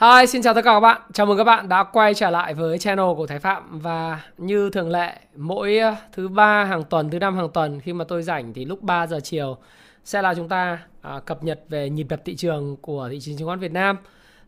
Hi, 0.00 0.26
xin 0.26 0.42
chào 0.42 0.54
tất 0.54 0.62
cả 0.64 0.72
các 0.72 0.80
bạn. 0.80 1.00
Chào 1.12 1.26
mừng 1.26 1.38
các 1.38 1.44
bạn 1.44 1.68
đã 1.68 1.82
quay 1.82 2.14
trở 2.14 2.30
lại 2.30 2.54
với 2.54 2.78
channel 2.78 3.06
của 3.16 3.26
Thái 3.26 3.38
Phạm 3.38 3.78
và 3.80 4.20
như 4.38 4.70
thường 4.70 4.90
lệ, 4.90 5.18
mỗi 5.36 5.78
ờ, 5.78 5.94
thứ 6.12 6.28
ba 6.28 6.64
hàng 6.64 6.84
tuần, 6.84 7.10
thứ 7.10 7.18
năm 7.18 7.36
hàng 7.36 7.48
tuần 7.54 7.80
khi 7.80 7.92
mà 7.92 8.04
tôi 8.04 8.22
rảnh 8.22 8.52
thì 8.54 8.64
lúc 8.64 8.82
3 8.82 9.06
giờ 9.06 9.20
chiều 9.20 9.56
sẽ 10.04 10.22
là 10.22 10.34
chúng 10.34 10.48
ta 10.48 10.78
à, 11.02 11.20
cập 11.24 11.44
nhật 11.44 11.60
về 11.68 11.90
nhịp 11.90 12.06
đập 12.08 12.20
thị 12.24 12.36
trường 12.36 12.76
của 12.76 13.08
thị 13.10 13.20
trường 13.20 13.36
chứng 13.36 13.46
khoán 13.46 13.58
Việt 13.58 13.72
Nam 13.72 13.96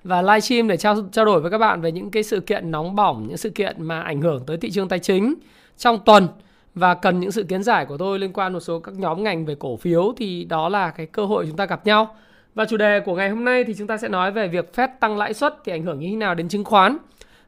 và 0.05 0.23
livestream 0.23 0.69
để 0.69 0.77
trao 0.77 0.97
trao 1.13 1.25
đổi 1.25 1.41
với 1.41 1.51
các 1.51 1.59
bạn 1.59 1.81
về 1.81 1.93
những 1.93 2.11
cái 2.11 2.23
sự 2.23 2.41
kiện 2.41 2.71
nóng 2.71 2.97
bỏng, 2.97 3.27
những 3.29 3.37
sự 3.37 3.51
kiện 3.51 3.83
mà 3.83 4.01
ảnh 4.01 4.21
hưởng 4.21 4.47
tới 4.47 4.57
thị 4.57 4.71
trường 4.71 4.89
tài 4.89 4.99
chính 4.99 5.35
trong 5.79 5.99
tuần 6.05 6.29
và 6.75 6.95
cần 6.95 7.21
những 7.21 7.33
sự 7.33 7.43
kiến 7.43 7.63
giải 7.63 7.87
của 7.87 7.97
tôi 7.97 8.19
liên 8.19 8.33
quan 8.33 8.53
một 8.53 8.61
số 8.61 8.81
các 8.81 8.95
nhóm 8.95 9.25
ngành 9.25 9.47
về 9.47 9.55
cổ 9.55 9.77
phiếu 9.77 10.13
thì 10.17 10.45
đó 10.45 10.69
là 10.69 10.91
cái 10.91 11.07
cơ 11.07 11.25
hội 11.25 11.47
chúng 11.47 11.57
ta 11.57 11.67
gặp 11.67 11.87
nhau. 11.87 12.17
Và 12.59 12.65
chủ 12.65 12.77
đề 12.77 13.01
của 13.01 13.15
ngày 13.15 13.31
hôm 13.31 13.45
nay 13.45 13.65
thì 13.65 13.75
chúng 13.75 13.87
ta 13.87 13.97
sẽ 13.97 14.09
nói 14.09 14.33
về 14.33 14.49
việc 14.49 14.71
Fed 14.75 14.89
tăng 15.01 15.17
lãi 15.17 15.35
suất 15.35 15.55
thì 15.65 15.73
ảnh 15.73 15.83
hưởng 15.83 16.01
như 16.01 16.09
thế 16.11 16.17
nào 16.17 16.35
đến 16.35 16.49
chứng 16.49 16.65
khoán. 16.65 16.97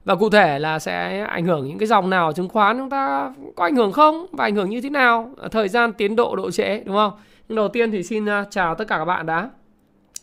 Và 0.05 0.15
cụ 0.15 0.31
thể 0.31 0.59
là 0.59 0.79
sẽ 0.79 1.21
ảnh 1.21 1.47
hưởng 1.47 1.69
những 1.69 1.79
cái 1.79 1.87
dòng 1.87 2.11
nào 2.11 2.33
chứng 2.33 2.49
khoán 2.49 2.79
chúng 2.79 2.91
ta 2.91 3.33
có 3.57 3.65
ảnh 3.65 3.77
hưởng 3.77 3.93
không 3.93 4.27
và 4.33 4.45
ảnh 4.45 4.55
hưởng 4.55 4.71
như 4.71 4.81
thế 4.81 4.91
nào, 4.91 5.35
thời 5.51 5.69
gian 5.69 5.93
tiến 5.93 6.17
độ 6.17 6.37
độ 6.37 6.51
trễ 6.51 6.81
đúng 6.85 6.97
không? 6.97 7.13
Nhưng 7.49 7.57
đầu 7.57 7.69
tiên 7.69 7.91
thì 7.91 8.03
xin 8.03 8.27
à, 8.29 8.45
chào 8.51 8.75
tất 8.75 8.89
cả 8.89 8.99
các 8.99 9.05
bạn 9.05 9.27
đã. 9.27 9.51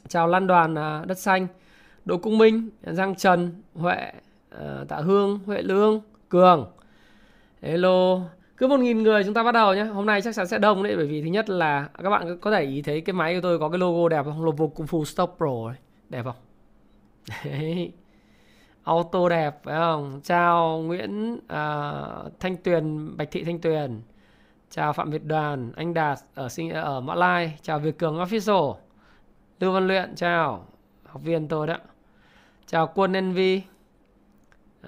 Chào 0.07 0.27
Lan 0.27 0.47
Đoàn 0.47 0.75
à, 0.77 1.01
Đất 1.05 1.17
Xanh, 1.17 1.47
Đỗ 2.05 2.17
Cung 2.17 2.37
Minh, 2.37 2.69
Giang 2.83 3.15
Trần, 3.15 3.61
Huệ, 3.75 4.11
ờ, 4.49 4.85
Tạ 4.87 4.95
Hương, 4.95 5.39
Huệ 5.45 5.61
Lương, 5.61 6.01
Cường. 6.29 6.67
Hello, 7.61 8.19
cứ 8.57 8.67
một 8.67 8.79
nghìn 8.79 9.03
người 9.03 9.23
chúng 9.23 9.33
ta 9.33 9.43
bắt 9.43 9.51
đầu 9.51 9.73
nhé 9.73 9.83
hôm 9.83 10.05
nay 10.05 10.21
chắc 10.21 10.35
chắn 10.35 10.47
sẽ 10.47 10.57
đông 10.57 10.83
đấy 10.83 10.95
bởi 10.95 11.07
vì 11.07 11.21
thứ 11.21 11.27
nhất 11.27 11.49
là 11.49 11.89
các 12.03 12.09
bạn 12.09 12.37
có 12.41 12.51
thể 12.51 12.63
ý 12.63 12.81
thấy 12.81 13.01
cái 13.01 13.13
máy 13.13 13.35
của 13.35 13.41
tôi 13.41 13.59
có 13.59 13.69
cái 13.69 13.79
logo 13.79 14.09
đẹp 14.09 14.25
không? 14.25 14.45
Logo 14.45 14.67
Kung 14.67 14.85
Fu 14.85 15.03
Stop 15.03 15.33
Pro 15.37 15.67
ấy. 15.67 15.75
đẹp 16.09 16.25
không? 16.25 16.35
Đấy. 17.45 17.91
Auto 18.83 19.29
đẹp 19.29 19.59
phải 19.63 19.75
không? 19.75 20.21
Chào 20.23 20.77
Nguyễn 20.85 21.33
uh, 21.33 21.39
Thanh 22.39 22.57
Tuyền 22.63 23.17
Bạch 23.17 23.31
Thị 23.31 23.43
Thanh 23.43 23.59
Tuyền. 23.59 24.01
Chào 24.69 24.93
Phạm 24.93 25.09
Việt 25.09 25.23
Đoàn 25.23 25.71
anh 25.75 25.93
Đạt 25.93 26.19
ở 26.35 26.49
sinh 26.49 26.69
ở 26.69 27.01
Mã 27.01 27.15
Lai. 27.15 27.57
Chào 27.61 27.79
Việt 27.79 27.97
Cường 27.97 28.17
Official. 28.17 28.75
Lưu 29.59 29.71
Văn 29.71 29.87
Luyện 29.87 30.15
chào. 30.15 30.65
Học 31.05 31.21
viên 31.23 31.47
tôi 31.47 31.67
đó. 31.67 31.77
Chào 32.67 32.87
Quân 32.95 33.13
Envy 33.13 33.61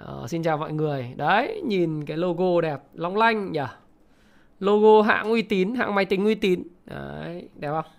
Ờ, 0.04 0.26
xin 0.28 0.42
chào 0.42 0.58
mọi 0.58 0.72
người. 0.72 1.14
Đấy, 1.16 1.62
nhìn 1.64 2.04
cái 2.04 2.16
logo 2.16 2.60
đẹp, 2.60 2.82
long 2.94 3.16
lanh 3.16 3.52
nhỉ. 3.52 3.60
Logo 4.60 5.02
hãng 5.02 5.30
uy 5.30 5.42
tín, 5.42 5.74
hãng 5.74 5.94
máy 5.94 6.04
tính 6.04 6.24
uy 6.24 6.34
tín. 6.34 6.62
Đấy, 6.86 7.48
đẹp 7.54 7.70
không? 7.70 7.92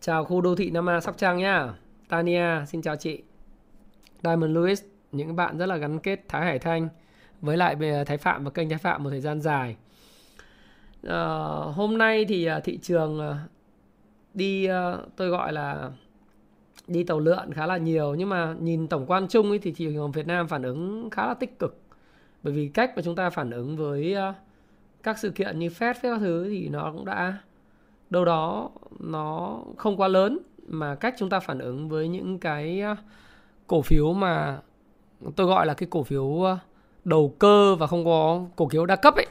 Chào 0.00 0.24
khu 0.24 0.40
đô 0.40 0.54
thị 0.54 0.70
Nam 0.70 0.88
A 0.88 1.00
Sóc 1.00 1.18
Trăng 1.18 1.38
nhá. 1.38 1.74
Tania, 2.08 2.64
xin 2.66 2.82
chào 2.82 2.96
chị. 2.96 3.22
Diamond 4.22 4.56
Lewis, 4.56 4.86
những 5.12 5.36
bạn 5.36 5.58
rất 5.58 5.66
là 5.66 5.76
gắn 5.76 5.98
kết 5.98 6.20
Thái 6.28 6.44
Hải 6.44 6.58
Thanh 6.58 6.88
với 7.40 7.56
lại 7.56 7.76
Thái 8.06 8.16
Phạm 8.16 8.44
và 8.44 8.50
kênh 8.50 8.68
Thái 8.68 8.78
Phạm 8.78 9.04
một 9.04 9.10
thời 9.10 9.20
gian 9.20 9.40
dài. 9.40 9.76
À, 11.08 11.18
hôm 11.74 11.98
nay 11.98 12.24
thì 12.24 12.44
à, 12.44 12.60
thị 12.60 12.78
trường 12.82 13.20
à, 13.20 13.38
đi 14.34 14.64
à, 14.64 14.96
tôi 15.16 15.28
gọi 15.28 15.52
là 15.52 15.90
đi 16.86 17.04
tàu 17.04 17.20
lượn 17.20 17.52
khá 17.52 17.66
là 17.66 17.76
nhiều. 17.76 18.14
Nhưng 18.14 18.28
mà 18.28 18.54
nhìn 18.60 18.88
tổng 18.88 19.06
quan 19.06 19.28
chung 19.28 19.48
ấy 19.48 19.58
thì 19.58 19.72
thị 19.72 19.90
trường 19.94 20.12
Việt 20.12 20.26
Nam 20.26 20.48
phản 20.48 20.62
ứng 20.62 21.10
khá 21.10 21.26
là 21.26 21.34
tích 21.34 21.58
cực. 21.58 21.78
Bởi 22.42 22.52
vì 22.52 22.68
cách 22.68 22.92
mà 22.96 23.02
chúng 23.02 23.14
ta 23.14 23.30
phản 23.30 23.50
ứng 23.50 23.76
với 23.76 24.14
ờ, 24.14 24.34
các 25.02 25.18
sự 25.18 25.30
kiện 25.30 25.58
như 25.58 25.68
Fed 25.68 25.94
các 26.02 26.18
thứ 26.20 26.48
thì 26.48 26.68
nó 26.68 26.92
cũng 26.92 27.04
đã, 27.04 27.38
đâu 28.10 28.24
đó 28.24 28.70
nó 29.00 29.58
không 29.76 29.96
quá 29.96 30.08
lớn. 30.08 30.38
Mà 30.66 30.94
cách 30.94 31.14
chúng 31.18 31.30
ta 31.30 31.40
phản 31.40 31.58
ứng 31.58 31.88
với 31.88 32.08
những 32.08 32.38
cái 32.38 32.80
ờ, 32.80 32.96
cổ 33.66 33.82
phiếu 33.82 34.12
mà 34.12 34.58
tôi 35.36 35.46
gọi 35.46 35.66
là 35.66 35.74
cái 35.74 35.88
cổ 35.90 36.02
phiếu 36.02 36.42
ờ, 36.42 36.58
đầu 37.04 37.34
cơ 37.38 37.76
và 37.76 37.86
không 37.86 38.04
có 38.04 38.44
cổ 38.56 38.68
phiếu 38.68 38.86
đa 38.86 38.96
cấp 38.96 39.14
ấy 39.14 39.26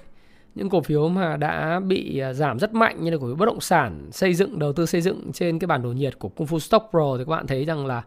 những 0.55 0.69
cổ 0.69 0.81
phiếu 0.81 1.09
mà 1.09 1.37
đã 1.37 1.79
bị 1.79 2.19
à, 2.19 2.33
giảm 2.33 2.59
rất 2.59 2.73
mạnh 2.73 3.03
như 3.03 3.11
là 3.11 3.17
cổ 3.17 3.27
phiếu 3.27 3.35
bất 3.35 3.45
động 3.45 3.61
sản, 3.61 4.07
xây 4.11 4.33
dựng, 4.33 4.59
đầu 4.59 4.73
tư 4.73 4.85
xây 4.85 5.01
dựng 5.01 5.31
trên 5.33 5.59
cái 5.59 5.67
bản 5.67 5.83
đồ 5.83 5.89
nhiệt 5.89 6.19
của 6.19 6.29
Kung 6.29 6.47
Fu 6.47 6.59
Stock 6.59 6.89
Pro 6.91 7.17
thì 7.17 7.23
các 7.23 7.29
bạn 7.29 7.47
thấy 7.47 7.65
rằng 7.65 7.85
là 7.85 8.03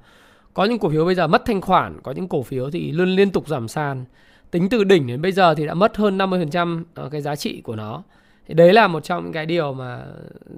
có 0.54 0.64
những 0.64 0.78
cổ 0.78 0.88
phiếu 0.88 1.04
bây 1.04 1.14
giờ 1.14 1.26
mất 1.26 1.42
thanh 1.44 1.60
khoản, 1.60 2.00
có 2.02 2.12
những 2.12 2.28
cổ 2.28 2.42
phiếu 2.42 2.70
thì 2.70 2.92
luôn 2.92 3.08
liên 3.08 3.30
tục 3.30 3.48
giảm 3.48 3.68
sàn. 3.68 4.04
Tính 4.50 4.68
từ 4.68 4.84
đỉnh 4.84 5.06
đến 5.06 5.22
bây 5.22 5.32
giờ 5.32 5.54
thì 5.54 5.66
đã 5.66 5.74
mất 5.74 5.96
hơn 5.96 6.18
50% 6.18 6.84
ờ, 6.94 7.08
cái 7.08 7.20
giá 7.20 7.36
trị 7.36 7.60
của 7.60 7.76
nó. 7.76 8.02
Thì 8.48 8.54
đấy 8.54 8.72
là 8.72 8.88
một 8.88 9.04
trong 9.04 9.24
những 9.24 9.32
cái 9.32 9.46
điều 9.46 9.72
mà 9.72 10.04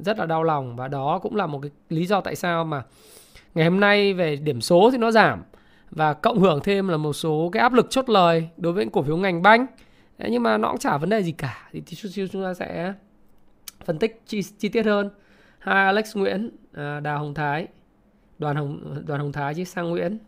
rất 0.05 0.19
là 0.19 0.27
đau 0.27 0.43
lòng 0.43 0.77
và 0.77 0.89
đó 0.89 1.19
cũng 1.23 1.37
là 1.37 1.47
một 1.47 1.59
cái 1.63 1.71
lý 1.89 2.07
do 2.07 2.21
tại 2.21 2.35
sao 2.35 2.65
mà 2.65 2.83
ngày 3.55 3.65
hôm 3.65 3.81
nay 3.81 4.15
về 4.15 4.37
điểm 4.37 4.61
số 4.61 4.91
thì 4.93 4.99
nó 4.99 5.11
giảm 5.11 5.43
và 5.91 6.13
cộng 6.13 6.41
hưởng 6.41 6.61
thêm 6.65 6.89
là 6.89 6.97
một 6.97 7.13
số 7.13 7.51
cái 7.53 7.61
áp 7.61 7.73
lực 7.73 7.87
chốt 7.91 8.09
lời 8.09 8.49
đối 8.57 8.73
với 8.73 8.87
cổ 8.93 9.03
phiếu 9.03 9.17
ngành 9.17 9.43
banh. 9.43 9.67
Đấy, 10.19 10.31
nhưng 10.31 10.43
mà 10.43 10.59
nó 10.59 10.69
cũng 10.69 10.79
chả 10.79 10.99
vấn 10.99 11.11
đề 11.11 11.23
gì 11.23 11.33
cả 11.33 11.69
thì 11.73 11.83
chút 11.97 12.09
xíu 12.09 12.29
chúng 12.29 12.43
ta 12.43 12.55
sẽ 12.55 12.95
phân 13.85 13.99
tích 13.99 14.23
chi, 14.27 14.43
chi 14.59 14.69
tiết 14.69 14.87
hơn. 14.87 15.11
Hai 15.59 15.85
Alex 15.85 16.17
Nguyễn 16.17 16.51
à, 16.73 17.01
Đào 17.01 17.19
Hồng 17.19 17.35
Thái. 17.35 17.67
Đoàn 18.39 18.57
Hồng 18.57 19.03
đoàn 19.07 19.21
Hồng 19.21 19.33
Thái 19.33 19.55
chứ 19.55 19.65
sang 19.65 19.91
Nguyễn. 19.91 20.19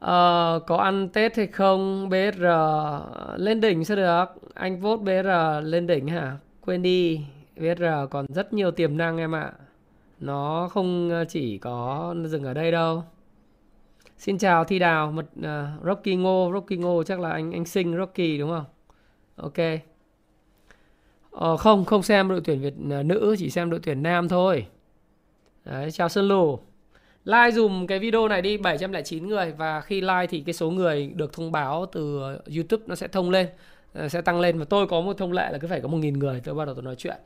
À, 0.00 0.52
có 0.66 0.76
ăn 0.76 1.08
Tết 1.08 1.36
hay 1.36 1.46
không? 1.46 2.08
BR 2.08 2.44
lên 3.36 3.60
đỉnh 3.60 3.84
sẽ 3.84 3.96
được? 3.96 4.24
Anh 4.54 4.80
vote 4.80 5.02
BR 5.02 5.28
lên 5.66 5.86
đỉnh 5.86 6.08
hả? 6.08 6.36
Quên 6.60 6.82
đi 6.82 7.20
BR 7.56 7.84
còn 8.10 8.26
rất 8.28 8.52
nhiều 8.52 8.70
tiềm 8.70 8.96
năng 8.96 9.18
em 9.18 9.34
ạ. 9.34 9.52
Nó 10.20 10.68
không 10.72 11.10
ờ, 11.10 11.24
chỉ 11.24 11.58
có 11.58 12.14
dừng 12.26 12.44
ở 12.44 12.54
đây 12.54 12.72
đâu. 12.72 13.04
Xin 14.20 14.38
chào 14.38 14.64
Thi 14.64 14.78
Đào, 14.78 15.12
một 15.12 15.24
uh, 15.38 15.84
Rocky 15.84 16.16
Ngô, 16.16 16.50
Rocky 16.54 16.76
Ngô 16.76 17.02
chắc 17.02 17.20
là 17.20 17.30
anh 17.30 17.52
anh 17.52 17.64
sinh 17.64 17.96
Rocky 17.96 18.38
đúng 18.38 18.50
không? 18.50 18.64
Ok. 19.36 19.80
Ờ, 21.30 21.56
không, 21.56 21.84
không 21.84 22.02
xem 22.02 22.28
đội 22.28 22.40
tuyển 22.44 22.60
Việt 22.60 22.74
uh, 23.00 23.06
nữ, 23.06 23.36
chỉ 23.38 23.50
xem 23.50 23.70
đội 23.70 23.80
tuyển 23.82 24.02
nam 24.02 24.28
thôi. 24.28 24.66
Đấy, 25.64 25.90
chào 25.90 26.08
Sơn 26.08 26.28
Lù. 26.28 26.58
Like 27.24 27.50
dùm 27.50 27.86
cái 27.86 27.98
video 27.98 28.28
này 28.28 28.42
đi 28.42 28.56
709 28.56 29.28
người 29.28 29.52
và 29.52 29.80
khi 29.80 30.00
like 30.00 30.26
thì 30.30 30.40
cái 30.40 30.52
số 30.52 30.70
người 30.70 31.12
được 31.14 31.32
thông 31.32 31.52
báo 31.52 31.86
từ 31.92 32.20
YouTube 32.56 32.84
nó 32.86 32.94
sẽ 32.94 33.08
thông 33.08 33.30
lên, 33.30 33.46
uh, 34.04 34.10
sẽ 34.10 34.20
tăng 34.20 34.40
lên 34.40 34.58
và 34.58 34.64
tôi 34.64 34.86
có 34.86 35.00
một 35.00 35.18
thông 35.18 35.32
lệ 35.32 35.48
là 35.52 35.58
cứ 35.58 35.68
phải 35.68 35.80
có 35.80 35.88
1000 35.88 36.18
người 36.18 36.40
tôi 36.44 36.54
bắt 36.54 36.64
đầu 36.64 36.74
tôi 36.74 36.84
nói 36.84 36.96
chuyện 36.96 37.16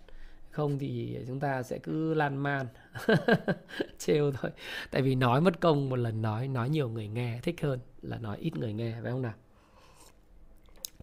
không 0.51 0.79
thì 0.79 1.19
chúng 1.27 1.41
ta 1.41 1.63
sẽ 1.63 1.79
cứ 1.79 2.15
lan 2.15 2.37
man 2.37 2.67
trêu 3.99 4.33
thôi. 4.33 4.51
Tại 4.91 5.03
vì 5.03 5.15
nói 5.15 5.41
mất 5.41 5.61
công 5.61 5.89
một 5.89 5.97
lần 5.97 6.23
nói 6.23 6.49
nói 6.49 6.69
nhiều 6.69 6.89
người 6.89 7.09
nghe, 7.09 7.41
thích 7.43 7.61
hơn 7.63 7.81
là 8.03 8.19
nói 8.19 8.37
ít 8.41 8.57
người 8.57 8.73
nghe, 8.73 8.95
phải 9.03 9.13
không 9.13 9.23
nào? 9.23 9.35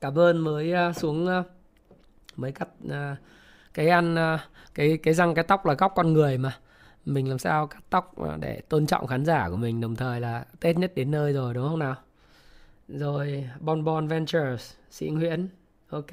Cảm 0.02 0.20
ơn 0.20 0.38
mới 0.38 0.74
à, 0.74 0.94
xuống 0.94 1.28
à, 1.28 1.44
mới 2.36 2.52
cắt 2.52 2.68
à, 2.90 3.16
cái 3.74 3.88
ăn 3.88 4.38
cái 4.74 4.98
cái 5.04 5.14
răng, 5.14 5.36
cái 5.36 5.44
tóc 5.44 5.66
là 5.66 5.74
góc 5.74 5.94
con 5.96 6.14
người 6.14 6.38
mà. 6.38 6.58
Mình 7.06 7.30
làm 7.30 7.40
sao 7.40 7.68
cắt 7.68 7.84
tóc 7.90 8.16
để 8.40 8.62
tôn 8.70 8.86
trọng 8.86 9.08
khán 9.08 9.26
giả 9.26 9.50
của 9.50 9.56
mình, 9.56 9.82
đồng 9.82 9.96
thời 9.96 10.20
là 10.20 10.46
tết 10.60 10.78
nhất 10.78 10.92
đến 10.96 11.12
nơi 11.12 11.34
rồi, 11.34 11.54
đúng 11.54 11.70
không 11.70 11.80
nào? 11.80 11.96
Rồi, 12.88 13.50
Bon 13.60 13.84
Bon 13.84 14.08
Ventures, 14.08 14.74
sĩ 14.90 15.10
Nguyễn, 15.10 15.50
ok. 15.90 16.12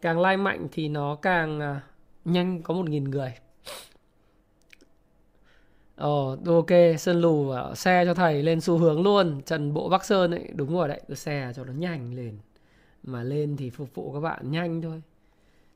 Càng 0.00 0.20
like 0.20 0.36
mạnh 0.36 0.68
thì 0.72 0.88
nó 0.88 1.14
càng 1.14 1.80
nhanh, 2.24 2.62
có 2.62 2.74
một 2.74 2.88
nghìn 2.88 3.04
người. 3.04 3.34
Ồ, 5.98 6.32
oh, 6.32 6.46
ok, 6.46 6.98
Sơn 6.98 7.20
Lù 7.20 7.52
xe 7.74 8.04
cho 8.04 8.14
thầy 8.14 8.42
lên 8.42 8.60
xu 8.60 8.78
hướng 8.78 9.02
luôn. 9.02 9.40
Trần 9.46 9.74
Bộ 9.74 9.88
Bắc 9.88 10.04
Sơn 10.04 10.30
ấy, 10.30 10.50
đúng 10.54 10.74
rồi 10.74 10.88
đấy, 10.88 11.00
xe 11.14 11.52
cho 11.56 11.64
nó 11.64 11.72
nhanh 11.72 12.14
lên 12.14 12.38
Mà 13.02 13.22
lên 13.22 13.56
thì 13.56 13.70
phục 13.70 13.94
vụ 13.94 14.12
các 14.12 14.20
bạn 14.20 14.50
nhanh 14.50 14.82
thôi. 14.82 15.02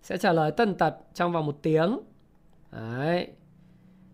Sẽ 0.03 0.16
trả 0.16 0.33
lời 0.33 0.50
tân 0.50 0.75
tật 0.75 0.97
trong 1.15 1.33
vòng 1.33 1.47
một 1.47 1.59
tiếng. 1.62 1.99
Đấy 2.72 3.28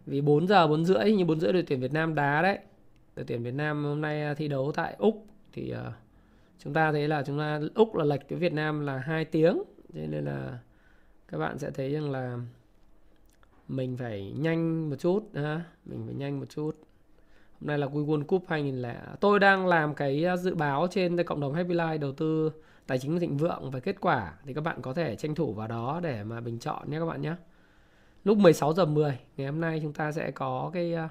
Vì 0.07 0.21
4 0.21 0.47
giờ, 0.47 0.67
4 0.67 0.85
rưỡi, 0.85 1.13
như 1.13 1.25
4 1.25 1.41
rưỡi 1.41 1.53
đội 1.53 1.63
tuyển 1.63 1.81
Việt 1.81 1.93
Nam 1.93 2.15
đá 2.15 2.43
đấy. 2.43 2.59
Đội 3.17 3.25
tuyển 3.29 3.43
Việt 3.43 3.55
Nam 3.55 3.85
hôm 3.85 4.01
nay 4.01 4.23
à, 4.23 4.35
thi 4.35 4.49
đấu 4.49 4.73
tại 4.73 4.95
Úc 4.99 5.27
Thì 5.53 5.75
uh, 5.75 5.93
chúng 6.59 6.73
ta 6.73 6.93
thấy 6.93 7.09
là 7.09 7.23
chúng 7.23 7.39
ta 7.39 7.61
Úc 7.75 7.97
là 7.97 8.05
lệch 8.05 8.29
với 8.29 8.39
Việt 8.39 8.53
Nam 8.53 8.81
là 8.81 8.99
2 8.99 9.25
tiếng. 9.25 9.63
Thế 9.95 10.07
nên 10.07 10.25
là 10.25 10.59
các 11.29 11.39
bạn 11.39 11.59
sẽ 11.59 11.71
thấy 11.71 11.93
rằng 11.93 12.11
là 12.11 12.39
mình 13.69 13.97
phải 13.97 14.33
nhanh 14.37 14.91
một 14.91 14.97
chút, 14.99 15.31
ha, 15.35 15.65
mình 15.85 16.03
phải 16.07 16.15
nhanh 16.15 16.41
một 16.41 16.47
chút. 16.49 16.71
Hôm 17.61 17.67
nay 17.67 17.79
là 17.79 17.87
World 17.87 18.25
Cup 18.25 18.45
2000 18.49 18.83
tôi 19.21 19.39
đang 19.39 19.67
làm 19.67 19.95
cái 19.95 20.25
à, 20.25 20.37
dự 20.37 20.55
báo 20.55 20.87
trên 20.91 21.25
cộng 21.25 21.41
đồng 21.41 21.55
Happy 21.55 21.75
Life 21.75 21.99
đầu 21.99 22.13
tư 22.13 22.53
tài 22.87 22.99
chính 22.99 23.21
thịnh 23.21 23.37
vượng 23.37 23.71
và 23.71 23.81
kết 23.81 24.01
quả 24.01 24.33
thì 24.45 24.55
các 24.55 24.61
bạn 24.61 24.83
có 24.83 24.95
thể 24.95 25.17
tranh 25.17 25.35
thủ 25.35 25.53
vào 25.53 25.69
đó 25.69 26.01
để 26.03 26.25
mà 26.25 26.41
bình 26.41 26.59
chọn 26.59 26.91
nhé 26.91 26.99
các 26.99 27.07
bạn 27.07 27.21
nhé. 27.21 27.35
Lúc 28.25 28.39
16 28.39 28.73
giờ 28.73 28.85
10 28.85 29.19
ngày 29.37 29.47
hôm 29.47 29.61
nay 29.61 29.81
chúng 29.83 29.93
ta 29.93 30.13
sẽ 30.13 30.31
có 30.31 30.71
cái 30.75 30.95
à, 30.95 31.09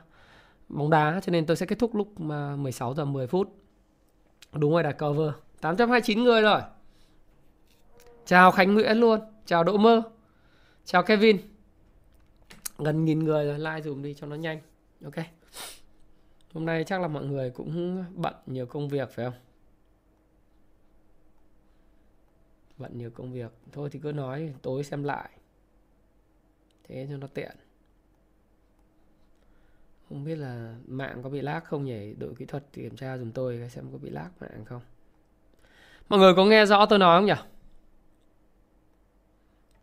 bóng 0.69 0.89
đá 0.89 1.19
cho 1.23 1.31
nên 1.31 1.45
tôi 1.45 1.57
sẽ 1.57 1.65
kết 1.65 1.79
thúc 1.79 1.95
lúc 1.95 2.13
à, 2.29 2.55
16 2.55 2.93
giờ 2.93 3.05
10 3.05 3.27
phút. 3.27 3.55
Đúng 4.53 4.71
rồi, 4.71 4.83
đặt 4.83 4.91
cover. 4.91 5.31
829 5.61 6.23
người 6.23 6.41
rồi. 6.41 6.61
Chào 8.25 8.51
Khánh 8.51 8.73
Nguyễn 8.73 8.97
luôn. 8.97 9.19
Chào 9.45 9.63
Đỗ 9.63 9.77
Mơ. 9.77 10.01
Chào 10.85 11.03
Kevin. 11.03 11.56
Gần 12.77 13.05
nghìn 13.05 13.19
người 13.19 13.45
rồi, 13.45 13.59
like 13.59 13.81
dùm 13.81 14.03
đi 14.03 14.13
cho 14.13 14.27
nó 14.27 14.35
nhanh. 14.35 14.61
ok? 15.03 15.15
Hôm 16.53 16.65
nay 16.65 16.83
chắc 16.83 17.01
là 17.01 17.07
mọi 17.07 17.25
người 17.25 17.49
cũng 17.49 18.03
bận 18.15 18.35
nhiều 18.45 18.65
công 18.65 18.89
việc 18.89 19.09
phải 19.11 19.25
không? 19.25 19.39
Bận 22.77 22.97
nhiều 22.97 23.09
công 23.09 23.31
việc. 23.31 23.51
Thôi 23.71 23.89
thì 23.91 23.99
cứ 23.99 24.11
nói 24.11 24.53
tối 24.61 24.83
xem 24.83 25.03
lại. 25.03 25.29
Thế 26.83 27.07
cho 27.09 27.17
nó 27.17 27.27
tiện. 27.27 27.55
Không 30.09 30.23
biết 30.23 30.35
là 30.35 30.75
mạng 30.87 31.19
có 31.23 31.29
bị 31.29 31.41
lag 31.41 31.63
không 31.63 31.85
nhỉ? 31.85 32.13
Đội 32.13 32.35
kỹ 32.35 32.45
thuật 32.45 32.63
kiểm 32.73 32.95
tra 32.95 33.17
dùm 33.17 33.31
tôi 33.31 33.69
xem 33.69 33.91
có 33.91 33.97
bị 33.97 34.09
lag 34.09 34.29
mạng 34.39 34.65
không. 34.65 34.81
Mọi 36.09 36.19
người 36.19 36.33
có 36.35 36.45
nghe 36.45 36.65
rõ 36.65 36.85
tôi 36.85 36.99
nói 36.99 37.19
không 37.19 37.25
nhỉ? 37.25 37.33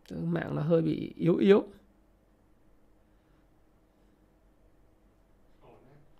Mạng 0.09 0.55
nó 0.55 0.61
hơi 0.61 0.81
bị 0.81 1.13
yếu 1.17 1.35
yếu. 1.35 1.63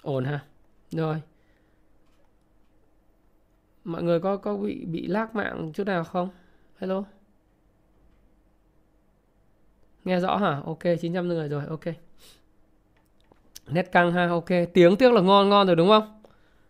Ổn 0.05 0.25
ha 0.25 0.39
rồi. 0.91 1.21
Mọi 3.83 4.03
người 4.03 4.19
có 4.19 4.37
có 4.37 4.57
bị 4.57 4.85
bị 4.85 5.07
lag 5.07 5.27
mạng 5.33 5.71
chút 5.73 5.87
nào 5.87 6.03
không? 6.03 6.29
Hello? 6.77 7.03
Nghe 10.05 10.19
rõ 10.19 10.37
hả? 10.37 10.61
Ok 10.65 10.83
900 11.01 11.27
người 11.27 11.49
rồi 11.49 11.63
ok. 11.69 11.83
Nét 13.67 13.91
căng 13.91 14.11
ha 14.11 14.27
ok. 14.27 14.49
Tiếng 14.73 14.97
tiếc 14.97 15.13
là 15.13 15.21
ngon 15.21 15.49
ngon 15.49 15.67
rồi 15.67 15.75
đúng 15.75 15.87
không? 15.87 16.21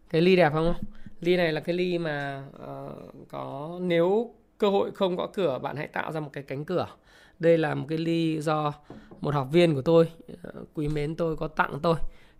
Cái 0.09 0.21
ly 0.21 0.35
đẹp 0.35 0.53
không? 0.53 0.73
Ly 1.19 1.37
này 1.37 1.53
là 1.53 1.61
cái 1.61 1.75
ly 1.75 1.97
mà 1.97 2.45
uh, 2.63 3.27
có 3.29 3.77
nếu 3.81 4.33
cơ 4.57 4.69
hội 4.69 4.91
không 4.91 5.17
có 5.17 5.27
cửa 5.33 5.59
bạn 5.59 5.75
hãy 5.75 5.87
tạo 5.87 6.11
ra 6.11 6.19
một 6.19 6.29
cái 6.33 6.43
cánh 6.43 6.65
cửa. 6.65 6.87
Đây 7.39 7.57
là 7.57 7.75
một 7.75 7.85
cái 7.89 7.97
ly 7.97 8.41
do 8.41 8.73
một 9.21 9.33
học 9.33 9.47
viên 9.51 9.75
của 9.75 9.81
tôi 9.81 10.11
uh, 10.33 10.67
quý 10.73 10.87
mến 10.87 11.15
tôi 11.15 11.35
có 11.35 11.47
tặng 11.47 11.79
tôi 11.81 11.95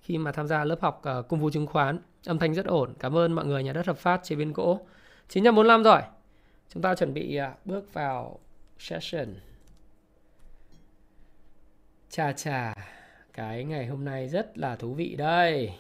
khi 0.06 0.18
mà 0.18 0.32
tham 0.32 0.48
gia 0.48 0.64
lớp 0.64 0.82
học 0.82 1.04
uh, 1.20 1.28
công 1.28 1.40
phu 1.40 1.50
chứng 1.50 1.68
khoán. 1.68 2.00
Âm 2.26 2.40
thanh 2.40 2.54
rất 2.54 2.66
ổn. 2.66 2.94
Cảm 3.00 3.18
ơn 3.18 3.34
mọi 3.34 3.46
người 3.46 3.64
nhà 3.64 3.74
đất 3.74 3.88
hợp 3.88 3.98
phát 3.98 4.24
chế 4.24 4.36
biến 4.36 4.54
gỗ. 4.54 4.80
945 5.28 5.84
rồi. 5.84 6.02
Chúng 6.70 6.82
ta 6.82 6.96
chuẩn 6.96 7.14
bị 7.14 7.40
uh, 7.40 7.66
bước 7.66 7.94
vào 7.94 8.40
session. 8.80 9.36
Chà 12.10 12.32
chà 12.32 12.76
cái 13.34 13.64
ngày 13.64 13.88
hôm 13.88 14.06
nay 14.06 14.28
rất 14.28 14.58
là 14.58 14.76
thú 14.76 14.94
vị 14.94 15.16
đây. 15.16 15.74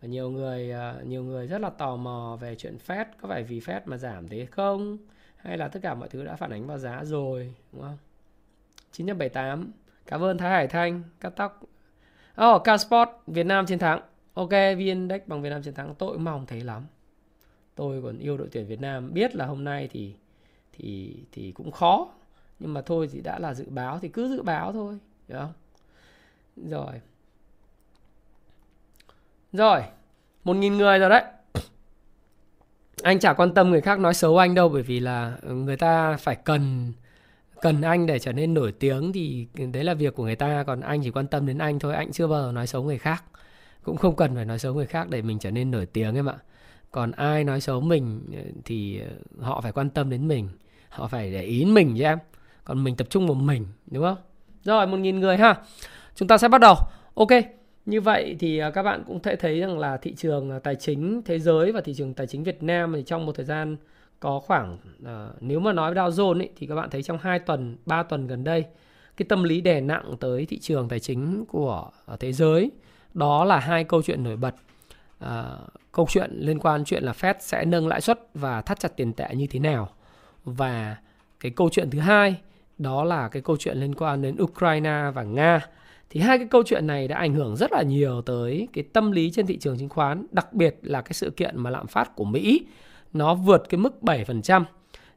Và 0.00 0.08
nhiều 0.08 0.30
người 0.30 0.70
ờ, 0.70 1.02
nhiều 1.06 1.24
người 1.24 1.46
rất 1.46 1.60
là 1.60 1.70
tò 1.70 1.96
mò 1.96 2.38
về 2.40 2.54
chuyện 2.54 2.76
Fed 2.86 3.04
có 3.20 3.28
phải 3.28 3.42
vì 3.42 3.60
Fed 3.60 3.80
mà 3.84 3.96
giảm 3.96 4.28
thế 4.28 4.46
không? 4.46 4.98
Hay 5.36 5.58
là 5.58 5.68
tất 5.68 5.80
cả 5.82 5.94
mọi 5.94 6.08
thứ 6.08 6.24
đã 6.24 6.36
phản 6.36 6.50
ánh 6.50 6.66
vào 6.66 6.78
giá 6.78 7.04
rồi 7.04 7.54
đúng 7.72 7.82
không? 7.82 7.98
978 8.92 9.72
cảm 10.06 10.22
ơn 10.22 10.38
Thái 10.38 10.50
Hải 10.50 10.66
Thanh 10.66 11.02
cắt 11.20 11.32
tóc. 11.36 11.62
Ờ, 12.34 12.54
oh 12.54 12.64
Casport 12.64 13.10
Việt 13.26 13.46
Nam 13.46 13.66
chiến 13.66 13.78
thắng. 13.78 14.00
Ok 14.34 14.50
VN 14.50 14.78
Index 14.78 15.20
bằng 15.26 15.42
Việt 15.42 15.50
Nam 15.50 15.62
chiến 15.62 15.74
thắng. 15.74 15.94
Tôi 15.94 16.18
mong 16.18 16.46
thấy 16.46 16.60
lắm. 16.60 16.86
Tôi 17.74 18.02
còn 18.02 18.18
yêu 18.18 18.36
đội 18.36 18.48
tuyển 18.52 18.66
Việt 18.66 18.80
Nam. 18.80 19.14
Biết 19.14 19.36
là 19.36 19.46
hôm 19.46 19.64
nay 19.64 19.88
thì 19.92 20.14
thì 20.72 21.16
thì 21.32 21.52
cũng 21.52 21.70
khó. 21.70 22.08
Nhưng 22.58 22.74
mà 22.74 22.82
thôi 22.82 23.08
thì 23.12 23.20
đã 23.20 23.38
là 23.38 23.54
dự 23.54 23.64
báo 23.68 23.98
thì 23.98 24.08
cứ 24.08 24.28
dự 24.28 24.42
báo 24.42 24.72
thôi, 24.72 24.98
hiểu 25.28 25.38
không? 25.38 25.52
Rồi. 26.70 27.00
Rồi, 29.52 29.82
một 30.44 30.56
nghìn 30.56 30.76
người 30.76 30.98
rồi 30.98 31.10
đấy. 31.10 31.24
Anh 33.02 33.18
chả 33.18 33.32
quan 33.32 33.54
tâm 33.54 33.70
người 33.70 33.80
khác 33.80 33.98
nói 33.98 34.14
xấu 34.14 34.38
anh 34.38 34.54
đâu 34.54 34.68
bởi 34.68 34.82
vì 34.82 35.00
là 35.00 35.36
người 35.42 35.76
ta 35.76 36.16
phải 36.16 36.36
cần 36.36 36.92
cần 37.62 37.82
anh 37.82 38.06
để 38.06 38.18
trở 38.18 38.32
nên 38.32 38.54
nổi 38.54 38.72
tiếng 38.72 39.12
thì 39.12 39.46
đấy 39.72 39.84
là 39.84 39.94
việc 39.94 40.14
của 40.14 40.24
người 40.24 40.36
ta, 40.36 40.64
còn 40.66 40.80
anh 40.80 41.02
chỉ 41.02 41.10
quan 41.10 41.26
tâm 41.26 41.46
đến 41.46 41.58
anh 41.58 41.78
thôi, 41.78 41.94
anh 41.94 42.12
chưa 42.12 42.26
bao 42.26 42.42
giờ 42.42 42.52
nói 42.52 42.66
xấu 42.66 42.82
người 42.82 42.98
khác. 42.98 43.24
Cũng 43.82 43.96
không 43.96 44.16
cần 44.16 44.34
phải 44.34 44.44
nói 44.44 44.58
xấu 44.58 44.74
người 44.74 44.86
khác 44.86 45.08
để 45.10 45.22
mình 45.22 45.38
trở 45.38 45.50
nên 45.50 45.70
nổi 45.70 45.86
tiếng 45.86 46.14
em 46.14 46.26
ạ. 46.26 46.34
Còn 46.90 47.12
ai 47.12 47.44
nói 47.44 47.60
xấu 47.60 47.80
mình 47.80 48.20
ờ, 48.32 48.42
thì 48.64 49.00
ờ, 49.00 49.06
họ 49.40 49.60
phải 49.60 49.72
quan 49.72 49.90
tâm 49.90 50.10
đến 50.10 50.28
mình, 50.28 50.48
họ 50.88 51.08
phải 51.08 51.32
để 51.32 51.42
ý 51.42 51.64
mình 51.64 51.94
chứ 51.98 52.04
em. 52.04 52.18
Còn 52.64 52.84
mình 52.84 52.96
tập 52.96 53.06
trung 53.10 53.26
vào 53.26 53.34
mình, 53.34 53.66
đúng 53.86 54.02
không? 54.02 54.16
Rồi, 54.64 54.86
một 54.86 54.96
nghìn 54.96 55.20
người 55.20 55.36
ha. 55.36 55.54
Chúng 56.14 56.28
ta 56.28 56.38
sẽ 56.38 56.48
bắt 56.48 56.60
đầu. 56.60 56.74
Ok, 57.14 57.30
như 57.86 58.00
vậy 58.00 58.36
thì 58.38 58.58
ờ, 58.58 58.70
các 58.70 58.82
bạn 58.82 59.04
cũng 59.06 59.20
thể 59.20 59.36
thấy 59.36 59.60
rằng 59.60 59.78
là 59.78 59.96
thị 59.96 60.14
trường 60.14 60.60
tài 60.62 60.74
chính 60.74 61.22
thế 61.24 61.38
giới 61.38 61.72
và 61.72 61.80
thị 61.80 61.94
trường 61.94 62.14
tài 62.14 62.26
chính 62.26 62.44
Việt 62.44 62.62
Nam 62.62 62.92
thì 62.96 63.02
trong 63.06 63.26
một 63.26 63.32
thời 63.36 63.44
gian 63.44 63.76
có 64.22 64.40
khoảng 64.40 64.78
uh, 65.02 65.08
nếu 65.40 65.60
mà 65.60 65.72
nói 65.72 65.94
Dow 65.94 66.10
Jones 66.10 66.38
ấy, 66.38 66.50
thì 66.56 66.66
các 66.66 66.74
bạn 66.74 66.90
thấy 66.90 67.02
trong 67.02 67.18
2 67.22 67.38
tuần, 67.38 67.76
3 67.86 68.02
tuần 68.02 68.26
gần 68.26 68.44
đây 68.44 68.64
cái 69.16 69.26
tâm 69.28 69.44
lý 69.44 69.60
đè 69.60 69.80
nặng 69.80 70.14
tới 70.20 70.46
thị 70.46 70.58
trường 70.58 70.88
tài 70.88 71.00
chính 71.00 71.44
của 71.48 71.90
ờ, 72.06 72.16
thế 72.16 72.32
giới 72.32 72.70
đó 73.14 73.44
là 73.44 73.58
hai 73.58 73.84
câu 73.84 74.02
chuyện 74.02 74.24
nổi 74.24 74.36
bật. 74.36 74.54
Uh, 75.24 75.28
câu 75.92 76.06
chuyện 76.08 76.30
liên 76.34 76.58
quan 76.58 76.84
chuyện 76.84 77.04
là 77.04 77.12
Fed 77.12 77.34
sẽ 77.40 77.64
nâng 77.64 77.88
lãi 77.88 78.00
suất 78.00 78.20
và 78.34 78.62
thắt 78.62 78.80
chặt 78.80 78.96
tiền 78.96 79.12
tệ 79.12 79.34
như 79.34 79.46
thế 79.46 79.58
nào. 79.58 79.88
Và 80.44 80.96
cái 81.40 81.52
câu 81.56 81.68
chuyện 81.72 81.90
thứ 81.90 81.98
hai 81.98 82.36
đó 82.78 83.04
là 83.04 83.28
cái 83.28 83.42
câu 83.42 83.56
chuyện 83.56 83.76
liên 83.76 83.94
quan 83.94 84.22
đến 84.22 84.36
Ukraine 84.42 85.10
và 85.14 85.22
Nga. 85.22 85.60
Thì 86.10 86.20
hai 86.20 86.38
cái 86.38 86.46
câu 86.50 86.62
chuyện 86.66 86.86
này 86.86 87.08
đã 87.08 87.16
ảnh 87.16 87.34
hưởng 87.34 87.56
rất 87.56 87.72
là 87.72 87.82
nhiều 87.82 88.22
tới 88.22 88.68
cái 88.72 88.84
tâm 88.92 89.12
lý 89.12 89.30
trên 89.30 89.46
thị 89.46 89.58
trường 89.58 89.78
chứng 89.78 89.88
khoán, 89.88 90.26
đặc 90.30 90.52
biệt 90.52 90.78
là 90.82 91.02
cái 91.02 91.12
sự 91.12 91.30
kiện 91.30 91.58
mà 91.58 91.70
lạm 91.70 91.86
phát 91.86 92.16
của 92.16 92.24
Mỹ 92.24 92.66
nó 93.12 93.34
vượt 93.34 93.68
cái 93.68 93.78
mức 93.78 93.94
7%. 94.00 94.64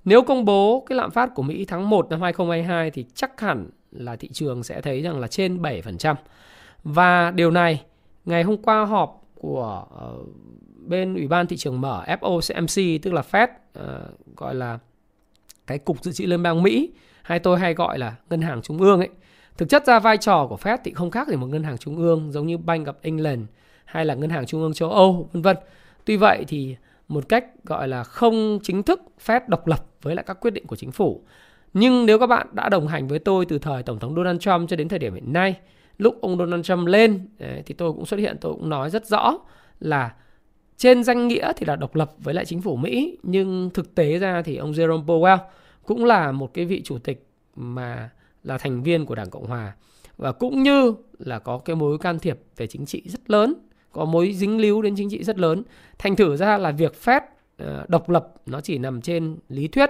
Nếu 0.05 0.21
công 0.21 0.45
bố 0.45 0.85
cái 0.89 0.97
lạm 0.97 1.11
phát 1.11 1.29
của 1.35 1.43
Mỹ 1.43 1.65
tháng 1.65 1.89
1 1.89 2.09
năm 2.09 2.21
2022 2.21 2.91
thì 2.91 3.05
chắc 3.13 3.41
hẳn 3.41 3.69
là 3.91 4.15
thị 4.15 4.29
trường 4.33 4.63
sẽ 4.63 4.81
thấy 4.81 5.01
rằng 5.01 5.19
là 5.19 5.27
trên 5.27 5.61
7%. 5.61 6.15
Và 6.83 7.31
điều 7.31 7.51
này, 7.51 7.83
ngày 8.25 8.43
hôm 8.43 8.57
qua 8.57 8.85
họp 8.85 9.23
của 9.35 9.85
ờ, 9.99 10.13
bên 10.87 11.13
Ủy 11.15 11.27
ban 11.27 11.47
thị 11.47 11.57
trường 11.57 11.81
mở 11.81 12.03
FOMC 12.07 12.99
tức 13.01 13.13
là 13.13 13.23
Fed 13.31 13.47
ờ, 13.73 14.09
gọi 14.35 14.55
là 14.55 14.79
cái 15.67 15.79
cục 15.79 16.03
dự 16.03 16.11
trữ 16.11 16.25
liên 16.25 16.43
bang 16.43 16.63
Mỹ, 16.63 16.91
hay 17.21 17.39
tôi 17.39 17.59
hay 17.59 17.73
gọi 17.73 17.99
là 17.99 18.15
ngân 18.29 18.41
hàng 18.41 18.61
trung 18.61 18.77
ương 18.77 18.99
ấy, 18.99 19.09
Thực 19.57 19.69
chất 19.69 19.85
ra 19.85 19.99
vai 19.99 20.17
trò 20.17 20.47
của 20.49 20.57
Fed 20.61 20.77
thì 20.83 20.91
không 20.93 21.11
khác 21.11 21.27
gì 21.27 21.35
một 21.35 21.47
ngân 21.47 21.63
hàng 21.63 21.77
trung 21.77 21.97
ương 21.97 22.31
giống 22.31 22.47
như 22.47 22.57
Bank 22.57 22.87
of 22.87 22.93
England 23.01 23.41
hay 23.85 24.05
là 24.05 24.13
ngân 24.13 24.29
hàng 24.29 24.45
trung 24.45 24.61
ương 24.61 24.73
châu 24.73 24.91
Âu, 24.91 25.29
vân 25.33 25.41
vân. 25.41 25.57
Tuy 26.05 26.17
vậy 26.17 26.45
thì 26.47 26.75
một 27.07 27.29
cách 27.29 27.45
gọi 27.63 27.87
là 27.87 28.03
không 28.03 28.59
chính 28.63 28.83
thức 28.83 29.01
phép 29.19 29.49
độc 29.49 29.67
lập 29.67 29.85
với 30.01 30.15
lại 30.15 30.25
các 30.27 30.37
quyết 30.41 30.51
định 30.51 30.67
của 30.67 30.75
chính 30.75 30.91
phủ. 30.91 31.23
Nhưng 31.73 32.05
nếu 32.05 32.19
các 32.19 32.27
bạn 32.27 32.47
đã 32.51 32.69
đồng 32.69 32.87
hành 32.87 33.07
với 33.07 33.19
tôi 33.19 33.45
từ 33.45 33.59
thời 33.59 33.83
Tổng 33.83 33.99
thống 33.99 34.15
Donald 34.15 34.39
Trump 34.39 34.69
cho 34.69 34.75
đến 34.75 34.87
thời 34.87 34.99
điểm 34.99 35.13
hiện 35.13 35.33
nay, 35.33 35.59
lúc 35.97 36.21
ông 36.21 36.37
Donald 36.37 36.65
Trump 36.65 36.87
lên 36.87 37.27
thì 37.65 37.73
tôi 37.73 37.93
cũng 37.93 38.05
xuất 38.05 38.17
hiện 38.17 38.37
tôi 38.41 38.53
cũng 38.53 38.69
nói 38.69 38.89
rất 38.89 39.05
rõ 39.05 39.37
là 39.79 40.13
trên 40.77 41.03
danh 41.03 41.27
nghĩa 41.27 41.51
thì 41.57 41.65
là 41.65 41.75
độc 41.75 41.95
lập 41.95 42.11
với 42.17 42.33
lại 42.33 42.45
chính 42.45 42.61
phủ 42.61 42.75
Mỹ 42.75 43.17
nhưng 43.23 43.69
thực 43.73 43.95
tế 43.95 44.17
ra 44.19 44.41
thì 44.41 44.55
ông 44.55 44.71
Jerome 44.71 45.05
Powell 45.05 45.37
cũng 45.85 46.05
là 46.05 46.31
một 46.31 46.53
cái 46.53 46.65
vị 46.65 46.81
chủ 46.85 46.97
tịch 46.97 47.27
mà 47.55 48.09
là 48.43 48.57
thành 48.57 48.83
viên 48.83 49.05
của 49.05 49.15
Đảng 49.15 49.29
Cộng 49.29 49.47
Hòa 49.47 49.73
và 50.17 50.31
cũng 50.31 50.63
như 50.63 50.93
là 51.19 51.39
có 51.39 51.57
cái 51.57 51.75
mối 51.75 51.97
can 51.97 52.19
thiệp 52.19 52.39
về 52.57 52.67
chính 52.67 52.85
trị 52.85 53.01
rất 53.05 53.29
lớn, 53.29 53.53
có 53.95 54.05
mối 54.05 54.33
dính 54.33 54.57
líu 54.57 54.81
đến 54.81 54.95
chính 54.95 55.09
trị 55.09 55.23
rất 55.23 55.39
lớn. 55.39 55.63
Thành 55.97 56.15
thử 56.15 56.35
ra 56.35 56.57
là 56.57 56.71
việc 56.71 56.93
Fed 57.03 57.21
ờ, 57.57 57.85
độc 57.87 58.09
lập 58.09 58.33
nó 58.45 58.61
chỉ 58.61 58.77
nằm 58.77 59.01
trên 59.01 59.37
lý 59.49 59.67
thuyết. 59.67 59.89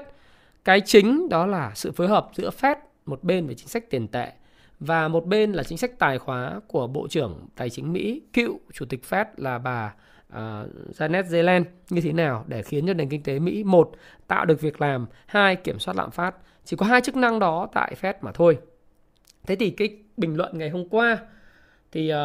Cái 0.66 0.82
chính 0.82 1.30
đó 1.30 1.46
là 1.46 1.72
sự 1.76 1.92
phối 1.92 2.08
hợp 2.08 2.30
giữa 2.36 2.50
Fed 2.62 2.76
một 3.06 3.24
bên 3.24 3.48
về 3.48 3.54
chính 3.54 3.68
sách 3.68 3.90
tiền 3.90 4.08
tệ 4.08 4.32
và 4.80 5.08
một 5.08 5.26
bên 5.26 5.52
là 5.54 5.64
chính 5.64 5.78
sách 5.78 6.00
tài 6.00 6.18
khóa 6.18 6.60
của 6.68 6.88
Bộ 6.88 7.08
trưởng 7.08 7.48
Tài 7.56 7.70
chính 7.70 7.94
Mỹ, 7.94 8.22
cựu 8.34 8.60
Chủ 8.74 8.86
tịch 8.86 9.04
Fed 9.10 9.26
là 9.38 9.58
bà 9.58 9.94
uh, 10.28 10.38
Janet 10.98 11.34
Yellen 11.34 11.64
như 11.90 12.02
thế 12.02 12.14
nào 12.14 12.46
để 12.48 12.64
khiến 12.64 12.88
cho 12.88 12.94
nền 12.94 13.10
kinh 13.10 13.24
tế 13.24 13.40
Mỹ 13.40 13.64
một 13.64 13.92
tạo 14.28 14.46
được 14.46 14.62
việc 14.62 14.82
làm, 14.82 15.08
hai 15.26 15.56
kiểm 15.56 15.80
soát 15.80 15.98
lạm 15.98 16.12
phát 16.12 16.36
chỉ 16.66 16.76
có 16.76 16.86
hai 16.86 17.02
chức 17.02 17.16
năng 17.16 17.40
đó 17.40 17.68
tại 17.74 17.96
Fed 18.02 18.14
mà 18.22 18.32
thôi. 18.32 18.58
Thế 19.48 19.56
thì 19.56 19.70
cái 19.70 19.98
bình 20.18 20.38
luận 20.38 20.58
ngày 20.58 20.70
hôm 20.70 20.90
qua 20.90 21.18
thì 21.92 22.14
uh, 22.14 22.18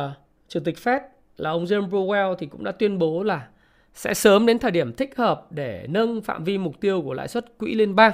chủ 0.48 0.60
tịch 0.64 0.76
Fed 0.76 1.00
là 1.40 1.50
ông 1.50 1.64
Jerome 1.64 1.90
Powell 1.90 2.34
thì 2.34 2.46
cũng 2.46 2.64
đã 2.64 2.72
tuyên 2.72 2.98
bố 2.98 3.22
là 3.22 3.48
sẽ 3.94 4.14
sớm 4.14 4.46
đến 4.46 4.58
thời 4.58 4.70
điểm 4.70 4.92
thích 4.92 5.16
hợp 5.16 5.46
để 5.52 5.86
nâng 5.88 6.22
phạm 6.22 6.44
vi 6.44 6.58
mục 6.58 6.80
tiêu 6.80 7.02
của 7.02 7.14
lãi 7.14 7.28
suất 7.28 7.58
quỹ 7.58 7.74
liên 7.74 7.94
bang. 7.94 8.12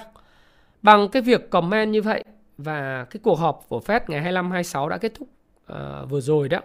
Bằng 0.82 1.08
cái 1.08 1.22
việc 1.22 1.50
comment 1.50 1.92
như 1.92 2.02
vậy 2.02 2.24
và 2.58 3.06
cái 3.10 3.20
cuộc 3.22 3.34
họp 3.34 3.64
của 3.68 3.80
Fed 3.86 4.00
ngày 4.08 4.20
25 4.20 4.50
26 4.50 4.88
đã 4.88 4.98
kết 4.98 5.12
thúc 5.14 5.28
uh, 5.72 6.10
vừa 6.10 6.20
rồi 6.20 6.48
đó 6.48 6.60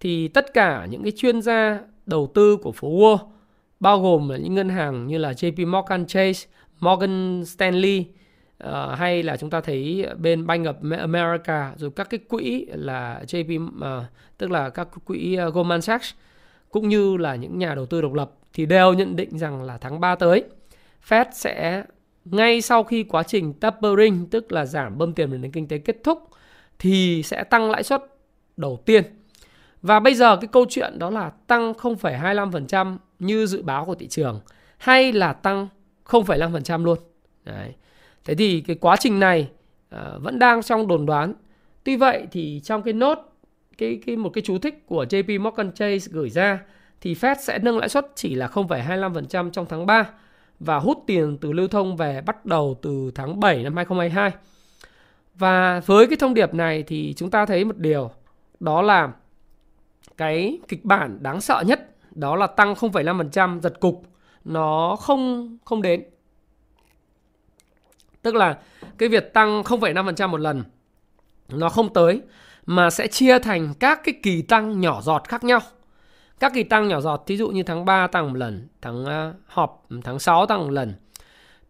thì 0.00 0.28
tất 0.28 0.54
cả 0.54 0.86
những 0.90 1.02
cái 1.02 1.12
chuyên 1.16 1.42
gia 1.42 1.80
đầu 2.06 2.30
tư 2.34 2.56
của 2.56 2.72
phố 2.72 2.88
Wall 2.88 3.18
bao 3.80 4.00
gồm 4.00 4.28
là 4.28 4.36
những 4.36 4.54
ngân 4.54 4.68
hàng 4.68 5.06
như 5.06 5.18
là 5.18 5.32
JP 5.32 5.70
Morgan 5.70 6.06
Chase, 6.06 6.48
Morgan 6.80 7.44
Stanley 7.46 8.06
uh, 8.64 8.98
hay 8.98 9.22
là 9.22 9.36
chúng 9.36 9.50
ta 9.50 9.60
thấy 9.60 10.06
bên 10.18 10.46
Bank 10.46 10.66
of 10.66 10.98
America 10.98 11.72
rồi 11.76 11.90
các 11.96 12.10
cái 12.10 12.20
quỹ 12.28 12.66
là 12.68 13.22
JP 13.26 13.66
uh, 13.66 13.72
ờ, 13.80 14.04
tức 14.38 14.50
là 14.50 14.70
các 14.70 14.88
quỹ 15.04 15.38
uh, 15.46 15.54
Goldman 15.54 15.82
Sachs 15.82 16.14
cũng 16.70 16.88
như 16.88 17.16
là 17.16 17.34
những 17.34 17.58
nhà 17.58 17.74
đầu 17.74 17.86
tư 17.86 18.00
độc 18.00 18.14
lập 18.14 18.30
thì 18.52 18.66
đều 18.66 18.92
nhận 18.92 19.16
định 19.16 19.38
rằng 19.38 19.62
là 19.62 19.78
tháng 19.78 20.00
3 20.00 20.14
tới 20.14 20.44
Fed 21.08 21.24
sẽ 21.32 21.84
ngay 22.24 22.60
sau 22.60 22.84
khi 22.84 23.02
quá 23.02 23.22
trình 23.22 23.52
tapering 23.52 24.26
tức 24.30 24.52
là 24.52 24.66
giảm 24.66 24.98
bơm 24.98 25.12
tiền 25.12 25.30
vào 25.30 25.38
nền 25.38 25.50
kinh 25.50 25.68
tế 25.68 25.78
kết 25.78 25.96
thúc 26.04 26.28
thì 26.78 27.22
sẽ 27.22 27.44
tăng 27.44 27.70
lãi 27.70 27.82
suất 27.82 28.02
đầu 28.56 28.82
tiên 28.84 29.04
Và 29.84 30.00
bây 30.00 30.14
giờ 30.14 30.36
cái 30.36 30.48
câu 30.52 30.66
chuyện 30.68 30.98
đó 30.98 31.10
là 31.10 31.30
tăng 31.46 31.72
0,25% 31.72 32.96
như 33.18 33.46
dự 33.46 33.62
báo 33.62 33.84
của 33.84 33.94
thị 33.94 34.08
trường 34.08 34.40
hay 34.78 35.12
là 35.12 35.32
tăng 35.32 35.68
0,5% 36.06 36.84
luôn. 36.84 36.98
Đấy. 37.44 37.74
Thế 38.24 38.34
thì 38.34 38.60
cái 38.60 38.76
quá 38.76 38.96
trình 38.96 39.20
này 39.20 39.50
uh, 39.94 40.00
vẫn 40.22 40.38
đang 40.38 40.62
trong 40.62 40.86
đồn 40.86 41.06
đoán. 41.06 41.34
Tuy 41.84 41.96
vậy 41.96 42.26
thì 42.30 42.60
trong 42.64 42.82
cái 42.82 42.94
nốt 42.94 43.18
cái 43.78 44.00
cái 44.06 44.16
một 44.16 44.30
cái 44.30 44.42
chú 44.42 44.58
thích 44.58 44.86
của 44.86 45.04
JP 45.04 45.40
Morgan 45.40 45.72
Chase 45.72 46.10
gửi 46.10 46.30
ra 46.30 46.60
thì 47.00 47.14
Fed 47.14 47.34
sẽ 47.40 47.58
nâng 47.58 47.78
lãi 47.78 47.88
suất 47.88 48.06
chỉ 48.14 48.34
là 48.34 48.46
0,25% 48.46 49.50
trong 49.50 49.66
tháng 49.68 49.86
3 49.86 50.10
và 50.60 50.78
hút 50.78 51.04
tiền 51.06 51.38
từ 51.40 51.52
lưu 51.52 51.68
thông 51.68 51.96
về 51.96 52.20
bắt 52.20 52.46
đầu 52.46 52.78
từ 52.82 53.10
tháng 53.14 53.40
7 53.40 53.62
năm 53.62 53.76
2022. 53.76 54.32
Và 55.34 55.80
với 55.86 56.06
cái 56.06 56.16
thông 56.20 56.34
điệp 56.34 56.54
này 56.54 56.82
thì 56.82 57.14
chúng 57.16 57.30
ta 57.30 57.46
thấy 57.46 57.64
một 57.64 57.78
điều 57.78 58.10
đó 58.60 58.82
là 58.82 59.12
cái 60.16 60.58
kịch 60.68 60.84
bản 60.84 61.18
đáng 61.22 61.40
sợ 61.40 61.62
nhất 61.66 61.90
đó 62.10 62.36
là 62.36 62.46
tăng 62.46 62.74
0,5% 62.74 63.60
giật 63.60 63.80
cục 63.80 64.02
nó 64.44 64.96
không 65.00 65.56
không 65.64 65.82
đến. 65.82 66.02
Tức 68.24 68.34
là 68.34 68.58
cái 68.98 69.08
việc 69.08 69.32
tăng 69.32 69.62
0,5% 69.62 70.28
một 70.28 70.40
lần 70.40 70.64
nó 71.48 71.68
không 71.68 71.92
tới 71.92 72.22
mà 72.66 72.90
sẽ 72.90 73.06
chia 73.06 73.38
thành 73.38 73.74
các 73.80 74.00
cái 74.04 74.14
kỳ 74.22 74.42
tăng 74.42 74.80
nhỏ 74.80 75.00
giọt 75.00 75.22
khác 75.28 75.44
nhau. 75.44 75.60
Các 76.40 76.52
kỳ 76.54 76.62
tăng 76.62 76.88
nhỏ 76.88 77.00
giọt 77.00 77.22
thí 77.26 77.36
dụ 77.36 77.48
như 77.48 77.62
tháng 77.62 77.84
3 77.84 78.06
tăng 78.06 78.28
một 78.28 78.38
lần, 78.38 78.68
tháng 78.82 79.04
uh, 79.04 79.34
họp 79.46 79.86
tháng 80.04 80.18
6 80.18 80.46
tăng 80.46 80.60
một 80.64 80.70
lần, 80.70 80.92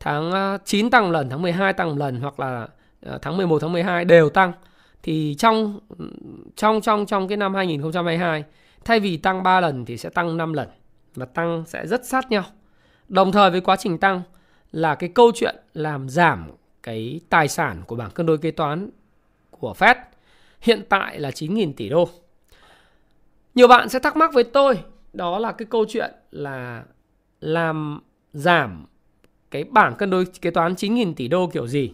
tháng 0.01 0.33
à, 0.33 0.55
uh, 0.55 0.61
9 0.65 0.91
tăng 0.91 1.05
một 1.05 1.11
lần, 1.11 1.31
tháng 1.31 1.43
12 1.43 1.73
tăng 1.73 1.89
một 1.89 1.99
lần 1.99 2.21
hoặc 2.21 2.41
là 2.41 2.69
uh, 3.15 3.23
tháng 3.23 3.37
11 3.37 3.59
tháng 3.59 3.73
12 3.73 4.05
đều 4.05 4.29
tăng. 4.29 4.53
Thì 5.03 5.35
trong 5.39 5.81
trong 6.57 6.81
trong 6.81 7.07
trong 7.07 7.29
cái 7.29 7.37
năm 7.37 7.55
2022 7.55 8.45
thay 8.85 9.01
vì 9.01 9.17
tăng 9.17 9.43
3 9.43 9.61
lần 9.61 9.85
thì 9.85 9.99
sẽ 9.99 10.11
tăng 10.11 10.37
5 10.37 10.53
lần 10.53 10.69
và 11.15 11.27
tăng 11.27 11.65
sẽ 11.67 11.87
rất 11.87 12.07
sát 12.07 12.31
nhau. 12.31 12.45
Đồng 13.09 13.33
thời 13.33 13.51
với 13.51 13.61
quá 13.61 13.77
trình 13.77 13.99
tăng 13.99 14.23
là 14.75 14.95
cái 14.95 15.11
câu 15.15 15.33
chuyện 15.35 15.57
làm 15.75 16.09
giảm 16.09 16.51
cái 16.83 17.21
tài 17.29 17.49
sản 17.49 17.83
của 17.87 17.97
bảng 17.97 18.11
cân 18.11 18.27
đối 18.27 18.39
kế 18.39 18.51
toán 18.51 18.91
của 19.51 19.75
Fed 19.79 19.95
hiện 20.61 20.83
tại 20.89 21.21
là 21.21 21.31
9.000 21.31 21.73
tỷ 21.77 21.89
đô. 21.89 22.09
Nhiều 23.55 23.69
bạn 23.69 23.89
sẽ 23.89 23.99
thắc 23.99 24.17
mắc 24.17 24.33
với 24.33 24.45
tôi 24.45 24.79
đó 25.13 25.39
là 25.39 25.53
cái 25.53 25.67
câu 25.71 25.85
chuyện 25.89 26.11
là 26.31 26.85
làm 27.41 28.01
giảm 28.33 28.87
cái 29.51 29.65
bảng 29.65 29.95
cân 29.95 30.11
đối 30.11 30.25
kế 30.41 30.51
toán 30.51 30.75
9.000 30.75 31.15
tỷ 31.15 31.29
đô 31.29 31.47
kiểu 31.47 31.67
gì. 31.67 31.93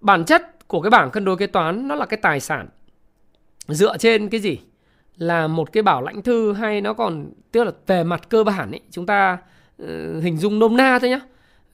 Bản 0.00 0.24
chất 0.24 0.68
của 0.68 0.80
cái 0.80 0.90
bảng 0.90 1.10
cân 1.10 1.24
đối 1.24 1.36
kế 1.36 1.46
toán 1.46 1.88
nó 1.88 1.94
là 1.94 2.06
cái 2.06 2.18
tài 2.22 2.40
sản 2.40 2.68
dựa 3.68 3.96
trên 3.96 4.28
cái 4.28 4.40
gì? 4.40 4.58
Là 5.16 5.46
một 5.46 5.72
cái 5.72 5.82
bảo 5.82 6.02
lãnh 6.02 6.22
thư 6.22 6.52
hay 6.52 6.80
nó 6.80 6.94
còn 6.94 7.30
tức 7.52 7.64
là 7.64 7.72
về 7.86 8.04
mặt 8.04 8.28
cơ 8.28 8.44
bản 8.44 8.70
ấy 8.70 8.80
chúng 8.90 9.06
ta 9.06 9.38
uh, 9.82 9.88
hình 10.22 10.36
dung 10.36 10.58
nôm 10.58 10.76
na 10.76 10.98
thôi 10.98 11.10
nhá. 11.10 11.20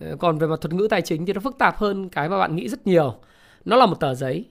Ờ, 0.01 0.17
còn 0.17 0.39
về 0.39 0.47
mặt 0.47 0.61
thuật 0.61 0.73
ngữ 0.73 0.87
tài 0.91 1.03
chính 1.03 1.27
thì 1.27 1.33
nó 1.33 1.41
phức 1.41 1.59
tạp 1.59 1.77
hơn 1.77 2.09
cái 2.09 2.29
mà 2.29 2.39
bạn 2.39 2.57
nghĩ 2.57 2.69
rất 2.69 2.87
nhiều. 2.87 3.15
Nó 3.65 3.77
là 3.77 3.87
một 3.87 4.01
tờ 4.01 4.15
giấy. 4.15 4.45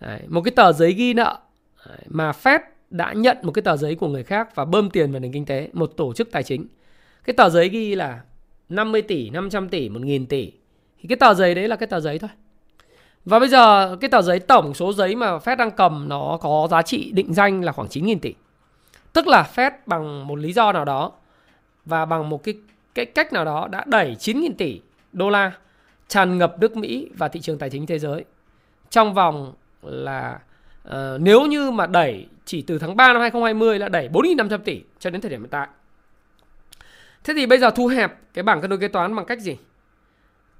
Đấy, 0.00 0.20
một 0.28 0.40
cái 0.40 0.52
tờ 0.56 0.72
giấy 0.72 0.92
ghi 0.92 1.14
nợ 1.14 1.38
mà 2.08 2.32
Fed 2.32 2.58
đã 2.90 3.12
nhận 3.12 3.36
một 3.42 3.52
cái 3.52 3.62
tờ 3.62 3.76
giấy 3.76 3.94
của 3.94 4.08
người 4.08 4.24
khác 4.24 4.54
và 4.54 4.64
bơm 4.64 4.90
tiền 4.90 5.12
vào 5.12 5.20
nền 5.20 5.32
kinh 5.32 5.46
tế, 5.46 5.70
một 5.72 5.92
tổ 5.96 6.12
chức 6.12 6.32
tài 6.32 6.42
chính. 6.42 6.66
Cái 7.24 7.34
tờ 7.34 7.48
giấy 7.48 7.68
ghi 7.68 7.94
là 7.94 8.20
50 8.68 9.02
tỷ, 9.02 9.30
500 9.30 9.68
tỷ, 9.68 9.88
1.000 9.88 10.26
tỷ. 10.26 10.52
Thì 11.00 11.08
cái 11.08 11.16
tờ 11.16 11.34
giấy 11.34 11.54
đấy 11.54 11.68
là 11.68 11.76
cái 11.76 11.86
tờ 11.86 12.00
giấy 12.00 12.18
thôi. 12.18 12.30
Và 13.24 13.38
bây 13.38 13.48
giờ 13.48 13.96
cái 14.00 14.10
tờ 14.10 14.22
giấy 14.22 14.38
tổng 14.38 14.74
số 14.74 14.92
giấy 14.92 15.14
mà 15.14 15.38
Fed 15.38 15.56
đang 15.56 15.70
cầm 15.70 16.08
nó 16.08 16.38
có 16.40 16.68
giá 16.70 16.82
trị 16.82 17.12
định 17.12 17.34
danh 17.34 17.64
là 17.64 17.72
khoảng 17.72 17.88
9.000 17.88 18.18
tỷ. 18.18 18.34
Tức 19.12 19.26
là 19.26 19.50
Fed 19.54 19.70
bằng 19.86 20.26
một 20.26 20.38
lý 20.38 20.52
do 20.52 20.72
nào 20.72 20.84
đó 20.84 21.12
và 21.84 22.04
bằng 22.04 22.28
một 22.28 22.42
cái 22.42 22.54
cái 22.96 23.06
cách 23.06 23.32
nào 23.32 23.44
đó 23.44 23.68
đã 23.70 23.84
đẩy 23.86 24.16
9.000 24.18 24.50
tỷ 24.58 24.80
đô 25.12 25.30
la 25.30 25.52
tràn 26.08 26.38
ngập 26.38 26.58
nước 26.60 26.76
Mỹ 26.76 27.08
và 27.18 27.28
thị 27.28 27.40
trường 27.40 27.58
tài 27.58 27.70
chính 27.70 27.86
thế 27.86 27.98
giới 27.98 28.24
trong 28.90 29.14
vòng 29.14 29.54
là 29.82 30.38
uh, 30.88 30.94
nếu 31.20 31.46
như 31.46 31.70
mà 31.70 31.86
đẩy 31.86 32.26
chỉ 32.44 32.62
từ 32.62 32.78
tháng 32.78 32.96
3 32.96 33.12
năm 33.12 33.20
2020 33.20 33.78
là 33.78 33.88
đẩy 33.88 34.08
4.500 34.08 34.58
tỷ 34.58 34.82
cho 34.98 35.10
đến 35.10 35.20
thời 35.20 35.30
điểm 35.30 35.40
hiện 35.40 35.50
tại. 35.50 35.68
Thế 37.24 37.34
thì 37.36 37.46
bây 37.46 37.58
giờ 37.58 37.70
thu 37.70 37.86
hẹp 37.86 38.18
cái 38.34 38.42
bảng 38.42 38.60
cân 38.60 38.70
đối 38.70 38.78
kế 38.78 38.88
toán 38.88 39.16
bằng 39.16 39.26
cách 39.26 39.40
gì? 39.40 39.56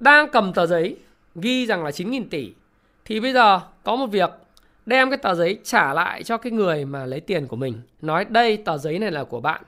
Đang 0.01 0.31
cầm 0.31 0.53
tờ 0.53 0.67
giấy 0.67 0.97
ghi 1.35 1.67
rằng 1.67 1.85
là 1.85 1.91
9.000 1.91 2.25
tỷ 2.31 2.53
thì 3.05 3.21
bây 3.21 3.33
giờ 3.33 3.61
có 3.85 3.97
một 3.97 4.07
việc 4.07 4.31
đem 4.87 5.11
cái 5.11 5.19
tờ 5.19 5.35
giấy 5.35 5.59
trả 5.65 5.95
lại 5.95 6.23
cho 6.23 6.37
cái 6.37 6.53
người 6.53 6.85
mà 6.85 7.07
lấy 7.07 7.21
tiền 7.21 7.47
của 7.47 7.57
mình. 7.57 7.81
Nói 8.03 8.25
đây 8.25 8.57
tờ 8.57 8.79
giấy 8.79 8.99
này 8.99 9.11
là 9.11 9.25
của 9.25 9.41
bạn. 9.41 9.63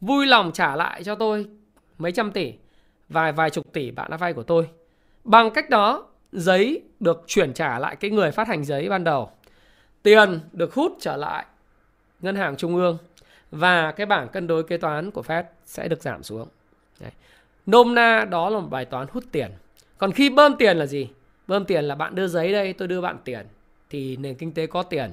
Vui 0.00 0.26
lòng 0.26 0.52
trả 0.52 0.76
lại 0.76 1.04
cho 1.04 1.14
tôi 1.14 1.46
mấy 1.98 2.12
trăm 2.12 2.32
tỷ, 2.32 2.52
vài 3.08 3.32
vài 3.32 3.50
chục 3.50 3.72
tỷ 3.72 3.90
bạn 3.90 4.10
đã 4.10 4.16
vay 4.16 4.32
của 4.32 4.42
tôi. 4.42 4.68
Bằng 5.24 5.50
cách 5.50 5.70
đó 5.70 6.06
giấy 6.32 6.82
được 7.00 7.24
chuyển 7.26 7.52
trả 7.52 7.78
lại 7.78 7.96
cái 7.96 8.10
người 8.10 8.30
phát 8.30 8.48
hành 8.48 8.64
giấy 8.64 8.88
ban 8.88 9.04
đầu. 9.04 9.30
Tiền 10.02 10.40
được 10.52 10.74
hút 10.74 10.96
trở 11.00 11.16
lại 11.16 11.46
ngân 12.20 12.36
hàng 12.36 12.56
trung 12.56 12.76
ương 12.76 12.98
và 13.50 13.92
cái 13.92 14.06
bảng 14.06 14.28
cân 14.28 14.46
đối 14.46 14.62
kế 14.62 14.76
toán 14.76 15.10
của 15.10 15.22
Fed 15.22 15.42
sẽ 15.64 15.88
được 15.88 16.02
giảm 16.02 16.22
xuống. 16.22 16.48
Đấy. 17.00 17.10
Nôm 17.66 17.94
na 17.94 18.24
đó 18.30 18.50
là 18.50 18.60
một 18.60 18.68
bài 18.70 18.84
toán 18.84 19.06
hút 19.10 19.24
tiền. 19.32 19.50
Còn 19.98 20.12
khi 20.12 20.30
bơm 20.30 20.56
tiền 20.56 20.76
là 20.76 20.86
gì? 20.86 21.08
Bơm 21.46 21.64
tiền 21.64 21.84
là 21.84 21.94
bạn 21.94 22.14
đưa 22.14 22.26
giấy 22.26 22.52
đây, 22.52 22.72
tôi 22.72 22.88
đưa 22.88 23.00
bạn 23.00 23.16
tiền 23.24 23.46
thì 23.90 24.16
nền 24.16 24.34
kinh 24.34 24.52
tế 24.52 24.66
có 24.66 24.82
tiền. 24.82 25.10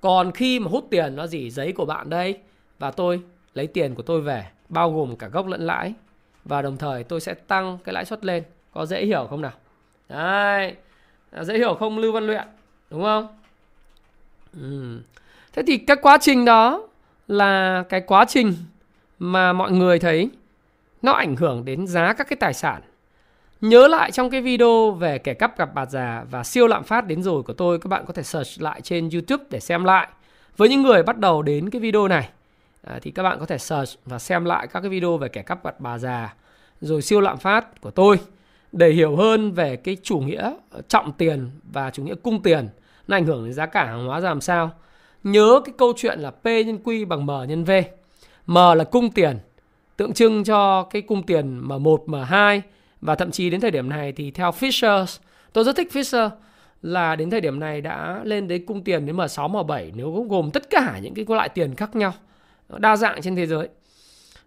Còn 0.00 0.32
khi 0.32 0.60
mà 0.60 0.70
hút 0.70 0.86
tiền 0.90 1.16
nó 1.16 1.26
gì? 1.26 1.50
Giấy 1.50 1.72
của 1.72 1.84
bạn 1.84 2.10
đây 2.10 2.38
và 2.78 2.90
tôi 2.90 3.22
lấy 3.54 3.66
tiền 3.66 3.94
của 3.94 4.02
tôi 4.02 4.20
về 4.20 4.46
bao 4.68 4.92
gồm 4.92 5.16
cả 5.16 5.28
gốc 5.28 5.46
lẫn 5.46 5.66
lãi 5.66 5.94
và 6.48 6.62
đồng 6.62 6.76
thời 6.76 7.04
tôi 7.04 7.20
sẽ 7.20 7.34
tăng 7.34 7.78
cái 7.84 7.92
lãi 7.92 8.04
suất 8.04 8.24
lên. 8.24 8.42
Có 8.72 8.86
dễ 8.86 9.04
hiểu 9.04 9.26
không 9.30 9.40
nào? 9.40 9.52
Đấy. 10.08 10.74
À, 11.30 11.44
dễ 11.44 11.58
hiểu 11.58 11.74
không 11.74 11.98
Lưu 11.98 12.12
Văn 12.12 12.26
Luyện? 12.26 12.46
Đúng 12.90 13.02
không? 13.02 13.28
Ừ. 14.60 15.00
Thế 15.52 15.62
thì 15.66 15.78
cái 15.78 15.96
quá 16.02 16.18
trình 16.20 16.44
đó 16.44 16.88
là 17.28 17.84
cái 17.88 18.00
quá 18.00 18.24
trình 18.28 18.54
mà 19.18 19.52
mọi 19.52 19.72
người 19.72 19.98
thấy 19.98 20.30
nó 21.02 21.12
ảnh 21.12 21.36
hưởng 21.36 21.64
đến 21.64 21.86
giá 21.86 22.12
các 22.12 22.28
cái 22.28 22.36
tài 22.36 22.54
sản. 22.54 22.82
Nhớ 23.60 23.88
lại 23.88 24.12
trong 24.12 24.30
cái 24.30 24.40
video 24.40 24.90
về 24.90 25.18
kẻ 25.18 25.34
cắp 25.34 25.58
gặp 25.58 25.74
bà 25.74 25.86
già 25.86 26.24
và 26.30 26.44
siêu 26.44 26.66
lạm 26.66 26.84
phát 26.84 27.06
đến 27.06 27.22
rồi 27.22 27.42
của 27.42 27.52
tôi, 27.52 27.78
các 27.78 27.88
bạn 27.88 28.04
có 28.06 28.12
thể 28.12 28.22
search 28.22 28.62
lại 28.62 28.80
trên 28.80 29.10
YouTube 29.10 29.44
để 29.50 29.60
xem 29.60 29.84
lại. 29.84 30.08
Với 30.56 30.68
những 30.68 30.82
người 30.82 31.02
bắt 31.02 31.18
đầu 31.18 31.42
đến 31.42 31.70
cái 31.70 31.80
video 31.80 32.08
này 32.08 32.28
à, 32.86 32.98
thì 33.02 33.10
các 33.10 33.22
bạn 33.22 33.38
có 33.40 33.46
thể 33.46 33.58
search 33.58 33.98
và 34.04 34.18
xem 34.18 34.44
lại 34.44 34.66
các 34.66 34.80
cái 34.80 34.90
video 34.90 35.16
về 35.16 35.28
kẻ 35.28 35.42
cắp 35.42 35.62
vặt 35.62 35.80
bà 35.80 35.98
già 35.98 36.34
rồi 36.80 37.02
siêu 37.02 37.20
lạm 37.20 37.38
phát 37.38 37.80
của 37.80 37.90
tôi 37.90 38.18
để 38.72 38.90
hiểu 38.90 39.16
hơn 39.16 39.52
về 39.52 39.76
cái 39.76 39.96
chủ 40.02 40.18
nghĩa 40.18 40.52
trọng 40.88 41.12
tiền 41.12 41.50
và 41.72 41.90
chủ 41.90 42.02
nghĩa 42.02 42.14
cung 42.14 42.42
tiền 42.42 42.68
nó 43.08 43.16
ảnh 43.16 43.26
hưởng 43.26 43.44
đến 43.44 43.52
giá 43.52 43.66
cả 43.66 43.84
hàng 43.84 44.06
hóa 44.06 44.20
ra 44.20 44.28
làm 44.28 44.40
sao. 44.40 44.70
Nhớ 45.24 45.60
cái 45.64 45.74
câu 45.78 45.92
chuyện 45.96 46.20
là 46.20 46.30
P 46.30 46.44
nhân 46.44 46.78
Q 46.84 47.06
bằng 47.06 47.26
M 47.26 47.30
nhân 47.48 47.64
V. 47.64 47.70
M 48.46 48.54
là 48.54 48.84
cung 48.90 49.10
tiền, 49.10 49.38
tượng 49.96 50.12
trưng 50.12 50.44
cho 50.44 50.82
cái 50.82 51.02
cung 51.02 51.22
tiền 51.22 51.60
M1, 51.68 52.06
M2 52.06 52.60
và 53.00 53.14
thậm 53.14 53.30
chí 53.30 53.50
đến 53.50 53.60
thời 53.60 53.70
điểm 53.70 53.88
này 53.88 54.12
thì 54.12 54.30
theo 54.30 54.50
Fisher, 54.50 55.18
tôi 55.52 55.64
rất 55.64 55.76
thích 55.76 55.88
Fisher 55.92 56.30
là 56.82 57.16
đến 57.16 57.30
thời 57.30 57.40
điểm 57.40 57.60
này 57.60 57.80
đã 57.80 58.20
lên 58.24 58.48
đến 58.48 58.66
cung 58.66 58.84
tiền 58.84 59.06
đến 59.06 59.16
M6, 59.16 59.50
M7 59.50 59.90
nếu 59.94 60.26
gồm 60.28 60.50
tất 60.50 60.70
cả 60.70 60.98
những 61.02 61.14
cái 61.14 61.24
loại 61.28 61.48
tiền 61.48 61.74
khác 61.74 61.96
nhau 61.96 62.12
đa 62.68 62.96
dạng 62.96 63.22
trên 63.22 63.36
thế 63.36 63.46
giới. 63.46 63.68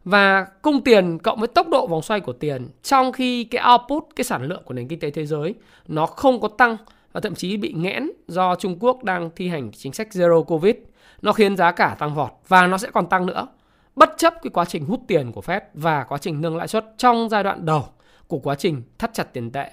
Và 0.04 0.44
cung 0.62 0.84
tiền 0.84 1.20
cộng 1.20 1.40
với 1.40 1.48
tốc 1.48 1.68
độ 1.68 1.88
vòng 1.88 2.02
xoay 2.02 2.20
của 2.20 2.34
tiền, 2.34 2.68
trong 2.84 3.12
khi 3.12 3.44
cái 3.44 3.64
output, 3.72 4.04
cái 4.16 4.24
sản 4.24 4.44
lượng 4.44 4.62
của 4.66 4.74
nền 4.74 4.88
kinh 4.88 5.00
tế 5.00 5.12
thế 5.12 5.26
giới, 5.26 5.54
nó 5.88 6.06
không 6.06 6.42
có 6.42 6.48
tăng 6.48 6.78
và 7.12 7.22
thậm 7.22 7.36
chí 7.36 7.58
bị 7.58 7.74
nghẽn 7.74 8.10
do 8.28 8.56
Trung 8.56 8.78
Quốc 8.80 9.04
đang 9.04 9.30
thi 9.36 9.48
hành 9.48 9.72
chính 9.72 9.94
sách 9.94 10.08
zero 10.12 10.44
covid, 10.44 10.76
nó 11.22 11.34
khiến 11.34 11.58
giá 11.58 11.72
cả 11.72 11.96
tăng 12.00 12.16
vọt 12.16 12.32
và 12.48 12.68
nó 12.68 12.78
sẽ 12.78 12.92
còn 12.92 13.10
tăng 13.10 13.26
nữa. 13.26 13.48
Bất 13.96 14.14
chấp 14.18 14.34
cái 14.42 14.52
quá 14.54 14.66
trình 14.66 14.86
hút 14.86 15.00
tiền 15.08 15.32
của 15.32 15.42
Fed 15.42 15.62
và 15.74 16.04
quá 16.04 16.18
trình 16.18 16.42
nâng 16.42 16.58
lãi 16.58 16.68
suất 16.68 16.86
trong 16.98 17.30
giai 17.30 17.44
đoạn 17.44 17.66
đầu 17.66 17.86
của 18.28 18.40
quá 18.40 18.56
trình 18.56 18.84
thắt 18.98 19.14
chặt 19.14 19.34
tiền 19.34 19.52
tệ, 19.52 19.72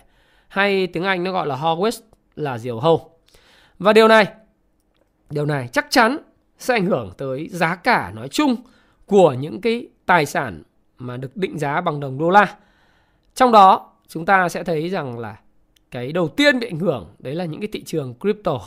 hay 0.49 0.87
tiếng 0.87 1.05
Anh 1.05 1.25
nó 1.25 1.33
gọi 1.33 1.47
là 1.47 1.57
hawkish 1.57 2.01
là 2.37 2.59
diều 2.59 2.81
hâu. 2.81 3.11
Và 3.79 3.93
điều 3.93 4.09
này 4.09 4.27
điều 5.31 5.47
này 5.47 5.69
chắc 5.73 5.87
chắn 5.91 6.19
sẽ 6.59 6.75
ảnh 6.75 6.87
hưởng 6.87 7.13
tới 7.19 7.49
giá 7.49 7.75
cả 7.75 8.13
nói 8.15 8.29
chung 8.29 8.57
của 9.07 9.33
những 9.33 9.61
cái 9.61 9.89
tài 10.07 10.27
sản 10.27 10.63
mà 10.99 11.17
được 11.17 11.37
định 11.37 11.59
giá 11.59 11.81
bằng 11.81 12.01
đồng 12.01 12.19
đô 12.19 12.31
la. 12.31 12.57
Trong 13.35 13.53
đó 13.53 13.93
chúng 14.09 14.27
ta 14.27 14.49
sẽ 14.49 14.65
thấy 14.65 14.89
rằng 14.89 15.19
là 15.19 15.37
cái 15.91 16.13
đầu 16.13 16.29
tiên 16.29 16.59
bị 16.59 16.67
ảnh 16.67 16.79
hưởng 16.79 17.15
đấy 17.19 17.35
là 17.35 17.45
những 17.45 17.61
cái 17.61 17.69
thị 17.73 17.83
trường 17.85 18.15
crypto, 18.21 18.61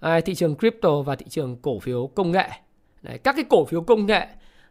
à, 0.00 0.20
thị 0.20 0.34
trường 0.34 0.56
crypto 0.56 1.02
và 1.02 1.16
thị 1.16 1.26
trường 1.28 1.56
cổ 1.62 1.78
phiếu 1.78 2.06
công 2.06 2.30
nghệ. 2.30 2.48
Đấy, 3.02 3.18
các 3.18 3.36
cái 3.36 3.44
cổ 3.48 3.64
phiếu 3.64 3.80
công 3.80 4.06
nghệ 4.06 4.26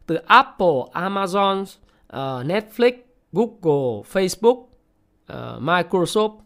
từ 0.05 0.15
Apple, 0.15 0.81
Amazon, 0.93 1.61
uh, 1.61 2.45
Netflix, 2.45 2.91
Google, 3.31 4.03
Facebook, 4.11 4.57
uh, 4.57 5.61
Microsoft, 5.61 6.37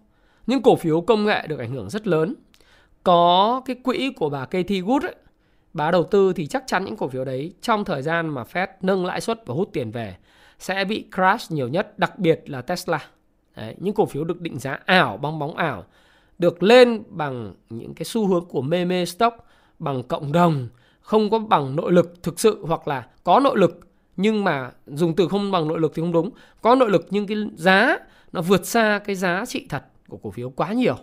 những 0.47 0.61
cổ 0.61 0.75
phiếu 0.75 1.01
công 1.01 1.25
nghệ 1.25 1.47
được 1.47 1.59
ảnh 1.59 1.71
hưởng 1.71 1.89
rất 1.89 2.07
lớn. 2.07 2.35
Có 3.03 3.61
cái 3.65 3.75
quỹ 3.75 4.13
của 4.15 4.29
bà 4.29 4.45
Katie 4.45 4.81
Wood 4.81 5.01
ấy, 5.01 5.15
bà 5.73 5.91
đầu 5.91 6.03
tư 6.03 6.33
thì 6.33 6.47
chắc 6.47 6.63
chắn 6.67 6.85
những 6.85 6.97
cổ 6.97 7.07
phiếu 7.07 7.25
đấy 7.25 7.53
trong 7.61 7.85
thời 7.85 8.01
gian 8.01 8.29
mà 8.29 8.43
Fed 8.43 8.67
nâng 8.81 9.05
lãi 9.05 9.21
suất 9.21 9.45
và 9.45 9.55
hút 9.55 9.69
tiền 9.73 9.91
về 9.91 10.15
sẽ 10.59 10.85
bị 10.85 11.05
crash 11.15 11.51
nhiều 11.51 11.67
nhất, 11.67 11.99
đặc 11.99 12.19
biệt 12.19 12.49
là 12.49 12.61
Tesla. 12.61 13.07
Đấy, 13.55 13.75
những 13.77 13.93
cổ 13.93 14.05
phiếu 14.05 14.23
được 14.23 14.41
định 14.41 14.59
giá 14.59 14.79
ảo, 14.85 15.17
bong 15.17 15.39
bóng 15.39 15.55
ảo, 15.55 15.83
được 16.37 16.63
lên 16.63 17.03
bằng 17.09 17.53
những 17.69 17.93
cái 17.93 18.05
xu 18.05 18.27
hướng 18.27 18.45
của 18.45 18.61
mê 18.61 18.85
mê 18.85 19.05
stock, 19.05 19.45
bằng 19.79 20.03
cộng 20.03 20.31
đồng, 20.31 20.67
không 21.01 21.29
có 21.29 21.39
bằng 21.39 21.75
nội 21.75 21.91
lực 21.91 22.23
thực 22.23 22.39
sự 22.39 22.65
hoặc 22.65 22.87
là 22.87 23.07
có 23.23 23.39
nội 23.39 23.57
lực 23.57 23.79
nhưng 24.17 24.43
mà 24.43 24.71
dùng 24.87 25.15
từ 25.15 25.27
không 25.27 25.51
bằng 25.51 25.67
nội 25.67 25.79
lực 25.79 25.91
thì 25.95 26.01
không 26.01 26.11
đúng. 26.11 26.29
Có 26.61 26.75
nội 26.75 26.89
lực 26.89 27.07
nhưng 27.09 27.27
cái 27.27 27.37
giá 27.55 27.97
nó 28.31 28.41
vượt 28.41 28.65
xa 28.65 28.99
cái 29.05 29.15
giá 29.15 29.45
trị 29.45 29.65
thật 29.69 29.83
của 30.07 30.17
cổ 30.17 30.31
phiếu 30.31 30.49
quá 30.49 30.73
nhiều. 30.73 30.95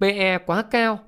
PE 0.00 0.38
quá 0.46 0.62
cao 0.62 0.98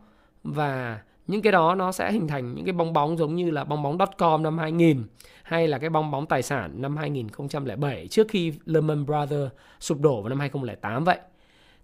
và 0.44 1.00
những 1.26 1.42
cái 1.42 1.52
đó 1.52 1.74
nó 1.74 1.92
sẽ 1.92 2.12
hình 2.12 2.28
thành 2.28 2.54
những 2.54 2.64
cái 2.64 2.72
bong 2.72 2.92
bóng 2.92 3.18
giống 3.18 3.34
như 3.34 3.50
là 3.50 3.64
bong 3.64 3.82
bóng 3.82 3.98
.com 4.18 4.42
năm 4.42 4.58
2000 4.58 5.04
hay 5.42 5.68
là 5.68 5.78
cái 5.78 5.90
bong 5.90 6.10
bóng 6.10 6.26
tài 6.26 6.42
sản 6.42 6.82
năm 6.82 6.96
2007 6.96 8.08
trước 8.08 8.26
khi 8.28 8.52
Lehman 8.64 9.06
Brothers 9.06 9.52
sụp 9.80 10.00
đổ 10.00 10.22
vào 10.22 10.28
năm 10.28 10.40
2008 10.40 11.04
vậy. 11.04 11.18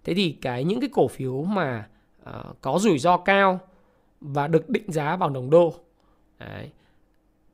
Thế 0.03 0.13
thì 0.13 0.37
cái 0.41 0.63
những 0.63 0.79
cái 0.79 0.89
cổ 0.93 1.07
phiếu 1.07 1.43
mà 1.43 1.87
uh, 2.29 2.61
có 2.61 2.79
rủi 2.79 2.99
ro 2.99 3.17
cao 3.17 3.59
và 4.21 4.47
được 4.47 4.69
định 4.69 4.91
giá 4.91 5.15
bằng 5.15 5.33
đồng 5.33 5.49
đô 5.49 5.73
đấy, 6.39 6.69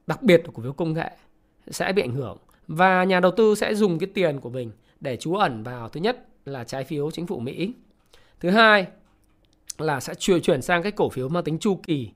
đặc 0.08 0.24
biệt 0.24 0.42
là 0.46 0.52
cổ 0.54 0.64
phiếu 0.64 0.74
công 0.74 0.94
nghệ 0.94 1.12
sẽ 1.68 1.94
bị 1.94 2.02
ảnh 2.02 2.14
hưởng 2.14 2.38
và 2.68 3.04
nhà 3.04 3.20
đầu 3.20 3.32
tư 3.32 3.56
sẽ 3.56 3.76
dùng 3.76 4.00
cái 4.00 4.10
tiền 4.14 4.40
của 4.40 4.50
mình 4.50 4.72
để 5.00 5.18
trú 5.18 5.36
ẩn 5.36 5.64
vào 5.64 5.90
thứ 5.90 6.00
nhất 6.00 6.28
là 6.46 6.64
trái 6.64 6.84
phiếu 6.84 7.12
chính 7.12 7.28
phủ 7.28 7.40
Mỹ. 7.40 7.74
Thứ 8.40 8.50
hai 8.50 8.88
là 9.78 10.00
sẽ 10.00 10.16
chuyển 10.16 10.62
sang 10.62 10.84
cái 10.84 10.92
cổ 10.92 11.10
phiếu 11.10 11.30
mang 11.30 11.44
tính 11.44 11.60
chu 11.60 11.80
kỳ, 11.84 12.12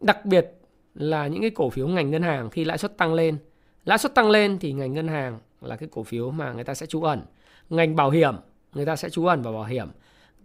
đặc 0.00 0.24
biệt 0.24 0.52
là 0.94 1.26
những 1.26 1.40
cái 1.40 1.50
cổ 1.50 1.70
phiếu 1.70 1.88
ngành 1.88 2.10
ngân 2.10 2.22
hàng 2.22 2.50
khi 2.50 2.64
lãi 2.64 2.78
suất 2.78 2.98
tăng 2.98 3.14
lên. 3.14 3.38
Lãi 3.84 3.98
suất 3.98 4.14
tăng 4.14 4.30
lên 4.30 4.58
thì 4.58 4.72
ngành 4.72 4.92
ngân 4.92 5.08
hàng 5.08 5.38
là 5.60 5.76
cái 5.76 5.88
cổ 5.92 6.02
phiếu 6.02 6.30
mà 6.30 6.52
người 6.52 6.64
ta 6.64 6.74
sẽ 6.74 6.86
trú 6.86 7.02
ẩn. 7.02 7.22
Ngành 7.70 7.96
bảo 7.96 8.10
hiểm 8.10 8.34
người 8.74 8.86
ta 8.86 8.96
sẽ 8.96 9.10
trú 9.10 9.26
ẩn 9.26 9.42
vào 9.42 9.52
bảo 9.52 9.64
hiểm. 9.64 9.88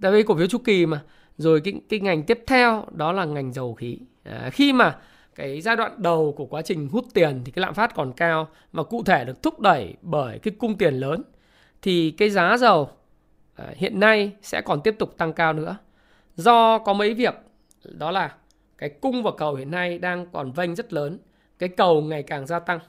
Tại 0.01 0.11
vì 0.11 0.23
cổ 0.23 0.35
phiếu 0.35 0.47
chu 0.47 0.57
kỳ 0.57 0.85
mà. 0.85 1.01
Rồi 1.37 1.61
cái 1.61 1.73
cái 1.89 1.99
ngành 1.99 2.23
tiếp 2.23 2.43
theo 2.47 2.85
đó 2.91 3.11
là 3.11 3.25
ngành 3.25 3.53
dầu 3.53 3.73
khí. 3.73 3.99
À, 4.23 4.49
khi 4.53 4.73
mà 4.73 4.97
cái 5.35 5.61
giai 5.61 5.75
đoạn 5.75 5.91
đầu 5.97 6.33
của 6.37 6.45
quá 6.45 6.61
trình 6.61 6.89
hút 6.89 7.05
tiền 7.13 7.41
thì 7.45 7.51
cái 7.51 7.61
lạm 7.61 7.73
phát 7.73 7.95
còn 7.95 8.13
cao 8.13 8.47
và 8.71 8.83
cụ 8.83 9.03
thể 9.03 9.25
được 9.25 9.43
thúc 9.43 9.59
đẩy 9.59 9.93
bởi 10.01 10.39
cái 10.39 10.53
cung 10.59 10.77
tiền 10.77 10.93
lớn 10.93 11.23
thì 11.81 12.11
cái 12.11 12.29
giá 12.29 12.57
dầu 12.57 12.89
à, 13.55 13.65
hiện 13.75 13.99
nay 13.99 14.31
sẽ 14.41 14.61
còn 14.61 14.81
tiếp 14.81 14.95
tục 14.99 15.17
tăng 15.17 15.33
cao 15.33 15.53
nữa 15.53 15.77
do 16.39 16.79
có 16.79 16.93
mấy 16.93 17.13
việc 17.13 17.33
đó 17.83 18.11
là 18.11 18.35
cái 18.77 18.89
cung 18.89 19.23
và 19.23 19.31
cầu 19.37 19.55
hiện 19.55 19.71
nay 19.71 19.97
đang 19.97 20.27
còn 20.31 20.51
vênh 20.51 20.75
rất 20.75 20.93
lớn 20.93 21.17
cái 21.59 21.69
cầu 21.69 22.01
ngày 22.01 22.23
càng 22.23 22.47
gia 22.47 22.59
tăng. 22.59 22.79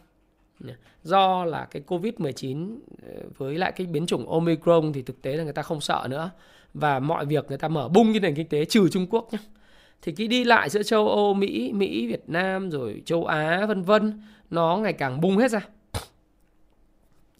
Do 1.02 1.44
là 1.44 1.68
cái 1.70 1.82
Covid-19 1.86 2.78
ờ, 3.06 3.12
với 3.36 3.58
lại 3.58 3.72
cái 3.72 3.86
biến 3.86 4.06
chủng 4.06 4.30
Omicron 4.30 4.92
thì 4.92 5.02
thực 5.02 5.22
tế 5.22 5.36
là 5.36 5.44
người 5.44 5.52
ta 5.52 5.62
không 5.62 5.80
sợ 5.80 6.06
nữa. 6.10 6.30
Và 6.74 6.98
mọi 6.98 7.26
việc 7.26 7.48
người 7.48 7.58
ta 7.58 7.68
mở 7.68 7.88
bung 7.88 8.12
cái 8.12 8.20
nền 8.20 8.34
kinh 8.34 8.48
tế 8.48 8.64
trừ 8.64 8.88
Trung 8.88 9.06
Quốc 9.10 9.32
nhé 9.32 9.38
thì 10.02 10.12
cái 10.12 10.26
đi 10.26 10.44
lại 10.44 10.70
giữa 10.70 10.82
châu 10.82 11.08
Âu, 11.08 11.34
Mỹ, 11.34 11.72
Mỹ, 11.72 12.06
Việt 12.06 12.22
Nam 12.26 12.70
rồi 12.70 13.02
châu 13.04 13.24
Á 13.24 13.66
vân 13.66 13.82
vân 13.82 14.22
nó 14.50 14.76
ngày 14.76 14.92
càng 14.92 15.20
bung 15.20 15.36
hết 15.36 15.50
ra. 15.50 15.60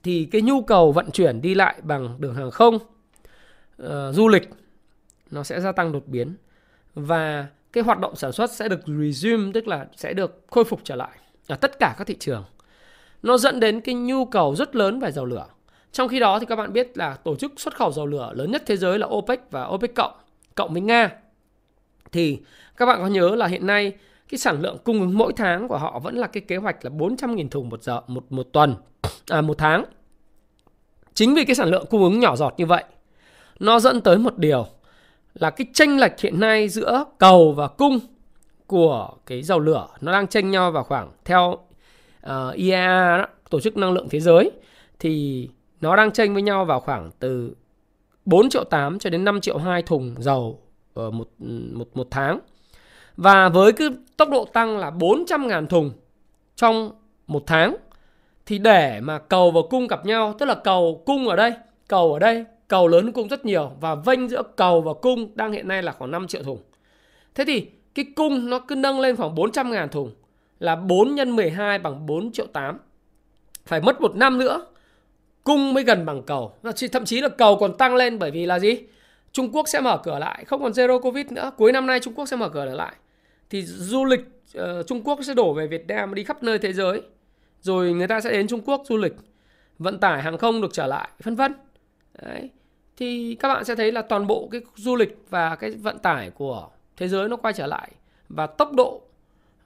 Thì 0.02 0.29
cái 0.33 0.43
nhu 0.43 0.62
cầu 0.62 0.93
vận 0.93 1.11
chuyển 1.11 1.40
đi 1.40 1.55
lại 1.55 1.75
bằng 1.83 2.17
đường 2.19 2.35
hàng 2.35 2.50
không, 2.50 2.75
uh, 2.75 3.88
du 4.12 4.29
lịch 4.29 4.50
nó 5.31 5.43
sẽ 5.43 5.61
gia 5.61 5.73
tăng 5.73 5.93
đột 5.93 6.07
biến 6.07 6.35
và 6.95 7.47
cái 7.73 7.85
hoạt 7.85 7.99
động 7.99 8.17
sản 8.17 8.33
xuất 8.33 8.51
sẽ 8.53 8.69
được 8.69 8.81
resume 8.87 9.51
tức 9.55 9.69
là 9.69 9.87
sẽ 9.97 10.13
được 10.13 10.45
khôi 10.51 10.65
phục 10.65 10.81
trở 10.85 10.97
lại 10.97 11.19
ở 11.49 11.57
tất 11.57 11.79
cả 11.79 11.95
các 11.99 12.07
thị 12.07 12.17
trường. 12.21 12.45
Nó 13.23 13.39
dẫn 13.39 13.61
đến 13.61 13.81
cái 13.81 13.95
nhu 13.95 14.25
cầu 14.25 14.57
rất 14.57 14.77
lớn 14.77 15.01
về 15.01 15.13
dầu 15.13 15.25
lửa. 15.25 15.47
Trong 15.93 16.09
khi 16.09 16.21
đó 16.21 16.39
thì 16.39 16.47
các 16.47 16.57
bạn 16.57 16.73
biết 16.73 16.99
là 16.99 17.15
tổ 17.15 17.37
chức 17.37 17.52
xuất 17.57 17.76
khẩu 17.76 17.93
dầu 17.93 18.07
lửa 18.07 18.33
lớn 18.35 18.50
nhất 18.50 18.63
thế 18.67 18.76
giới 18.76 18.99
là 18.99 19.07
OPEC 19.07 19.50
và 19.50 19.65
OPEC 19.65 19.95
cộng 19.95 20.13
cộng 20.54 20.73
với 20.73 20.83
Nga 20.83 21.11
thì 22.13 22.39
các 22.76 22.87
bạn 22.87 22.99
có 23.00 23.07
nhớ 23.07 23.37
là 23.37 23.47
hiện 23.47 23.67
nay 23.67 23.93
cái 24.28 24.39
sản 24.39 24.61
lượng 24.61 24.78
cung 24.85 25.00
ứng 25.00 25.19
mỗi 25.19 25.33
tháng 25.37 25.69
của 25.69 25.78
họ 25.78 25.99
vẫn 25.99 26.17
là 26.17 26.26
cái 26.26 26.41
kế 26.41 26.57
hoạch 26.57 26.85
là 26.85 26.91
400.000 26.91 27.49
thùng 27.49 27.69
một 27.69 27.83
giờ 27.83 28.00
một 28.07 28.33
một 28.33 28.49
tuần 28.52 28.75
à 29.31 29.41
một 29.41 29.59
tháng. 29.59 29.85
Chính 31.15 31.35
vì 31.35 31.45
cái 31.45 31.57
sản 31.57 31.69
lượng 31.69 31.87
cung 31.91 32.02
ứng 32.02 32.21
nhỏ 32.21 32.37
giọt 32.37 32.54
như 32.57 32.67
vậy, 32.67 32.85
nó 33.61 33.81
dẫn 33.81 34.00
tới 34.00 34.19
một 34.19 34.39
điều 34.39 34.67
là 35.34 35.50
cái 35.50 35.66
chênh 35.73 36.00
lệch 36.00 36.21
hiện 36.21 36.40
nay 36.40 36.69
giữa 36.69 37.04
cầu 37.19 37.52
và 37.52 37.69
cung 37.69 37.99
của 38.66 39.10
cái 39.26 39.43
dầu 39.43 39.58
lửa. 39.58 39.86
Nó 40.00 40.12
đang 40.12 40.26
chênh 40.26 40.50
nhau 40.50 40.71
vào 40.73 40.84
khoảng 40.84 41.10
theo 41.25 41.58
ờ, 42.21 42.49
uh, 42.49 42.54
IEA 42.54 43.19
đó, 43.19 43.26
tổ 43.50 43.60
chức 43.60 43.76
năng 43.76 43.93
lượng 43.93 44.08
thế 44.10 44.21
giới. 44.21 44.50
Thì 44.99 45.49
nó 45.80 45.97
đang 45.97 46.10
chênh 46.10 46.34
với 46.34 46.43
nhau 46.43 46.64
vào 46.64 46.80
khoảng 46.80 47.10
từ 47.19 47.54
4 48.25 48.49
triệu 48.49 48.64
8 48.64 48.99
cho 48.99 49.10
đến 49.10 49.25
5 49.25 49.40
triệu 49.40 49.58
2 49.58 49.82
thùng 49.82 50.14
dầu 50.19 50.60
ở 50.95 51.10
một, 51.10 51.28
một, 51.73 51.88
một 51.95 52.08
tháng. 52.10 52.38
Và 53.16 53.49
với 53.49 53.73
cái 53.73 53.88
tốc 54.16 54.28
độ 54.30 54.45
tăng 54.45 54.78
là 54.78 54.90
400.000 54.90 55.66
thùng 55.66 55.90
trong 56.56 56.93
một 57.26 57.43
tháng. 57.47 57.76
Thì 58.47 58.58
để 58.58 59.00
mà 59.00 59.19
cầu 59.19 59.50
và 59.50 59.60
cung 59.71 59.86
gặp 59.86 60.06
nhau, 60.06 60.34
tức 60.38 60.47
là 60.47 60.54
cầu 60.54 61.02
cung 61.06 61.28
ở 61.28 61.36
đây, 61.36 61.52
cầu 61.88 62.12
ở 62.12 62.19
đây, 62.19 62.45
cầu 62.71 62.89
lớn 62.89 63.13
cung 63.13 63.28
rất 63.28 63.45
nhiều 63.45 63.73
và 63.80 63.95
vênh 63.95 64.28
giữa 64.28 64.43
cầu 64.56 64.80
và 64.80 64.93
cung 64.95 65.30
đang 65.35 65.52
hiện 65.52 65.69
nay 65.69 65.83
là 65.83 65.93
khoảng 65.93 66.11
5 66.11 66.26
triệu 66.26 66.43
thùng. 66.43 66.59
Thế 67.35 67.45
thì 67.45 67.67
cái 67.95 68.04
cung 68.17 68.50
nó 68.50 68.59
cứ 68.59 68.75
nâng 68.75 69.00
lên 69.00 69.17
khoảng 69.17 69.35
400 69.35 69.71
ngàn 69.71 69.89
thùng 69.89 70.15
là 70.59 70.76
4 70.76 71.15
nhân 71.15 71.37
12 71.37 71.78
bằng 71.78 72.06
4 72.06 72.33
triệu 72.33 72.47
8. 72.47 72.78
Phải 73.67 73.80
mất 73.80 74.00
một 74.00 74.17
năm 74.17 74.39
nữa 74.39 74.67
cung 75.45 75.75
mới 75.75 75.85
gần 75.85 76.06
bằng 76.06 76.23
cầu. 76.23 76.52
Thậm 76.93 77.04
chí 77.04 77.21
là 77.21 77.28
cầu 77.28 77.56
còn 77.56 77.76
tăng 77.76 77.97
lên 77.97 78.19
bởi 78.19 78.30
vì 78.30 78.47
là 78.47 78.59
gì? 78.59 78.78
Trung 79.33 79.50
Quốc 79.52 79.69
sẽ 79.69 79.80
mở 79.80 79.99
cửa 80.02 80.19
lại, 80.19 80.45
không 80.45 80.63
còn 80.63 80.73
zero 80.73 81.00
covid 81.00 81.26
nữa. 81.26 81.50
Cuối 81.56 81.73
năm 81.73 81.87
nay 81.87 82.00
Trung 82.00 82.15
Quốc 82.15 82.26
sẽ 82.26 82.37
mở 82.37 82.49
cửa 82.49 82.65
lại. 82.65 82.95
Thì 83.50 83.63
du 83.63 84.04
lịch 84.04 84.21
uh, 84.59 84.87
Trung 84.87 85.02
Quốc 85.04 85.19
sẽ 85.23 85.35
đổ 85.35 85.52
về 85.52 85.67
Việt 85.67 85.87
Nam 85.89 86.15
đi 86.15 86.25
khắp 86.25 86.43
nơi 86.43 86.59
thế 86.59 86.73
giới. 86.73 87.02
Rồi 87.61 87.93
người 87.93 88.09
ta 88.09 88.21
sẽ 88.21 88.30
đến 88.30 88.47
Trung 88.47 88.61
Quốc 88.65 88.83
du 88.85 88.97
lịch. 88.97 89.15
Vận 89.78 89.99
tải 89.99 90.23
hàng 90.23 90.39
không 90.39 90.61
được 90.61 90.73
trở 90.73 90.87
lại, 90.87 91.09
vân 91.23 91.37
vân. 91.37 91.54
Đấy. 92.23 92.50
Thì 93.00 93.36
các 93.41 93.49
bạn 93.49 93.65
sẽ 93.65 93.75
thấy 93.75 93.93
là 93.93 94.02
toàn 94.02 94.26
bộ 94.26 94.49
cái 94.52 94.60
du 94.76 94.97
lịch 94.97 95.19
và 95.30 95.56
cái 95.56 95.71
vận 95.71 95.99
tải 95.99 96.30
của 96.30 96.69
thế 96.97 97.08
giới 97.08 97.28
nó 97.28 97.36
quay 97.36 97.54
trở 97.54 97.67
lại 97.67 97.91
và 98.28 98.47
tốc 98.47 98.73
độ 98.73 99.02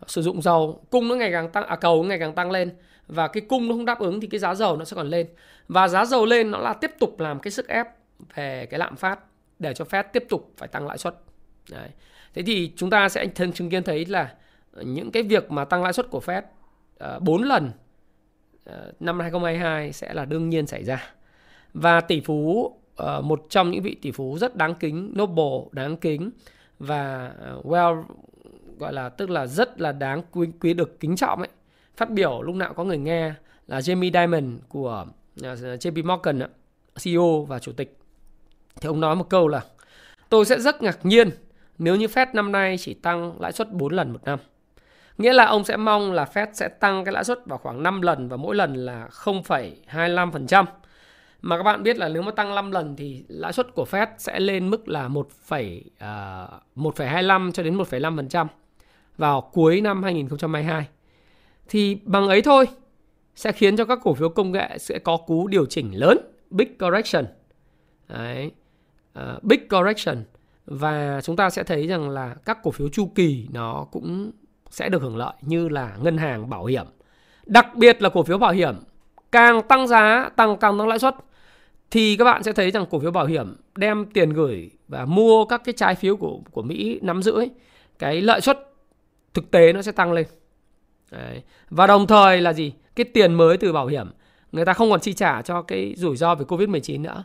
sử 0.07 0.23
dụng 0.23 0.43
dầu 0.43 0.85
cung 0.91 1.09
nó 1.09 1.15
ngày 1.15 1.33
càng 1.33 1.51
tăng 1.51 1.67
à 1.67 1.77
cầu 1.77 2.03
nó 2.03 2.09
ngày 2.09 2.19
càng 2.19 2.35
tăng 2.35 2.51
lên 2.51 2.71
và 3.07 3.29
cái 3.29 3.41
cung 3.41 3.69
nó 3.69 3.75
không 3.75 3.85
đáp 3.85 3.99
ứng 3.99 4.21
thì 4.21 4.27
cái 4.27 4.41
giá 4.41 4.55
dầu 4.55 4.77
nó 4.77 4.85
sẽ 4.85 4.95
còn 4.95 5.09
lên 5.09 5.27
và 5.69 5.89
giá 5.89 6.05
dầu 6.05 6.27
lên 6.27 6.51
nó 6.51 6.59
là 6.59 6.73
tiếp 6.73 6.91
tục 6.99 7.21
làm 7.21 7.41
cái 7.41 7.51
sức 7.51 7.69
ép 7.69 7.87
về 8.35 8.67
cái 8.71 8.79
lạm 8.79 8.97
phát 8.97 9.19
để 9.59 9.75
cho 9.75 9.85
Fed 9.85 10.05
tiếp 10.13 10.25
tục 10.29 10.53
phải 10.57 10.69
tăng 10.69 10.87
lãi 10.87 10.99
suất. 10.99 11.17
Đấy. 11.71 11.89
Thế 12.35 12.43
thì 12.43 12.73
chúng 12.77 12.91
ta 12.91 13.09
sẽ 13.09 13.27
thân 13.27 13.53
chứng 13.53 13.71
kiến 13.71 13.83
thấy 13.83 14.07
là 14.07 14.35
những 14.75 15.11
cái 15.11 15.23
việc 15.23 15.51
mà 15.51 15.65
tăng 15.65 15.83
lãi 15.83 15.93
suất 15.93 16.11
của 16.11 16.21
Fed 16.25 16.43
ờ, 16.99 17.17
uh, 17.17 17.23
4 17.23 17.43
lần 17.43 17.71
uh, 18.71 18.75
năm 19.01 19.21
2022 19.21 19.93
sẽ 19.93 20.15
là 20.15 20.25
đương 20.25 20.49
nhiên 20.49 20.67
xảy 20.67 20.85
ra. 20.85 21.13
Và 21.75 22.01
tỷ 22.01 22.21
phú 22.21 22.73
uh, 23.03 23.25
một 23.25 23.47
trong 23.49 23.71
những 23.71 23.83
vị 23.83 23.95
tỷ 24.03 24.11
phú 24.11 24.39
rất 24.39 24.57
đáng 24.57 24.75
kính, 24.75 25.15
noble, 25.21 25.69
đáng 25.73 25.97
kính 25.97 26.31
và 26.79 27.33
ờ, 27.39 27.61
well 27.65 28.03
gọi 28.79 28.93
là 28.93 29.09
tức 29.09 29.31
là 29.31 29.47
rất 29.47 29.81
là 29.81 29.93
đáng 29.93 30.23
quý, 30.33 30.49
quý 30.61 30.75
được 30.75 31.01
kính 31.01 31.17
trọng 31.17 31.39
ấy. 31.39 31.49
Phát 31.97 32.11
biểu 32.11 32.43
lúc 32.43 32.55
nào 32.55 32.75
có 32.75 32.85
người 32.85 32.99
nghe 32.99 33.33
là 33.67 33.81
Jamie 33.81 34.13
Dimon 34.13 34.59
của 34.69 35.07
ờ, 35.43 35.53
uh, 35.53 35.59
JP 35.59 36.05
Morgan 36.05 36.41
CEO 37.05 37.43
và 37.43 37.59
chủ 37.59 37.73
tịch 37.73 37.99
thì 38.81 38.87
ông 38.87 39.01
nói 39.01 39.17
một 39.17 39.31
câu 39.31 39.49
là 39.49 39.61
tôi 40.29 40.45
sẽ 40.45 40.61
rất 40.61 40.83
ngạc 40.83 40.99
nhiên 41.03 41.31
nếu 41.79 41.97
như 41.97 42.07
Fed 42.07 42.27
năm 42.33 42.53
nay 42.53 42.77
chỉ 42.79 42.95
tăng 42.95 43.41
lãi 43.41 43.53
suất 43.53 43.73
4 43.73 43.93
lần 43.93 44.13
một 44.13 44.25
năm. 44.25 44.39
Nghĩa 45.19 45.33
là 45.33 45.45
ông 45.45 45.65
sẽ 45.65 45.77
mong 45.77 46.13
là 46.13 46.25
Fed 46.35 46.47
sẽ 46.53 46.69
tăng 46.69 47.05
cái 47.05 47.13
lãi 47.13 47.25
suất 47.25 47.47
vào 47.47 47.59
khoảng 47.59 47.83
5 47.83 48.03
lần 48.03 48.29
và 48.29 48.37
mỗi 48.37 48.57
lần 48.57 48.75
là 48.75 49.09
0,25%. 49.11 50.65
Mà 51.47 51.57
các 51.57 51.63
bạn 51.63 51.83
biết 51.83 51.99
là 51.99 52.09
nếu 52.09 52.23
mà 52.23 52.31
tăng 52.31 52.55
5 52.55 52.71
lần 52.71 52.97
thì 52.97 53.25
lãi 53.29 53.53
suất 53.53 53.75
của 53.75 53.85
Fed 53.91 54.07
sẽ 54.19 54.41
lên 54.41 54.71
mức 54.71 54.89
là 54.89 55.09
1, 55.09 55.21
uh, 55.21 55.29
1,25 56.75 57.53
cho 57.53 57.63
đến 57.63 57.77
1,5% 57.79 58.47
vào 59.17 59.51
cuối 59.53 59.81
năm 59.81 60.03
2022. 60.03 60.89
Thì 61.69 61.99
bằng 62.05 62.29
ấy 62.29 62.43
thôi 62.43 62.67
sẽ 63.35 63.53
khiến 63.53 63.77
cho 63.77 63.85
các 63.85 63.99
cổ 64.03 64.15
phiếu 64.15 64.29
công 64.29 64.53
nghệ 64.53 64.79
sẽ 64.79 64.99
có 64.99 65.17
cú 65.17 65.47
điều 65.47 65.67
chỉnh 65.67 65.91
lớn, 65.95 66.19
big 66.51 66.79
correction. 66.79 67.25
Đấy 68.09 68.51
uh, 69.19 69.43
big 69.43 69.69
correction 69.69 70.25
và 70.67 71.21
chúng 71.21 71.37
ta 71.37 71.51
sẽ 71.51 71.63
thấy 71.63 71.87
rằng 71.87 72.11
là 72.11 72.35
các 72.45 72.59
cổ 72.63 72.71
phiếu 72.71 72.89
chu 72.89 73.11
kỳ 73.15 73.49
nó 73.53 73.87
cũng 73.93 74.31
sẽ 74.71 74.89
được 74.89 75.03
hưởng 75.03 75.17
lợi 75.17 75.35
như 75.41 75.69
là 75.69 75.97
ngân 76.03 76.17
hàng 76.17 76.51
bảo 76.51 76.65
hiểm 76.65 76.87
đặc 77.47 77.67
biệt 77.75 78.03
là 78.03 78.09
cổ 78.09 78.23
phiếu 78.23 78.39
bảo 78.39 78.53
hiểm 78.53 78.75
càng 79.33 79.63
tăng 79.63 79.87
giá 79.87 80.31
tăng 80.37 80.57
càng 80.57 80.79
tăng 80.79 80.89
lãi 80.89 80.99
suất 80.99 81.15
thì 81.95 82.17
các 82.17 82.25
bạn 82.25 82.43
sẽ 82.43 82.53
thấy 82.53 82.71
rằng 82.71 82.87
cổ 82.91 82.99
phiếu 82.99 83.11
bảo 83.11 83.27
hiểm 83.27 83.57
đem 83.77 84.07
tiền 84.07 84.31
gửi 84.31 84.71
và 84.89 85.05
mua 85.05 85.45
các 85.45 85.63
cái 85.65 85.73
trái 85.73 85.95
phiếu 85.95 86.17
của 86.17 86.41
của 86.51 86.63
Mỹ 86.63 86.99
nắm 87.03 87.23
giữ 87.23 87.33
ấy, 87.33 87.51
cái 87.99 88.21
lợi 88.21 88.41
suất 88.41 88.59
thực 89.35 89.51
tế 89.51 89.73
nó 89.73 89.83
sẽ 89.83 89.93
tăng 89.93 90.13
lên 90.13 90.27
Đấy. 91.11 91.43
Và 91.71 91.87
đồng 91.87 92.07
thời 92.07 92.41
là 92.41 92.53
gì? 92.53 92.73
Cái 92.97 93.05
tiền 93.05 93.35
mới 93.35 93.57
từ 93.57 93.73
bảo 93.73 93.87
hiểm 93.87 94.07
người 94.53 94.65
ta 94.65 94.73
không 94.73 94.91
còn 94.91 95.01
chi 95.01 95.13
trả 95.13 95.43
cho 95.43 95.63
cái 95.63 95.95
rủi 95.97 96.17
ro 96.17 96.35
về 96.35 96.45
Covid-19 96.45 97.03
nữa. 97.03 97.25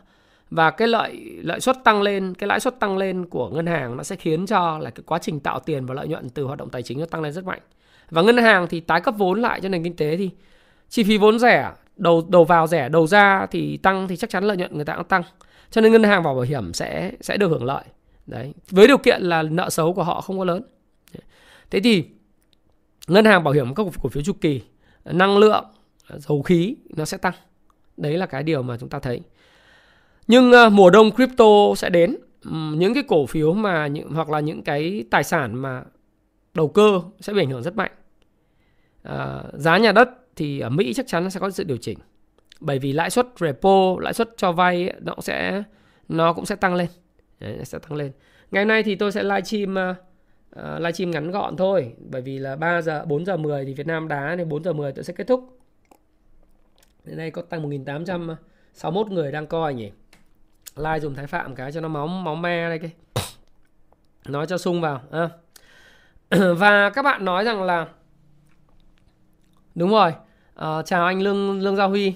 Và 0.50 0.70
cái 0.70 0.88
lợi 0.88 1.40
lợi 1.42 1.60
suất 1.60 1.76
tăng 1.84 2.02
lên, 2.02 2.34
cái 2.34 2.48
lãi 2.48 2.60
suất 2.60 2.80
tăng 2.80 2.96
lên 2.96 3.26
của 3.26 3.48
ngân 3.48 3.66
hàng 3.66 3.96
nó 3.96 4.02
sẽ 4.02 4.16
khiến 4.16 4.46
cho 4.46 4.78
là 4.78 4.90
cái 4.90 5.02
quá 5.06 5.18
trình 5.18 5.40
tạo 5.40 5.60
tiền 5.60 5.86
và 5.86 5.94
lợi 5.94 6.08
nhuận 6.08 6.28
từ 6.28 6.44
hoạt 6.44 6.58
động 6.58 6.70
tài 6.70 6.82
chính 6.82 7.00
nó 7.00 7.06
tăng 7.06 7.22
lên 7.22 7.32
rất 7.32 7.44
mạnh. 7.44 7.60
Và 8.10 8.22
ngân 8.22 8.36
hàng 8.36 8.66
thì 8.70 8.80
tái 8.80 9.00
cấp 9.00 9.14
vốn 9.18 9.40
lại 9.40 9.60
cho 9.60 9.68
nền 9.68 9.84
kinh 9.84 9.96
tế 9.96 10.16
thì 10.16 10.30
chi 10.88 11.02
phí 11.02 11.18
vốn 11.18 11.38
rẻ, 11.38 11.70
đầu 12.00 12.26
đầu 12.28 12.44
vào 12.44 12.66
rẻ, 12.66 12.88
đầu 12.88 13.06
ra 13.06 13.46
thì 13.46 13.76
tăng 13.76 14.08
thì 14.08 14.16
chắc 14.16 14.30
chắn 14.30 14.44
lợi 14.44 14.56
nhuận 14.56 14.74
người 14.74 14.84
ta 14.84 14.96
cũng 14.96 15.04
tăng. 15.04 15.22
Cho 15.70 15.80
nên 15.80 15.92
ngân 15.92 16.02
hàng 16.02 16.22
và 16.22 16.34
bảo 16.34 16.42
hiểm 16.42 16.72
sẽ 16.72 17.12
sẽ 17.20 17.36
được 17.36 17.48
hưởng 17.48 17.64
lợi. 17.64 17.84
Đấy, 18.26 18.54
với 18.70 18.86
điều 18.86 18.98
kiện 18.98 19.22
là 19.22 19.42
nợ 19.42 19.70
xấu 19.70 19.92
của 19.92 20.02
họ 20.02 20.20
không 20.20 20.38
có 20.38 20.44
lớn. 20.44 20.62
Thế 21.70 21.80
thì 21.80 22.04
ngân 23.08 23.24
hàng 23.24 23.44
bảo 23.44 23.54
hiểm 23.54 23.74
các 23.74 23.86
cổ 24.02 24.08
phiếu 24.08 24.22
chu 24.22 24.32
kỳ, 24.40 24.62
năng 25.04 25.38
lượng, 25.38 25.64
dầu 26.16 26.42
khí 26.42 26.76
nó 26.96 27.04
sẽ 27.04 27.18
tăng. 27.18 27.34
Đấy 27.96 28.18
là 28.18 28.26
cái 28.26 28.42
điều 28.42 28.62
mà 28.62 28.76
chúng 28.80 28.88
ta 28.88 28.98
thấy. 28.98 29.20
Nhưng 30.26 30.50
uh, 30.50 30.72
mùa 30.72 30.90
đông 30.90 31.10
crypto 31.10 31.74
sẽ 31.76 31.90
đến. 31.90 32.16
Những 32.74 32.94
cái 32.94 33.02
cổ 33.08 33.26
phiếu 33.26 33.52
mà 33.52 33.86
những 33.86 34.10
hoặc 34.10 34.30
là 34.30 34.40
những 34.40 34.62
cái 34.62 35.04
tài 35.10 35.24
sản 35.24 35.54
mà 35.54 35.82
đầu 36.54 36.68
cơ 36.68 37.00
sẽ 37.20 37.32
bị 37.32 37.42
ảnh 37.42 37.50
hưởng 37.50 37.62
rất 37.62 37.76
mạnh. 37.76 37.90
à, 39.02 39.42
giá 39.52 39.78
nhà 39.78 39.92
đất 39.92 40.08
thì 40.36 40.60
ở 40.60 40.68
Mỹ 40.68 40.94
chắc 40.94 41.06
chắn 41.06 41.24
nó 41.24 41.30
sẽ 41.30 41.40
có 41.40 41.50
sự 41.50 41.64
điều 41.64 41.76
chỉnh. 41.76 41.98
Bởi 42.60 42.78
vì 42.78 42.92
lãi 42.92 43.10
suất 43.10 43.26
repo, 43.40 43.96
lãi 44.00 44.14
suất 44.14 44.30
cho 44.36 44.52
vay 44.52 44.92
nó 45.00 45.14
cũng 45.14 45.22
sẽ 45.22 45.62
nó 46.08 46.32
cũng 46.32 46.46
sẽ 46.46 46.56
tăng 46.56 46.74
lên. 46.74 46.88
Đấy, 47.40 47.64
sẽ 47.64 47.78
tăng 47.78 47.92
lên. 47.92 48.12
Ngày 48.50 48.64
nay 48.64 48.82
thì 48.82 48.94
tôi 48.94 49.12
sẽ 49.12 49.22
livestream 49.22 49.70
uh, 49.72 49.76
ờ, 49.76 49.94
ờ, 50.50 50.78
livestream 50.78 51.10
ngắn 51.10 51.30
gọn 51.30 51.56
thôi 51.56 51.92
bởi 51.98 52.22
vì 52.22 52.38
là 52.38 52.56
3 52.56 52.82
giờ 52.82 53.04
4 53.04 53.24
giờ 53.24 53.36
10 53.36 53.64
thì 53.64 53.74
Việt 53.74 53.86
Nam 53.86 54.08
đá 54.08 54.34
nên 54.34 54.48
4 54.48 54.64
giờ 54.64 54.72
10 54.72 54.92
tôi 54.92 55.04
sẽ 55.04 55.12
kết 55.12 55.26
thúc. 55.26 55.58
Đến 57.04 57.16
đây 57.16 57.30
có 57.30 57.42
tăng 57.42 57.62
1861 57.62 59.10
người 59.10 59.32
đang 59.32 59.46
coi 59.46 59.74
nhỉ. 59.74 59.90
Like 60.76 61.00
dùng 61.00 61.14
Thái 61.14 61.26
Phạm 61.26 61.54
cái 61.54 61.72
cho 61.72 61.80
nó 61.80 61.88
máu 61.88 62.06
máu 62.06 62.34
me 62.34 62.68
đây 62.68 62.78
cái. 62.78 62.90
Nói 64.28 64.46
cho 64.46 64.58
sung 64.58 64.80
vào. 64.80 65.02
À. 65.10 65.28
Và 66.56 66.90
các 66.90 67.02
bạn 67.02 67.24
nói 67.24 67.44
rằng 67.44 67.62
là 67.62 67.86
Đúng 69.80 69.90
rồi. 69.90 70.12
À, 70.54 70.82
chào 70.82 71.06
anh 71.06 71.22
Lương 71.22 71.60
Lương 71.60 71.76
Gia 71.76 71.84
Huy. 71.84 72.14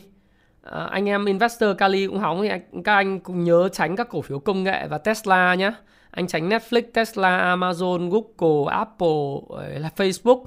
À, 0.62 0.85
anh 0.85 1.09
em 1.09 1.24
investor 1.24 1.77
Kali 1.79 2.07
cũng 2.07 2.18
hóng 2.18 2.42
thì 2.42 2.48
anh, 2.48 2.83
các 2.85 2.94
anh 2.94 3.20
cũng 3.20 3.44
nhớ 3.44 3.68
tránh 3.72 3.96
các 3.96 4.09
cổ 4.09 4.22
phiếu 4.22 4.38
công 4.38 4.64
nghệ 4.64 4.87
và 4.88 4.98
Tesla 4.98 5.55
nhé. 5.55 5.72
Anh 6.11 6.27
tránh 6.27 6.48
Netflix, 6.48 6.83
Tesla, 6.94 7.57
Amazon, 7.57 8.11
Google, 8.11 8.74
Apple, 8.77 9.79
là 9.79 9.90
Facebook. 9.96 10.44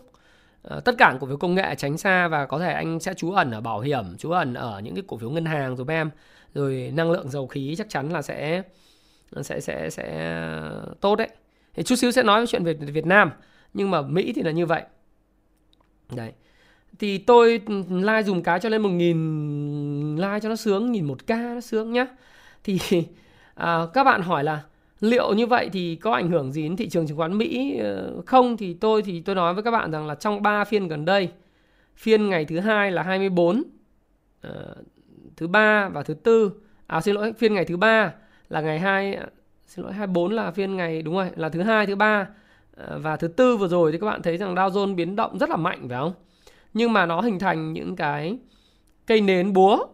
À, 0.64 0.80
tất 0.86 0.96
cả 0.98 1.18
cổ 1.20 1.28
phiếu 1.28 1.38
công 1.38 1.56
nghệ 1.56 1.76
tránh 1.76 1.98
xa 1.98 2.28
và 2.28 2.46
có 2.46 2.60
thể 2.60 2.74
anh 2.74 3.00
sẽ 3.00 3.14
trú 3.14 3.32
ẩn 3.32 3.52
ở 3.52 3.62
bảo 3.62 3.80
hiểm, 3.80 4.18
trú 4.18 4.32
ẩn 4.32 4.54
ở 4.54 4.80
những 4.80 4.96
cái 4.96 5.04
cổ 5.08 5.18
phiếu 5.18 5.30
ngân 5.30 5.46
hàng 5.46 5.76
rồi 5.76 5.88
em. 5.90 6.10
Rồi 6.54 6.92
năng 6.94 7.12
lượng 7.12 7.30
dầu 7.30 7.48
khí 7.48 7.76
chắc 7.78 7.90
chắn 7.90 8.10
là 8.10 8.22
sẽ 8.22 8.62
sẽ 9.42 9.60
sẽ 9.60 9.90
sẽ 9.90 10.40
tốt 11.02 11.16
đấy. 11.16 11.30
Thì 11.74 11.84
chút 11.84 11.96
xíu 11.96 12.12
sẽ 12.12 12.24
nói 12.24 12.40
về 12.40 12.48
chuyện 12.48 12.64
về 12.64 12.74
Việt 12.74 13.06
Nam, 13.06 13.32
nhưng 13.74 13.92
mà 13.92 14.02
Mỹ 14.02 14.34
thì 14.36 14.42
là 14.44 14.52
như 14.52 14.66
vậy. 14.66 14.82
Đấy 16.16 16.32
thì 17.00 17.18
tôi 17.18 17.62
ừ, 17.68 17.84
like 17.90 18.24
dùng 18.24 18.44
cái 18.44 18.60
cho 18.60 18.70
lên 18.70 18.82
một 18.82 18.90
nghìn 18.90 20.16
like 20.16 20.40
cho 20.42 20.50
nó 20.50 20.56
sướng 20.56 20.92
nhìn 20.92 21.06
một 21.06 21.28
k 21.28 21.30
nó 21.30 21.62
sướng 21.62 21.94
nhá. 21.94 22.08
Thì 22.64 22.80
à, 23.56 23.88
các 23.94 24.04
bạn 24.04 24.22
hỏi 24.22 24.44
là 24.44 24.64
liệu 25.00 25.34
như 25.34 25.48
vậy 25.48 25.70
thì 25.74 25.96
có 25.96 26.12
ảnh 26.12 26.30
hưởng 26.30 26.52
gì 26.52 26.64
đến 26.64 26.76
thị 26.78 26.90
trường 26.90 27.08
chứng 27.08 27.18
khoán 27.18 27.38
Mỹ 27.38 27.78
ờ, 27.78 28.22
không? 28.26 28.58
Thì 28.58 28.74
tôi 28.74 29.02
thì 29.02 29.22
tôi 29.22 29.36
nói 29.36 29.54
với 29.54 29.64
các 29.64 29.72
bạn 29.72 29.92
rằng 29.92 30.08
là 30.08 30.16
trong 30.16 30.42
3 30.42 30.64
phiên 30.66 30.88
gần 30.88 31.06
đây 31.06 31.30
phiên 31.96 32.30
ngày 32.30 32.46
thứ 32.46 32.60
hai 32.60 32.92
là 32.92 33.04
24 33.04 33.64
à, 34.42 34.50
ờ, 34.50 34.76
thứ 35.38 35.48
ba 35.48 35.90
và 35.90 36.04
thứ 36.04 36.14
tư. 36.14 36.52
À 36.88 37.02
xin 37.02 37.16
lỗi 37.16 37.34
phiên 37.34 37.54
ngày 37.54 37.66
thứ 37.66 37.78
ba 37.78 38.14
là 38.50 38.62
ngày 38.62 38.80
hai 38.80 39.18
xin 39.68 39.86
lỗi 39.86 39.94
24 39.94 40.32
là 40.32 40.52
phiên 40.52 40.76
ngày 40.76 41.02
đúng 41.02 41.16
rồi 41.16 41.30
là 41.36 41.50
thứ 41.50 41.62
hai 41.62 41.86
thứ 41.86 41.96
ba 41.96 42.28
ờ, 42.76 43.00
và 43.00 43.16
thứ 43.16 43.28
tư 43.28 43.58
vừa 43.58 43.68
rồi 43.68 43.92
thì 43.92 43.98
các 43.98 44.08
bạn 44.08 44.22
thấy 44.22 44.38
rằng 44.38 44.56
Dow 44.56 44.70
Jones 44.70 44.96
biến 44.96 45.16
động 45.16 45.40
rất 45.40 45.50
là 45.50 45.56
mạnh 45.56 45.88
phải 45.90 45.98
không? 45.98 46.14
Nhưng 46.78 46.94
mà 46.94 47.06
nó 47.06 47.22
hình 47.22 47.40
thành 47.40 47.74
những 47.74 47.96
cái 47.96 48.38
cây 49.06 49.22
nến 49.22 49.54
búa. 49.54 49.86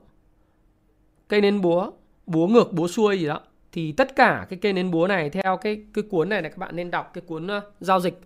Cây 1.27 1.41
nến 1.41 1.61
búa 1.61 1.91
búa 2.25 2.47
ngược 2.47 2.73
búa 2.73 2.87
xuôi 2.87 3.19
gì 3.19 3.27
đó. 3.27 3.39
Thì 3.71 3.91
tất 3.91 4.15
cả 4.15 4.45
cái 4.49 4.59
cây 4.61 4.73
nến 4.73 4.91
búa 4.91 5.07
này 5.07 5.29
theo 5.29 5.57
cái 5.57 5.81
cái 5.93 6.03
cuốn 6.09 6.29
này 6.29 6.41
là 6.41 6.49
các 6.49 6.57
bạn 6.57 6.75
nên 6.75 6.91
đọc 6.91 7.11
cái 7.13 7.21
cuốn 7.27 7.47
uh, 7.57 7.63
giao 7.79 7.99
dịch. 7.99 8.21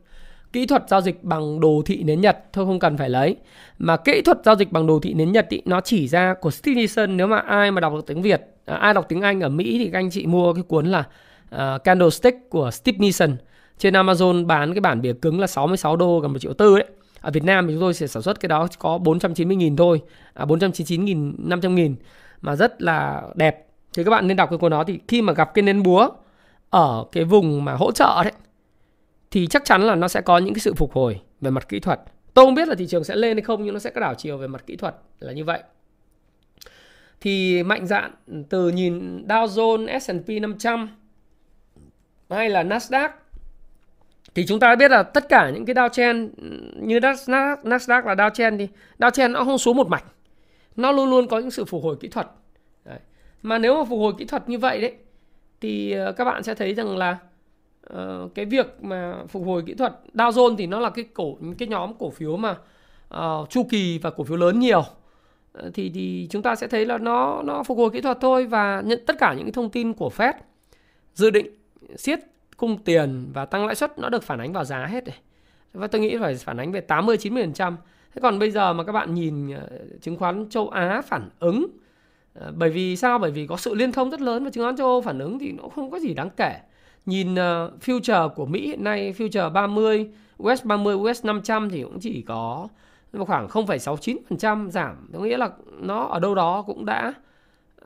Kỹ 0.54 0.66
thuật 0.66 0.84
giao 0.88 1.02
dịch 1.02 1.24
bằng 1.24 1.60
đồ 1.60 1.82
thị 1.86 2.04
nến 2.04 2.22
Nhật. 2.22 2.38
Thôi 2.54 2.66
không 2.66 2.80
cần 2.80 2.98
phải 2.98 3.10
lấy. 3.10 3.36
Mà 3.78 3.98
kỹ 3.98 4.22
thuật 4.22 4.38
giao 4.46 4.56
dịch 4.56 4.72
bằng 4.72 4.88
đồ 4.88 5.00
thị 5.00 5.14
nến 5.14 5.32
Nhật 5.32 5.50
ý, 5.50 5.62
nó 5.66 5.82
chỉ 5.82 6.08
ra 6.08 6.34
của 6.42 6.52
Stevenson 6.52 7.18
nếu 7.18 7.28
mà 7.28 7.38
ai 7.38 7.72
mà 7.72 7.82
đọc 7.82 7.94
được 7.94 8.08
tiếng 8.08 8.22
Việt 8.22 8.42
à, 8.66 8.76
ai 8.76 8.94
đọc 8.94 9.06
tiếng 9.10 9.22
Anh 9.22 9.42
ở 9.42 9.50
Mỹ 9.50 9.78
thì 9.78 9.90
các 9.92 10.00
anh 10.00 10.10
chị 10.10 10.26
mua 10.26 10.54
cái 10.54 10.64
cuốn 10.64 10.86
là 10.86 11.04
uh, 11.56 11.84
Candlestick 11.84 12.50
của 12.50 12.72
Stevenson. 12.72 13.36
Trên 13.78 13.94
Amazon 13.94 14.46
bán 14.46 14.74
cái 14.74 14.82
bản 14.82 15.02
bìa 15.02 15.14
cứng 15.14 15.40
là 15.40 15.48
66 15.48 15.96
đô 15.96 16.20
gần 16.20 16.34
một 16.34 16.40
triệu 16.40 16.54
tư 16.54 16.78
đấy 16.78 16.88
ở 17.22 17.32
Việt 17.32 17.44
Nam 17.44 17.68
thì 17.68 17.74
chúng 17.74 17.82
tôi 17.82 17.94
sẽ 17.94 18.08
sản 18.08 18.24
xuất 18.24 18.40
cái 18.40 18.48
đó 18.48 18.68
có 18.80 18.98
490.000 18.98 19.78
thôi 19.78 20.02
à, 20.34 20.46
499.000 20.46 21.34
500.000 21.48 21.96
mà 22.42 22.56
rất 22.56 22.82
là 22.82 23.24
đẹp. 23.36 23.68
Thì 23.94 24.04
các 24.04 24.12
bạn 24.12 24.28
nên 24.28 24.38
đọc 24.38 24.50
cái 24.50 24.60
cuốn 24.60 24.72
đó 24.72 24.84
thì 24.84 25.00
khi 25.08 25.22
mà 25.22 25.34
gặp 25.34 25.54
cái 25.54 25.64
nến 25.64 25.84
búa 25.84 26.10
ở 26.70 27.06
cái 27.12 27.24
vùng 27.24 27.66
mà 27.66 27.74
hỗ 27.74 27.92
trợ 27.92 28.24
đấy 28.24 28.34
thì 29.32 29.48
chắc 29.48 29.66
chắn 29.66 29.82
là 29.82 29.96
nó 29.96 30.08
sẽ 30.08 30.22
có 30.22 30.38
những 30.38 30.54
cái 30.54 30.60
sự 30.60 30.74
phục 30.74 30.94
hồi 30.94 31.22
về 31.42 31.52
mặt 31.52 31.70
kỹ 31.70 31.80
thuật. 31.80 32.00
Tôi 32.34 32.46
không 32.46 32.56
biết 32.56 32.68
là 32.68 32.76
thị 32.76 32.88
trường 32.88 33.04
sẽ 33.04 33.16
lên 33.16 33.38
hay 33.38 33.42
không 33.42 33.66
nhưng 33.66 33.74
nó 33.74 33.80
sẽ 33.80 33.90
có 33.90 34.02
đảo 34.02 34.14
chiều 34.16 34.38
về 34.38 34.48
mặt 34.48 34.64
kỹ 34.68 34.76
thuật 34.76 34.96
là 35.20 35.34
như 35.34 35.44
vậy. 35.44 35.60
Thì 37.22 37.64
mạnh 37.64 37.88
dạn 37.88 38.12
từ 38.50 38.70
nhìn 38.70 39.26
Dow 39.28 39.46
Jones, 39.46 40.00
S&P 40.00 40.42
500 40.42 40.90
hay 42.30 42.50
là 42.50 42.64
Nasdaq 42.64 43.10
thì 44.38 44.46
chúng 44.46 44.60
ta 44.60 44.76
biết 44.76 44.92
là 44.92 45.04
tất 45.04 45.30
cả 45.30 45.50
những 45.50 45.66
cái 45.66 45.76
Dow 45.76 45.90
Chen 45.90 46.30
như 46.76 47.00
Nasdaq, 47.00 47.58
Nasdaq 47.64 48.06
là 48.06 48.16
Dow 48.16 48.30
Chen 48.30 48.58
thì 48.58 48.68
Dow 49.00 49.10
Chen 49.10 49.34
nó 49.34 49.44
không 49.44 49.58
xuống 49.58 49.78
một 49.78 49.88
mạch. 49.88 50.04
Nó 50.76 50.92
luôn 50.92 51.10
luôn 51.10 51.28
có 51.28 51.40
những 51.40 51.52
sự 51.52 51.66
phục 51.66 51.84
hồi 51.84 51.96
kỹ 52.00 52.08
thuật. 52.08 52.28
Đấy. 52.86 53.00
mà 53.42 53.58
nếu 53.58 53.78
mà 53.78 53.84
phục 53.84 54.00
hồi 54.00 54.14
kỹ 54.18 54.26
thuật 54.26 54.50
như 54.50 54.60
vậy 54.60 54.82
đấy 54.82 54.94
thì 55.62 55.92
ờ, 55.92 56.12
các 56.12 56.26
bạn 56.26 56.44
sẽ 56.44 56.56
thấy 56.56 56.74
rằng 56.74 56.98
là 56.98 57.18
uh, 57.94 58.36
cái 58.36 58.46
việc 58.46 58.84
mà 58.84 59.16
phục 59.28 59.46
hồi 59.46 59.64
kỹ 59.66 59.74
thuật 59.74 59.94
Dow 60.14 60.32
Jones 60.32 60.56
thì 60.56 60.68
nó 60.68 60.80
là 60.80 60.90
cái 60.90 61.06
cổ 61.14 61.38
cái 61.58 61.68
nhóm 61.68 61.94
cổ 62.00 62.10
phiếu 62.10 62.38
mà 62.38 62.56
uh, 63.18 63.50
chu 63.50 63.64
kỳ 63.70 63.98
và 63.98 64.10
cổ 64.10 64.24
phiếu 64.24 64.38
lớn 64.38 64.60
nhiều. 64.60 64.80
Uh, 64.80 65.74
thì 65.74 65.92
thì 65.94 66.28
chúng 66.30 66.42
ta 66.42 66.56
sẽ 66.56 66.68
thấy 66.68 66.86
là 66.86 66.98
nó 66.98 67.42
nó 67.46 67.64
phục 67.64 67.78
hồi 67.78 67.90
kỹ 67.90 68.02
thuật 68.02 68.18
thôi 68.22 68.46
và 68.46 68.82
nhận 68.86 69.00
tất 69.08 69.16
cả 69.20 69.34
những 69.34 69.46
cái 69.46 69.54
thông 69.54 69.70
tin 69.70 69.94
của 69.94 70.12
Fed 70.18 70.34
dự 71.14 71.30
định 71.30 71.48
siết 71.96 72.20
cung 72.58 72.78
tiền 72.78 73.30
và 73.34 73.46
tăng 73.46 73.66
lãi 73.66 73.76
suất 73.76 74.00
nó 74.00 74.10
được 74.10 74.24
phản 74.24 74.40
ánh 74.40 74.54
vào 74.54 74.66
giá 74.66 74.86
hết 74.86 75.06
rồi 75.06 75.16
Và 75.74 75.88
tôi 75.88 76.02
nghĩ 76.02 76.18
phải 76.18 76.36
phản 76.36 76.58
ánh 76.58 76.72
về 76.72 76.82
80 76.82 77.18
90%. 77.18 77.76
Thế 78.16 78.20
còn 78.22 78.40
bây 78.40 78.52
giờ 78.52 78.74
mà 78.74 78.84
các 78.84 78.92
bạn 78.92 79.14
nhìn 79.14 79.52
ờ, 79.54 79.68
chứng 80.02 80.18
khoán 80.18 80.50
châu 80.50 80.70
Á 80.70 81.02
phản 81.06 81.30
ứng 81.40 81.68
ờ, 82.34 82.54
bởi 82.58 82.70
vì 82.70 82.96
sao? 82.96 83.20
Bởi 83.20 83.32
vì 83.32 83.48
có 83.48 83.58
sự 83.58 83.76
liên 83.76 83.92
thông 83.92 84.10
rất 84.10 84.22
lớn 84.22 84.44
và 84.44 84.50
chứng 84.50 84.64
khoán 84.64 84.78
châu 84.78 84.88
Âu 84.88 85.02
phản 85.02 85.20
ứng 85.20 85.40
thì 85.40 85.52
nó 85.52 85.70
không 85.76 85.92
có 85.92 86.00
gì 86.00 86.14
đáng 86.14 86.30
kể. 86.30 86.60
Nhìn 87.06 87.36
ờ, 87.36 87.72
future 87.86 88.30
của 88.30 88.46
Mỹ 88.46 88.68
hiện 88.68 88.84
nay 88.84 89.14
future 89.18 89.52
30, 89.52 90.10
US 90.44 90.64
30, 90.64 90.96
US 90.96 91.26
500 91.26 91.70
thì 91.70 91.84
cũng 91.84 92.00
chỉ 92.00 92.22
có 92.22 92.68
khoảng 93.28 93.48
0,69% 93.48 94.70
giảm. 94.70 95.10
Có 95.14 95.20
nghĩa 95.20 95.38
là 95.38 95.50
nó 95.80 96.04
ở 96.04 96.20
đâu 96.20 96.36
đó 96.36 96.62
cũng 96.62 96.86
đã 96.86 97.14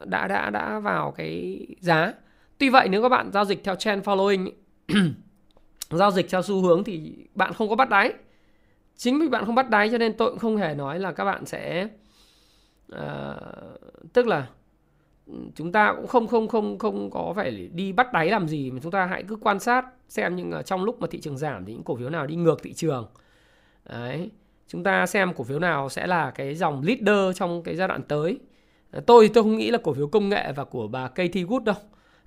đã 0.06 0.28
đã 0.28 0.50
đã 0.50 0.80
vào 0.80 1.12
cái 1.12 1.60
giá. 1.80 2.14
Tuy 2.58 2.70
vậy 2.70 2.88
nếu 2.90 3.02
các 3.02 3.10
bạn 3.10 3.32
giao 3.34 3.46
dịch 3.46 3.64
theo 3.64 3.76
trend 3.76 4.04
following 4.04 4.52
giao 5.90 6.12
dịch 6.12 6.30
theo 6.30 6.42
xu 6.42 6.62
hướng 6.62 6.84
thì 6.84 7.26
bạn 7.36 7.54
không 7.54 7.70
có 7.70 7.76
bắt 7.76 7.90
đáy. 7.90 8.14
Chính 8.96 9.20
vì 9.20 9.30
bạn 9.30 9.46
không 9.46 9.56
bắt 9.56 9.70
đáy 9.70 9.90
cho 9.92 9.98
nên 9.98 10.18
tôi 10.18 10.30
cũng 10.30 10.40
không 10.40 10.58
hề 10.58 10.76
nói 10.76 11.00
là 11.00 11.12
các 11.12 11.26
bạn 11.26 11.46
sẽ 11.46 11.88
uh, 12.96 13.02
tức 14.14 14.28
là 14.28 14.48
ừ, 15.28 15.34
chúng 15.56 15.72
ta 15.72 15.94
cũng 15.98 16.08
không 16.08 16.28
không 16.28 16.48
không 16.48 16.78
không 16.78 17.10
có 17.12 17.34
phải 17.36 17.70
đi 17.74 17.92
bắt 17.92 18.14
đáy 18.14 18.30
làm 18.30 18.48
gì 18.48 18.72
mà 18.72 18.80
chúng 18.84 18.92
ta 18.92 19.06
hãy 19.06 19.24
cứ 19.24 19.36
quan 19.36 19.60
sát 19.60 19.86
xem 20.10 20.36
nhưng 20.36 20.52
ờ, 20.52 20.62
trong 20.62 20.84
lúc 20.84 21.02
mà 21.02 21.08
thị 21.12 21.20
trường 21.22 21.38
giảm 21.38 21.66
thì 21.66 21.74
những 21.74 21.84
cổ 21.84 21.96
phiếu 21.96 22.10
nào 22.10 22.28
đi 22.28 22.36
ngược 22.36 22.64
thị 22.64 22.74
trường. 22.74 23.08
Đấy 23.90 24.30
chúng 24.68 24.84
ta 24.84 25.06
xem 25.06 25.34
cổ 25.34 25.44
phiếu 25.44 25.60
nào 25.60 25.90
sẽ 25.90 26.08
là 26.08 26.32
cái 26.32 26.56
dòng 26.56 26.84
leader 26.84 27.38
trong 27.38 27.64
cái 27.64 27.76
giai 27.76 27.88
đoạn 27.88 28.04
tới. 28.04 28.40
Ờ, 28.92 29.02
tôi 29.08 29.30
tôi 29.34 29.44
không 29.44 29.58
nghĩ 29.58 29.72
là 29.72 29.78
cổ 29.84 29.94
phiếu 29.94 30.08
công 30.08 30.30
nghệ 30.30 30.52
và 30.56 30.64
của 30.64 30.88
bà 30.88 31.08
Katie 31.08 31.44
Wood 31.44 31.64
đâu. 31.64 31.76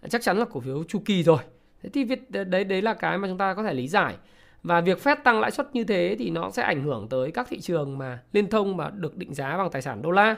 Chắc 0.08 0.22
chắn 0.22 0.38
là 0.38 0.44
cổ 0.44 0.60
phiếu 0.60 0.84
chu 0.84 1.02
kỳ 1.04 1.22
rồi 1.22 1.38
thế 1.84 1.90
thì 1.92 2.04
việc 2.04 2.30
đấy 2.30 2.64
đấy 2.64 2.82
là 2.82 2.94
cái 2.94 3.18
mà 3.18 3.28
chúng 3.28 3.38
ta 3.38 3.54
có 3.54 3.62
thể 3.62 3.74
lý 3.74 3.88
giải. 3.88 4.14
Và 4.62 4.80
việc 4.80 4.98
Fed 4.98 5.16
tăng 5.24 5.40
lãi 5.40 5.50
suất 5.50 5.74
như 5.74 5.84
thế 5.84 6.16
thì 6.18 6.30
nó 6.30 6.50
sẽ 6.50 6.62
ảnh 6.62 6.82
hưởng 6.82 7.08
tới 7.10 7.30
các 7.30 7.46
thị 7.50 7.60
trường 7.60 7.98
mà 7.98 8.18
liên 8.32 8.50
thông 8.50 8.76
mà 8.76 8.90
được 8.90 9.16
định 9.16 9.34
giá 9.34 9.56
bằng 9.56 9.70
tài 9.70 9.82
sản 9.82 10.02
đô 10.02 10.10
la. 10.10 10.36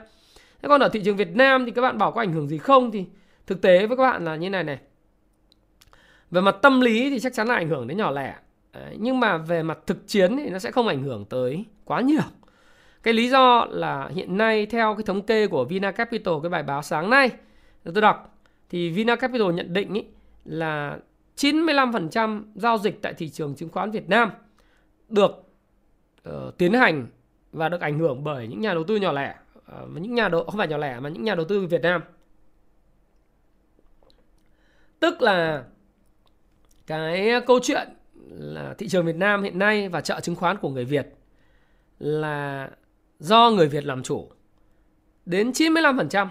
Thế 0.62 0.68
còn 0.68 0.80
ở 0.80 0.88
thị 0.88 1.02
trường 1.04 1.16
Việt 1.16 1.36
Nam 1.36 1.64
thì 1.66 1.70
các 1.70 1.82
bạn 1.82 1.98
bảo 1.98 2.12
có 2.12 2.20
ảnh 2.20 2.32
hưởng 2.32 2.48
gì 2.48 2.58
không? 2.58 2.90
Thì 2.90 3.04
thực 3.46 3.62
tế 3.62 3.86
với 3.86 3.96
các 3.96 4.02
bạn 4.02 4.24
là 4.24 4.36
như 4.36 4.50
này 4.50 4.64
này. 4.64 4.78
Về 6.30 6.40
mặt 6.40 6.56
tâm 6.62 6.80
lý 6.80 7.10
thì 7.10 7.20
chắc 7.20 7.32
chắn 7.34 7.48
là 7.48 7.54
ảnh 7.54 7.68
hưởng 7.68 7.86
đến 7.86 7.98
nhỏ 7.98 8.10
lẻ. 8.10 8.34
Đấy, 8.72 8.96
nhưng 8.98 9.20
mà 9.20 9.36
về 9.36 9.62
mặt 9.62 9.78
thực 9.86 10.08
chiến 10.08 10.36
thì 10.36 10.50
nó 10.50 10.58
sẽ 10.58 10.70
không 10.70 10.88
ảnh 10.88 11.02
hưởng 11.02 11.24
tới 11.24 11.64
quá 11.84 12.00
nhiều. 12.00 12.22
Cái 13.02 13.14
lý 13.14 13.28
do 13.28 13.66
là 13.70 14.10
hiện 14.14 14.36
nay 14.36 14.66
theo 14.66 14.94
cái 14.94 15.02
thống 15.02 15.22
kê 15.22 15.46
của 15.46 15.64
Vina 15.64 15.90
Capital 15.90 16.34
cái 16.42 16.50
bài 16.50 16.62
báo 16.62 16.82
sáng 16.82 17.10
nay 17.10 17.30
tôi 17.84 18.02
đọc 18.02 18.38
thì 18.70 18.90
Vina 18.90 19.16
Capital 19.16 19.52
nhận 19.52 19.72
định 19.72 19.94
ý, 19.94 20.04
là 20.44 20.98
95% 21.36 22.42
giao 22.54 22.78
dịch 22.78 23.02
tại 23.02 23.14
thị 23.14 23.28
trường 23.28 23.54
chứng 23.54 23.68
khoán 23.68 23.90
Việt 23.90 24.08
Nam 24.08 24.30
được 25.08 25.30
uh, 26.28 26.58
tiến 26.58 26.72
hành 26.72 27.06
và 27.52 27.68
được 27.68 27.80
ảnh 27.80 27.98
hưởng 27.98 28.24
bởi 28.24 28.48
những 28.48 28.60
nhà 28.60 28.74
đầu 28.74 28.84
tư 28.84 28.96
nhỏ 28.96 29.12
lẻ 29.12 29.34
uh, 29.58 29.90
những 30.00 30.14
nhà 30.14 30.28
đầu 30.28 30.44
không 30.44 30.58
phải 30.58 30.68
nhỏ 30.68 30.76
lẻ 30.76 31.00
mà 31.00 31.08
những 31.08 31.24
nhà 31.24 31.34
đầu 31.34 31.44
tư 31.44 31.66
Việt 31.66 31.82
Nam 31.82 32.02
tức 35.00 35.22
là 35.22 35.64
cái 36.86 37.30
câu 37.46 37.60
chuyện 37.62 37.88
là 38.28 38.74
thị 38.78 38.88
trường 38.88 39.06
Việt 39.06 39.16
Nam 39.16 39.42
hiện 39.42 39.58
nay 39.58 39.88
và 39.88 40.00
chợ 40.00 40.20
chứng 40.20 40.36
khoán 40.36 40.56
của 40.56 40.68
người 40.68 40.84
Việt 40.84 41.06
là 41.98 42.70
do 43.18 43.50
người 43.50 43.68
Việt 43.68 43.84
làm 43.84 44.02
chủ 44.02 44.30
đến 45.26 45.50
95%. 45.50 46.28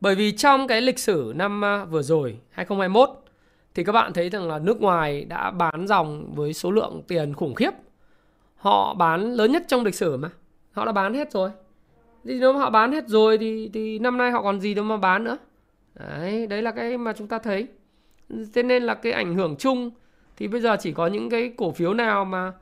Bởi 0.00 0.14
vì 0.14 0.32
trong 0.32 0.66
cái 0.66 0.80
lịch 0.80 0.98
sử 0.98 1.32
năm 1.36 1.60
ờ, 1.60 1.84
vừa 1.84 2.02
rồi 2.02 2.40
2021 2.50 3.21
thì 3.74 3.84
các 3.84 3.92
bạn 3.92 4.12
thấy 4.12 4.30
rằng 4.30 4.48
là 4.48 4.58
nước 4.58 4.80
ngoài 4.80 5.24
đã 5.24 5.50
bán 5.50 5.86
dòng 5.86 6.34
với 6.34 6.52
số 6.52 6.70
lượng 6.70 7.02
tiền 7.08 7.34
khủng 7.34 7.54
khiếp. 7.54 7.70
Họ 8.56 8.94
bán 8.94 9.32
lớn 9.32 9.52
nhất 9.52 9.64
trong 9.68 9.84
lịch 9.84 9.94
sử 9.94 10.16
mà. 10.16 10.30
Họ 10.72 10.84
đã 10.84 10.92
bán 10.92 11.14
hết 11.14 11.32
rồi. 11.32 11.50
Thì 12.24 12.40
nếu 12.40 12.52
mà 12.52 12.58
họ 12.58 12.70
bán 12.70 12.92
hết 12.92 13.08
rồi 13.08 13.38
thì 13.38 13.70
thì 13.72 13.98
năm 13.98 14.16
nay 14.18 14.30
họ 14.30 14.42
còn 14.42 14.60
gì 14.60 14.74
đâu 14.74 14.84
mà 14.84 14.96
bán 14.96 15.24
nữa. 15.24 15.38
Đấy, 15.94 16.46
đấy 16.46 16.62
là 16.62 16.70
cái 16.70 16.98
mà 16.98 17.12
chúng 17.12 17.26
ta 17.26 17.38
thấy. 17.38 17.66
Thế 18.54 18.62
nên 18.62 18.82
là 18.82 18.94
cái 18.94 19.12
ảnh 19.12 19.34
hưởng 19.34 19.56
chung 19.56 19.90
thì 20.36 20.48
bây 20.48 20.60
giờ 20.60 20.76
chỉ 20.80 20.92
có 20.92 21.06
những 21.06 21.30
cái 21.30 21.52
cổ 21.56 21.70
phiếu 21.70 21.94
nào 21.94 22.24
mà 22.24 22.52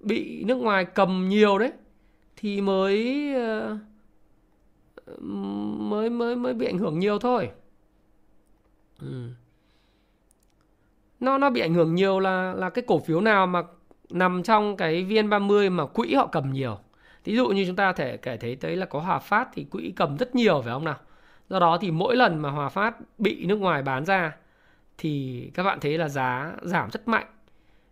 bị 0.00 0.44
nước 0.44 0.54
ngoài 0.54 0.84
cầm 0.84 1.28
nhiều 1.28 1.58
đấy 1.58 1.72
thì 2.36 2.60
mới 2.60 3.26
ờ, 3.34 3.76
mới 5.78 6.10
mới 6.10 6.36
mới 6.36 6.54
bị 6.54 6.66
ảnh 6.66 6.78
hưởng 6.78 6.98
nhiều 6.98 7.18
thôi. 7.18 7.50
Ừ. 9.00 9.28
Nó 11.20 11.38
nó 11.38 11.50
bị 11.50 11.60
ảnh 11.60 11.74
hưởng 11.74 11.94
nhiều 11.94 12.20
là 12.20 12.54
là 12.56 12.70
cái 12.70 12.84
cổ 12.86 12.98
phiếu 12.98 13.20
nào 13.20 13.46
mà 13.46 13.62
nằm 14.10 14.42
trong 14.42 14.76
cái 14.76 15.04
VN30 15.04 15.70
mà 15.70 15.86
quỹ 15.86 16.14
họ 16.14 16.26
cầm 16.26 16.52
nhiều. 16.52 16.78
Ví 17.24 17.36
dụ 17.36 17.48
như 17.48 17.64
chúng 17.66 17.76
ta 17.76 17.92
thể 17.92 18.16
kể 18.16 18.36
thấy 18.36 18.56
tới 18.56 18.76
là 18.76 18.86
có 18.86 19.00
Hòa 19.00 19.18
Phát 19.18 19.48
thì 19.52 19.64
quỹ 19.64 19.92
cầm 19.96 20.16
rất 20.16 20.34
nhiều 20.34 20.62
phải 20.64 20.72
không 20.72 20.84
nào? 20.84 20.96
Do 21.48 21.58
đó 21.58 21.78
thì 21.80 21.90
mỗi 21.90 22.16
lần 22.16 22.42
mà 22.42 22.50
Hòa 22.50 22.68
Phát 22.68 22.96
bị 23.18 23.44
nước 23.46 23.56
ngoài 23.56 23.82
bán 23.82 24.04
ra 24.04 24.36
thì 24.98 25.42
các 25.54 25.62
bạn 25.62 25.80
thấy 25.80 25.98
là 25.98 26.08
giá 26.08 26.52
giảm 26.62 26.90
rất 26.90 27.08
mạnh. 27.08 27.26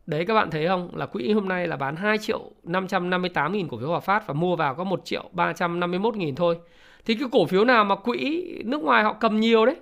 Đấy, 0.07 0.25
các 0.27 0.35
bạn 0.35 0.51
thấy 0.51 0.67
không? 0.67 0.97
Là 0.97 1.07
quỹ 1.07 1.33
hôm 1.33 1.49
nay 1.49 1.67
là 1.67 1.77
bán 1.77 1.97
2 1.97 2.19
triệu 2.19 2.51
558 2.65 3.53
nghìn 3.53 3.69
cổ 3.69 3.79
phiếu 3.79 3.89
Hòa 3.89 4.01
Phát 4.01 4.27
và 4.27 4.35
mua 4.35 4.57
vào 4.57 4.75
có 4.75 4.85
1 4.85 5.05
triệu 5.05 5.25
351 5.33 6.17
nghìn 6.17 6.35
thôi. 6.35 6.59
Thì 7.05 7.15
cái 7.15 7.29
cổ 7.33 7.47
phiếu 7.47 7.65
nào 7.65 7.85
mà 7.85 7.97
quỹ 7.97 8.53
nước 8.65 8.83
ngoài 8.83 9.05
họ 9.05 9.13
cầm 9.21 9.41
nhiều 9.41 9.67
đấy, 9.67 9.77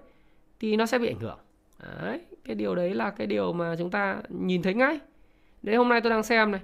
thì 0.61 0.77
nó 0.77 0.87
sẽ 0.87 0.99
bị 0.99 1.09
ảnh 1.09 1.21
hưởng. 1.21 1.39
Đấy, 1.83 2.21
cái 2.45 2.57
điều 2.57 2.75
đấy 2.75 2.95
là 2.95 3.11
cái 3.11 3.27
điều 3.27 3.53
mà 3.53 3.77
chúng 3.79 3.91
ta 3.91 4.23
nhìn 4.29 4.63
thấy 4.63 4.75
ngay. 4.75 4.99
Đấy 5.63 5.77
hôm 5.77 5.89
nay 5.89 6.01
tôi 6.01 6.11
đang 6.11 6.23
xem 6.23 6.51
này. 6.51 6.61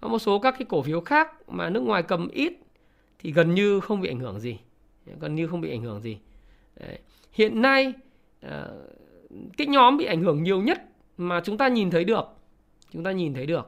Có 0.00 0.08
một 0.08 0.18
số 0.18 0.38
các 0.38 0.54
cái 0.58 0.66
cổ 0.68 0.82
phiếu 0.82 1.00
khác 1.00 1.50
mà 1.50 1.70
nước 1.70 1.80
ngoài 1.80 2.02
cầm 2.02 2.28
ít 2.28 2.52
thì 3.18 3.32
gần 3.32 3.54
như 3.54 3.80
không 3.80 4.00
bị 4.00 4.08
ảnh 4.08 4.20
hưởng 4.20 4.40
gì. 4.40 4.58
Gần 5.20 5.34
như 5.34 5.46
không 5.46 5.60
bị 5.60 5.70
ảnh 5.70 5.82
hưởng 5.82 6.00
gì. 6.00 6.18
Đấy. 6.80 6.98
Hiện 7.32 7.62
nay 7.62 7.92
ờ, 8.40 8.86
cái 9.56 9.66
nhóm 9.66 9.96
bị 9.96 10.04
ảnh 10.04 10.22
hưởng 10.22 10.42
nhiều 10.42 10.62
nhất 10.62 10.82
mà 11.16 11.40
chúng 11.44 11.58
ta 11.58 11.68
nhìn 11.68 11.90
thấy 11.90 12.04
được 12.04 12.24
chúng 12.90 13.04
ta 13.04 13.12
nhìn 13.12 13.34
thấy 13.34 13.46
được 13.46 13.66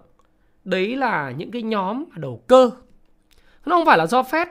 đấy 0.64 0.96
là 0.96 1.30
những 1.30 1.50
cái 1.50 1.62
nhóm 1.62 2.04
đầu 2.16 2.42
cơ 2.46 2.70
nó 3.66 3.76
không 3.76 3.86
phải 3.86 3.98
là 3.98 4.06
do 4.06 4.22
Fed 4.22 4.46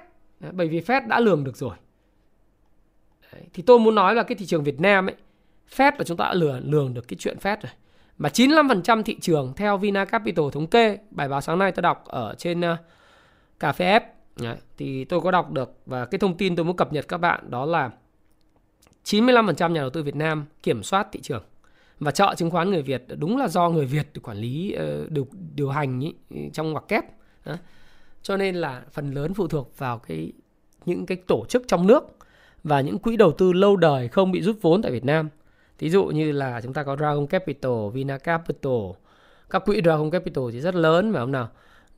bởi 0.52 0.68
vì 0.68 0.80
Fed 0.80 1.08
đã 1.08 1.20
lường 1.20 1.44
được 1.44 1.58
rồi 1.58 1.76
đấy. 3.34 3.44
thì 3.54 3.63
tôi 3.63 3.80
muốn 3.80 3.96
nói 3.96 4.16
là 4.16 4.24
cái 4.24 4.36
thị 4.36 4.46
trường 4.46 4.63
Việt 4.63 4.80
Nam 4.80 5.10
ấy 5.10 5.16
Fed 5.76 5.91
là 5.97 6.04
chúng 6.06 6.17
ta 6.17 6.26
đã 6.26 6.34
lường, 6.34 6.71
lường 6.71 6.93
được 6.93 7.08
cái 7.08 7.17
chuyện 7.19 7.38
Fed 7.41 7.58
rồi. 7.62 7.71
Mà 8.17 8.30
95% 8.30 9.04
thị 9.04 9.17
trường 9.19 9.54
theo 9.56 9.78
Vina 9.78 10.06
Capital 10.06 10.45
thống 10.52 10.67
kê 10.67 10.97
bài 11.12 11.30
báo 11.30 11.41
sáng 11.41 11.60
nay 11.60 11.71
tôi 11.71 11.82
đọc 11.82 12.04
ở 12.06 12.36
trên 12.38 12.60
uh, 12.60 12.78
cà 13.60 13.71
phê 13.71 13.99
F. 13.99 14.02
Đấy, 14.41 14.58
thì 14.78 15.06
tôi 15.06 15.21
có 15.21 15.32
đọc 15.32 15.52
được 15.52 15.78
và 15.86 16.06
cái 16.06 16.19
thông 16.19 16.38
tin 16.38 16.56
tôi 16.56 16.65
muốn 16.65 16.76
cập 16.76 16.93
nhật 16.93 17.08
các 17.08 17.17
bạn 17.17 17.52
đó 17.52 17.65
là 17.65 17.89
95% 19.06 19.71
nhà 19.71 19.82
đầu 19.82 19.89
tư 19.89 20.04
Việt 20.04 20.15
Nam 20.15 20.45
kiểm 20.63 20.84
soát 20.84 21.08
thị 21.12 21.19
trường 21.21 21.43
và 21.99 22.12
chợ 22.12 22.34
chứng 22.38 22.49
khoán 22.49 22.71
người 22.71 22.82
Việt 22.82 23.06
đúng 23.17 23.38
là 23.38 23.47
do 23.47 23.69
người 23.69 23.86
Việt 23.86 24.08
quản 24.23 24.38
lý 24.38 24.71
ờ, 24.71 25.08
điều 25.10 25.28
điều 25.56 25.69
hành 25.69 25.99
ý, 25.99 26.13
trong 26.54 26.71
ngoặc 26.71 26.88
kép. 26.88 27.04
Đó. 27.45 27.58
cho 28.21 28.38
nên 28.38 28.56
là 28.56 28.84
phần 28.91 29.12
lớn 29.12 29.34
phụ 29.34 29.47
thuộc 29.47 29.78
vào 29.78 29.99
cái 29.99 30.32
những 30.86 31.06
cái 31.06 31.17
tổ 31.28 31.45
chức 31.49 31.63
trong 31.67 31.88
nước 31.88 32.04
và 32.63 32.82
những 32.82 32.99
quỹ 32.99 33.17
đầu 33.17 33.32
tư 33.32 33.54
lâu 33.54 33.76
đời 33.76 34.08
không 34.08 34.32
bị 34.32 34.41
rút 34.41 34.58
vốn 34.62 34.82
tại 34.82 34.91
Việt 34.91 35.06
Nam. 35.06 35.30
Ví 35.84 35.89
dụ 35.89 36.06
như 36.06 36.32
là 36.32 36.62
chúng 36.62 36.74
ta 36.74 36.84
có 36.84 36.96
Dragon 36.96 37.28
Capital, 37.28 37.72
Vina 37.93 38.17
Capital, 38.17 38.82
các 39.50 39.65
quỹ 39.65 39.82
Dragon 39.82 40.12
Capital 40.12 40.43
thì 40.52 40.62
rất 40.62 40.76
lớn 40.76 41.13
phải 41.13 41.19
không 41.19 41.32
nào? 41.32 41.50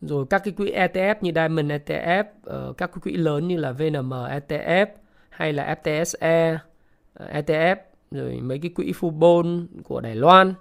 Rồi 0.01 0.25
các 0.29 0.41
cái 0.45 0.53
quỹ 0.57 0.71
ETF 0.71 1.15
như 1.21 1.31
Diamond 1.35 1.71
ETF, 1.71 2.23
ờ, 2.43 2.73
các 2.77 2.87
cái 2.93 2.99
quỹ 3.03 3.11
lớn 3.11 3.47
như 3.47 3.57
là 3.57 3.71
VNM 3.71 4.09
ETF 4.09 4.85
hay 5.29 5.53
là 5.53 5.75
FTSE 5.83 6.57
ờ, 7.13 7.27
ETF 7.33 7.75
rồi 8.11 8.39
mấy 8.41 8.59
cái 8.59 8.71
quỹ 8.75 8.93
Fubon 8.99 9.67
của 9.83 10.01
Đài 10.01 10.15
Loan, 10.15 10.53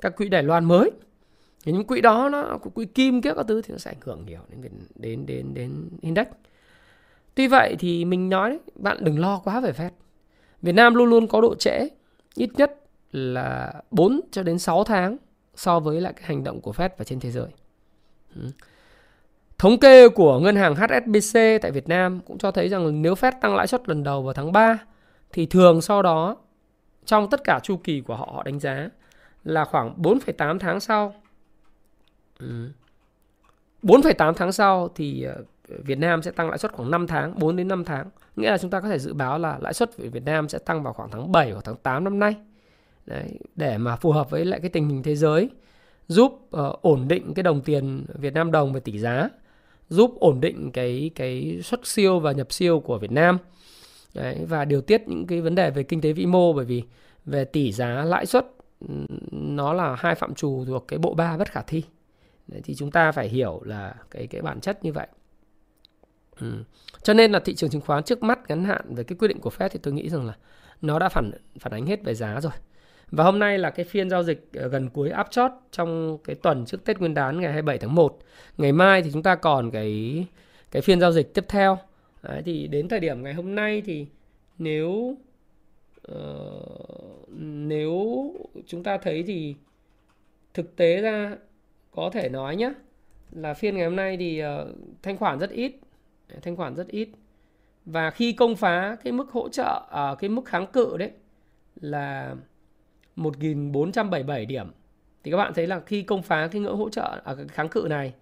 các 0.00 0.16
quỹ 0.16 0.28
Đài 0.28 0.42
Loan 0.42 0.64
mới. 0.64 0.90
Thì 1.64 1.72
những 1.72 1.86
quỹ 1.86 2.00
đó 2.00 2.28
nó 2.28 2.58
quỹ 2.74 2.86
kim 2.86 3.22
kia 3.22 3.34
các 3.36 3.46
thứ 3.48 3.62
thì 3.62 3.72
nó 3.72 3.78
sẽ 3.78 3.90
ảnh 3.90 4.00
hưởng 4.00 4.26
nhiều 4.26 4.40
đến 4.48 4.72
đến 4.94 5.26
đến 5.26 5.54
đến 5.54 5.88
index. 6.00 6.26
Tuy 7.34 7.48
vậy 7.48 7.76
thì 7.78 8.04
mình 8.04 8.28
nói 8.28 8.50
đấy, 8.50 8.60
bạn 8.74 8.96
đừng 9.00 9.18
lo 9.18 9.40
quá 9.44 9.60
về 9.60 9.72
Fed. 9.72 9.90
Việt 10.62 10.72
Nam 10.72 10.94
luôn 10.94 11.10
luôn 11.10 11.28
có 11.28 11.40
độ 11.40 11.54
trễ 11.54 11.88
ít 12.34 12.50
nhất 12.54 12.80
là 13.12 13.72
4 13.90 14.20
cho 14.30 14.42
đến 14.42 14.58
6 14.58 14.84
tháng 14.84 15.16
so 15.54 15.80
với 15.80 16.00
lại 16.00 16.12
cái 16.12 16.24
hành 16.26 16.44
động 16.44 16.60
của 16.60 16.72
Fed 16.72 16.88
và 16.96 17.04
trên 17.04 17.20
thế 17.20 17.30
giới. 17.30 17.48
Ừ. 18.34 18.42
Thống 19.58 19.78
kê 19.78 20.08
của 20.08 20.38
ngân 20.38 20.56
hàng 20.56 20.74
HSBC 20.74 21.38
tại 21.62 21.70
Việt 21.70 21.88
Nam 21.88 22.20
cũng 22.26 22.38
cho 22.38 22.50
thấy 22.50 22.68
rằng 22.68 23.02
nếu 23.02 23.14
Fed 23.14 23.32
tăng 23.40 23.56
lãi 23.56 23.66
suất 23.66 23.88
lần 23.88 24.04
đầu 24.04 24.22
vào 24.22 24.34
tháng 24.34 24.52
3 24.52 24.78
thì 25.32 25.46
thường 25.46 25.80
sau 25.80 26.02
đó 26.02 26.36
trong 27.04 27.30
tất 27.30 27.40
cả 27.44 27.60
chu 27.62 27.76
kỳ 27.76 28.00
của 28.00 28.16
họ 28.16 28.30
họ 28.34 28.42
đánh 28.42 28.60
giá 28.60 28.88
là 29.44 29.64
khoảng 29.64 29.94
4,8 30.02 30.58
tháng 30.58 30.80
sau. 30.80 31.14
Ừ. 32.38 32.68
4,8 33.82 34.32
tháng 34.34 34.52
sau 34.52 34.88
thì 34.94 35.22
ờ, 35.22 35.44
Việt 35.84 35.98
Nam 35.98 36.22
sẽ 36.22 36.30
tăng 36.30 36.48
lãi 36.48 36.58
suất 36.58 36.72
khoảng 36.72 36.90
5 36.90 37.06
tháng, 37.06 37.38
4 37.38 37.56
đến 37.56 37.68
5 37.68 37.84
tháng. 37.84 38.10
Nghĩa 38.36 38.50
là 38.50 38.58
chúng 38.58 38.70
ta 38.70 38.80
có 38.80 38.88
thể 38.88 38.98
dự 38.98 39.14
báo 39.14 39.38
là 39.38 39.58
lãi 39.60 39.74
suất 39.74 39.96
của 39.96 40.04
Việt 40.12 40.24
Nam 40.24 40.48
sẽ 40.48 40.58
tăng 40.58 40.82
vào 40.82 40.92
khoảng 40.92 41.10
tháng 41.10 41.32
7 41.32 41.50
hoặc 41.50 41.64
tháng 41.64 41.76
8 41.76 42.04
năm 42.04 42.18
nay. 42.18 42.36
Đấy, 43.06 43.38
để 43.56 43.78
mà 43.78 43.96
phù 43.96 44.12
hợp 44.12 44.30
với 44.30 44.44
lại 44.44 44.60
cái 44.60 44.70
tình 44.70 44.88
hình 44.88 45.02
thế 45.02 45.16
giới, 45.16 45.50
giúp 46.08 46.32
uh, 46.32 46.82
ổn 46.82 47.08
định 47.08 47.34
cái 47.34 47.42
đồng 47.42 47.60
tiền 47.60 48.04
Việt 48.14 48.34
Nam 48.34 48.52
đồng 48.52 48.72
về 48.72 48.80
tỷ 48.80 48.98
giá, 48.98 49.28
giúp 49.88 50.14
ổn 50.20 50.40
định 50.40 50.70
cái 50.72 51.10
cái 51.14 51.60
xuất 51.64 51.86
siêu 51.86 52.20
và 52.20 52.32
nhập 52.32 52.52
siêu 52.52 52.80
của 52.80 52.98
Việt 52.98 53.12
Nam. 53.12 53.38
Đấy, 54.14 54.44
và 54.48 54.64
điều 54.64 54.80
tiết 54.80 55.08
những 55.08 55.26
cái 55.26 55.40
vấn 55.40 55.54
đề 55.54 55.70
về 55.70 55.82
kinh 55.82 56.00
tế 56.00 56.12
vĩ 56.12 56.26
mô 56.26 56.52
bởi 56.52 56.64
vì 56.64 56.82
về 57.24 57.44
tỷ 57.44 57.72
giá 57.72 58.04
lãi 58.04 58.26
suất 58.26 58.46
nó 59.30 59.72
là 59.72 59.96
hai 59.98 60.14
phạm 60.14 60.34
trù 60.34 60.64
thuộc 60.64 60.88
cái 60.88 60.98
bộ 60.98 61.14
ba 61.14 61.36
bất 61.36 61.50
khả 61.50 61.62
thi. 61.62 61.82
Đấy, 62.48 62.60
thì 62.64 62.74
chúng 62.74 62.90
ta 62.90 63.12
phải 63.12 63.28
hiểu 63.28 63.60
là 63.64 63.94
cái 64.10 64.26
cái 64.26 64.42
bản 64.42 64.60
chất 64.60 64.84
như 64.84 64.92
vậy. 64.92 65.06
Ừ. 66.40 66.64
Cho 67.02 67.14
nên 67.14 67.32
là 67.32 67.40
thị 67.40 67.54
trường 67.54 67.70
chứng 67.70 67.80
khoán 67.80 68.02
trước 68.02 68.22
mắt 68.22 68.38
ngắn 68.48 68.64
hạn 68.64 68.94
về 68.94 69.04
cái 69.04 69.16
quyết 69.18 69.28
định 69.28 69.40
của 69.40 69.50
Fed 69.58 69.68
thì 69.68 69.78
tôi 69.82 69.94
nghĩ 69.94 70.08
rằng 70.08 70.26
là 70.26 70.36
nó 70.82 70.98
đã 70.98 71.08
phản 71.08 71.30
phản 71.58 71.72
ánh 71.72 71.86
hết 71.86 72.04
về 72.04 72.14
giá 72.14 72.40
rồi. 72.40 72.52
Và 73.10 73.24
hôm 73.24 73.38
nay 73.38 73.58
là 73.58 73.70
cái 73.70 73.84
phiên 73.84 74.10
giao 74.10 74.22
dịch 74.22 74.48
ờ, 74.54 74.68
gần 74.68 74.90
cuối 74.90 75.10
áp 75.10 75.30
chót 75.30 75.50
trong 75.70 76.18
cái 76.24 76.36
tuần 76.36 76.64
trước 76.66 76.84
Tết 76.84 76.98
Nguyên 76.98 77.14
đán 77.14 77.40
ngày 77.40 77.52
27 77.52 77.78
tháng 77.78 77.94
1. 77.94 78.18
Ngày 78.58 78.72
mai 78.72 79.02
thì 79.02 79.10
chúng 79.12 79.22
ta 79.22 79.34
còn 79.34 79.70
cái 79.70 80.24
cái 80.70 80.82
phiên 80.82 81.00
giao 81.00 81.12
dịch 81.12 81.34
tiếp 81.34 81.44
theo. 81.48 81.78
Đấy, 82.22 82.42
thì 82.44 82.66
đến 82.66 82.88
thời 82.88 83.00
điểm 83.00 83.22
ngày 83.22 83.34
hôm 83.34 83.54
nay 83.54 83.82
thì 83.84 84.06
nếu 84.58 85.16
uh, 86.12 87.28
nếu 87.38 88.32
chúng 88.66 88.82
ta 88.82 88.98
thấy 88.98 89.22
thì 89.22 89.54
thực 90.54 90.76
tế 90.76 91.00
ra 91.00 91.36
có 91.90 92.10
thể 92.12 92.28
nói 92.28 92.56
nhé 92.56 92.72
là 93.32 93.54
phiên 93.54 93.76
ngày 93.76 93.84
hôm 93.84 93.96
nay 93.96 94.16
thì 94.16 94.42
uh, 94.44 94.68
thanh 95.02 95.16
khoản 95.16 95.38
rất 95.38 95.50
ít 95.50 95.72
thanh 96.42 96.56
khoản 96.56 96.74
rất 96.74 96.88
ít 96.88 97.08
và 97.84 98.10
khi 98.10 98.32
công 98.32 98.56
phá 98.56 98.96
cái 99.04 99.12
mức 99.12 99.30
hỗ 99.30 99.48
trợ 99.48 99.86
ở 99.90 100.12
à, 100.12 100.14
cái 100.14 100.30
mức 100.30 100.44
kháng 100.44 100.66
cự 100.66 100.96
đấy 100.96 101.10
là 101.80 102.34
1477 103.16 104.46
điểm 104.46 104.70
thì 105.24 105.30
các 105.30 105.36
bạn 105.36 105.54
thấy 105.54 105.66
là 105.66 105.80
khi 105.80 106.02
công 106.02 106.22
phá 106.22 106.48
cái 106.52 106.60
ngưỡng 106.60 106.76
hỗ 106.76 106.90
trợ 106.90 107.20
ở 107.24 107.36
à, 107.38 107.44
kháng 107.48 107.68
cự 107.68 107.86
này 107.90 108.14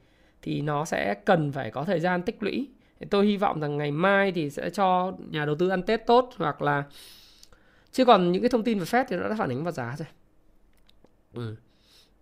thì 0.43 0.61
nó 0.61 0.85
sẽ 0.85 1.15
cần 1.15 1.53
phải 1.53 1.71
có 1.71 1.85
thời 1.85 2.01
gian 2.01 2.23
tích 2.23 2.43
lũy 2.43 2.69
tôi 3.11 3.27
hy 3.27 3.37
vọng 3.37 3.61
rằng 3.61 3.77
ngày 3.77 3.91
mai 3.91 4.33
thì 4.33 4.51
sẽ 4.51 4.71
cho 4.71 5.13
nhà 5.31 5.45
đầu 5.45 5.55
tư 5.55 5.69
ăn 5.69 5.83
Tết 5.83 6.07
tốt 6.07 6.31
hoặc 6.37 6.63
là 6.63 6.85
chứ 7.93 8.05
còn 8.05 8.33
những 8.33 8.43
cái 8.43 8.49
thông 8.49 8.65
tin 8.65 8.79
về 8.79 8.85
Fed 8.85 9.05
thì 9.09 9.17
nó 9.17 9.29
đã 9.29 9.35
phản 9.39 9.49
ánh 9.49 9.65
vào 9.65 9.73
giá 9.73 9.97
rồi. 9.99 10.09
Ừ. 11.35 11.57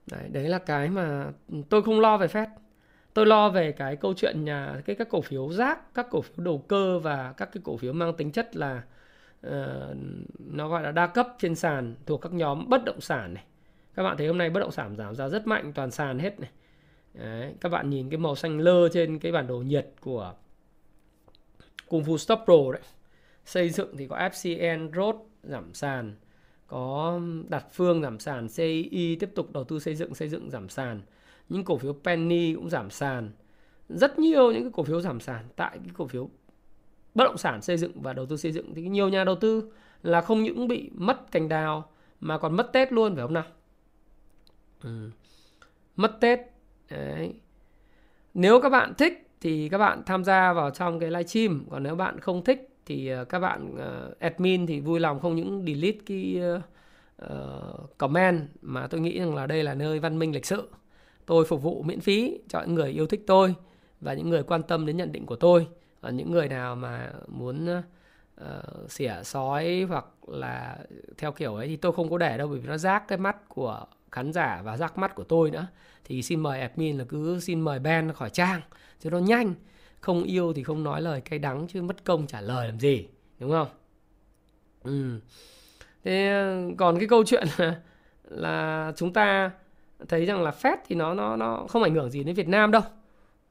đấy, 0.07 0.29
đấy 0.29 0.49
là 0.49 0.59
cái 0.59 0.89
mà 0.89 1.33
tôi 1.69 1.83
không 1.83 2.01
lo 2.01 2.17
về 2.17 2.27
Fed 2.27 2.47
tôi 3.19 3.27
lo 3.27 3.51
về 3.51 3.73
cái 3.73 3.97
câu 3.97 4.15
chuyện 4.15 4.45
nhà 4.45 4.83
cái 4.85 4.97
các 4.97 5.09
cổ 5.09 5.21
phiếu 5.21 5.53
rác 5.53 5.95
các 5.95 6.07
cổ 6.11 6.21
phiếu 6.21 6.45
đầu 6.45 6.59
cơ 6.69 6.99
và 6.99 7.35
các 7.37 7.49
cái 7.53 7.61
cổ 7.65 7.77
phiếu 7.77 7.93
mang 7.93 8.17
tính 8.17 8.33
chất 8.33 8.57
là 8.57 8.83
uh, 9.47 9.53
nó 10.39 10.69
gọi 10.69 10.83
là 10.83 10.93
đa 10.93 11.07
cấp 11.07 11.29
trên 11.39 11.55
sàn 11.55 11.95
thuộc 12.07 12.21
các 12.21 12.33
nhóm 12.33 12.69
bất 12.69 12.85
động 12.85 13.01
sản 13.01 13.35
này. 13.35 13.45
Các 13.95 14.03
bạn 14.03 14.17
thấy 14.17 14.27
hôm 14.27 14.39
nay 14.39 14.51
bất 14.51 14.61
động 14.61 14.71
sản 14.71 14.97
giảm 14.97 15.15
giá 15.15 15.29
rất 15.29 15.47
mạnh 15.47 15.73
toàn 15.75 15.91
sàn 15.91 16.19
hết 16.19 16.41
này. 16.41 16.51
Đấy, 17.15 17.55
các 17.61 17.69
bạn 17.69 17.91
nhìn 17.91 18.11
cái 18.11 18.19
màu 18.19 18.35
xanh 18.35 18.59
lơ 18.59 18.89
trên 18.89 19.19
cái 19.19 19.33
bản 19.33 19.47
đồ 19.47 19.59
nhiệt 19.59 19.89
của 20.01 20.35
Kung 21.89 22.03
Fu 22.03 22.17
Stop 22.17 22.39
Pro 22.45 22.73
đấy. 22.73 22.83
Xây 23.45 23.71
dựng 23.71 23.97
thì 23.97 24.07
có 24.07 24.17
FCN 24.17 24.93
Road 24.93 25.17
giảm 25.43 25.75
sàn 25.75 26.15
có 26.67 27.21
đặt 27.49 27.67
phương 27.73 28.03
giảm 28.03 28.19
sàn 28.19 28.49
CI 28.49 29.17
tiếp 29.21 29.31
tục 29.35 29.53
đầu 29.53 29.65
tư 29.65 29.79
xây 29.79 29.95
dựng 29.95 30.15
xây 30.15 30.29
dựng 30.29 30.51
giảm 30.51 30.69
sàn 30.69 31.01
những 31.49 31.65
cổ 31.65 31.79
phiếu 31.79 31.93
penny 32.05 32.55
cũng 32.55 32.71
giảm 32.71 32.91
sàn. 32.91 33.31
Rất 33.89 34.19
nhiều 34.19 34.53
những 34.53 34.63
cái 34.63 34.73
cổ 34.75 34.83
phiếu 34.83 35.01
giảm 35.01 35.21
sàn 35.21 35.45
tại 35.57 35.79
cái 35.79 35.95
cổ 35.97 36.07
phiếu 36.07 36.31
bất 37.15 37.25
động 37.25 37.39
sản 37.39 37.63
xây 37.63 37.77
dựng 37.77 38.03
và 38.03 38.13
đầu 38.13 38.27
tư 38.27 38.37
xây 38.37 38.53
dựng. 38.53 38.75
Thì 38.75 38.83
nhiều 38.89 39.09
nhà 39.09 39.25
đầu 39.25 39.35
tư 39.35 39.73
là 40.03 40.21
không 40.21 40.43
những 40.43 40.69
bị 40.69 40.91
mất 40.95 41.33
cành 41.33 41.49
đào 41.49 41.91
mà 42.21 42.39
còn 42.39 42.57
mất 42.57 42.73
tết 42.73 42.93
luôn 42.93 43.15
phải 43.15 43.25
không 43.25 43.35
nào? 43.35 43.45
Ừ. 44.83 45.11
mất 45.97 46.21
tết 46.21 46.39
Đấy. 46.91 47.35
nếu 48.35 48.61
các 48.61 48.69
bạn 48.69 48.95
thích 48.95 49.29
thì 49.41 49.69
các 49.69 49.79
bạn 49.79 50.03
tham 50.07 50.25
gia 50.25 50.53
vào 50.53 50.71
trong 50.71 51.01
cái 51.01 51.11
livestream 51.11 51.65
còn 51.71 51.83
nếu 51.83 51.95
bạn 51.95 52.21
không 52.21 52.45
thích 52.45 52.69
thì 52.87 53.09
ờ, 53.09 53.25
các 53.25 53.39
bạn 53.39 53.75
uh, 53.75 54.19
admin 54.19 54.67
thì 54.67 54.81
vui 54.81 55.01
lòng 55.01 55.21
không 55.21 55.37
những 55.37 55.65
delete 55.67 55.99
cái 56.07 56.41
uh, 57.25 57.99
comment 57.99 58.49
mà 58.63 58.87
tôi 58.87 59.01
nghĩ 59.01 59.19
rằng 59.19 59.35
là 59.35 59.47
đây 59.47 59.63
là 59.63 59.75
nơi 59.75 59.99
văn 59.99 60.19
minh 60.19 60.35
lịch 60.35 60.47
sự 60.47 60.69
tôi 61.29 61.45
phục 61.45 61.63
vụ 61.63 61.83
miễn 61.83 62.01
phí 62.01 62.41
cho 62.49 62.61
những 62.61 62.75
người 62.75 62.91
yêu 62.91 63.07
thích 63.07 63.25
tôi 63.27 63.55
và 64.01 64.15
những 64.15 64.29
người 64.31 64.43
quan 64.43 64.63
tâm 64.63 64.87
đến 64.87 64.97
nhận 64.97 65.13
định 65.13 65.27
của 65.27 65.37
tôi. 65.37 65.67
Và 66.01 66.11
những 66.11 66.31
người 66.31 66.49
nào 66.49 66.77
mà 66.77 67.13
muốn 67.27 67.67
uh, 68.41 68.91
xỉa 68.91 69.15
sói 69.25 69.87
hoặc 69.89 70.07
là 70.27 70.79
theo 71.19 71.33
kiểu 71.33 71.55
ấy 71.55 71.69
thì 71.69 71.77
tôi 71.77 71.93
không 71.93 72.11
có 72.11 72.19
để 72.19 72.39
đâu 72.39 72.49
bởi 72.49 72.59
vì 72.59 72.69
nó 72.69 72.77
rác 72.77 73.09
cái 73.09 73.19
mắt 73.19 73.49
của 73.49 73.87
khán 74.13 74.33
giả 74.33 74.63
và 74.65 74.77
rác 74.77 74.99
mắt 74.99 75.15
của 75.15 75.25
tôi 75.25 75.51
nữa. 75.51 75.67
Thì 76.05 76.23
xin 76.23 76.41
mời 76.41 76.61
admin 76.61 76.99
là 76.99 77.05
cứ 77.09 77.41
xin 77.41 77.61
mời 77.61 77.79
ban 77.79 78.13
khỏi 78.13 78.31
trang 78.31 78.61
cho 79.01 79.11
nó 79.11 79.19
nhanh. 79.19 79.55
Không 80.01 80.23
yêu 80.23 80.53
thì 80.53 80.63
không 80.63 80.85
nói 80.85 81.03
lời 81.03 81.21
cay 81.21 81.39
đắng 81.39 81.67
chứ 81.69 81.83
mất 81.83 82.05
công 82.05 82.27
trả 82.27 82.41
lời 82.41 82.67
làm 82.67 82.81
gì 82.81 83.09
đúng 83.39 83.51
không? 83.51 83.69
Ừ. 84.83 85.21
thế 86.05 86.29
ờ, 86.29 86.71
còn 86.79 86.99
cái 86.99 87.09
câu 87.09 87.25
chuyện 87.25 87.47
là, 87.59 87.81
là 88.25 88.93
chúng 88.97 89.13
ta 89.13 89.51
thấy 90.09 90.27
rằng 90.27 90.43
là 90.43 90.51
Fed 90.51 90.77
thì 90.87 90.97
nó 90.97 91.15
nó 91.15 91.37
nó 91.37 91.67
không 91.69 91.83
ảnh 91.83 91.95
hưởng 91.95 92.11
gì 92.11 92.25
đến 92.25 92.35
Việt 92.35 92.49
Nam 92.49 92.71
đâu. 92.71 92.83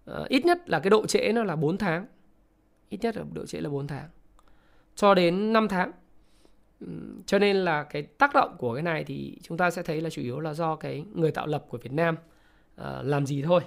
À, 0.06 0.16
ít 0.30 0.46
nhất 0.46 0.70
là 0.70 0.80
cái 0.80 0.90
độ 0.90 1.06
trễ 1.06 1.32
nó 1.32 1.44
là 1.44 1.56
4 1.56 1.78
tháng. 1.78 2.06
Ít 2.90 2.98
nhất 3.02 3.18
là 3.18 3.24
độ 3.34 3.46
trễ 3.46 3.62
là 3.62 3.70
4 3.70 3.88
tháng. 3.88 4.10
Cho 4.96 5.14
đến 5.14 5.54
5 5.54 5.68
tháng. 5.68 5.92
Cho 7.26 7.40
nên 7.40 7.56
là 7.58 7.84
cái 7.84 8.02
tác 8.02 8.34
động 8.34 8.56
của 8.58 8.74
cái 8.74 8.84
này 8.84 9.04
thì 9.04 9.38
chúng 9.44 9.58
ta 9.58 9.72
sẽ 9.72 9.84
thấy 9.84 10.02
là 10.02 10.10
chủ 10.10 10.22
yếu 10.22 10.40
là 10.40 10.54
do 10.54 10.76
cái 10.76 11.06
người 11.14 11.32
tạo 11.32 11.48
lập 11.48 11.66
của 11.70 11.78
Việt 11.78 11.92
Nam 11.92 12.16
uh, 12.82 12.86
làm 13.04 13.26
gì 13.26 13.42
thôi. 13.42 13.62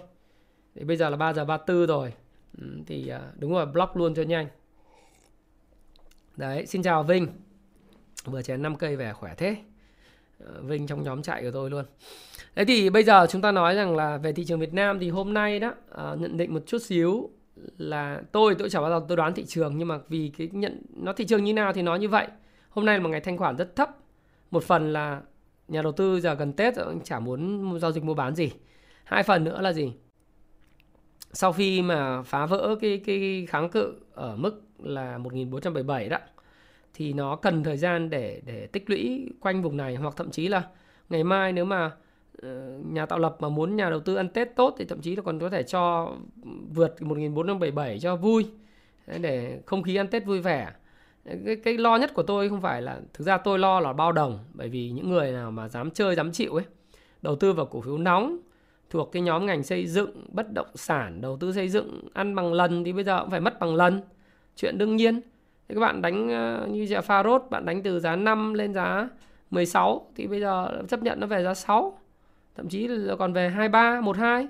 Thì 0.75 0.85
bây 0.85 0.97
giờ 0.97 1.11
là 1.11 1.17
3 1.17 1.33
giờ 1.33 1.45
34 1.45 1.87
rồi. 1.87 2.13
Ừ, 2.59 2.67
thì 2.87 3.13
uh, 3.15 3.41
đúng 3.41 3.53
rồi 3.53 3.67
block 3.67 3.97
luôn 3.97 4.15
cho 4.15 4.23
nhanh. 4.23 4.47
Đấy 6.37 6.67
xin 6.67 6.83
chào 6.83 7.03
Vinh. 7.03 7.29
Vừa 8.25 8.43
chén 8.43 8.63
5 8.63 8.77
cây 8.77 8.97
về 8.97 9.13
khỏe 9.13 9.35
thế. 9.37 9.57
Uh, 10.45 10.65
Vinh 10.65 10.87
trong 10.87 11.03
nhóm 11.03 11.23
chạy 11.23 11.43
của 11.43 11.51
tôi 11.51 11.71
luôn. 11.71 11.85
Thế 12.57 12.65
thì 12.65 12.91
bây 12.91 13.05
giờ 13.05 13.27
chúng 13.31 13.43
ta 13.43 13.53
nói 13.53 13.75
rằng 13.75 13.97
là 13.97 14.17
về 14.17 14.33
thị 14.33 14.45
trường 14.45 14.61
Việt 14.61 14.75
Nam 14.75 14.99
thì 14.99 15.11
hôm 15.11 15.35
nay 15.35 15.61
đó 15.61 15.69
uh, 15.69 16.21
nhận 16.21 16.37
định 16.37 16.55
một 16.55 16.61
chút 16.67 16.83
xíu 16.83 17.31
là 17.79 18.23
tôi 18.33 18.55
tôi 18.55 18.71
chẳng 18.71 18.83
bao 18.83 18.91
giờ 18.91 19.07
tôi 19.09 19.17
đoán 19.17 19.35
thị 19.35 19.45
trường 19.45 19.79
nhưng 19.79 19.89
mà 19.89 19.99
vì 20.09 20.33
cái 20.39 20.49
nhận 20.53 20.83
nó 20.97 21.13
thị 21.13 21.25
trường 21.25 21.45
như 21.45 21.55
nào 21.55 21.73
thì 21.73 21.83
nó 21.83 21.95
như 21.95 22.09
vậy. 22.09 22.27
Hôm 22.71 22.85
nay 22.85 22.97
là 22.97 23.03
một 23.03 23.09
ngày 23.09 23.21
thanh 23.21 23.39
khoản 23.39 23.57
rất 23.57 23.77
thấp. 23.77 23.91
Một 24.51 24.65
phần 24.65 24.93
là 24.93 25.21
nhà 25.69 25.83
đầu 25.83 25.93
tư 25.93 26.21
giờ 26.21 26.35
gần 26.35 26.53
Tết 26.53 26.77
rồi 26.77 26.95
chả 27.05 27.21
muốn 27.21 27.79
giao 27.81 27.93
dịch 27.93 28.05
mua 28.05 28.15
bán 28.15 28.35
gì. 28.35 28.53
Hai 29.05 29.23
phần 29.23 29.45
nữa 29.45 29.61
là 29.61 29.73
gì? 29.73 29.93
Sau 31.33 31.53
khi 31.53 31.83
mà 31.83 32.23
phá 32.23 32.47
vỡ 32.47 32.77
cái 32.81 33.03
cái 33.07 33.47
kháng 33.49 33.69
cự 33.69 33.95
ở 34.15 34.37
mức 34.37 34.63
là 34.79 35.19
1477 35.19 36.09
đó 36.09 36.19
thì 36.95 37.13
nó 37.13 37.37
cần 37.37 37.65
thời 37.65 37.77
gian 37.77 38.11
để 38.11 38.43
để 38.47 38.67
tích 38.67 38.91
lũy 38.91 39.31
quanh 39.41 39.63
vùng 39.63 39.77
này 39.77 39.95
hoặc 39.95 40.15
thậm 40.17 40.31
chí 40.31 40.49
là 40.49 40.63
ngày 41.09 41.25
mai 41.25 41.53
nếu 41.53 41.65
mà 41.65 41.91
Ờ, 42.43 42.79
nhà 42.85 43.07
tạo 43.07 43.19
lập 43.19 43.37
mà 43.41 43.49
muốn 43.49 43.77
nhà 43.77 43.91
đầu 43.91 44.01
tư 44.01 44.15
ăn 44.15 44.29
Tết 44.29 44.57
tốt 44.57 44.75
thì 44.79 44.85
thậm 44.85 45.01
chí 45.01 45.17
là 45.17 45.23
còn 45.23 45.39
có 45.39 45.49
thể 45.49 45.63
cho 45.63 46.13
vượt 46.75 47.03
1477 47.03 47.99
cho 47.99 48.17
vui. 48.17 48.47
Để 49.21 49.61
không 49.67 49.83
khí 49.83 49.97
ăn 49.97 50.09
Tết 50.09 50.27
vui 50.27 50.41
vẻ. 50.41 50.73
Cái, 51.45 51.57
cái 51.57 51.79
lo 51.79 51.97
nhất 51.97 52.15
của 52.15 52.23
tôi 52.23 52.49
không 52.49 52.61
phải 52.61 52.83
là 52.83 53.01
thực 53.15 53.25
ra 53.25 53.39
tôi 53.39 53.59
lo 53.59 53.81
là 53.81 53.93
bao 53.93 54.13
đồng 54.13 54.39
bởi 54.55 54.69
vì 54.69 54.91
những 54.91 55.11
người 55.11 55.33
nào 55.33 55.51
mà 55.51 55.69
dám 55.69 55.91
chơi 55.91 56.15
dám 56.15 56.33
chịu 56.33 56.55
ấy 56.55 56.65
đầu 57.23 57.37
tư 57.37 57.53
vào 57.53 57.67
cổ 57.67 57.81
phiếu 57.81 57.99
nóng 57.99 58.39
thuộc 58.91 59.13
cái 59.13 59.23
nhóm 59.23 59.47
ngành 59.47 59.63
xây 59.63 59.87
dựng 59.87 60.27
bất 60.29 60.53
động 60.53 60.67
sản 60.75 61.21
đầu 61.21 61.37
tư 61.41 61.53
xây 61.53 61.69
dựng 61.69 62.01
ăn 62.13 62.35
bằng 62.35 62.53
lần 62.53 62.85
thì 62.85 62.93
bây 62.93 63.05
giờ 63.05 63.21
cũng 63.21 63.31
phải 63.31 63.41
mất 63.41 63.61
bằng 63.61 63.75
lần. 63.75 64.01
Chuyện 64.57 64.79
đương 64.79 64.97
nhiên. 64.97 65.21
Thì 65.69 65.75
các 65.75 65.81
bạn 65.81 66.03
đánh 66.03 66.29
ờ, 66.29 66.67
như 66.71 66.87
giá 66.87 67.01
pha 67.01 67.23
rốt 67.23 67.43
bạn 67.51 67.65
đánh 67.65 67.83
từ 67.83 68.01
giá 68.01 68.17
5 68.17 68.55
lên 68.55 68.75
giá 68.75 69.09
16 69.51 70.07
thì 70.17 70.27
bây 70.27 70.41
giờ 70.41 70.83
chấp 70.89 71.03
nhận 71.03 71.21
nó 71.21 71.27
về 71.27 71.43
giá 71.43 71.55
6 71.55 72.00
thậm 72.55 72.69
chí 72.69 72.89
là 72.89 73.17
còn 73.17 73.33
về 73.33 73.49
23, 73.49 74.01
12. 74.01 74.49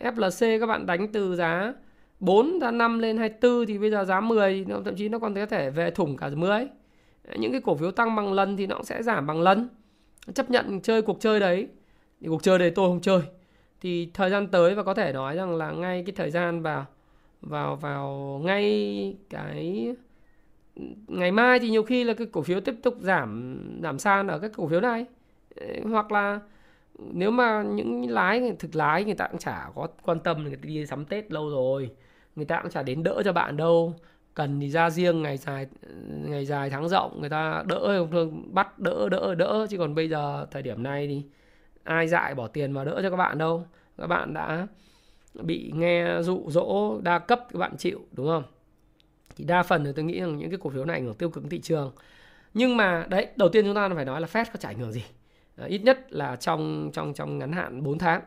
FLC 0.00 0.60
các 0.60 0.66
bạn 0.66 0.86
đánh 0.86 1.12
từ 1.12 1.36
giá 1.36 1.74
4 2.20 2.58
ra 2.58 2.70
5 2.70 2.98
lên 2.98 3.16
24 3.16 3.66
thì 3.66 3.78
bây 3.78 3.90
giờ 3.90 4.04
giá 4.04 4.20
10 4.20 4.66
thậm 4.84 4.96
chí 4.96 5.08
nó 5.08 5.18
còn 5.18 5.34
có 5.34 5.46
thể 5.46 5.70
về 5.70 5.90
thủng 5.90 6.16
cả 6.16 6.30
10. 6.34 6.66
Những 7.38 7.52
cái 7.52 7.60
cổ 7.60 7.74
phiếu 7.76 7.90
tăng 7.90 8.16
bằng 8.16 8.32
lần 8.32 8.56
thì 8.56 8.66
nó 8.66 8.76
cũng 8.76 8.84
sẽ 8.84 9.02
giảm 9.02 9.26
bằng 9.26 9.40
lần. 9.40 9.68
Chấp 10.34 10.50
nhận 10.50 10.80
chơi 10.80 11.02
cuộc 11.02 11.20
chơi 11.20 11.40
đấy. 11.40 11.68
Thì 12.20 12.28
cuộc 12.28 12.42
chơi 12.42 12.58
đấy 12.58 12.70
tôi 12.70 12.88
không 12.88 13.00
chơi. 13.00 13.20
Thì 13.80 14.10
thời 14.14 14.30
gian 14.30 14.46
tới 14.46 14.74
và 14.74 14.82
có 14.82 14.94
thể 14.94 15.12
nói 15.12 15.36
rằng 15.36 15.56
là 15.56 15.70
ngay 15.70 16.02
cái 16.06 16.12
thời 16.16 16.30
gian 16.30 16.62
vào 16.62 16.86
vào 17.40 17.76
vào 17.76 18.40
ngay 18.44 19.16
cái 19.30 19.94
ngày 21.06 21.32
mai 21.32 21.58
thì 21.58 21.70
nhiều 21.70 21.82
khi 21.82 22.04
là 22.04 22.14
cái 22.14 22.26
cổ 22.32 22.42
phiếu 22.42 22.60
tiếp 22.60 22.74
tục 22.82 22.96
giảm 23.00 23.58
giảm 23.82 23.98
san 23.98 24.26
ở 24.26 24.38
các 24.38 24.50
cổ 24.56 24.68
phiếu 24.68 24.80
này 24.80 25.06
ờ, 25.56 25.66
hoặc 25.90 26.12
là 26.12 26.40
nếu 26.98 27.30
mà 27.30 27.62
những 27.62 28.10
lái, 28.10 28.52
thực 28.58 28.76
lái 28.76 29.04
người 29.04 29.14
ta 29.14 29.26
cũng 29.26 29.38
chả 29.38 29.70
có 29.74 29.88
quan 30.02 30.18
tâm 30.20 30.42
người 30.42 30.56
ta 30.56 30.60
đi 30.62 30.86
sắm 30.86 31.04
tết 31.04 31.32
lâu 31.32 31.50
rồi. 31.50 31.90
Người 32.36 32.44
ta 32.44 32.60
cũng 32.62 32.70
chả 32.70 32.82
đến 32.82 33.02
đỡ 33.02 33.22
cho 33.24 33.32
bạn 33.32 33.56
đâu. 33.56 33.94
Cần 34.34 34.60
thì 34.60 34.70
ra 34.70 34.90
riêng, 34.90 35.22
ngày 35.22 35.36
dài 35.36 35.66
ngày 36.24 36.46
dài 36.46 36.70
tháng 36.70 36.88
rộng 36.88 37.20
người 37.20 37.30
ta 37.30 37.62
đỡ, 37.66 38.06
bắt 38.52 38.78
đỡ 38.78 39.08
đỡ 39.08 39.34
đỡ. 39.34 39.66
Chứ 39.70 39.78
còn 39.78 39.94
bây 39.94 40.08
giờ, 40.08 40.46
thời 40.50 40.62
điểm 40.62 40.82
này 40.82 41.06
thì 41.06 41.22
ai 41.84 42.08
dại 42.08 42.34
bỏ 42.34 42.48
tiền 42.48 42.72
mà 42.72 42.84
đỡ 42.84 43.00
cho 43.02 43.10
các 43.10 43.16
bạn 43.16 43.38
đâu. 43.38 43.66
Các 43.98 44.06
bạn 44.06 44.34
đã 44.34 44.66
bị 45.34 45.72
nghe 45.74 46.22
dụ 46.22 46.44
dỗ, 46.48 47.00
đa 47.02 47.18
cấp, 47.18 47.40
các 47.52 47.58
bạn 47.58 47.76
chịu, 47.76 48.00
đúng 48.12 48.26
không? 48.26 48.42
Thì 49.36 49.44
đa 49.44 49.62
phần 49.62 49.84
thì 49.84 49.90
tôi 49.96 50.04
nghĩ 50.04 50.20
rằng 50.20 50.38
những 50.38 50.50
cái 50.50 50.58
cổ 50.62 50.70
phiếu 50.70 50.84
này 50.84 50.96
ảnh 50.96 51.04
hưởng 51.04 51.14
tiêu 51.14 51.30
cực 51.30 51.44
thị 51.50 51.60
trường. 51.60 51.92
Nhưng 52.54 52.76
mà, 52.76 53.06
đấy, 53.08 53.26
đầu 53.36 53.48
tiên 53.48 53.64
chúng 53.64 53.74
ta 53.74 53.88
phải 53.94 54.04
nói 54.04 54.20
là 54.20 54.26
Fed 54.26 54.44
có 54.44 54.56
chả 54.60 54.68
ảnh 54.68 54.78
hưởng 54.78 54.92
gì. 54.92 55.04
Ờ, 55.56 55.66
ít 55.66 55.78
nhất 55.78 56.12
là 56.12 56.36
trong 56.36 56.90
trong 56.92 57.14
trong 57.14 57.38
ngắn 57.38 57.52
hạn 57.52 57.82
4 57.82 57.98
tháng. 57.98 58.20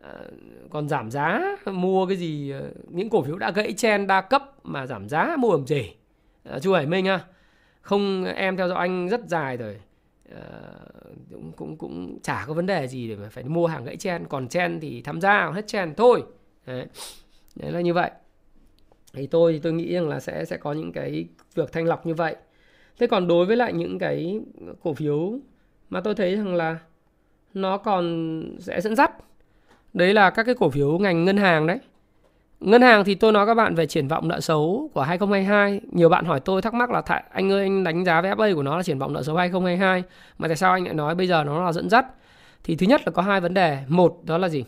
Ờ, 0.00 0.30
còn 0.70 0.88
giảm 0.88 1.10
giá 1.10 1.56
mua 1.66 2.06
cái 2.06 2.16
gì 2.16 2.50
ờ, 2.50 2.70
những 2.88 3.10
cổ 3.10 3.22
phiếu 3.22 3.38
đã 3.38 3.50
gãy 3.50 3.72
chen 3.72 4.06
đa 4.06 4.20
cấp 4.20 4.42
mà 4.62 4.86
giảm 4.86 5.08
giá 5.08 5.36
mua 5.38 5.52
làm 5.52 5.66
gì 5.66 5.94
chú 6.60 6.72
Hải 6.72 6.86
Minh 6.86 7.08
à 7.08 7.24
không 7.80 8.24
em 8.24 8.56
theo 8.56 8.68
dõi 8.68 8.78
anh 8.78 9.08
rất 9.08 9.20
dài 9.28 9.56
rồi. 9.56 9.80
Cũng 11.30 11.52
cũng 11.56 11.76
cũng 11.76 12.18
chả 12.22 12.44
có 12.46 12.54
vấn 12.54 12.66
đề 12.66 12.88
gì 12.88 13.08
để 13.08 13.16
mà 13.16 13.28
phải 13.28 13.44
mua 13.44 13.66
hàng 13.66 13.84
gãy 13.84 13.96
chen. 13.96 14.24
Còn 14.28 14.48
chen 14.48 14.80
thì 14.80 15.02
tham 15.02 15.20
gia 15.20 15.50
hết 15.50 15.66
chen 15.66 15.94
thôi. 15.96 16.22
Đấy, 16.66 16.86
đấy 17.56 17.72
là 17.72 17.80
như 17.80 17.94
vậy. 17.94 18.10
Thì 19.12 19.26
tôi 19.26 19.52
thì 19.52 19.58
tôi 19.58 19.72
nghĩ 19.72 19.94
rằng 19.94 20.08
là 20.08 20.20
sẽ 20.20 20.44
sẽ 20.44 20.56
có 20.56 20.72
những 20.72 20.92
cái 20.92 21.24
việc 21.54 21.72
thanh 21.72 21.84
lọc 21.84 22.06
như 22.06 22.14
vậy. 22.14 22.36
Thế 22.98 23.06
còn 23.06 23.28
đối 23.28 23.46
với 23.46 23.56
lại 23.56 23.72
những 23.72 23.98
cái 23.98 24.40
cổ 24.82 24.94
phiếu 24.94 25.38
mà 25.90 26.00
tôi 26.00 26.14
thấy 26.14 26.36
rằng 26.36 26.54
là 26.54 26.78
nó 27.54 27.76
còn 27.76 28.42
sẽ 28.60 28.80
dẫn 28.80 28.96
dắt. 28.96 29.12
Đấy 29.94 30.14
là 30.14 30.30
các 30.30 30.42
cái 30.42 30.54
cổ 30.54 30.70
phiếu 30.70 30.98
ngành 30.98 31.24
ngân 31.24 31.36
hàng 31.36 31.66
đấy. 31.66 31.78
Ngân 32.60 32.82
hàng 32.82 33.04
thì 33.04 33.14
tôi 33.14 33.32
nói 33.32 33.46
các 33.46 33.54
bạn 33.54 33.74
về 33.74 33.86
triển 33.86 34.08
vọng 34.08 34.28
nợ 34.28 34.40
xấu 34.40 34.90
của 34.94 35.02
2022 35.02 35.80
nhiều 35.92 36.08
bạn 36.08 36.24
hỏi 36.24 36.40
tôi 36.40 36.62
thắc 36.62 36.74
mắc 36.74 36.90
là 36.90 37.02
anh 37.30 37.52
ơi 37.52 37.62
anh 37.62 37.84
đánh 37.84 38.04
giá 38.04 38.22
VFA 38.22 38.54
của 38.54 38.62
nó 38.62 38.76
là 38.76 38.82
triển 38.82 38.98
vọng 38.98 39.12
nợ 39.12 39.22
xấu 39.22 39.36
2022 39.36 40.02
mà 40.38 40.48
tại 40.48 40.56
sao 40.56 40.72
anh 40.72 40.84
lại 40.84 40.94
nói 40.94 41.14
bây 41.14 41.26
giờ 41.26 41.44
nó 41.44 41.64
là 41.64 41.72
dẫn 41.72 41.90
dắt? 41.90 42.06
Thì 42.64 42.76
thứ 42.76 42.86
nhất 42.86 43.00
là 43.06 43.12
có 43.12 43.22
hai 43.22 43.40
vấn 43.40 43.54
đề. 43.54 43.78
Một 43.88 44.18
đó 44.24 44.38
là 44.38 44.48
gì? 44.48 44.64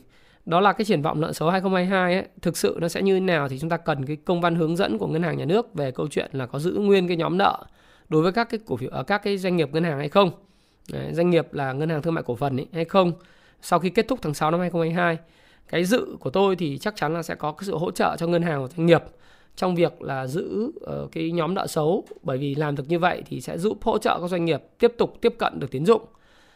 Đó 0.46 0.60
là 0.60 0.72
cái 0.72 0.84
triển 0.84 1.02
vọng 1.02 1.20
nợ 1.20 1.32
xấu 1.32 1.50
2022 1.50 2.14
ấy, 2.14 2.24
thực 2.42 2.56
sự 2.56 2.78
nó 2.80 2.88
sẽ 2.88 3.02
như 3.02 3.14
thế 3.14 3.20
nào 3.20 3.48
thì 3.48 3.58
chúng 3.58 3.70
ta 3.70 3.76
cần 3.76 4.04
cái 4.06 4.16
công 4.16 4.40
văn 4.40 4.54
hướng 4.54 4.76
dẫn 4.76 4.98
của 4.98 5.06
ngân 5.06 5.22
hàng 5.22 5.38
nhà 5.38 5.44
nước 5.44 5.74
về 5.74 5.90
câu 5.90 6.08
chuyện 6.08 6.30
là 6.32 6.46
có 6.46 6.58
giữ 6.58 6.72
nguyên 6.72 7.08
cái 7.08 7.16
nhóm 7.16 7.38
nợ 7.38 7.66
đối 8.08 8.22
với 8.22 8.32
các 8.32 8.50
cái 8.50 8.60
cổ 8.66 8.76
phiếu 8.76 8.90
ở 8.90 9.02
các 9.02 9.22
cái 9.22 9.38
doanh 9.38 9.56
nghiệp 9.56 9.68
ngân 9.72 9.84
hàng 9.84 9.98
hay 9.98 10.08
không. 10.08 10.30
Đấy, 10.92 11.14
doanh 11.14 11.30
nghiệp 11.30 11.54
là 11.54 11.72
ngân 11.72 11.88
hàng 11.88 12.02
thương 12.02 12.14
mại 12.14 12.24
cổ 12.24 12.36
phần 12.36 12.56
ấy, 12.56 12.66
hay 12.72 12.84
không 12.84 13.12
sau 13.62 13.78
khi 13.78 13.90
kết 13.90 14.08
thúc 14.08 14.18
tháng 14.22 14.34
6 14.34 14.50
năm 14.50 14.60
2022. 14.60 15.18
Cái 15.68 15.84
dự 15.84 16.16
của 16.20 16.30
tôi 16.30 16.56
thì 16.56 16.78
chắc 16.78 16.96
chắn 16.96 17.14
là 17.14 17.22
sẽ 17.22 17.34
có 17.34 17.52
cái 17.52 17.64
sự 17.64 17.76
hỗ 17.76 17.90
trợ 17.90 18.16
cho 18.18 18.26
ngân 18.26 18.42
hàng 18.42 18.62
và 18.62 18.68
doanh 18.76 18.86
nghiệp 18.86 19.02
trong 19.56 19.74
việc 19.74 20.02
là 20.02 20.26
giữ 20.26 20.72
uh, 21.04 21.12
cái 21.12 21.30
nhóm 21.30 21.54
nợ 21.54 21.66
xấu 21.66 22.04
bởi 22.22 22.38
vì 22.38 22.54
làm 22.54 22.76
được 22.76 22.84
như 22.88 22.98
vậy 22.98 23.22
thì 23.26 23.40
sẽ 23.40 23.58
giúp 23.58 23.78
hỗ 23.82 23.98
trợ 23.98 24.18
các 24.20 24.28
doanh 24.28 24.44
nghiệp 24.44 24.62
tiếp 24.78 24.92
tục 24.98 25.16
tiếp 25.20 25.34
cận 25.38 25.60
được 25.60 25.70
tín 25.70 25.86
dụng. 25.86 26.02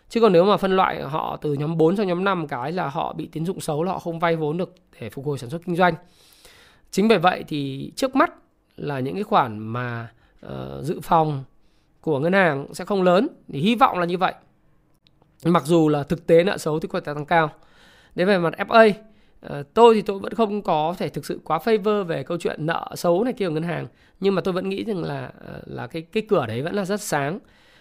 Chứ 0.08 0.20
còn 0.20 0.32
nếu 0.32 0.44
mà 0.44 0.56
phân 0.56 0.76
loại 0.76 1.02
họ 1.02 1.38
từ 1.40 1.52
nhóm 1.52 1.76
4 1.76 1.96
sang 1.96 2.06
nhóm 2.06 2.24
5 2.24 2.46
cái 2.46 2.72
là 2.72 2.88
họ 2.88 3.12
bị 3.12 3.28
tín 3.32 3.46
dụng 3.46 3.60
xấu 3.60 3.82
là 3.82 3.92
họ 3.92 3.98
không 3.98 4.18
vay 4.18 4.36
vốn 4.36 4.56
được 4.56 4.74
để 5.00 5.10
phục 5.10 5.26
hồi 5.26 5.38
sản 5.38 5.50
xuất 5.50 5.64
kinh 5.66 5.76
doanh. 5.76 5.94
Chính 6.90 7.08
bởi 7.08 7.18
vậy 7.18 7.44
thì 7.48 7.92
trước 7.96 8.16
mắt 8.16 8.32
là 8.76 9.00
những 9.00 9.14
cái 9.14 9.22
khoản 9.22 9.58
mà 9.58 10.08
uh, 10.46 10.52
dự 10.82 11.00
phòng 11.02 11.44
của 12.02 12.18
ngân 12.18 12.32
hàng 12.32 12.66
sẽ 12.74 12.84
không 12.84 13.02
lớn 13.02 13.28
thì 13.48 13.60
hy 13.60 13.74
vọng 13.74 13.98
là 13.98 14.06
như 14.06 14.18
vậy. 14.18 14.34
Mặc 15.44 15.62
dù 15.66 15.88
là 15.88 16.02
thực 16.02 16.26
tế 16.26 16.44
nợ 16.44 16.58
xấu 16.58 16.80
thì 16.80 16.88
có 16.88 17.00
thể 17.00 17.14
tăng 17.14 17.26
cao. 17.26 17.50
Đến 18.14 18.28
về 18.28 18.38
mặt 18.38 18.54
FA 18.58 18.92
ờ, 19.40 19.62
tôi 19.74 19.94
thì 19.94 20.02
tôi 20.02 20.18
vẫn 20.18 20.34
không 20.34 20.62
có 20.62 20.94
thể 20.98 21.08
thực 21.08 21.26
sự 21.26 21.40
quá 21.44 21.58
favor 21.64 22.04
về 22.04 22.22
câu 22.22 22.38
chuyện 22.40 22.66
nợ 22.66 22.88
xấu 22.96 23.24
này 23.24 23.32
kia 23.32 23.46
của 23.46 23.54
ngân 23.54 23.62
hàng 23.62 23.86
nhưng 24.20 24.34
mà 24.34 24.40
tôi 24.40 24.54
vẫn 24.54 24.68
nghĩ 24.68 24.84
rằng 24.84 25.04
là 25.04 25.30
ờ, 25.46 25.62
là 25.66 25.86
cái 25.86 26.02
cái 26.02 26.22
cửa 26.28 26.46
đấy 26.46 26.62
vẫn 26.62 26.74
là 26.74 26.84
rất 26.84 27.00
sáng 27.00 27.38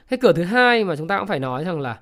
cái 0.10 0.20
cửa 0.22 0.34
thứ 0.34 0.44
hai 0.44 0.84
mà 0.84 0.96
chúng 0.96 1.08
ta 1.08 1.18
cũng 1.18 1.28
phải 1.28 1.40
nói 1.40 1.64
rằng 1.64 1.80
là 1.80 2.00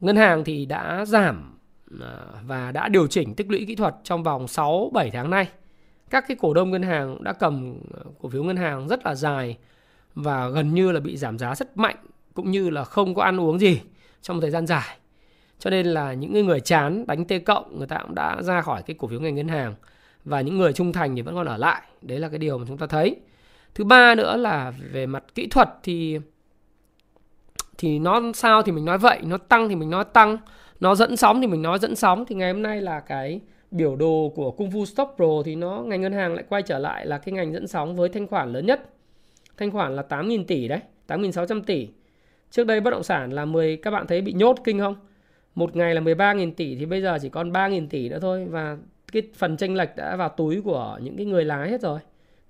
ngân 0.00 0.16
hàng 0.16 0.44
thì 0.44 0.66
đã 0.66 1.04
giảm 1.04 1.58
ờ, 2.00 2.26
và 2.46 2.72
đã 2.72 2.88
điều 2.88 3.06
chỉnh 3.06 3.34
tích 3.34 3.50
lũy 3.50 3.64
kỹ 3.68 3.74
thuật 3.74 3.94
trong 4.04 4.22
vòng 4.22 4.48
6 4.48 4.90
7 4.92 5.10
tháng 5.10 5.30
nay. 5.30 5.48
Các 6.10 6.24
cái 6.28 6.36
cổ 6.40 6.54
đông 6.54 6.70
ngân 6.70 6.82
hàng 6.82 7.24
đã 7.24 7.32
cầm 7.32 7.78
cổ 8.22 8.28
phiếu 8.28 8.44
ngân 8.44 8.56
hàng 8.56 8.88
rất 8.88 9.06
là 9.06 9.14
dài 9.14 9.56
và 10.14 10.48
gần 10.48 10.74
như 10.74 10.92
là 10.92 11.00
bị 11.00 11.16
giảm 11.16 11.38
giá 11.38 11.54
rất 11.54 11.76
mạnh, 11.76 11.96
cũng 12.34 12.50
như 12.50 12.70
là 12.70 12.84
không 12.84 13.14
có 13.14 13.22
ăn 13.22 13.40
uống 13.40 13.58
gì 13.58 13.80
trong 14.22 14.36
một 14.36 14.40
thời 14.40 14.50
gian 14.50 14.66
dài. 14.66 14.96
Cho 15.58 15.70
nên 15.70 15.86
là 15.86 16.12
những 16.12 16.46
người 16.46 16.60
chán 16.60 17.06
đánh 17.06 17.24
T 17.24 17.32
cộng, 17.46 17.78
người 17.78 17.86
ta 17.86 17.98
cũng 17.98 18.14
đã 18.14 18.42
ra 18.42 18.60
khỏi 18.60 18.82
cái 18.82 18.96
cổ 18.98 19.08
phiếu 19.08 19.20
ngành 19.20 19.34
ngân 19.34 19.48
hàng, 19.48 19.74
và 20.24 20.40
những 20.40 20.58
người 20.58 20.72
trung 20.72 20.92
thành 20.92 21.16
thì 21.16 21.22
vẫn 21.22 21.34
còn 21.34 21.46
ở 21.46 21.56
lại. 21.56 21.82
Đấy 22.02 22.18
là 22.18 22.28
cái 22.28 22.38
điều 22.38 22.58
mà 22.58 22.64
chúng 22.68 22.78
ta 22.78 22.86
thấy. 22.86 23.16
Thứ 23.74 23.84
ba 23.84 24.14
nữa 24.14 24.36
là 24.36 24.72
về 24.92 25.06
mặt 25.06 25.24
kỹ 25.34 25.46
thuật 25.46 25.68
thì 25.82 26.18
thì 27.78 27.98
nó 27.98 28.20
sao 28.34 28.62
thì 28.62 28.72
mình 28.72 28.84
nói 28.84 28.98
vậy, 28.98 29.20
nó 29.22 29.36
tăng 29.36 29.68
thì 29.68 29.74
mình 29.74 29.90
nói 29.90 30.04
tăng, 30.04 30.38
nó 30.80 30.94
dẫn 30.94 31.16
sóng 31.16 31.40
thì 31.40 31.46
mình 31.46 31.62
nói 31.62 31.78
dẫn 31.78 31.96
sóng. 31.96 32.24
Thì 32.26 32.34
ngày 32.34 32.52
hôm 32.52 32.62
nay 32.62 32.80
là 32.80 33.00
cái 33.00 33.40
biểu 33.70 33.96
đồ 33.96 34.32
của 34.34 34.50
Kung 34.50 34.70
Fu 34.70 34.84
Stock 34.84 35.16
Pro 35.16 35.42
thì 35.44 35.54
nó, 35.54 35.82
ngành 35.86 36.00
ngân 36.00 36.12
hàng 36.12 36.34
lại 36.34 36.44
quay 36.48 36.62
trở 36.62 36.78
lại 36.78 37.06
là 37.06 37.18
cái 37.18 37.32
ngành 37.32 37.52
dẫn 37.52 37.66
sóng 37.66 37.96
với 37.96 38.08
thanh 38.08 38.26
khoản 38.26 38.52
lớn 38.52 38.66
nhất 38.66 38.90
thanh 39.56 39.70
khoản 39.70 39.96
là 39.96 40.04
8.000 40.08 40.44
tỷ 40.44 40.68
đấy 40.68 40.80
8.600 41.08 41.62
tỷ. 41.62 41.88
Trước 42.50 42.66
đây 42.66 42.80
bất 42.80 42.90
động 42.90 43.02
sản 43.02 43.32
là 43.32 43.44
10 43.44 43.76
các 43.76 43.90
bạn 43.90 44.06
thấy 44.06 44.20
bị 44.20 44.32
nhốt 44.32 44.56
kinh 44.64 44.78
không? 44.78 44.96
Một 45.54 45.76
ngày 45.76 45.94
là 45.94 46.00
13.000 46.00 46.52
tỷ 46.56 46.76
thì 46.76 46.86
bây 46.86 47.02
giờ 47.02 47.18
chỉ 47.22 47.28
còn 47.28 47.52
3.000 47.52 47.88
tỷ 47.88 48.08
nữa 48.08 48.18
thôi 48.20 48.46
và 48.50 48.76
cái 49.12 49.22
phần 49.34 49.56
tranh 49.56 49.74
lệch 49.74 49.96
đã 49.96 50.16
vào 50.16 50.28
túi 50.28 50.60
của 50.60 50.98
những 51.02 51.16
cái 51.16 51.26
người 51.26 51.44
lái 51.44 51.70
hết 51.70 51.80
rồi. 51.80 52.00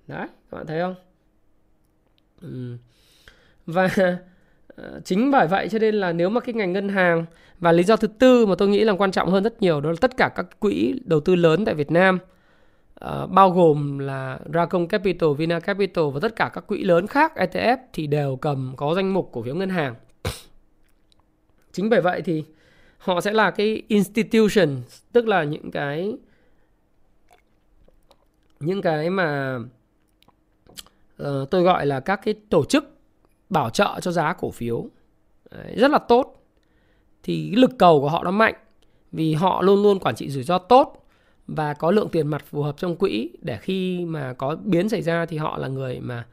Đấy, 0.07 0.27
các 0.51 0.57
bạn 0.57 0.67
thấy 0.67 0.79
không? 0.79 0.95
Ừ. 2.41 2.77
và 3.65 3.89
ờ, 4.75 4.99
chính 5.03 5.31
bởi 5.31 5.47
vậy 5.47 5.69
cho 5.69 5.79
nên 5.79 5.95
là 5.95 6.13
nếu 6.13 6.29
mà 6.29 6.39
cái 6.41 6.53
ngành 6.53 6.73
ngân 6.73 6.89
hàng 6.89 7.25
và 7.59 7.71
lý 7.71 7.83
do 7.83 7.95
thứ 7.95 8.07
tư 8.07 8.45
mà 8.45 8.55
tôi 8.57 8.67
nghĩ 8.67 8.83
là 8.83 8.93
quan 8.93 9.11
trọng 9.11 9.29
hơn 9.29 9.43
rất 9.43 9.61
nhiều 9.61 9.81
đó 9.81 9.89
là 9.89 9.95
tất 10.01 10.17
cả 10.17 10.29
các 10.35 10.59
quỹ 10.59 10.99
đầu 11.05 11.19
tư 11.19 11.35
lớn 11.35 11.65
tại 11.65 11.75
Việt 11.75 11.91
Nam 11.91 12.19
uh, 13.05 13.29
bao 13.29 13.51
gồm 13.51 13.99
là 13.99 14.39
Dragon 14.51 14.87
Capital, 14.87 15.29
Vina 15.37 15.59
Capital 15.59 16.05
và 16.13 16.19
tất 16.19 16.35
cả 16.35 16.51
các 16.53 16.67
quỹ 16.67 16.83
lớn 16.83 17.07
khác 17.07 17.33
ETF 17.35 17.77
thì 17.93 18.07
đều 18.07 18.35
cầm 18.35 18.73
có 18.77 18.93
danh 18.95 19.13
mục 19.13 19.29
cổ 19.31 19.43
phiếu 19.43 19.55
ngân 19.55 19.69
hàng. 19.69 19.95
Chính 21.71 21.89
bởi 21.89 22.01
vậy 22.01 22.21
thì 22.21 22.43
họ 22.97 23.21
sẽ 23.21 23.33
là 23.33 23.51
cái 23.51 23.81
institution 23.87 24.81
tức 25.11 25.27
là 25.27 25.43
những 25.43 25.71
cái 25.71 26.17
những 28.59 28.81
cái 28.81 29.09
mà 29.09 29.59
uh, 31.23 31.49
tôi 31.51 31.63
gọi 31.63 31.85
là 31.85 31.99
các 31.99 32.19
cái 32.25 32.33
tổ 32.49 32.65
chức 32.65 32.97
bảo 33.49 33.69
trợ 33.69 33.99
cho 34.01 34.11
giá 34.11 34.33
cổ 34.33 34.51
phiếu. 34.51 34.85
Đấy, 35.51 35.75
rất 35.77 35.91
là 35.91 35.99
tốt. 35.99 36.45
Thì 37.23 37.51
lực 37.55 37.71
cầu 37.79 38.01
của 38.01 38.09
họ 38.09 38.23
nó 38.23 38.31
mạnh 38.31 38.55
vì 39.11 39.33
họ 39.33 39.61
luôn 39.61 39.83
luôn 39.83 39.99
quản 39.99 40.15
trị 40.15 40.29
rủi 40.29 40.43
ro 40.43 40.57
tốt 40.57 41.04
và 41.47 41.73
có 41.73 41.91
lượng 41.91 42.09
tiền 42.09 42.27
mặt 42.27 42.43
phù 42.45 42.63
hợp 42.63 42.77
trong 42.77 42.95
quỹ 42.95 43.29
để 43.41 43.57
khi 43.57 44.05
mà 44.05 44.33
có 44.33 44.57
biến 44.63 44.89
xảy 44.89 45.01
ra 45.01 45.25
thì 45.25 45.37
họ 45.37 45.57
là 45.57 45.67
người 45.67 45.99
mà 45.99 46.25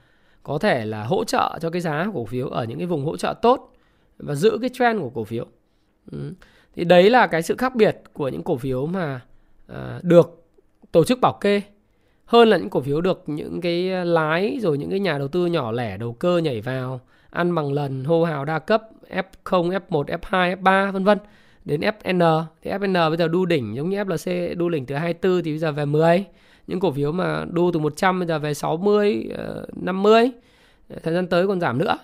có 0.43 0.59
thể 0.59 0.85
là 0.85 1.05
hỗ 1.05 1.25
trợ 1.25 1.59
cho 1.61 1.71
cái 1.71 1.81
giá 1.81 2.07
cổ 2.15 2.25
phiếu 2.25 2.49
ở 2.49 2.65
những 2.65 2.79
cái 2.79 2.87
vùng 2.87 3.05
hỗ 3.05 3.17
trợ 3.17 3.35
tốt 3.43 3.73
và 4.19 4.35
giữ 4.35 4.59
cái 4.61 4.71
trend 4.73 5.01
của 5.01 5.11
cổ 5.11 5.25
phiếu. 5.25 5.47
Ừ 6.13 6.33
thì 6.77 6.85
đấy 6.85 7.11
là 7.11 7.27
cái 7.27 7.43
sự 7.43 7.57
khác 7.59 7.75
biệt 7.75 8.03
của 8.13 8.29
những 8.29 8.43
cổ 8.43 8.57
phiếu 8.57 8.87
mà 8.87 9.21
à, 9.67 10.01
được 10.03 10.45
tổ 10.93 11.05
chức 11.05 11.21
bảo 11.21 11.39
kê 11.41 11.63
hơn 12.25 12.49
là 12.49 12.57
những 12.57 12.71
cổ 12.71 12.81
phiếu 12.81 13.01
được 13.01 13.23
những 13.27 13.61
cái 13.61 14.07
lái 14.07 14.59
rồi 14.61 14.79
những 14.79 14.91
cái 14.91 15.01
nhà 15.01 15.19
đầu 15.19 15.29
tư 15.29 15.47
nhỏ 15.47 15.73
lẻ 15.73 15.97
đầu 15.97 16.13
cơ 16.13 16.39
nhảy 16.39 16.61
vào 16.61 17.01
ăn 17.31 17.55
bằng 17.55 17.73
lần 17.73 18.05
hô 18.05 18.25
hào 18.25 18.45
đa 18.45 18.59
cấp 18.59 18.83
F0, 19.11 19.79
F1, 19.89 20.05
F2, 20.05 20.57
F3 20.63 20.93
vân 20.93 21.05
vân 21.05 21.19
đến 21.65 21.81
FN 21.81 22.45
thì 22.63 22.71
FN 22.71 23.09
bây 23.09 23.17
giờ 23.17 23.29
đu 23.29 23.47
đỉnh 23.47 23.77
giống 23.77 23.91
như 23.91 24.05
FLC 24.05 24.55
đu 24.55 24.69
đỉnh 24.69 24.87
từ 24.87 24.95
24 24.95 25.43
thì 25.43 25.51
bây 25.51 25.59
giờ 25.59 25.73
về 25.73 25.85
10 25.85 26.25
những 26.67 26.81
cổ 26.81 26.93
phiếu 26.93 27.13
mà 27.13 27.45
đu 27.51 27.71
từ 27.73 27.81
100 27.81 28.19
bây 28.19 28.29
giờ 28.29 28.39
về 28.39 28.55
60 28.55 29.29
50 29.75 30.23
ờ, 30.23 30.31
ờ, 30.89 30.97
thời 31.03 31.15
gian 31.15 31.27
tới 31.27 31.47
còn 31.47 31.61
giảm 31.61 31.79
nữa 31.79 31.99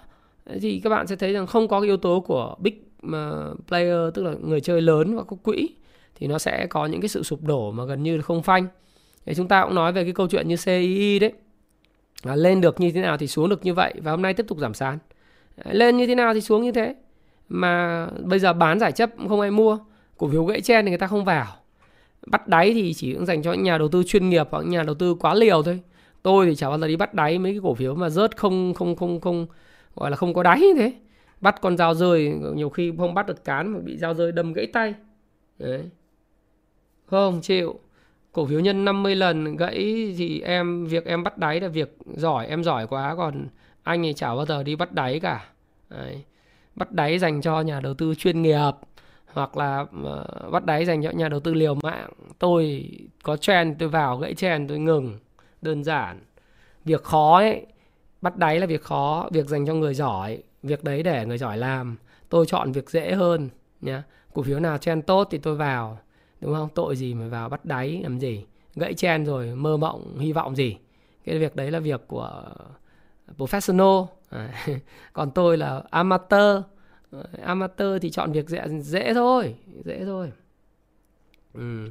thì 0.60 0.80
các 0.84 0.90
bạn 0.90 1.06
sẽ 1.06 1.16
thấy 1.16 1.32
rằng 1.32 1.46
không 1.46 1.68
có 1.68 1.80
cái 1.80 1.86
yếu 1.86 1.96
tố 1.96 2.20
của 2.20 2.56
big 2.58 2.74
ờ, 3.12 3.54
player 3.68 4.14
tức 4.14 4.22
là 4.22 4.34
người 4.40 4.60
chơi 4.60 4.80
lớn 4.80 5.16
và 5.16 5.22
có 5.22 5.36
quỹ 5.42 5.68
thì 6.20 6.26
nó 6.26 6.38
sẽ 6.38 6.66
có 6.66 6.86
những 6.86 7.00
cái 7.00 7.08
sự 7.08 7.22
sụp 7.22 7.42
đổ 7.42 7.70
mà 7.70 7.84
gần 7.84 8.02
như 8.02 8.16
là 8.16 8.22
không 8.22 8.42
phanh. 8.42 8.66
Thì 9.26 9.34
chúng 9.34 9.48
ta 9.48 9.64
cũng 9.64 9.74
nói 9.74 9.92
về 9.92 10.04
cái 10.04 10.12
câu 10.12 10.28
chuyện 10.28 10.48
như 10.48 10.56
CII 10.56 11.18
đấy. 11.18 11.32
À, 12.22 12.36
lên 12.36 12.60
được 12.60 12.80
như 12.80 12.92
thế 12.92 13.00
nào 13.00 13.16
thì 13.16 13.26
xuống 13.26 13.48
được 13.48 13.64
như 13.64 13.74
vậy 13.74 13.94
và 14.02 14.10
hôm 14.10 14.22
nay 14.22 14.34
tiếp 14.34 14.46
tục 14.48 14.58
giảm 14.58 14.74
sàn. 14.74 14.98
Lên 15.64 15.96
như 15.96 16.06
thế 16.06 16.14
nào 16.14 16.34
thì 16.34 16.40
xuống 16.40 16.62
như 16.62 16.72
thế. 16.72 16.94
Mà 17.48 18.06
bây 18.22 18.38
giờ 18.38 18.52
bán 18.52 18.78
giải 18.78 18.92
chấp 18.92 19.10
không 19.28 19.40
ai 19.40 19.50
mua. 19.50 19.78
Cổ 20.16 20.28
phiếu 20.28 20.44
gãy 20.44 20.60
chen 20.60 20.84
thì 20.84 20.90
người 20.90 20.98
ta 20.98 21.06
không 21.06 21.24
vào. 21.24 21.46
Bắt 22.26 22.48
đáy 22.48 22.72
thì 22.74 22.94
chỉ 22.94 23.16
dành 23.20 23.42
cho 23.42 23.52
những 23.52 23.62
nhà 23.62 23.78
đầu 23.78 23.88
tư 23.88 24.02
chuyên 24.06 24.28
nghiệp 24.28 24.48
hoặc 24.50 24.62
nhà 24.66 24.82
đầu 24.82 24.94
tư 24.94 25.14
quá 25.14 25.34
liều 25.34 25.62
thôi. 25.62 25.80
Tôi 26.22 26.46
thì 26.46 26.54
chả 26.54 26.68
bao 26.68 26.78
giờ 26.78 26.88
đi 26.88 26.96
bắt 26.96 27.14
đáy 27.14 27.38
mấy 27.38 27.52
cái 27.52 27.60
cổ 27.62 27.74
phiếu 27.74 27.94
mà 27.94 28.08
rớt 28.10 28.36
không 28.36 28.74
không 28.74 28.96
không 28.96 29.20
không, 29.20 29.46
gọi 29.96 30.10
là 30.10 30.16
không 30.16 30.34
có 30.34 30.42
đáy 30.42 30.60
như 30.60 30.74
thế 30.76 30.92
bắt 31.40 31.60
con 31.60 31.76
dao 31.76 31.94
rơi, 31.94 32.34
nhiều 32.54 32.70
khi 32.70 32.92
không 32.98 33.14
bắt 33.14 33.26
được 33.26 33.44
cán 33.44 33.68
mà 33.68 33.78
bị 33.78 33.96
dao 33.96 34.14
rơi 34.14 34.32
đâm 34.32 34.52
gãy 34.52 34.66
tay 34.66 34.94
đấy 35.58 35.90
không 37.06 37.40
chịu 37.40 37.80
cổ 38.32 38.46
phiếu 38.46 38.60
nhân 38.60 38.84
50 38.84 39.16
lần 39.16 39.56
gãy 39.56 40.14
thì 40.18 40.40
em, 40.40 40.86
việc 40.86 41.04
em 41.04 41.22
bắt 41.22 41.38
đáy 41.38 41.60
là 41.60 41.68
việc 41.68 41.96
giỏi 42.16 42.46
em 42.46 42.64
giỏi 42.64 42.86
quá, 42.86 43.14
còn 43.16 43.46
anh 43.82 44.02
thì 44.02 44.12
chả 44.12 44.34
bao 44.34 44.46
giờ 44.46 44.62
đi 44.62 44.76
bắt 44.76 44.92
đáy 44.92 45.20
cả 45.20 45.44
đấy 45.88 46.24
bắt 46.78 46.92
đáy 46.92 47.18
dành 47.18 47.40
cho 47.40 47.60
nhà 47.60 47.80
đầu 47.80 47.94
tư 47.94 48.14
chuyên 48.14 48.42
nghiệp, 48.42 48.72
hoặc 49.32 49.56
là 49.56 49.86
ờ, 50.04 50.50
bắt 50.52 50.64
đáy 50.64 50.84
dành 50.84 51.02
cho 51.02 51.10
nhà 51.10 51.28
đầu 51.28 51.40
tư 51.40 51.54
liều 51.54 51.74
mạng. 51.74 52.10
Tôi 52.38 52.90
có 53.22 53.36
trend, 53.36 53.76
tôi 53.78 53.88
vào 53.88 54.16
gãy 54.16 54.34
trend, 54.34 54.68
tôi 54.68 54.78
ngừng. 54.78 55.18
Đơn 55.62 55.84
giản. 55.84 56.20
Việc 56.84 57.02
khó 57.04 57.38
ấy, 57.38 57.66
bắt 58.22 58.36
đáy 58.36 58.60
là 58.60 58.66
việc 58.66 58.82
khó, 58.82 59.28
việc 59.32 59.46
dành 59.46 59.66
cho 59.66 59.74
người 59.74 59.94
giỏi, 59.94 60.42
việc 60.62 60.84
đấy 60.84 61.02
để 61.02 61.26
người 61.26 61.38
giỏi 61.38 61.58
làm. 61.58 61.96
Tôi 62.28 62.46
chọn 62.46 62.72
việc 62.72 62.90
dễ 62.90 63.12
hơn 63.12 63.48
nhé 63.80 64.02
cổ 64.34 64.42
phiếu 64.42 64.60
nào 64.60 64.78
chen 64.78 65.02
tốt 65.02 65.28
thì 65.30 65.38
tôi 65.38 65.56
vào, 65.56 65.98
đúng 66.40 66.54
không? 66.54 66.68
Tội 66.74 66.96
gì 66.96 67.14
mà 67.14 67.28
vào 67.28 67.48
bắt 67.48 67.64
đáy, 67.64 68.00
làm 68.02 68.18
gì? 68.18 68.44
Gãy 68.74 68.94
chen 68.94 69.24
rồi, 69.24 69.54
mơ 69.54 69.76
mộng, 69.76 70.18
hy 70.18 70.32
vọng 70.32 70.56
gì? 70.56 70.76
Cái 71.24 71.38
việc 71.38 71.56
đấy 71.56 71.70
là 71.70 71.78
việc 71.78 72.00
của 72.08 72.42
professional. 73.36 74.04
Còn 75.12 75.30
tôi 75.30 75.56
là 75.56 75.82
amateur. 75.90 76.62
Amateur 77.42 78.02
thì 78.02 78.10
chọn 78.10 78.32
việc 78.32 78.48
dễ 78.48 78.62
dễ 78.80 79.14
thôi 79.14 79.54
dễ 79.84 80.04
thôi. 80.04 80.32
Ừ. 81.54 81.90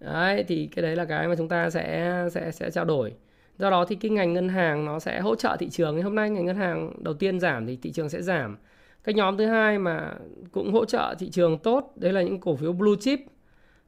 đấy 0.00 0.44
thì 0.48 0.66
cái 0.66 0.82
đấy 0.82 0.96
là 0.96 1.04
cái 1.04 1.28
mà 1.28 1.34
chúng 1.36 1.48
ta 1.48 1.70
sẽ 1.70 2.28
sẽ 2.32 2.50
sẽ 2.52 2.70
trao 2.70 2.84
đổi. 2.84 3.12
Do 3.58 3.70
đó 3.70 3.84
thì 3.84 3.96
cái 3.96 4.10
ngành 4.10 4.32
ngân 4.32 4.48
hàng 4.48 4.84
nó 4.84 4.98
sẽ 4.98 5.20
hỗ 5.20 5.34
trợ 5.34 5.56
thị 5.58 5.70
trường. 5.70 6.02
Hôm 6.02 6.14
nay 6.14 6.30
ngành 6.30 6.46
ngân 6.46 6.56
hàng 6.56 6.92
đầu 6.98 7.14
tiên 7.14 7.40
giảm 7.40 7.66
thì 7.66 7.76
thị 7.76 7.92
trường 7.92 8.08
sẽ 8.08 8.22
giảm. 8.22 8.56
Cái 9.04 9.14
nhóm 9.14 9.36
thứ 9.36 9.46
hai 9.46 9.78
mà 9.78 10.14
cũng 10.52 10.72
hỗ 10.72 10.84
trợ 10.84 11.14
thị 11.18 11.30
trường 11.30 11.58
tốt 11.58 11.92
đấy 11.96 12.12
là 12.12 12.22
những 12.22 12.40
cổ 12.40 12.56
phiếu 12.56 12.72
blue 12.72 12.96
chip 13.00 13.20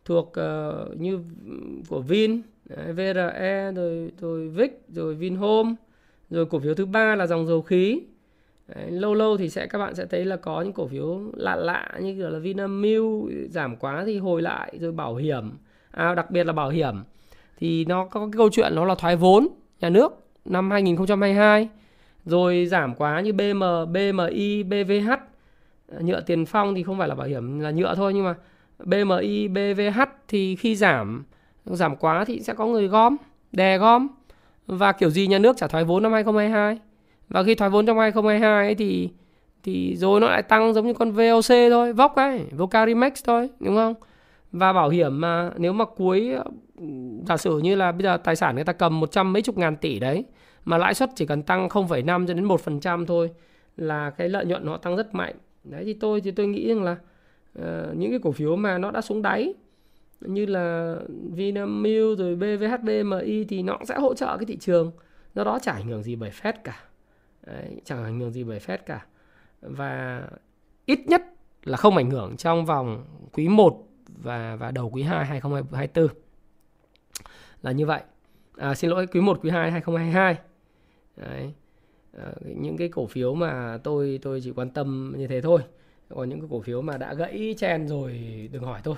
thuộc 0.05 0.27
uh, 0.27 1.01
như 1.01 1.21
của 1.89 2.01
Vin, 2.01 2.43
VRE 2.69 3.73
rồi 3.75 4.12
rồi 4.21 4.49
Vic 4.49 4.83
rồi 4.89 5.14
Vinhome 5.14 5.75
rồi 6.31 6.47
cổ 6.47 6.59
phiếu 6.59 6.74
thứ 6.74 6.87
ba 6.87 7.14
là 7.14 7.27
dòng 7.27 7.47
dầu 7.47 7.62
khí. 7.62 8.03
Đấy, 8.68 8.91
lâu 8.91 9.14
lâu 9.14 9.37
thì 9.37 9.49
sẽ 9.49 9.66
các 9.66 9.79
bạn 9.79 9.95
sẽ 9.95 10.07
thấy 10.07 10.24
là 10.24 10.37
có 10.37 10.62
những 10.62 10.72
cổ 10.72 10.87
phiếu 10.87 11.20
lạ 11.37 11.57
lạ 11.57 11.91
như 12.01 12.14
kiểu 12.14 12.31
là 12.31 12.39
Vinamilk 12.39 13.31
giảm 13.51 13.77
quá 13.77 14.03
thì 14.07 14.18
hồi 14.18 14.43
lại 14.43 14.79
rồi 14.81 14.93
bảo 14.93 15.14
hiểm. 15.14 15.51
À, 15.91 16.14
đặc 16.14 16.31
biệt 16.31 16.45
là 16.45 16.53
bảo 16.53 16.68
hiểm. 16.68 16.95
Thì 17.59 17.85
nó 17.85 18.05
có 18.05 18.20
cái 18.20 18.37
câu 18.37 18.49
chuyện 18.53 18.72
nó 18.74 18.85
là 18.85 18.95
thoái 18.95 19.16
vốn 19.16 19.49
nhà 19.81 19.89
nước 19.89 20.12
năm 20.45 20.70
2022 20.70 21.68
rồi 22.24 22.66
giảm 22.66 22.95
quá 22.95 23.20
như 23.20 23.33
BM, 23.33 23.62
BMI, 23.93 24.62
BVH 24.62 25.11
nhựa 26.01 26.20
tiền 26.20 26.47
phong 26.47 26.74
thì 26.74 26.83
không 26.83 26.99
phải 26.99 27.09
là 27.09 27.14
bảo 27.14 27.27
hiểm 27.27 27.61
là 27.61 27.70
nhựa 27.70 27.95
thôi 27.95 28.14
nhưng 28.14 28.24
mà 28.24 28.35
BMI, 28.85 29.49
BVH 29.49 30.01
thì 30.29 30.57
khi 30.57 30.77
giảm 30.77 31.24
giảm 31.64 31.97
quá 31.97 32.24
thì 32.24 32.41
sẽ 32.41 32.55
có 32.55 32.66
người 32.66 32.89
gom, 32.89 33.16
đè 33.53 33.79
gom 33.79 34.09
và 34.67 34.93
kiểu 34.93 35.11
gì 35.11 35.27
nhà 35.27 35.39
nước 35.39 35.57
trả 35.57 35.67
thoái 35.67 35.85
vốn 35.85 36.03
năm 36.03 36.12
2022. 36.12 36.79
Và 37.29 37.43
khi 37.43 37.55
thoái 37.55 37.71
vốn 37.71 37.87
trong 37.87 37.99
2022 37.99 38.67
ấy 38.67 38.75
thì 38.75 39.11
thì 39.62 39.97
rồi 39.97 40.21
nó 40.21 40.27
lại 40.27 40.43
tăng 40.43 40.75
giống 40.75 40.87
như 40.87 40.95
con 40.95 41.12
VOC 41.12 41.49
thôi, 41.71 41.93
VOC 41.93 42.17
ấy, 42.17 42.41
Vocarimax 42.53 43.25
thôi, 43.25 43.49
đúng 43.61 43.77
không? 43.77 43.95
Và 44.53 44.73
bảo 44.73 44.89
hiểm 44.89 45.21
mà 45.21 45.51
nếu 45.57 45.73
mà 45.73 45.85
cuối 45.85 46.35
giả 47.27 47.37
sử 47.37 47.59
như 47.59 47.75
là 47.75 47.93
bây 47.93 48.03
giờ 48.03 48.17
tài 48.17 48.37
sản 48.37 48.55
người 48.55 48.64
ta 48.64 48.73
cầm 48.73 49.01
một 49.01 49.12
trăm 49.12 49.33
mấy 49.33 49.43
chục 49.43 49.59
ngàn 49.59 49.77
tỷ 49.77 49.99
đấy 49.99 50.25
mà 50.64 50.79
lãi 50.79 50.95
suất 50.95 51.11
chỉ 51.14 51.27
cần 51.27 51.43
tăng 51.43 51.69
0,5 51.69 52.27
cho 52.27 52.35
đến 52.35 52.49
1% 52.49 53.07
thôi 53.07 53.31
là 53.77 54.11
cái 54.11 54.29
lợi 54.29 54.45
nhuận 54.45 54.67
nó 54.67 54.77
tăng 54.77 54.97
rất 54.97 55.14
mạnh. 55.14 55.35
Đấy 55.64 55.85
thì 55.85 55.95
tôi 55.95 56.21
thì 56.21 56.31
tôi 56.31 56.47
nghĩ 56.47 56.69
rằng 56.69 56.83
là 56.83 56.97
uh, 57.59 57.97
những 57.97 58.11
cái 58.11 58.21
cổ 58.23 58.33
phiếu 58.33 58.57
mà 58.57 58.79
nó 58.79 58.91
đã 58.91 59.01
xuống 59.01 59.23
đáy 59.23 59.55
như 60.21 60.47
là 60.47 60.97
Vinamilk 61.33 62.19
rồi 62.19 62.37
BVHBMI 62.37 63.45
thì 63.45 63.62
nó 63.62 63.77
cũng 63.77 63.87
sẽ 63.87 63.95
hỗ 63.99 64.14
trợ 64.14 64.37
cái 64.37 64.47
thị 64.47 64.57
trường. 64.57 64.93
Do 65.35 65.45
đó 65.45 65.59
chả 65.62 65.73
ảnh 65.73 65.89
hưởng 65.89 66.03
gì 66.03 66.17
bởi 66.17 66.31
Fed 66.31 66.53
cả. 66.64 66.85
Đấy, 67.47 67.81
chẳng 67.85 68.05
ảnh 68.05 68.21
hưởng 68.21 68.33
gì 68.33 68.45
bởi 68.45 68.59
Fed 68.59 68.79
cả. 68.87 69.07
Và 69.61 70.23
ít 70.87 71.01
nhất 71.07 71.23
là 71.64 71.77
không 71.77 71.97
ảnh 71.97 72.11
hưởng 72.11 72.37
trong 72.37 72.67
vòng 72.67 73.05
quý 73.33 73.49
1 73.49 73.89
và 74.09 74.57
và 74.57 74.71
đầu 74.71 74.91
quý 74.91 75.03
2 75.03 75.27
2024. 75.27 76.09
Là 77.62 77.73
như 77.73 77.87
vậy. 77.87 78.01
À, 78.57 78.75
xin 78.75 78.91
lỗi 78.91 79.07
quý 79.07 79.21
1 79.21 79.39
quý 79.43 79.51
2 79.51 79.71
2022. 79.71 80.39
Đấy. 81.17 81.53
À, 82.19 82.33
những 82.45 82.77
cái 82.77 82.89
cổ 82.89 83.07
phiếu 83.07 83.35
mà 83.35 83.79
tôi 83.85 84.19
tôi 84.23 84.41
chỉ 84.45 84.51
quan 84.51 84.71
tâm 84.71 85.14
như 85.17 85.27
thế 85.27 85.41
thôi. 85.41 85.61
Còn 86.09 86.29
những 86.29 86.41
cái 86.41 86.49
cổ 86.51 86.61
phiếu 86.61 86.83
mà 86.83 86.97
đã 86.97 87.14
gãy 87.14 87.55
chen 87.59 87.89
rồi 87.89 88.21
đừng 88.53 88.62
hỏi 88.62 88.81
tôi. 88.85 88.97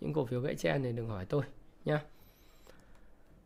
Những 0.00 0.12
cổ 0.12 0.24
phiếu 0.24 0.40
gãy 0.40 0.54
chen 0.54 0.82
thì 0.82 0.92
đừng 0.92 1.08
hỏi 1.08 1.24
tôi 1.28 1.42
nhá. 1.84 2.00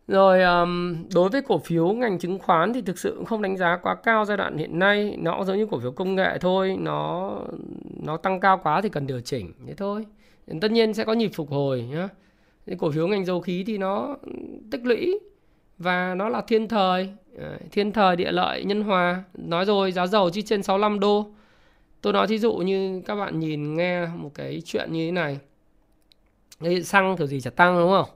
Rồi 0.09 0.43
um, 0.43 1.05
đối 1.15 1.29
với 1.29 1.43
cổ 1.43 1.59
phiếu 1.59 1.93
ngành 1.93 2.19
chứng 2.19 2.39
khoán 2.39 2.73
thì 2.73 2.83
thực 2.83 2.99
sự 2.99 3.15
cũng 3.17 3.25
không 3.25 3.43
đánh 3.43 3.57
giá 3.57 3.79
quá 3.83 3.95
cao 3.95 4.25
giai 4.25 4.37
đoạn 4.37 4.57
hiện 4.57 4.79
nay, 4.79 5.17
nó 5.19 5.37
cũng 5.37 5.47
giống 5.47 5.57
như 5.57 5.67
cổ 5.71 5.81
phiếu 5.81 5.93
công 5.93 6.15
nghệ 6.15 6.39
thôi, 6.41 6.77
nó 6.81 7.37
nó 8.03 8.17
tăng 8.17 8.41
cao 8.41 8.61
quá 8.63 8.81
thì 8.81 8.89
cần 8.89 9.07
điều 9.07 9.21
chỉnh 9.21 9.53
thế 9.67 9.75
thôi. 9.75 10.07
Tất 10.61 10.71
nhiên 10.71 10.95
sẽ 10.95 11.05
có 11.05 11.13
nhịp 11.13 11.31
phục 11.35 11.51
hồi 11.51 11.83
nhá. 11.83 12.09
Cổ 12.79 12.91
phiếu 12.91 13.09
ngành 13.09 13.25
dầu 13.25 13.41
khí 13.41 13.65
thì 13.67 13.79
nó 13.79 14.17
tích 14.71 14.81
lũy 14.85 15.19
và 15.79 16.15
nó 16.15 16.29
là 16.29 16.43
thiên 16.49 16.69
thời, 16.69 17.13
thiên 17.73 17.93
thời 17.93 18.17
địa 18.17 18.33
lợi 18.33 18.65
nhân 18.65 18.83
hòa. 18.83 19.25
Nói 19.35 19.65
rồi 19.65 19.93
giá 19.93 20.07
dầu 20.07 20.31
chỉ 20.31 20.43
trên 20.43 20.63
65 20.63 21.01
đô. 21.01 21.27
Tôi 22.01 22.13
nói 22.13 22.27
thí 22.27 22.39
dụ 22.39 22.53
như 22.57 23.03
các 23.07 23.15
bạn 23.15 23.39
nhìn 23.39 23.75
nghe 23.75 24.07
một 24.07 24.31
cái 24.35 24.63
chuyện 24.65 24.93
như 24.93 25.07
thế 25.07 25.13
này. 25.13 25.39
Đấy, 26.61 26.83
xăng 26.83 27.17
kiểu 27.17 27.27
gì 27.27 27.41
chả 27.41 27.51
tăng 27.51 27.79
đúng 27.79 27.91
không? 27.91 28.09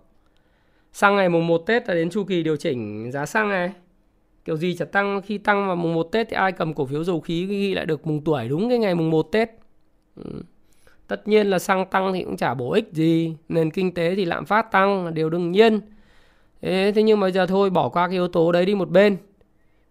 Xăng 0.93 1.17
ngày 1.17 1.29
mùng 1.29 1.47
1 1.47 1.59
Tết 1.59 1.89
là 1.89 1.95
đến 1.95 2.11
chu 2.11 2.25
kỳ 2.25 2.43
điều 2.43 2.57
chỉnh 2.57 3.11
giá 3.13 3.27
xăng 3.27 3.49
này. 3.49 3.73
Kiểu 4.45 4.57
gì 4.57 4.77
chả 4.77 4.85
tăng 4.85 5.23
khi 5.23 5.39
tăng 5.39 5.67
vào 5.67 5.77
mùng 5.77 5.95
1 5.95 6.03
Tết 6.03 6.29
thì 6.31 6.37
ai 6.37 6.53
cầm 6.53 6.75
cổ 6.75 6.87
phiếu 6.87 7.05
dầu 7.05 7.21
khí 7.21 7.47
ghi 7.47 7.75
lại 7.75 7.87
được 7.87 8.07
mùng 8.07 8.25
tuổi 8.25 8.49
đúng 8.49 8.69
cái 8.69 8.79
ngày 8.79 8.95
mùng 8.95 9.11
1 9.11 9.23
Tết. 9.23 9.51
Ừ. 10.17 10.43
Tất 11.09 11.29
nhiên 11.29 11.47
là 11.47 11.59
xăng 11.59 11.87
tăng 11.87 12.13
thì 12.13 12.25
cũng 12.25 12.37
chả 12.37 12.55
bổ 12.55 12.73
ích 12.73 12.89
gì, 12.93 13.37
nền 13.49 13.71
kinh 13.71 13.95
tế 13.95 14.15
thì 14.15 14.25
lạm 14.25 14.45
phát 14.45 14.71
tăng 14.73 15.05
là 15.05 15.11
điều 15.11 15.31
đương 15.31 15.53
nhiên. 15.53 15.81
Thế, 16.63 16.93
thế 16.95 17.03
nhưng 17.03 17.21
mà 17.21 17.31
giờ 17.31 17.47
thôi 17.47 17.71
bỏ 17.71 17.89
qua 17.89 18.07
cái 18.07 18.15
yếu 18.15 18.29
tố 18.29 18.53
đấy 18.53 18.67
đi 18.67 18.75
một 18.75 18.91
bên. 18.91 19.17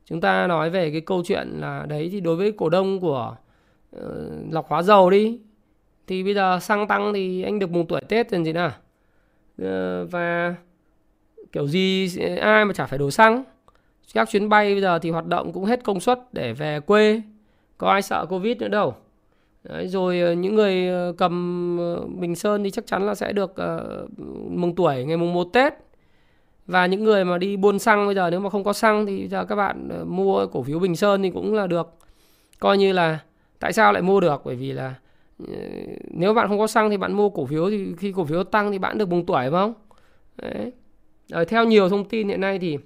Chúng 0.06 0.22
ta 0.22 0.48
nói 0.48 0.70
về 0.70 0.92
cái 0.92 1.02
câu 1.02 1.24
chuyện 1.26 1.48
là 1.60 1.86
đấy 1.90 2.10
thì 2.12 2.20
đối 2.22 2.36
với 2.36 2.52
cổ 2.52 2.70
đông 2.70 3.00
của 3.00 3.36
uh, 3.96 4.02
lọc 4.52 4.68
hóa 4.68 4.84
dầu 4.84 5.10
đi 5.10 5.40
thì 6.08 6.24
bây 6.24 6.34
giờ 6.34 6.60
xăng 6.60 6.88
tăng 6.88 7.14
thì 7.14 7.44
anh 7.44 7.60
được 7.60 7.72
mùng 7.72 7.88
tuổi 7.88 8.02
Tết 8.02 8.32
rồi 8.32 8.44
gì 8.44 8.54
nào. 8.54 8.72
Ờ, 9.62 10.06
và 10.06 10.56
kiểu 11.52 11.68
gì 11.68 12.18
ai 12.42 12.66
mà 12.66 12.74
chả 12.74 12.86
phải 12.86 13.00
đổ 13.00 13.12
xăng. 13.12 13.44
Các 14.14 14.30
chuyến 14.30 14.50
bay 14.50 14.74
bây 14.74 14.82
giờ 14.82 15.00
thì 15.00 15.10
hoạt 15.10 15.26
động 15.26 15.54
cũng 15.54 15.66
hết 15.66 15.84
công 15.84 16.00
suất 16.00 16.20
để 16.32 16.54
về 16.54 16.80
quê. 16.80 17.22
Có 17.78 17.90
ai 17.90 18.02
sợ 18.02 18.26
Covid 18.26 18.58
nữa 18.58 18.68
đâu. 18.68 18.96
Đấy, 19.64 19.88
rồi 19.88 20.22
ờ, 20.22 20.34
những 20.34 20.56
người 20.56 20.88
ờ, 20.88 21.14
cầm 21.18 21.80
Bình 22.20 22.36
Sơn 22.36 22.64
thì 22.64 22.72
chắc 22.72 22.88
chắn 22.88 23.06
là 23.06 23.16
sẽ 23.16 23.34
được 23.34 23.52
uh, 23.52 24.20
mừng 24.50 24.76
tuổi 24.76 25.06
ngày 25.06 25.18
mùng 25.18 25.34
1 25.34 25.44
Tết. 25.54 25.74
Và 26.68 26.86
những 26.86 27.04
người 27.04 27.26
mà 27.26 27.38
đi 27.38 27.58
buôn 27.58 27.80
xăng 27.80 28.06
bây 28.06 28.16
giờ 28.16 28.30
nếu 28.30 28.40
mà 28.40 28.50
không 28.50 28.64
có 28.64 28.74
xăng 28.74 29.06
thì 29.06 29.28
giờ 29.28 29.46
các 29.46 29.56
bạn 29.56 29.90
mua 30.16 30.48
cổ 30.48 30.64
phiếu 30.64 30.80
Bình 30.80 30.96
Sơn 30.96 31.24
thì 31.24 31.30
cũng 31.30 31.54
là 31.54 31.68
được. 31.68 31.90
Coi 32.60 32.78
như 32.78 32.94
là 32.94 33.20
tại 33.60 33.74
sao 33.74 33.94
lại 33.94 34.02
mua 34.02 34.20
được? 34.20 34.42
Bởi 34.46 34.56
vì 34.56 34.72
là 34.72 34.96
Ờ, 35.40 35.54
nếu 36.12 36.34
bạn 36.34 36.48
không 36.48 36.60
có 36.60 36.68
xăng 36.68 36.90
thì 36.90 36.98
bạn 36.98 37.14
mua 37.14 37.30
cổ 37.30 37.46
phiếu 37.46 37.70
thì 37.70 37.94
khi 37.98 38.12
cổ 38.16 38.26
phiếu 38.26 38.44
tăng 38.44 38.72
thì 38.72 38.80
bạn 38.80 38.98
được 38.98 39.06
bùng 39.06 39.26
tuổi 39.26 39.42
phải 39.42 39.50
không? 39.50 39.74
Đấy. 40.42 40.72
Rồi, 41.28 41.46
theo 41.46 41.66
nhiều 41.66 41.90
thông 41.90 42.10
tin 42.10 42.28
hiện 42.28 42.42
nay 42.42 42.60
thì 42.60 42.78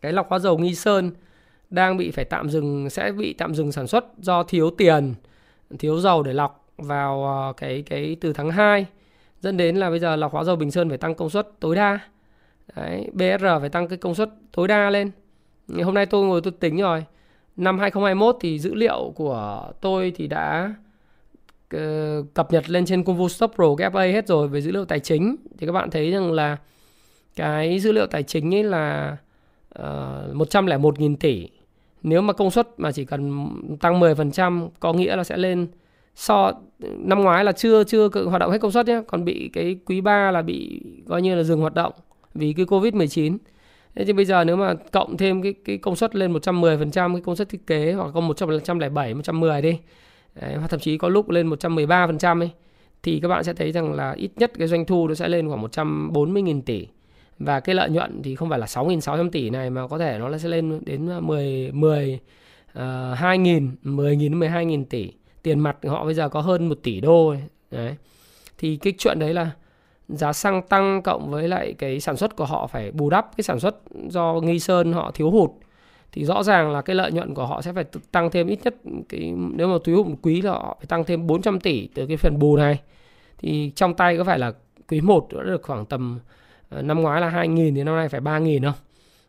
cái 0.00 0.12
lọc 0.12 0.28
hóa 0.28 0.38
dầu 0.38 0.58
Nghi 0.58 0.74
Sơn 0.74 1.10
đang 1.70 1.96
bị 1.96 2.10
phải 2.10 2.24
tạm 2.24 2.50
dừng 2.50 2.90
sẽ 2.90 3.12
bị 3.12 3.32
tạm 3.32 3.54
dừng 3.54 3.72
sản 3.72 3.86
xuất 3.86 4.04
do 4.18 4.42
thiếu 4.42 4.70
tiền 4.70 5.14
thiếu 5.78 6.00
dầu 6.00 6.22
để 6.22 6.32
lọc 6.32 6.68
vào 6.76 7.24
ờ, 7.24 7.52
cái 7.56 7.82
cái 7.82 8.16
từ 8.20 8.32
tháng 8.32 8.50
2 8.50 8.86
dẫn 9.40 9.56
đến 9.56 9.76
là 9.76 9.90
bây 9.90 9.98
giờ 9.98 10.16
lọc 10.16 10.32
hóa 10.32 10.44
dầu 10.44 10.56
Bình 10.56 10.70
Sơn 10.70 10.88
phải 10.88 10.98
tăng 10.98 11.14
công 11.14 11.30
suất 11.30 11.48
tối 11.60 11.76
đa. 11.76 11.98
Đấy, 12.76 13.10
BR 13.12 13.44
phải 13.60 13.68
tăng 13.68 13.88
cái 13.88 13.98
công 13.98 14.14
suất 14.14 14.30
tối 14.52 14.68
đa 14.68 14.90
lên. 14.90 15.10
Hôm 15.84 15.94
nay 15.94 16.06
tôi 16.06 16.26
ngồi 16.26 16.40
tôi 16.40 16.52
tính 16.52 16.76
rồi. 16.76 17.04
Năm 17.56 17.78
2021 17.78 18.36
thì 18.40 18.58
dữ 18.58 18.74
liệu 18.74 19.12
của 19.16 19.70
tôi 19.80 20.12
thì 20.16 20.26
đã 20.26 20.74
Ờ, 21.70 22.24
cập 22.34 22.52
nhật 22.52 22.70
lên 22.70 22.86
trên 22.86 23.04
Convo 23.04 23.28
Stock 23.28 23.54
Pro 23.54 23.74
cái 23.78 23.90
FA 23.90 24.12
hết 24.12 24.26
rồi 24.28 24.48
về 24.48 24.60
dữ 24.60 24.70
liệu 24.70 24.84
tài 24.84 25.00
chính 25.00 25.36
thì 25.58 25.66
các 25.66 25.72
bạn 25.72 25.90
thấy 25.90 26.10
rằng 26.10 26.32
là 26.32 26.56
cái 27.36 27.78
dữ 27.78 27.92
liệu 27.92 28.06
tài 28.06 28.22
chính 28.22 28.54
ấy 28.54 28.64
là 28.64 29.16
ờ, 29.68 30.28
uh, 30.30 30.36
101.000 30.36 31.16
tỷ 31.16 31.48
nếu 32.02 32.22
mà 32.22 32.32
công 32.32 32.50
suất 32.50 32.68
mà 32.76 32.92
chỉ 32.92 33.04
cần 33.04 33.48
tăng 33.80 34.00
10% 34.00 34.68
có 34.80 34.92
nghĩa 34.92 35.16
là 35.16 35.24
sẽ 35.24 35.36
lên 35.36 35.66
so 36.14 36.52
năm 36.80 37.22
ngoái 37.22 37.44
là 37.44 37.52
chưa 37.52 37.84
chưa 37.84 38.08
hoạt 38.26 38.40
động 38.40 38.50
hết 38.50 38.58
công 38.58 38.70
suất 38.70 38.86
nhé, 38.86 39.02
còn 39.06 39.24
bị 39.24 39.50
cái 39.52 39.78
quý 39.86 40.00
3 40.00 40.30
là 40.30 40.42
bị 40.42 40.80
coi 41.08 41.22
như 41.22 41.34
là 41.34 41.42
dừng 41.42 41.60
hoạt 41.60 41.74
động 41.74 41.92
vì 42.34 42.52
cái 42.52 42.66
Covid-19. 42.66 43.38
Thế 43.94 44.04
thì 44.04 44.12
bây 44.12 44.24
giờ 44.24 44.44
nếu 44.44 44.56
mà 44.56 44.74
cộng 44.92 45.16
thêm 45.16 45.42
cái 45.42 45.54
cái 45.64 45.78
công 45.78 45.96
suất 45.96 46.16
lên 46.16 46.32
110% 46.32 47.14
cái 47.14 47.22
công 47.22 47.36
suất 47.36 47.48
thiết 47.48 47.66
kế 47.66 47.92
hoặc 47.92 48.10
công 48.14 48.28
107, 48.28 49.14
110 49.14 49.62
đi. 49.62 49.78
Đấy, 50.40 50.54
hoặc 50.54 50.68
thậm 50.68 50.80
chí 50.80 50.98
có 50.98 51.08
lúc 51.08 51.30
lên 51.30 51.50
113% 51.50 52.40
ấy 52.40 52.50
thì 53.02 53.20
các 53.20 53.28
bạn 53.28 53.44
sẽ 53.44 53.54
thấy 53.54 53.72
rằng 53.72 53.92
là 53.92 54.12
ít 54.12 54.30
nhất 54.36 54.52
cái 54.58 54.68
doanh 54.68 54.84
thu 54.84 55.08
nó 55.08 55.14
sẽ 55.14 55.28
lên 55.28 55.48
khoảng 55.48 55.62
140.000 55.64 56.62
tỷ. 56.62 56.86
Và 57.38 57.60
cái 57.60 57.74
lợi 57.74 57.90
nhuận 57.90 58.22
thì 58.22 58.34
không 58.34 58.48
phải 58.48 58.58
là 58.58 58.66
6.600 58.66 59.30
tỷ 59.30 59.50
này 59.50 59.70
mà 59.70 59.86
có 59.86 59.98
thể 59.98 60.18
nó 60.18 60.38
sẽ 60.38 60.48
lên 60.48 60.80
đến 60.86 61.26
10 61.26 61.72
10 61.72 62.18
uh, 62.70 62.78
2.000 62.78 63.70
10.000 63.84 64.38
12.000 64.38 64.84
tỷ. 64.84 65.12
Tiền 65.42 65.60
mặt 65.60 65.76
họ 65.86 66.04
bây 66.04 66.14
giờ 66.14 66.28
có 66.28 66.40
hơn 66.40 66.68
1 66.68 66.78
tỷ 66.82 67.00
đô 67.00 67.28
ấy. 67.28 67.42
đấy. 67.70 67.96
Thì 68.58 68.76
cái 68.76 68.92
chuyện 68.98 69.18
đấy 69.18 69.34
là 69.34 69.50
giá 70.08 70.32
xăng 70.32 70.62
tăng 70.62 71.02
cộng 71.02 71.30
với 71.30 71.48
lại 71.48 71.74
cái 71.78 72.00
sản 72.00 72.16
xuất 72.16 72.36
của 72.36 72.44
họ 72.44 72.66
phải 72.66 72.90
bù 72.90 73.10
đắp 73.10 73.36
cái 73.36 73.42
sản 73.42 73.60
xuất 73.60 73.76
do 74.08 74.40
nghi 74.42 74.58
sơn 74.58 74.92
họ 74.92 75.10
thiếu 75.10 75.30
hụt 75.30 75.50
thì 76.12 76.24
rõ 76.24 76.42
ràng 76.42 76.72
là 76.72 76.82
cái 76.82 76.96
lợi 76.96 77.12
nhuận 77.12 77.34
của 77.34 77.46
họ 77.46 77.62
sẽ 77.62 77.72
phải 77.72 77.84
tăng 78.12 78.30
thêm 78.30 78.46
ít 78.46 78.58
nhất 78.64 78.74
cái 79.08 79.32
nếu 79.54 79.68
mà 79.68 79.78
túi 79.84 79.94
hụt 79.94 80.06
quý 80.22 80.42
là 80.42 80.50
họ 80.50 80.76
phải 80.80 80.86
tăng 80.86 81.04
thêm 81.04 81.26
400 81.26 81.60
tỷ 81.60 81.88
từ 81.94 82.06
cái 82.06 82.16
phần 82.16 82.38
bù 82.38 82.56
này 82.56 82.80
thì 83.38 83.72
trong 83.74 83.94
tay 83.94 84.16
có 84.16 84.24
phải 84.24 84.38
là 84.38 84.52
quý 84.88 85.00
1 85.00 85.28
đã 85.32 85.42
được 85.42 85.62
khoảng 85.62 85.86
tầm 85.86 86.18
ờ, 86.68 86.82
năm 86.82 87.02
ngoái 87.02 87.20
là 87.20 87.30
2.000 87.30 87.74
thì 87.74 87.82
năm 87.82 87.96
nay 87.96 88.08
phải 88.08 88.20
3.000 88.20 88.62
không? 88.62 88.80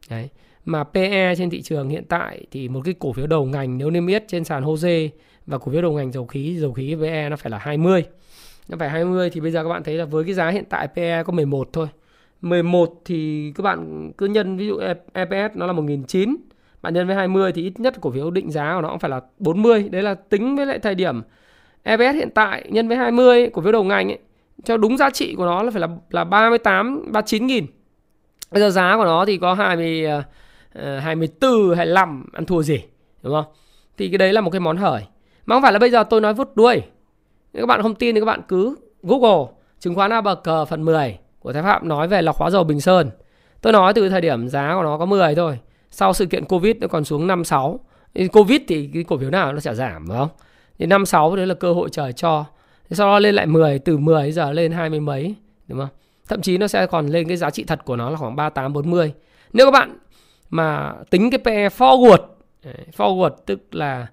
Đấy. 0.10 0.30
Mà 0.66 0.84
PE 0.84 1.36
trên 1.36 1.50
thị 1.50 1.62
trường 1.62 1.90
hiện 1.90 2.04
tại 2.10 2.46
thì 2.52 2.70
một 2.70 2.82
cái 2.86 2.94
cổ 3.00 3.14
phiếu 3.14 3.28
đầu 3.28 3.46
ngành 3.46 3.78
nếu 3.78 3.90
niêm 3.90 4.08
yết 4.08 4.24
trên 4.28 4.44
sàn 4.44 4.64
HOSE 4.64 5.10
và 5.46 5.58
cổ 5.58 5.72
phiếu 5.72 5.82
đầu 5.82 5.94
ngành 5.94 6.12
dầu 6.12 6.26
khí, 6.26 6.58
dầu 6.60 6.74
khí 6.74 6.96
PE 7.02 7.30
nó 7.30 7.36
phải 7.36 7.50
là 7.52 7.58
20. 7.58 8.04
Nó 8.70 8.78
phải 8.78 8.90
20 8.90 9.30
thì 9.30 9.42
bây 9.42 9.52
giờ 9.52 9.64
các 9.64 9.70
bạn 9.70 9.84
thấy 9.84 9.96
là 9.96 10.06
với 10.06 10.24
cái 10.24 10.34
giá 10.34 10.50
hiện 10.50 10.64
tại 10.70 10.88
PE 10.96 11.24
có 11.24 11.34
11 11.34 11.70
thôi. 11.74 11.88
11 12.42 13.02
thì 13.06 13.52
các 13.56 13.62
bạn 13.62 14.12
cứ 14.18 14.26
nhân 14.26 14.58
ví 14.58 14.68
dụ 14.68 14.80
EPS 15.14 15.56
nó 15.56 15.66
là 15.66 15.74
1.900 15.74 16.36
bạn 16.82 16.94
nhân 16.94 17.08
với 17.08 17.16
20 17.16 17.52
thì 17.52 17.64
ít 17.64 17.80
nhất 17.80 18.02
cổ 18.02 18.12
phiếu 18.12 18.32
định 18.32 18.52
giá 18.52 18.76
của 18.76 18.82
nó 18.82 18.90
cũng 18.90 19.00
phải 19.00 19.10
là 19.10 19.22
40 19.38 19.90
đấy 19.90 20.04
là 20.04 20.14
tính 20.14 20.56
với 20.56 20.66
lại 20.66 20.80
thời 20.80 20.96
điểm 20.96 21.22
EPS 21.84 22.16
hiện 22.16 22.30
tại 22.36 22.66
nhân 22.70 22.88
với 22.88 22.98
20 22.98 23.50
cổ 23.54 23.62
phiếu 23.62 23.72
đầu 23.72 23.84
ngành 23.84 24.08
ấy, 24.08 24.20
cho 24.64 24.78
đúng 24.78 24.98
giá 24.98 25.10
trị 25.10 25.36
của 25.36 25.46
nó 25.46 25.64
là 25.64 25.72
phải 25.72 25.82
là 25.82 25.88
là 26.10 26.24
38 26.24 27.12
39 27.12 27.48
nghìn. 27.48 27.66
Bây 28.52 28.62
giờ 28.62 28.70
giá 28.70 28.98
của 28.98 29.06
nó 29.06 29.26
thì 29.26 29.38
có 29.38 29.54
20 29.54 30.08
24 31.02 31.76
25 31.76 32.26
ăn 32.34 32.46
thua 32.46 32.62
gì 32.62 32.84
đúng 33.22 33.34
không? 33.34 33.46
Thì 33.98 34.10
cái 34.10 34.18
đấy 34.18 34.34
là 34.34 34.42
một 34.42 34.50
cái 34.50 34.60
món 34.60 34.78
hời. 34.78 35.02
Mà 35.46 35.56
không 35.56 35.62
phải 35.62 35.74
là 35.74 35.80
bây 35.80 35.90
giờ 35.90 36.04
tôi 36.04 36.22
nói 36.22 36.34
vút 36.34 36.56
đuôi. 36.56 36.82
Nếu 37.54 37.64
các 37.64 37.68
bạn 37.68 37.82
không 37.82 37.96
tin 37.96 38.16
thì 38.16 38.22
các 38.22 38.26
bạn 38.26 38.42
cứ 38.48 38.76
Google 39.04 39.52
chứng 39.80 39.96
khoán 39.96 40.12
ABG 40.12 40.50
phần 40.70 40.86
10 40.86 41.18
của 41.40 41.54
Thái 41.54 41.64
Phạm 41.64 41.88
nói 41.88 42.08
về 42.08 42.22
lọc 42.22 42.38
hóa 42.38 42.50
dầu 42.50 42.64
Bình 42.64 42.82
Sơn. 42.82 43.10
Tôi 43.62 43.74
nói 43.74 43.94
từ 43.94 44.10
thời 44.10 44.22
điểm 44.22 44.48
giá 44.48 44.74
của 44.76 44.84
nó 44.84 44.98
có 44.98 45.06
10 45.06 45.36
thôi 45.36 45.60
sau 45.92 46.14
sự 46.14 46.26
kiện 46.26 46.46
Covid 46.46 46.76
nó 46.76 46.88
còn 46.88 47.06
xuống 47.06 47.28
5 47.28 47.44
6 47.44 47.80
Covid 48.32 48.62
thì 48.68 48.90
cái 48.94 49.04
cổ 49.04 49.18
phiếu 49.18 49.30
nào 49.30 49.54
nó 49.54 49.60
sẽ 49.60 49.76
giảm 49.76 50.08
phải 50.08 50.18
không? 50.18 50.30
Thì 50.80 50.86
5 50.86 51.06
6 51.06 51.36
đấy 51.36 51.48
là 51.48 51.56
cơ 51.56 51.74
hội 51.74 51.90
trời 51.92 52.14
cho. 52.14 52.46
Sau 52.92 53.08
đó 53.08 53.20
lên 53.20 53.36
lại 53.36 53.46
10 53.46 53.80
từ 53.80 53.98
10 53.98 54.32
giờ 54.32 54.52
lên 54.52 54.72
20 54.72 55.00
mấy, 55.00 55.36
đúng 55.68 55.80
không? 55.80 55.90
Thậm 56.28 56.42
chí 56.42 56.58
nó 56.58 56.68
sẽ 56.68 56.88
còn 56.88 57.08
lên 57.08 57.28
cái 57.28 57.38
giá 57.38 57.50
trị 57.50 57.64
thật 57.64 57.86
của 57.86 57.96
nó 57.96 58.10
là 58.10 58.18
khoảng 58.18 58.36
38 58.36 58.74
40 58.74 59.14
nếu 59.54 59.68
các 59.68 59.72
bạn 59.72 59.98
mà 60.50 60.94
tính 61.10 61.30
cái 61.32 61.40
PE 61.46 61.70
forward 61.70 62.18
forward 62.98 63.30
tức 63.46 63.60
là 63.72 64.08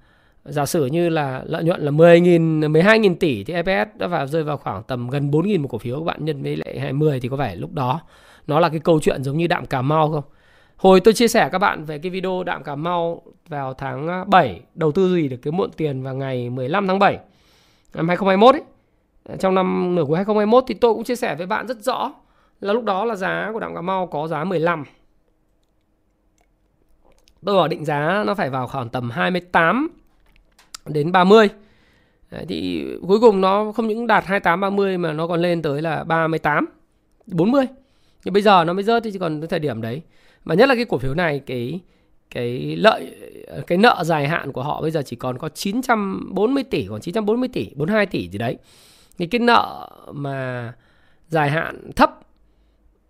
giả 0.45 0.67
sử 0.67 0.87
như 0.87 1.09
là 1.09 1.43
lợi 1.47 1.65
nhuận 1.65 1.81
là 1.81 1.91
10.000 1.91 2.73
12.000 2.73 3.15
tỷ 3.15 3.45
thì 3.45 3.55
EPS 3.55 3.97
đã 3.99 4.07
vào, 4.07 4.27
rơi 4.27 4.43
vào 4.43 4.57
khoảng 4.57 4.83
tầm 4.83 5.09
gần 5.09 5.31
4.000 5.31 5.61
một 5.61 5.69
cổ 5.69 5.79
phiếu, 5.79 5.99
các 5.99 6.05
bạn 6.05 6.25
nhân 6.25 6.43
với 6.43 6.57
lại 6.57 6.81
20 6.81 7.21
thì 7.21 7.29
có 7.29 7.37
vẻ 7.37 7.57
lúc 7.57 7.73
đó. 7.73 8.01
Nó 8.47 8.61
là 8.61 8.69
cái 8.69 8.81
câu 8.81 9.01
chuyện 9.01 9.25
giống 9.25 9.37
như 9.37 9.47
đạm 9.47 9.67
Cà 9.67 9.83
Mau 9.83 10.13
không? 10.13 10.25
Hồi 10.77 11.01
tôi 11.01 11.15
chia 11.15 11.29
sẻ 11.29 11.49
các 11.53 11.59
bạn 11.59 11.85
về 11.85 11.99
cái 11.99 12.11
video 12.11 12.43
đạm 12.45 12.63
Cà 12.63 12.75
Mau 12.75 13.23
vào 13.49 13.75
tháng 13.75 14.09
à, 14.09 14.25
7 14.25 14.61
đầu 14.75 14.93
tư 14.93 15.15
gì 15.15 15.29
được 15.29 15.37
cái 15.43 15.53
muộn 15.53 15.71
tiền 15.77 16.03
vào 16.03 16.15
ngày 16.15 16.51
15 16.51 16.87
tháng 16.87 16.99
7 16.99 17.19
năm 17.95 18.09
2021 18.09 18.55
ấy. 18.55 18.63
Trong 19.39 19.55
năm 19.55 19.95
nửa 19.95 20.05
cuối 20.05 20.17
2021 20.17 20.65
thì 20.67 20.75
tôi 20.75 20.95
cũng 20.95 21.05
chia 21.05 21.17
sẻ 21.17 21.35
với 21.35 21.47
bạn 21.47 21.67
rất 21.67 21.83
rõ 21.83 22.13
là 22.61 22.73
lúc 22.73 22.85
đó 22.85 23.05
là 23.05 23.15
giá 23.15 23.51
của 23.53 23.61
đạm 23.61 23.75
Cà 23.75 23.81
Mau 23.81 24.07
có 24.07 24.29
giá 24.29 24.45
15. 24.45 24.85
Tôi 27.45 27.57
bảo 27.57 27.69
định 27.69 27.85
giá 27.85 28.25
nó 28.27 28.35
phải 28.35 28.51
vào 28.51 28.67
khoảng 28.67 28.89
tầm 28.89 29.11
28 29.11 29.89
đến 30.87 31.13
30. 31.13 31.49
Đấy, 32.31 32.45
thì 32.49 32.87
cuối 33.09 33.21
cùng 33.21 33.41
nó 33.41 33.73
không 33.73 33.89
những 33.89 34.07
đạt 34.07 34.25
28 34.27 34.61
30 34.61 34.99
mà 34.99 35.13
nó 35.13 35.27
còn 35.27 35.41
lên 35.41 35.63
tới 35.63 35.83
là 35.83 36.05
38 36.05 36.67
40. 37.27 37.67
Nhưng 38.25 38.35
bây 38.35 38.43
giờ 38.43 38.65
nó 38.65 38.73
mới 38.73 38.85
rớt 38.85 39.03
thì 39.05 39.11
chỉ 39.13 39.19
còn 39.19 39.41
cái 39.41 39.49
thời 39.49 39.61
điểm 39.61 39.81
đấy 39.81 40.03
mà 40.47 40.55
nhất 40.55 40.69
là 40.69 40.75
cái 40.75 40.85
cổ 40.85 40.99
phiếu 40.99 41.15
này, 41.15 41.41
cái 41.47 41.81
cái 42.31 42.77
lợi, 42.77 43.17
cái 43.67 43.79
nợ 43.79 44.03
dài 44.05 44.29
hạn 44.29 44.53
của 44.53 44.63
họ 44.63 44.83
bây 44.83 44.91
giờ 44.91 45.03
chỉ 45.03 45.17
còn 45.17 45.39
có 45.39 45.49
940 45.49 46.65
tỷ, 46.65 46.87
còn 46.91 47.01
940 47.01 47.49
tỷ 47.49 47.71
42 47.75 48.07
tỷ 48.07 48.29
gì 48.29 48.39
đấy. 48.39 48.57
Thì 49.19 49.27
cái 49.27 49.39
nợ 49.39 49.91
mà 50.13 50.73
dài 51.29 51.51
hạn 51.51 51.93
thấp, 51.97 52.21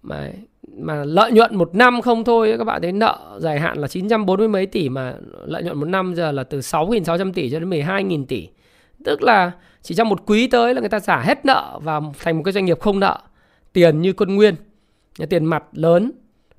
mà 0.02 0.30
mà 0.78 1.04
lợi 1.04 1.32
nhuận 1.32 1.56
một 1.56 1.74
năm 1.74 2.00
không 2.02 2.24
thôi, 2.24 2.54
các 2.58 2.64
bạn 2.64 2.82
thấy 2.82 2.92
nợ 2.92 3.38
dài 3.40 3.60
hạn 3.60 3.78
là 3.78 3.88
940 3.88 4.48
mấy 4.48 4.66
tỷ 4.66 4.88
mà 4.88 5.14
lợi 5.46 5.62
nhuận 5.62 5.78
một 5.80 5.86
năm 5.86 6.14
giờ 6.14 6.32
là 6.32 6.44
từ 6.44 6.58
6.600 6.58 7.32
tỷ 7.32 7.50
cho 7.50 7.60
đến 7.60 7.70
12.000 7.70 8.24
tỷ. 8.24 8.48
Tức 9.04 9.22
là 9.22 9.52
chỉ 9.82 9.94
trong 9.94 10.08
một 10.08 10.26
quý 10.26 10.46
tới 10.48 10.74
là 10.74 10.80
người 10.80 10.88
ta 10.88 11.00
trả 11.00 11.22
hết 11.22 11.44
nợ 11.44 11.78
và 11.82 12.00
thành 12.18 12.36
một 12.36 12.42
cái 12.44 12.52
doanh 12.52 12.64
nghiệp 12.64 12.80
không 12.80 13.00
nợ. 13.00 13.20
Tiền 13.72 14.02
như 14.02 14.12
quân 14.12 14.36
nguyên 14.36 14.54
tiền 15.30 15.44
mặt 15.44 15.64
lớn 15.72 16.12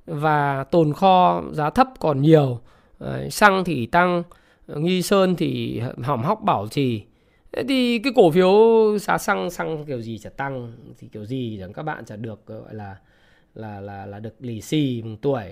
và 0.08 0.64
tồn 0.64 0.92
kho 0.92 1.42
giá 1.52 1.70
thấp 1.70 1.88
còn 1.98 2.22
nhiều. 2.22 2.60
Ờ, 2.98 3.28
xăng 3.30 3.64
thì 3.64 3.86
tăng, 3.86 4.22
nghi 4.66 5.02
sơn 5.02 5.36
thì 5.36 5.80
hỏng 6.02 6.22
hóc 6.22 6.42
bảo 6.42 6.68
trì. 6.68 7.02
Thế 7.52 7.62
thì 7.68 7.98
cái 7.98 8.12
cổ 8.16 8.30
phiếu 8.30 8.52
giá 8.98 9.18
xăng 9.18 9.50
xăng 9.50 9.84
kiểu 9.84 10.00
gì 10.00 10.18
chả 10.18 10.30
tăng, 10.30 10.72
thì 10.98 11.08
kiểu 11.08 11.24
gì 11.24 11.58
chẳng 11.60 11.72
các 11.72 11.82
bạn 11.82 12.04
chả 12.04 12.16
được, 12.16 12.46
gọi 12.46 12.74
là 12.74 12.96
là 13.54 13.80
là 13.80 14.06
là 14.06 14.18
được 14.18 14.34
lì 14.40 14.60
xì 14.60 15.02
mừng 15.04 15.16
tuổi. 15.16 15.44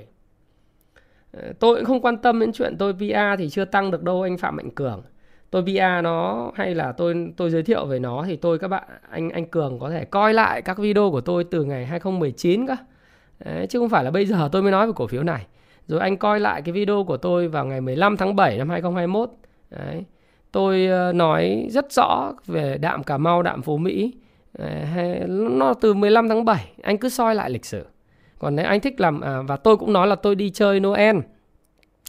Ờ, 1.32 1.52
tôi 1.58 1.76
cũng 1.76 1.84
không 1.84 2.00
quan 2.00 2.16
tâm 2.16 2.40
đến 2.40 2.52
chuyện 2.52 2.76
tôi 2.78 2.92
VA 2.92 3.36
thì 3.36 3.50
chưa 3.50 3.64
tăng 3.64 3.90
được 3.90 4.02
đâu, 4.02 4.22
anh 4.22 4.38
Phạm 4.38 4.56
Mạnh 4.56 4.70
Cường. 4.70 5.02
Tôi 5.50 5.62
VA 5.62 6.02
nó 6.02 6.50
hay 6.54 6.74
là 6.74 6.92
tôi 6.92 7.32
tôi 7.36 7.50
giới 7.50 7.62
thiệu 7.62 7.86
về 7.86 7.98
nó 7.98 8.24
thì 8.26 8.36
tôi 8.36 8.58
các 8.58 8.68
bạn, 8.68 8.88
anh 9.10 9.30
anh 9.30 9.46
Cường 9.46 9.78
có 9.78 9.90
thể 9.90 10.04
coi 10.04 10.34
lại 10.34 10.62
các 10.62 10.78
video 10.78 11.10
của 11.10 11.20
tôi 11.20 11.44
từ 11.44 11.64
ngày 11.64 11.86
2019 11.86 12.66
cơ. 12.66 12.76
Đấy, 13.44 13.66
chứ 13.66 13.78
không 13.78 13.88
phải 13.88 14.04
là 14.04 14.10
bây 14.10 14.26
giờ 14.26 14.48
tôi 14.52 14.62
mới 14.62 14.72
nói 14.72 14.86
về 14.86 14.92
cổ 14.96 15.06
phiếu 15.06 15.22
này. 15.22 15.46
Rồi 15.88 16.00
anh 16.00 16.16
coi 16.16 16.40
lại 16.40 16.62
cái 16.62 16.72
video 16.72 17.04
của 17.04 17.16
tôi 17.16 17.48
vào 17.48 17.66
ngày 17.66 17.80
15 17.80 18.16
tháng 18.16 18.36
7 18.36 18.58
năm 18.58 18.68
2021. 18.70 19.30
Đấy. 19.70 20.04
Tôi 20.52 20.86
ờ, 20.86 21.12
nói 21.12 21.66
rất 21.70 21.92
rõ 21.92 22.32
về 22.46 22.78
đạm 22.78 23.02
Cà 23.02 23.18
Mau, 23.18 23.42
đạm 23.42 23.62
Phú 23.62 23.76
Mỹ. 23.76 24.14
Đấy, 24.58 25.20
nó 25.28 25.74
từ 25.74 25.94
15 25.94 26.28
tháng 26.28 26.44
7, 26.44 26.72
anh 26.82 26.98
cứ 26.98 27.08
soi 27.08 27.34
lại 27.34 27.50
lịch 27.50 27.64
sử. 27.64 27.84
Còn 28.38 28.56
nếu 28.56 28.66
anh 28.66 28.80
thích 28.80 29.00
làm 29.00 29.20
à, 29.20 29.42
và 29.42 29.56
tôi 29.56 29.76
cũng 29.76 29.92
nói 29.92 30.06
là 30.06 30.14
tôi 30.14 30.34
đi 30.34 30.50
chơi 30.50 30.80
Noel 30.80 31.16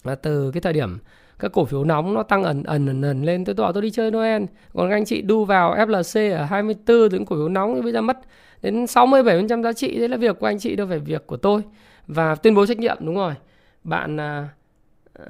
là 0.03 0.15
từ 0.15 0.51
cái 0.51 0.61
thời 0.61 0.73
điểm 0.73 0.97
các 1.39 1.51
cổ 1.51 1.65
phiếu 1.65 1.83
nóng 1.83 2.13
nó 2.13 2.23
tăng 2.23 2.43
ẩn 2.43 2.63
ẩn 2.63 2.87
ẩn, 2.87 3.01
ẩn 3.01 3.23
lên 3.23 3.45
tôi 3.45 3.55
bảo 3.55 3.73
tôi 3.73 3.81
đi 3.81 3.91
chơi 3.91 4.11
Noel 4.11 4.43
còn 4.73 4.89
các 4.89 4.95
anh 4.95 5.05
chị 5.05 5.21
đu 5.21 5.45
vào 5.45 5.75
FLC 5.75 6.37
ở 6.37 6.43
24 6.43 7.09
những 7.11 7.25
cổ 7.25 7.35
phiếu 7.35 7.49
nóng 7.49 7.75
thì 7.75 7.81
bây 7.81 7.91
giờ 7.91 8.01
mất 8.01 8.17
đến 8.61 8.85
67% 8.85 9.63
giá 9.63 9.73
trị 9.73 9.99
đấy 9.99 10.09
là 10.09 10.17
việc 10.17 10.39
của 10.39 10.47
anh 10.47 10.59
chị 10.59 10.75
đâu 10.75 10.87
phải 10.87 10.99
việc 10.99 11.27
của 11.27 11.37
tôi. 11.37 11.61
Và 12.07 12.35
tuyên 12.35 12.55
bố 12.55 12.65
trách 12.65 12.79
nhiệm 12.79 12.97
đúng 12.99 13.15
rồi. 13.15 13.33
Bạn 13.83 14.19
à, 14.19 14.49
à, 15.13 15.25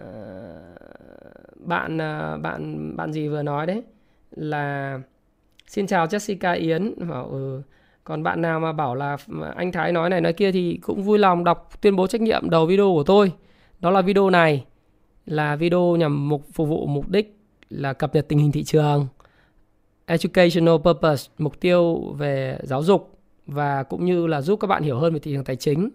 bạn 1.56 2.02
à, 2.02 2.38
bạn 2.38 2.94
bạn 2.98 3.14
gì 3.14 3.28
vừa 3.28 3.44
nói 3.44 3.66
đấy? 3.66 3.84
Là 4.32 5.00
xin 5.68 5.88
chào 5.88 6.06
Jessica 6.06 6.60
Yến. 6.60 6.94
Bảo 7.10 7.28
ừ, 7.28 7.62
còn 8.04 8.24
bạn 8.24 8.42
nào 8.42 8.60
mà 8.60 8.72
bảo 8.72 8.96
là 8.96 9.18
anh 9.56 9.72
Thái 9.72 9.92
nói 9.92 10.10
này 10.10 10.22
nói 10.22 10.34
kia 10.34 10.52
thì 10.52 10.80
cũng 10.82 11.04
vui 11.04 11.18
lòng 11.18 11.44
đọc 11.44 11.82
tuyên 11.82 11.96
bố 11.96 12.08
trách 12.08 12.22
nhiệm 12.22 12.50
đầu 12.50 12.66
video 12.66 12.86
của 12.94 13.04
tôi. 13.04 13.32
Đó 13.80 13.92
là 13.92 14.02
video 14.02 14.30
này 14.30 14.66
là 15.26 15.56
video 15.56 15.96
nhằm 15.96 16.30
mục 16.30 16.46
phục 16.54 16.68
vụ 16.70 16.86
mục 16.86 17.10
đích 17.10 17.40
là 17.70 17.94
cập 17.94 18.16
nhật 18.16 18.28
tình 18.28 18.40
hình 18.40 18.52
thị 18.52 18.64
trường 18.64 19.08
educational 20.06 20.76
purpose 20.84 21.32
mục 21.38 21.60
tiêu 21.60 22.14
về 22.18 22.60
giáo 22.64 22.84
dục 22.84 23.17
và 23.48 23.84
cũng 23.84 24.06
như 24.06 24.28
là 24.28 24.42
giúp 24.42 24.60
các 24.60 24.68
bạn 24.68 24.84
hiểu 24.84 25.00
hơn 25.00 25.14
về 25.14 25.20
thị 25.20 25.32
trường 25.34 25.44
tài 25.44 25.56
chính. 25.56 25.90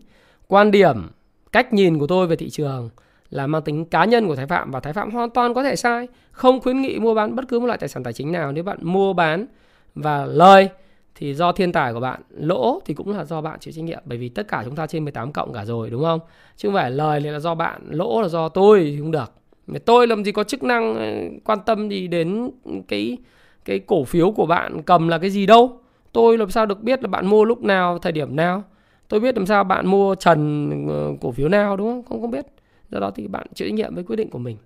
Quan 0.49 0.71
điểm, 0.71 1.11
cách 1.53 1.73
nhìn 1.73 1.99
của 1.99 2.07
tôi 2.07 2.27
về 2.27 2.37
thị 2.37 2.51
trường 2.51 2.91
là 3.31 3.47
mang 3.47 3.63
tính 3.63 3.85
cá 3.85 4.05
nhân 4.05 4.27
của 4.27 4.37
Thái 4.37 4.47
Phạm 4.47 4.71
và 4.71 4.81
Thái 4.81 4.93
Phạm 4.93 5.11
hoàn 5.11 5.31
toàn 5.31 5.55
có 5.55 5.63
thể 5.63 5.77
sai. 5.77 6.09
Không 6.31 6.61
khuyến 6.61 6.83
nghị 6.83 6.99
mua 6.99 7.15
bán 7.15 7.37
bất 7.37 7.49
cứ 7.49 7.61
một 7.61 7.67
loại 7.67 7.79
tài 7.79 7.89
sản 7.89 8.03
tài 8.03 8.13
chính 8.13 8.33
nào 8.33 8.53
nếu 8.53 8.65
bạn 8.65 8.79
mua 8.83 9.13
bán 9.13 9.47
và 9.95 10.25
lời 10.27 10.69
thì 11.15 11.35
do 11.35 11.53
thiên 11.53 11.73
tài 11.73 11.93
của 11.93 12.01
bạn, 12.01 12.23
lỗ 12.31 12.81
thì 12.85 12.95
cũng 12.95 13.17
là 13.17 13.25
do 13.25 13.41
bạn 13.41 13.59
chịu 13.61 13.73
trách 13.73 13.85
nhiệm 13.85 14.03
bởi 14.05 14.19
vì 14.19 14.29
tất 14.29 14.49
cả 14.49 14.63
chúng 14.65 14.77
ta 14.77 14.87
trên 14.87 15.05
18 15.05 15.33
cộng 15.33 15.53
cả 15.53 15.65
rồi 15.65 15.91
đúng 15.91 16.03
không? 16.03 16.21
Chứ 16.57 16.69
không 16.69 16.75
phải 16.75 16.91
lời 16.91 17.21
là 17.21 17.39
do 17.39 17.55
bạn, 17.55 17.83
lỗ 17.91 18.23
là 18.23 18.29
do 18.29 18.49
tôi 18.49 18.81
thì 18.81 18.99
không 18.99 19.11
được. 19.11 19.33
Tôi 19.85 20.07
làm 20.07 20.25
gì 20.25 20.33
có 20.33 20.45
chức 20.45 20.63
năng 20.63 20.95
ờ, 20.97 21.39
quan 21.45 21.59
tâm 21.67 21.89
gì 21.89 22.09
đến 22.09 22.51
cái 22.89 23.17
cái 23.65 23.79
cổ 23.79 24.05
phiếu 24.05 24.31
của 24.31 24.47
bạn 24.47 24.83
cầm 24.83 25.09
là 25.09 25.19
cái 25.19 25.31
gì 25.31 25.47
đâu 25.47 25.82
tôi 26.13 26.39
làm 26.39 26.51
sao 26.51 26.67
được 26.67 26.83
biết 26.83 27.03
là 27.03 27.09
bạn 27.09 27.27
mua 27.27 27.45
lúc 27.45 27.63
nào 27.63 27.99
thời 27.99 28.13
điểm 28.13 28.37
nào? 28.37 28.65
Tôi 29.09 29.21
biết 29.21 29.37
làm 29.37 29.47
sao 29.47 29.65
bạn 29.65 29.87
mua 29.87 30.15
trần 30.15 30.71
ờ, 30.89 31.13
cổ 31.21 31.33
phiếu 31.33 31.49
nào 31.49 31.77
đúng 31.77 31.89
không? 31.89 32.03
Không 32.03 32.21
không 32.21 32.31
biết. 32.31 32.47
Do 32.91 33.01
đó 33.01 33.11
thì 33.15 33.29
bạn 33.29 33.47
chịu 33.55 33.69
trách 33.69 33.75
nhiệm 33.75 33.95
với 33.95 34.05
quyết 34.05 34.17
định 34.17 34.31
của 34.31 34.39
mình. 34.39 34.57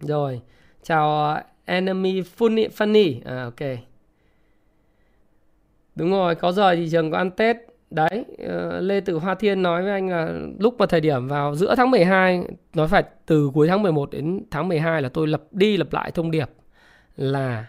Rồi 0.00 0.40
chào 0.82 1.24
ờ, 1.24 1.42
enemy 1.64 2.20
funny 2.20 2.68
funny. 2.68 3.20
À, 3.24 3.44
ok. 3.44 3.78
Đúng 5.96 6.10
rồi 6.10 6.34
có 6.34 6.52
giờ 6.52 6.74
thì 6.74 6.88
trường 6.90 7.10
có 7.10 7.18
ăn 7.18 7.30
tết 7.30 7.56
đấy 7.90 8.24
ờ, 8.38 8.80
lê 8.80 9.00
tử 9.00 9.18
hoa 9.18 9.34
thiên 9.34 9.62
nói 9.62 9.82
với 9.82 9.90
anh 9.90 10.08
là 10.08 10.32
lúc 10.58 10.74
mà 10.78 10.86
thời 10.86 11.00
điểm 11.00 11.28
vào 11.28 11.54
giữa 11.54 11.74
tháng 11.74 11.90
12 11.90 12.42
nói 12.74 12.88
phải 12.88 13.04
từ 13.26 13.50
cuối 13.54 13.68
tháng 13.68 13.82
11 13.82 14.10
đến 14.10 14.40
tháng 14.50 14.68
12 14.68 15.02
là 15.02 15.08
tôi 15.08 15.26
lập 15.26 15.42
đi 15.50 15.76
lập 15.76 15.92
lại 15.92 16.10
thông 16.10 16.30
điệp 16.30 16.50
là 17.16 17.66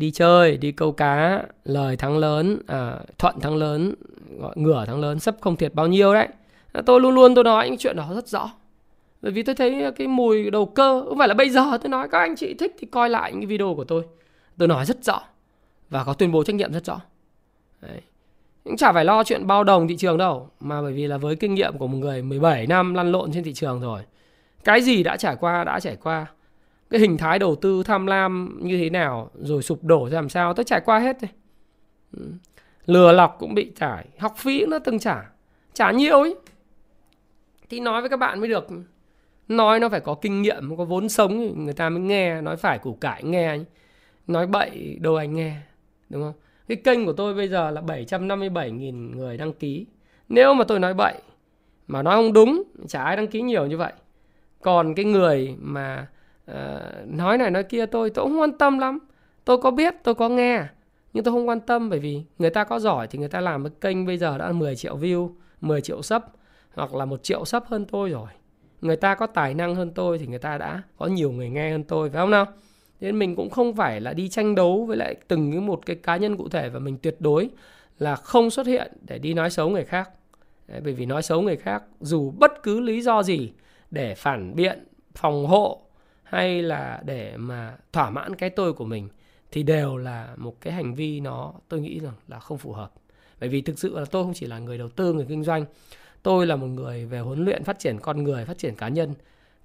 đi 0.00 0.10
chơi 0.10 0.56
đi 0.56 0.72
câu 0.72 0.92
cá 0.92 1.42
lời 1.64 1.96
thắng 1.96 2.18
lớn 2.18 2.58
à, 2.66 2.98
thuận 3.18 3.40
thắng 3.40 3.56
lớn 3.56 3.94
gọi 4.38 4.52
ngửa 4.56 4.84
thắng 4.86 5.00
lớn 5.00 5.20
sắp 5.20 5.34
không 5.40 5.56
thiệt 5.56 5.74
bao 5.74 5.86
nhiêu 5.86 6.14
đấy. 6.14 6.28
À, 6.72 6.82
tôi 6.86 7.00
luôn 7.00 7.14
luôn 7.14 7.34
tôi 7.34 7.44
nói 7.44 7.68
những 7.68 7.78
chuyện 7.78 7.96
đó 7.96 8.10
rất 8.14 8.28
rõ. 8.28 8.50
Bởi 9.22 9.32
vì 9.32 9.42
tôi 9.42 9.54
thấy 9.54 9.92
cái 9.96 10.06
mùi 10.06 10.50
đầu 10.50 10.66
cơ 10.66 11.04
không 11.08 11.18
phải 11.18 11.28
là 11.28 11.34
bây 11.34 11.50
giờ 11.50 11.78
tôi 11.82 11.90
nói 11.90 12.08
các 12.08 12.18
anh 12.18 12.36
chị 12.36 12.54
thích 12.54 12.76
thì 12.78 12.86
coi 12.90 13.10
lại 13.10 13.32
những 13.32 13.48
video 13.48 13.74
của 13.74 13.84
tôi. 13.84 14.02
Tôi 14.58 14.68
nói 14.68 14.84
rất 14.84 15.04
rõ 15.04 15.22
và 15.90 16.04
có 16.04 16.12
tuyên 16.12 16.32
bố 16.32 16.44
trách 16.44 16.56
nhiệm 16.56 16.72
rất 16.72 16.84
rõ. 16.84 17.00
Đấy. 17.80 18.00
cũng 18.64 18.76
chả 18.76 18.92
phải 18.92 19.04
lo 19.04 19.24
chuyện 19.24 19.46
bao 19.46 19.64
đồng 19.64 19.88
thị 19.88 19.96
trường 19.96 20.18
đâu 20.18 20.48
mà 20.60 20.82
bởi 20.82 20.92
vì 20.92 21.06
là 21.06 21.16
với 21.16 21.36
kinh 21.36 21.54
nghiệm 21.54 21.78
của 21.78 21.86
một 21.86 21.98
người 21.98 22.22
17 22.22 22.66
năm 22.66 22.94
lăn 22.94 23.12
lộn 23.12 23.32
trên 23.32 23.44
thị 23.44 23.52
trường 23.52 23.80
rồi 23.80 24.02
cái 24.64 24.82
gì 24.82 25.02
đã 25.02 25.16
trải 25.16 25.36
qua 25.36 25.64
đã 25.64 25.80
trải 25.80 25.96
qua 26.02 26.26
cái 26.90 27.00
hình 27.00 27.18
thái 27.18 27.38
đầu 27.38 27.56
tư 27.56 27.82
tham 27.82 28.06
lam 28.06 28.58
như 28.62 28.78
thế 28.78 28.90
nào 28.90 29.30
rồi 29.34 29.62
sụp 29.62 29.84
đổ 29.84 30.08
ra 30.08 30.14
làm 30.14 30.28
sao, 30.28 30.54
tôi 30.54 30.64
trải 30.64 30.80
qua 30.80 30.98
hết 30.98 31.20
rồi 31.20 31.30
ừ. 32.16 32.32
lừa 32.86 33.12
lọc 33.12 33.36
cũng 33.38 33.54
bị 33.54 33.72
trải, 33.76 34.06
học 34.18 34.34
phí 34.36 34.66
nó 34.66 34.78
từng 34.78 34.98
trả 34.98 35.30
trả 35.74 35.90
nhiều 35.90 36.20
ấy. 36.20 36.34
Thì 37.68 37.80
nói 37.80 38.00
với 38.00 38.10
các 38.10 38.16
bạn 38.16 38.40
mới 38.40 38.48
được. 38.48 38.66
Nói 39.48 39.80
nó 39.80 39.88
phải 39.88 40.00
có 40.00 40.14
kinh 40.14 40.42
nghiệm, 40.42 40.76
có 40.76 40.84
vốn 40.84 41.08
sống 41.08 41.64
người 41.64 41.74
ta 41.74 41.88
mới 41.88 42.00
nghe, 42.00 42.40
nói 42.40 42.56
phải 42.56 42.78
củ 42.78 42.94
cải 42.94 43.24
nghe 43.24 43.58
nói 44.26 44.46
bậy 44.46 44.98
đâu 45.00 45.16
anh 45.16 45.34
nghe, 45.34 45.56
đúng 46.08 46.22
không? 46.22 46.32
Cái 46.68 46.76
kênh 46.76 47.06
của 47.06 47.12
tôi 47.12 47.34
bây 47.34 47.48
giờ 47.48 47.70
là 47.70 47.80
757.000 47.80 49.16
người 49.16 49.36
đăng 49.36 49.52
ký. 49.52 49.86
Nếu 50.28 50.54
mà 50.54 50.64
tôi 50.64 50.80
nói 50.80 50.94
bậy, 50.94 51.14
mà 51.86 52.02
nói 52.02 52.16
không 52.16 52.32
đúng, 52.32 52.62
chả 52.88 53.04
ai 53.04 53.16
đăng 53.16 53.26
ký 53.26 53.42
nhiều 53.42 53.66
như 53.66 53.76
vậy. 53.76 53.92
Còn 54.60 54.94
cái 54.94 55.04
người 55.04 55.56
mà 55.60 56.06
uh, 56.50 57.06
nói 57.06 57.38
này 57.38 57.50
nói 57.50 57.64
kia 57.64 57.86
tôi 57.86 58.10
tôi 58.10 58.24
không 58.24 58.40
quan 58.40 58.52
tâm 58.52 58.78
lắm. 58.78 58.98
Tôi 59.44 59.58
có 59.58 59.70
biết 59.70 59.94
tôi 60.04 60.14
có 60.14 60.28
nghe 60.28 60.66
nhưng 61.12 61.24
tôi 61.24 61.34
không 61.34 61.48
quan 61.48 61.60
tâm 61.60 61.90
bởi 61.90 61.98
vì 61.98 62.22
người 62.38 62.50
ta 62.50 62.64
có 62.64 62.78
giỏi 62.78 63.06
thì 63.06 63.18
người 63.18 63.28
ta 63.28 63.40
làm 63.40 63.64
cái 63.64 63.72
kênh 63.80 64.06
bây 64.06 64.18
giờ 64.18 64.38
đã 64.38 64.52
10 64.52 64.76
triệu 64.76 64.98
view 64.98 65.30
10 65.60 65.80
triệu 65.80 66.02
sub 66.02 66.22
hoặc 66.74 66.94
là 66.94 67.04
một 67.04 67.22
triệu 67.22 67.44
sub 67.44 67.62
hơn 67.66 67.84
tôi 67.84 68.10
rồi. 68.10 68.28
Người 68.80 68.96
ta 68.96 69.14
có 69.14 69.26
tài 69.26 69.54
năng 69.54 69.74
hơn 69.74 69.90
tôi 69.94 70.18
thì 70.18 70.26
người 70.26 70.38
ta 70.38 70.58
đã 70.58 70.82
có 70.98 71.06
nhiều 71.06 71.32
người 71.32 71.50
nghe 71.50 71.70
hơn 71.70 71.84
tôi 71.84 72.10
phải 72.10 72.20
không 72.20 72.30
nào? 72.30 72.46
Nên 73.00 73.18
mình 73.18 73.36
cũng 73.36 73.50
không 73.50 73.74
phải 73.74 74.00
là 74.00 74.12
đi 74.12 74.28
tranh 74.28 74.54
đấu 74.54 74.84
với 74.84 74.96
lại 74.96 75.14
từng 75.28 75.52
cái 75.52 75.60
một 75.60 75.86
cái 75.86 75.96
cá 75.96 76.16
nhân 76.16 76.36
cụ 76.36 76.48
thể 76.48 76.68
và 76.68 76.78
mình 76.78 76.96
tuyệt 77.02 77.16
đối 77.18 77.50
là 77.98 78.16
không 78.16 78.50
xuất 78.50 78.66
hiện 78.66 78.92
để 79.08 79.18
đi 79.18 79.34
nói 79.34 79.50
xấu 79.50 79.68
người 79.68 79.84
khác. 79.84 80.10
Đấy, 80.68 80.80
bởi 80.84 80.92
vì 80.92 81.06
nói 81.06 81.22
xấu 81.22 81.40
người 81.40 81.56
khác 81.56 81.82
dù 82.00 82.32
bất 82.38 82.62
cứ 82.62 82.80
lý 82.80 83.00
do 83.02 83.22
gì 83.22 83.52
để 83.90 84.14
phản 84.14 84.54
biện 84.56 84.84
phòng 85.14 85.46
hộ 85.46 85.82
hay 86.30 86.62
là 86.62 87.00
để 87.04 87.36
mà 87.36 87.76
thỏa 87.92 88.10
mãn 88.10 88.36
cái 88.36 88.50
tôi 88.50 88.72
của 88.72 88.84
mình 88.84 89.08
thì 89.50 89.62
đều 89.62 89.96
là 89.96 90.34
một 90.36 90.60
cái 90.60 90.72
hành 90.72 90.94
vi 90.94 91.20
nó 91.20 91.52
tôi 91.68 91.80
nghĩ 91.80 92.00
rằng 92.00 92.14
là 92.28 92.38
không 92.38 92.58
phù 92.58 92.72
hợp. 92.72 92.92
Bởi 93.40 93.48
vì 93.48 93.60
thực 93.60 93.78
sự 93.78 93.98
là 93.98 94.04
tôi 94.04 94.24
không 94.24 94.34
chỉ 94.34 94.46
là 94.46 94.58
người 94.58 94.78
đầu 94.78 94.88
tư 94.88 95.12
người 95.12 95.26
kinh 95.28 95.44
doanh. 95.44 95.64
Tôi 96.22 96.46
là 96.46 96.56
một 96.56 96.66
người 96.66 97.06
về 97.06 97.20
huấn 97.20 97.44
luyện 97.44 97.64
phát 97.64 97.78
triển 97.78 97.98
con 98.00 98.24
người 98.24 98.44
phát 98.44 98.58
triển 98.58 98.74
cá 98.74 98.88
nhân. 98.88 99.14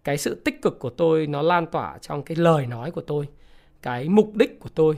Cái 0.04 0.18
sự 0.18 0.42
tích 0.46 0.62
cực 0.62 0.80
của 0.80 0.90
tôi 0.90 1.28
nó 1.28 1.42
lan 1.42 1.66
tỏa 1.68 1.98
trong 2.02 2.24
cái 2.24 2.38
lời 2.38 2.68
nói 2.68 2.92
của 2.92 3.02
tôi 3.02 3.28
cái 3.86 4.10
mục 4.10 4.36
đích 4.36 4.60
của 4.60 4.70
tôi 4.76 4.98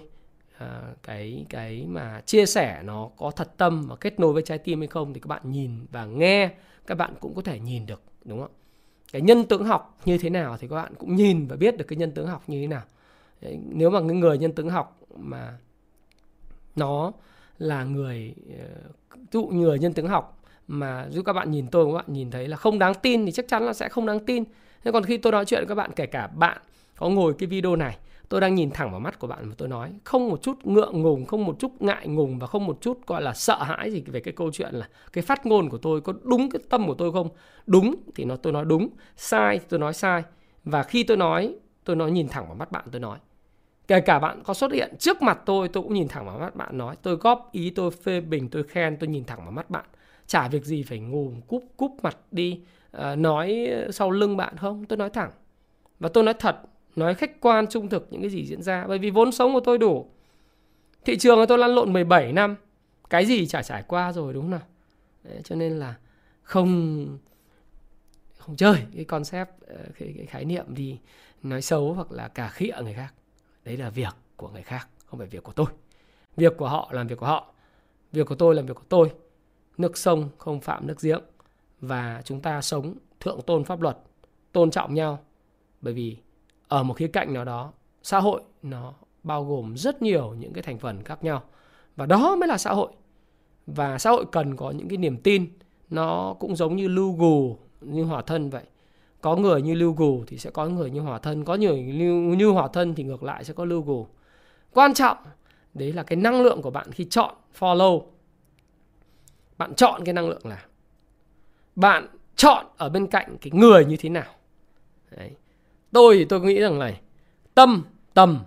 à, 0.57 0.81
cái 1.03 1.45
cái 1.49 1.85
mà 1.87 2.21
chia 2.25 2.45
sẻ 2.45 2.81
nó 2.83 3.09
có 3.17 3.31
thật 3.31 3.57
tâm 3.57 3.85
và 3.87 3.95
kết 3.95 4.19
nối 4.19 4.33
với 4.33 4.43
trái 4.43 4.57
tim 4.57 4.79
hay 4.79 4.87
không 4.87 5.13
thì 5.13 5.19
các 5.19 5.27
bạn 5.27 5.41
nhìn 5.51 5.71
và 5.91 6.05
nghe 6.05 6.51
các 6.87 6.95
bạn 6.95 7.13
cũng 7.19 7.35
có 7.35 7.41
thể 7.41 7.59
nhìn 7.59 7.85
được 7.85 8.01
đúng 8.25 8.41
không 8.41 8.51
cái 9.11 9.21
nhân 9.21 9.45
tướng 9.45 9.63
học 9.63 9.99
như 10.05 10.17
thế 10.17 10.29
nào 10.29 10.57
thì 10.59 10.67
các 10.67 10.75
bạn 10.75 10.93
cũng 10.97 11.15
nhìn 11.15 11.47
và 11.47 11.55
biết 11.55 11.77
được 11.77 11.85
cái 11.87 11.97
nhân 11.97 12.11
tướng 12.11 12.27
học 12.27 12.43
như 12.47 12.61
thế 12.61 12.67
nào. 12.67 12.83
Đấy, 13.41 13.59
nếu 13.63 13.89
mà 13.89 13.99
những 13.99 14.19
người 14.19 14.37
nhân 14.37 14.51
tướng 14.51 14.69
học 14.69 14.99
mà 15.17 15.57
nó 16.75 17.11
là 17.57 17.83
người 17.83 18.33
ờ, 18.59 18.65
dụ 19.31 19.45
người 19.45 19.79
nhân 19.79 19.93
tướng 19.93 20.07
học 20.07 20.43
mà 20.67 21.07
giúp 21.09 21.23
các 21.25 21.33
bạn 21.33 21.51
nhìn 21.51 21.67
tôi 21.67 21.85
các 21.85 21.91
bạn 21.91 22.05
nhìn 22.07 22.31
thấy 22.31 22.47
là 22.47 22.57
không 22.57 22.79
đáng 22.79 22.93
tin 23.01 23.25
thì 23.25 23.31
chắc 23.31 23.47
chắn 23.47 23.63
là 23.63 23.73
sẽ 23.73 23.89
không 23.89 24.05
đáng 24.05 24.25
tin. 24.25 24.43
Thế 24.83 24.91
còn 24.91 25.03
khi 25.03 25.17
tôi 25.17 25.31
nói 25.31 25.45
chuyện 25.45 25.59
với 25.59 25.67
các 25.67 25.75
bạn 25.75 25.91
kể 25.95 26.05
cả 26.05 26.27
bạn 26.27 26.57
có 26.97 27.09
ngồi 27.09 27.33
cái 27.39 27.47
video 27.47 27.75
này 27.75 27.97
tôi 28.29 28.41
đang 28.41 28.55
nhìn 28.55 28.71
thẳng 28.71 28.91
vào 28.91 28.99
mắt 28.99 29.19
của 29.19 29.27
bạn 29.27 29.49
và 29.49 29.55
tôi 29.57 29.67
nói 29.67 29.93
không 30.03 30.29
một 30.29 30.41
chút 30.41 30.57
ngượng 30.63 31.01
ngùng 31.01 31.25
không 31.25 31.45
một 31.45 31.55
chút 31.59 31.71
ngại 31.79 32.07
ngùng 32.07 32.39
và 32.39 32.47
không 32.47 32.65
một 32.65 32.77
chút 32.81 33.07
gọi 33.07 33.21
là 33.21 33.33
sợ 33.33 33.63
hãi 33.63 33.91
gì 33.91 34.03
về 34.07 34.19
cái 34.19 34.33
câu 34.33 34.51
chuyện 34.51 34.75
là 34.75 34.89
cái 35.13 35.21
phát 35.21 35.45
ngôn 35.45 35.69
của 35.69 35.77
tôi 35.77 36.01
có 36.01 36.13
đúng 36.23 36.49
cái 36.49 36.61
tâm 36.69 36.87
của 36.87 36.93
tôi 36.93 37.11
không? 37.11 37.29
Đúng 37.65 37.95
thì 38.15 38.25
nó 38.25 38.35
tôi 38.35 38.53
nói 38.53 38.65
đúng 38.65 38.89
sai 39.15 39.59
thì 39.59 39.65
tôi 39.69 39.79
nói 39.79 39.93
sai. 39.93 40.23
Và 40.63 40.83
khi 40.83 41.03
tôi 41.03 41.17
nói 41.17 41.55
tôi 41.83 41.95
nói 41.95 42.11
nhìn 42.11 42.27
thẳng 42.27 42.45
vào 42.45 42.55
mắt 42.55 42.71
bạn 42.71 42.85
tôi 42.91 42.99
nói. 42.99 43.17
Kể 43.87 43.99
cả 43.99 44.19
bạn 44.19 44.43
có 44.43 44.53
xuất 44.53 44.71
hiện 44.71 44.95
trước 44.99 45.21
mặt 45.21 45.39
tôi 45.45 45.67
tôi 45.67 45.83
cũng 45.83 45.93
nhìn 45.93 46.07
thẳng 46.07 46.25
vào 46.25 46.39
mắt 46.39 46.55
bạn 46.55 46.77
nói 46.77 46.95
tôi 47.01 47.15
góp 47.15 47.49
ý 47.51 47.69
tôi 47.69 47.91
phê 47.91 48.21
bình 48.21 48.49
tôi 48.49 48.63
khen 48.63 48.97
tôi 48.99 49.07
nhìn 49.07 49.25
thẳng 49.25 49.39
vào 49.39 49.51
mắt 49.51 49.69
bạn. 49.69 49.85
Chả 50.27 50.47
việc 50.47 50.65
gì 50.65 50.83
phải 50.83 50.99
ngùng 50.99 51.41
cúp 51.47 51.63
cúp 51.77 51.91
mặt 52.03 52.17
đi 52.31 52.61
uh, 52.97 53.17
nói 53.17 53.67
sau 53.91 54.11
lưng 54.11 54.37
bạn 54.37 54.57
không? 54.57 54.85
Tôi 54.85 54.97
nói 54.97 55.09
thẳng. 55.09 55.31
Và 55.99 56.09
tôi 56.09 56.23
nói 56.23 56.33
thật 56.33 56.57
nói 56.97 57.15
khách 57.15 57.41
quan 57.41 57.67
trung 57.67 57.89
thực 57.89 58.07
những 58.11 58.21
cái 58.21 58.29
gì 58.29 58.45
diễn 58.45 58.61
ra. 58.61 58.85
Bởi 58.87 58.99
vì 58.99 59.09
vốn 59.09 59.31
sống 59.31 59.53
của 59.53 59.59
tôi 59.59 59.77
đủ. 59.77 60.11
Thị 61.05 61.17
trường 61.17 61.37
của 61.37 61.45
tôi 61.45 61.57
lăn 61.57 61.75
lộn 61.75 61.93
17 61.93 62.33
năm. 62.33 62.55
Cái 63.09 63.25
gì 63.25 63.47
chả 63.47 63.63
trải 63.63 63.83
qua 63.87 64.13
rồi 64.13 64.33
đúng 64.33 64.43
không 64.43 64.51
nào? 64.51 64.61
Đấy, 65.23 65.41
cho 65.43 65.55
nên 65.55 65.79
là 65.79 65.95
không 66.41 67.17
không 68.37 68.55
chơi 68.55 68.77
cái 68.95 69.05
concept 69.05 69.49
ờ, 69.67 69.77
cái, 69.99 70.13
cái 70.17 70.25
khái 70.25 70.45
niệm 70.45 70.65
đi 70.67 70.99
nói 71.43 71.61
xấu 71.61 71.93
hoặc 71.93 72.11
là 72.11 72.27
cả 72.27 72.49
khịa 72.49 72.75
người 72.83 72.93
khác. 72.93 73.13
Đấy 73.65 73.77
là 73.77 73.89
việc 73.89 74.15
của 74.35 74.49
người 74.49 74.63
khác 74.63 74.87
không 75.05 75.19
phải 75.19 75.27
việc 75.27 75.43
của 75.43 75.51
tôi. 75.51 75.67
Việc 76.37 76.57
của 76.57 76.69
họ 76.69 76.89
làm 76.91 77.07
việc 77.07 77.19
của 77.19 77.25
họ. 77.25 77.53
Việc 78.11 78.27
của 78.27 78.35
tôi 78.35 78.55
làm 78.55 78.65
việc 78.65 78.75
của 78.75 78.85
tôi. 78.89 79.11
Nước 79.77 79.97
sông 79.97 80.29
không 80.37 80.61
phạm 80.61 80.87
nước 80.87 81.01
giếng. 81.01 81.21
Và 81.81 82.21
chúng 82.25 82.41
ta 82.41 82.61
sống 82.61 82.95
thượng 83.19 83.41
tôn 83.41 83.63
pháp 83.63 83.81
luật 83.81 83.97
tôn 84.51 84.71
trọng 84.71 84.93
nhau. 84.93 85.19
Bởi 85.81 85.93
vì 85.93 86.17
ở 86.67 86.83
một 86.83 86.93
khía 86.93 87.07
cạnh 87.07 87.33
nào 87.33 87.45
đó 87.45 87.73
xã 88.03 88.19
hội 88.19 88.41
nó 88.63 88.93
bao 89.23 89.45
gồm 89.45 89.77
rất 89.77 90.01
nhiều 90.01 90.33
những 90.39 90.53
cái 90.53 90.63
thành 90.63 90.79
phần 90.79 91.03
khác 91.03 91.23
nhau. 91.23 91.43
Và 91.95 92.05
đó 92.05 92.35
mới 92.35 92.47
là 92.47 92.57
xã 92.57 92.73
hội. 92.73 92.91
Và 93.67 93.97
xã 93.97 94.09
hội 94.09 94.25
cần 94.31 94.55
có 94.55 94.71
những 94.71 94.87
cái 94.87 94.97
niềm 94.97 95.17
tin. 95.17 95.47
Nó 95.89 96.35
cũng 96.39 96.55
giống 96.55 96.75
như 96.75 96.87
lưu 96.87 97.11
gù 97.11 97.57
như 97.81 98.03
hỏa 98.03 98.21
thân 98.21 98.49
vậy. 98.49 98.63
Có 99.21 99.35
người 99.35 99.61
như 99.61 99.73
lưu 99.73 99.91
gù 99.91 100.23
thì 100.27 100.37
sẽ 100.37 100.49
có 100.49 100.65
người 100.65 100.91
như 100.91 100.99
hỏa 100.99 101.19
thân. 101.19 101.45
Có 101.45 101.55
người 101.55 101.81
như, 101.81 102.35
như 102.37 102.49
hỏa 102.49 102.67
thân 102.67 102.95
thì 102.95 103.03
ngược 103.03 103.23
lại 103.23 103.43
sẽ 103.43 103.53
có 103.53 103.65
lưu 103.65 103.81
gù. 103.81 104.07
Quan 104.73 104.93
trọng 104.93 105.17
đấy 105.73 105.93
là 105.93 106.03
cái 106.03 106.15
năng 106.15 106.41
lượng 106.41 106.61
của 106.61 106.71
bạn 106.71 106.91
khi 106.91 107.05
chọn 107.05 107.35
follow. 107.59 108.01
Bạn 109.57 109.73
chọn 109.73 110.01
cái 110.05 110.13
năng 110.13 110.29
lượng 110.29 110.41
là 110.43 110.65
bạn 111.75 112.07
chọn 112.35 112.65
ở 112.77 112.89
bên 112.89 113.07
cạnh 113.07 113.37
cái 113.41 113.51
người 113.53 113.85
như 113.85 113.97
thế 113.97 114.09
nào? 114.09 114.33
Đấy 115.17 115.31
tôi 115.91 116.17
thì 116.17 116.25
tôi 116.25 116.41
nghĩ 116.41 116.59
rằng 116.59 116.79
này, 116.79 117.01
tâm, 117.53 117.83
tầm 118.13 118.39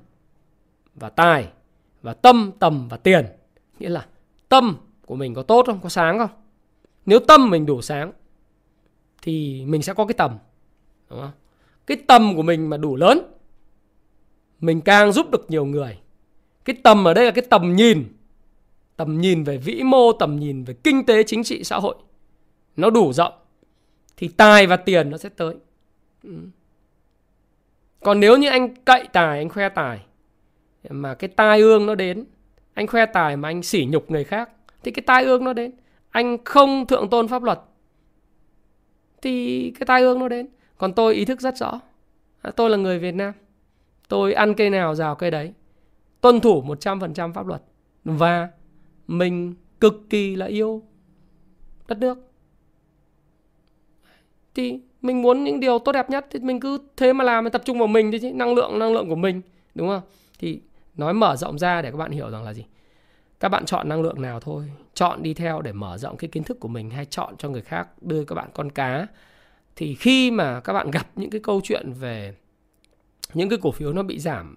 và 0.95 1.09
tài 1.09 1.49
và 2.03 2.15
tâm, 2.15 2.53
tầm 2.59 2.89
và 2.89 2.97
tiền. 2.97 3.27
Nghĩa 3.79 3.89
là 3.89 4.07
tâm 4.49 4.77
của 5.07 5.17
mình 5.17 5.35
có 5.35 5.43
tốt 5.43 5.67
không, 5.67 5.81
có 5.83 5.89
sáng 5.89 6.19
không? 6.19 6.31
Nếu 7.07 7.19
tâm 7.19 7.51
mình 7.51 7.67
đủ 7.67 7.83
sáng 7.83 8.13
thì 9.23 9.65
mình 9.65 9.83
sẽ 9.83 9.95
có 9.95 10.07
cái 10.07 10.15
tầm, 10.15 10.39
đúng 11.11 11.21
không? 11.21 11.33
Cái 11.87 11.97
tầm 12.09 12.37
của 12.37 12.43
mình 12.43 12.71
mà 12.71 12.77
đủ 12.77 12.97
lớn, 12.97 13.21
mình 14.61 14.81
càng 14.81 15.13
giúp 15.13 15.31
được 15.31 15.51
nhiều 15.51 15.65
người. 15.65 15.99
Cái 16.65 16.77
tầm 16.83 17.05
ở 17.05 17.15
đây 17.15 17.25
là 17.25 17.31
cái 17.31 17.45
tầm 17.51 17.77
nhìn 17.77 18.07
tầm 19.01 19.21
nhìn 19.21 19.45
về 19.45 19.57
vĩ 19.59 19.83
mô, 19.83 20.13
tầm 20.13 20.37
nhìn 20.37 20.65
về 20.65 20.75
kinh 20.75 21.07
tế, 21.07 21.23
chính 21.23 21.45
trị, 21.45 21.65
xã 21.65 21.77
hội. 21.79 21.95
Nó 22.77 22.91
đủ 22.91 23.13
rộng 23.13 23.33
thì 24.17 24.29
tài 24.29 24.67
và 24.67 24.77
tiền 24.77 25.11
nó 25.11 25.19
sẽ 25.19 25.29
tới. 25.29 25.55
Ừ 26.23 26.31
còn 28.01 28.21
nếu 28.21 28.37
như 28.37 28.49
anh 28.49 28.75
cậy 28.85 29.09
tài, 29.13 29.39
anh 29.39 29.49
khoe 29.49 29.69
tài, 29.69 30.07
mà 30.91 31.15
cái 31.15 31.29
tai 31.29 31.61
ương 31.61 31.87
nó 31.87 31.95
đến, 31.95 32.25
anh 32.75 32.87
khoe 32.87 33.07
tài 33.07 33.37
mà 33.37 33.49
anh 33.49 33.63
sỉ 33.63 33.87
nhục 33.91 34.11
người 34.11 34.25
khác, 34.25 34.51
thì 34.83 34.91
cái 34.91 35.03
tai 35.07 35.25
ương 35.25 35.45
nó 35.45 35.53
đến. 35.53 35.73
Anh 36.11 36.45
không 36.45 36.87
thượng 36.87 37.11
tôn 37.11 37.29
pháp 37.29 37.43
luật, 37.43 37.61
thì 39.23 39.71
cái 39.79 39.87
tai 39.87 40.03
ương 40.03 40.19
nó 40.19 40.29
đến. 40.29 40.49
Còn 40.79 40.93
tôi 40.93 41.15
ý 41.15 41.25
thức 41.25 41.41
rất 41.41 41.57
rõ. 41.57 41.81
À, 42.43 42.51
tôi 42.51 42.71
là 42.71 42.77
người 42.77 42.99
việt 42.99 43.15
nam. 43.15 43.33
Tôi 44.09 44.33
ăn 44.33 44.55
cây 44.55 44.71
nào, 44.71 44.95
rào 44.95 45.15
cây 45.15 45.31
đấy. 45.31 45.53
Tuân 46.21 46.41
thủ 46.41 46.63
100% 46.63 47.33
pháp 47.33 47.47
luật. 47.47 47.63
Và 48.05 48.49
mình 49.07 49.55
cực 49.81 49.95
kỳ 50.11 50.37
là 50.37 50.47
yêu 50.47 50.83
đất 51.89 51.99
nước. 51.99 52.19
Thì 54.55 54.81
mình 55.03 55.23
muốn 55.23 55.45
những 55.45 55.61
điều 55.61 55.79
tốt 55.79 55.93
đẹp 55.93 56.11
nhất 56.11 56.27
thì 56.31 56.39
mình 56.39 56.61
cứ 56.61 56.79
thế 56.97 57.13
mà 57.13 57.25
làm 57.25 57.51
tập 57.51 57.63
trung 57.65 57.79
vào 57.79 57.89
mình 57.89 58.11
đi 58.11 58.19
chứ 58.19 58.33
năng 58.33 58.55
lượng 58.55 58.79
năng 58.79 58.93
lượng 58.93 59.09
của 59.09 59.15
mình 59.15 59.43
đúng 59.75 59.89
không? 59.89 60.03
Thì 60.39 60.61
nói 60.97 61.15
mở 61.15 61.37
rộng 61.37 61.59
ra 61.59 61.83
để 61.83 61.91
các 61.91 61.97
bạn 61.97 62.11
hiểu 62.11 62.31
rằng 62.31 62.45
là 62.45 62.53
gì? 62.53 62.65
Các 63.41 63.49
bạn 63.49 63.65
chọn 63.65 63.89
năng 63.89 64.03
lượng 64.03 64.23
nào 64.23 64.41
thôi. 64.41 64.73
Chọn 64.95 65.23
đi 65.23 65.35
theo 65.35 65.63
để 65.63 65.73
mở 65.73 65.99
rộng 65.99 66.17
cái 66.17 66.31
kiến 66.31 66.43
thức 66.43 66.61
của 66.61 66.69
mình 66.69 66.91
hay 66.91 67.05
chọn 67.05 67.37
cho 67.39 67.49
người 67.49 67.63
khác 67.63 67.89
đưa 68.01 68.25
các 68.25 68.35
bạn 68.35 68.49
con 68.55 68.71
cá. 68.71 69.07
Thì 69.77 69.95
khi 69.95 70.31
mà 70.31 70.61
các 70.61 70.73
bạn 70.73 70.91
gặp 70.91 71.07
những 71.17 71.31
cái 71.31 71.41
câu 71.45 71.61
chuyện 71.65 71.93
về 71.93 72.35
những 73.35 73.49
cái 73.49 73.59
cổ 73.63 73.71
phiếu 73.71 73.93
nó 73.93 74.03
bị 74.03 74.19
giảm 74.19 74.57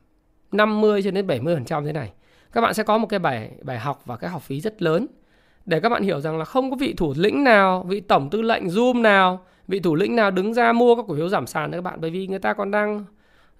50 0.52 1.02
cho 1.02 1.12
đến 1.12 1.28
70% 1.28 1.86
thế 1.86 1.94
này 1.94 2.12
các 2.54 2.62
bạn 2.62 2.74
sẽ 2.74 2.84
có 2.84 2.98
một 2.98 3.08
cái 3.08 3.20
bài 3.20 3.52
bài 3.62 3.80
học 3.80 4.02
và 4.06 4.18
cái 4.18 4.30
học 4.30 4.41
phí 4.41 4.62
rất 4.62 4.82
lớn. 4.82 5.08
Để 5.66 5.80
các 5.80 5.89
bạn 5.89 6.04
hiểu 6.04 6.22
rằng 6.22 6.38
là 6.38 6.46
không 6.46 6.72
có 6.72 6.78
vị 6.78 6.94
thủ 6.98 7.14
lĩnh 7.18 7.44
nào, 7.44 7.84
vị 7.84 8.00
tổng 8.00 8.30
tư 8.30 8.41
lệnh 8.41 8.68
Zoom 8.68 9.02
nào, 9.02 9.46
vị 9.68 9.80
thủ 9.80 9.95
lĩnh 9.95 10.16
nào 10.16 10.32
đứng 10.32 10.53
ra 10.53 10.74
mua 10.74 10.95
các 10.95 11.05
cổ 11.07 11.16
phiếu 11.16 11.30
giảm 11.30 11.47
sàn 11.47 11.72
đấy 11.72 11.78
các 11.78 11.82
bạn 11.82 12.01
bởi 12.01 12.11
vì 12.11 12.28
người 12.28 12.39
ta 12.39 12.53
còn 12.53 12.72
đang 12.72 13.05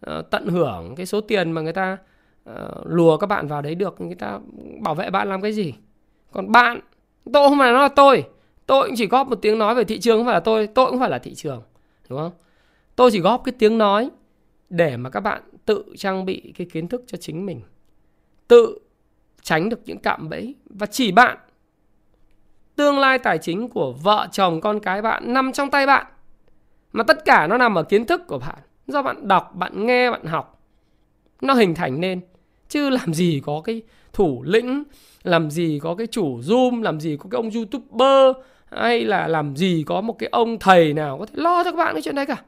uh, 0.10 0.30
tận 0.30 0.48
hưởng 0.48 0.96
cái 0.96 1.06
số 1.06 1.22
tiền 1.22 1.52
mà 1.52 1.62
người 1.62 1.74
ta 1.74 1.98
uh, 2.50 2.56
lùa 2.86 3.18
các 3.18 3.28
bạn 3.28 3.48
vào 3.48 3.62
đấy 3.62 3.76
được, 3.76 4.02
người 4.02 4.16
ta 4.16 4.40
bảo 4.80 4.96
vệ 4.96 5.10
bạn 5.10 5.30
làm 5.30 5.42
cái 5.42 5.54
gì? 5.54 5.74
Còn 6.32 6.52
bạn, 6.52 6.80
tôi 7.34 7.50
không 7.50 7.60
phải 7.60 7.72
nói 7.72 7.82
là 7.82 7.90
tôi, 7.96 8.24
tôi 8.66 8.88
cũng 8.88 8.96
chỉ 8.98 9.08
góp 9.08 9.28
một 9.28 9.36
tiếng 9.42 9.60
nói 9.60 9.76
về 9.76 9.84
thị 9.84 10.00
trường 10.00 10.18
không 10.18 10.26
phải 10.26 10.34
là 10.34 10.40
tôi, 10.40 10.68
tôi 10.68 10.90
cũng 10.90 11.00
phải 11.00 11.10
là 11.10 11.20
thị 11.20 11.36
trường, 11.36 11.62
đúng 12.10 12.20
không? 12.20 12.32
Tôi 12.96 13.12
chỉ 13.12 13.20
góp 13.20 13.42
cái 13.46 13.54
tiếng 13.60 13.78
nói 13.78 14.10
để 14.70 14.98
mà 14.98 15.10
các 15.10 15.20
bạn 15.20 15.42
tự 15.66 15.86
trang 15.98 16.26
bị 16.26 16.54
cái 16.58 16.68
kiến 16.74 16.88
thức 16.88 17.04
cho 17.08 17.18
chính 17.18 17.46
mình 17.46 17.62
tự 18.48 18.80
tránh 19.42 19.70
được 19.70 19.80
những 19.86 19.98
cạm 19.98 20.30
bẫy 20.30 20.56
và 20.66 20.86
chỉ 20.86 21.12
bạn 21.12 21.38
tương 22.76 23.00
lai 23.00 23.20
tài 23.20 23.38
chính 23.38 23.70
của 23.70 23.94
vợ 23.94 24.28
chồng 24.32 24.62
con 24.62 24.80
cái 24.80 25.02
bạn 25.02 25.34
nằm 25.34 25.52
trong 25.52 25.70
tay 25.70 25.86
bạn. 25.86 26.06
Mà 26.94 27.04
tất 27.04 27.26
cả 27.26 27.48
nó 27.48 27.58
nằm 27.58 27.76
ở 27.76 27.84
kiến 27.84 28.06
thức 28.06 28.22
của 28.28 28.40
bạn. 28.40 28.60
Do 28.88 29.02
bạn 29.02 29.28
đọc, 29.28 29.56
bạn 29.56 29.86
nghe, 29.86 30.12
bạn 30.12 30.26
học. 30.26 30.62
Nó 31.42 31.54
hình 31.54 31.76
thành 31.76 32.02
nên. 32.02 32.22
Chứ 32.70 32.90
làm 32.90 33.14
gì 33.14 33.42
có 33.46 33.62
cái 33.66 33.82
thủ 34.14 34.44
lĩnh, 34.48 34.84
làm 35.24 35.52
gì 35.52 35.80
có 35.84 35.96
cái 35.96 36.08
chủ 36.08 36.40
zoom, 36.40 36.82
làm 36.82 37.00
gì 37.00 37.18
có 37.18 37.30
cái 37.32 37.38
ông 37.38 37.50
youtuber, 37.50 38.44
hay 38.72 39.06
là 39.06 39.28
làm 39.28 39.56
gì 39.56 39.84
có 39.88 40.02
một 40.02 40.20
cái 40.20 40.30
ông 40.32 40.60
thầy 40.60 40.94
nào 40.94 41.18
có 41.20 41.26
thể 41.26 41.34
lo 41.36 41.64
cho 41.64 41.72
các 41.72 41.78
bạn 41.78 41.94
cái 41.96 42.02
chuyện 42.02 42.16
đấy 42.16 42.26
cả. 42.26 42.44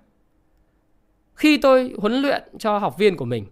Khi 1.33 1.57
tôi 1.57 1.93
huấn 1.97 2.13
luyện 2.13 2.43
cho 2.59 2.77
học 2.77 2.97
viên 2.97 3.17
của 3.17 3.25
mình, 3.25 3.45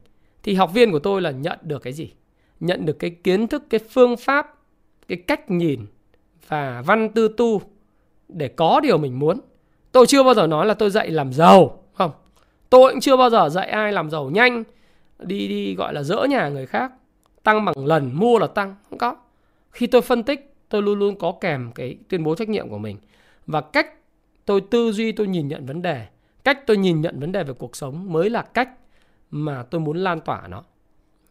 thì 0.44 0.54
học 0.54 0.74
viên 0.74 0.92
của 0.92 1.00
tôi 1.00 1.22
là 1.22 1.32
nhận 1.32 1.60
được 1.62 1.82
cái 1.82 1.94
gì? 1.94 2.14
Nhận 2.60 2.86
được 2.86 3.00
cái 3.00 3.10
kiến 3.10 3.48
thức, 3.48 3.64
cái 3.70 3.80
phương 3.90 4.18
pháp, 4.18 4.56
cái 5.08 5.18
cách 5.18 5.52
nhìn 5.52 5.86
và 6.54 6.82
văn 6.82 7.10
tư 7.10 7.34
tu 7.38 7.62
để 8.28 8.47
có 8.47 8.80
điều 8.80 8.97
mình 8.97 9.20
muốn. 9.20 9.39
Tôi 9.91 10.06
chưa 10.08 10.24
bao 10.24 10.34
giờ 10.34 10.47
nói 10.47 10.66
là 10.66 10.74
tôi 10.74 10.89
dạy 10.89 11.12
làm 11.12 11.34
giàu 11.34 11.84
không? 11.93 12.12
Tôi 12.70 12.91
cũng 12.91 12.99
chưa 12.99 13.18
bao 13.18 13.30
giờ 13.30 13.49
dạy 13.49 13.70
ai 13.70 13.91
làm 13.91 14.10
giàu 14.10 14.30
nhanh, 14.30 14.64
đi 15.20 15.47
đi 15.47 15.76
gọi 15.76 15.93
là 15.93 16.04
dỡ 16.04 16.24
nhà 16.30 16.49
người 16.49 16.66
khác, 16.66 16.91
tăng 17.43 17.66
bằng 17.66 17.86
lần, 17.86 18.12
mua 18.14 18.39
là 18.39 18.47
tăng, 18.47 18.76
không 18.89 18.97
có. 18.97 19.16
Khi 19.72 19.88
tôi 19.88 20.01
phân 20.01 20.24
tích, 20.24 20.54
tôi 20.70 20.82
luôn 20.82 20.99
luôn 20.99 21.20
có 21.20 21.34
kèm 21.41 21.72
cái 21.76 21.97
tuyên 22.10 22.24
bố 22.24 22.36
trách 22.36 22.49
nhiệm 22.49 22.70
của 22.70 22.78
mình. 22.78 22.97
Và 23.47 23.62
cách 23.62 23.93
tôi 24.45 24.62
tư 24.62 24.91
duy, 24.91 25.12
tôi 25.12 25.28
nhìn 25.28 25.47
nhận 25.47 25.66
vấn 25.66 25.82
đề, 25.82 26.08
cách 26.43 26.68
tôi 26.68 26.78
nhìn 26.78 27.01
nhận 27.01 27.20
vấn 27.20 27.32
đề 27.32 27.43
về 27.43 27.54
cuộc 27.54 27.76
sống 27.76 28.14
mới 28.14 28.30
là 28.30 28.41
cách 28.41 28.70
mà 29.32 29.64
tôi 29.64 29.82
muốn 29.82 29.97
lan 29.97 30.20
tỏa 30.20 30.47
nó. 30.47 30.64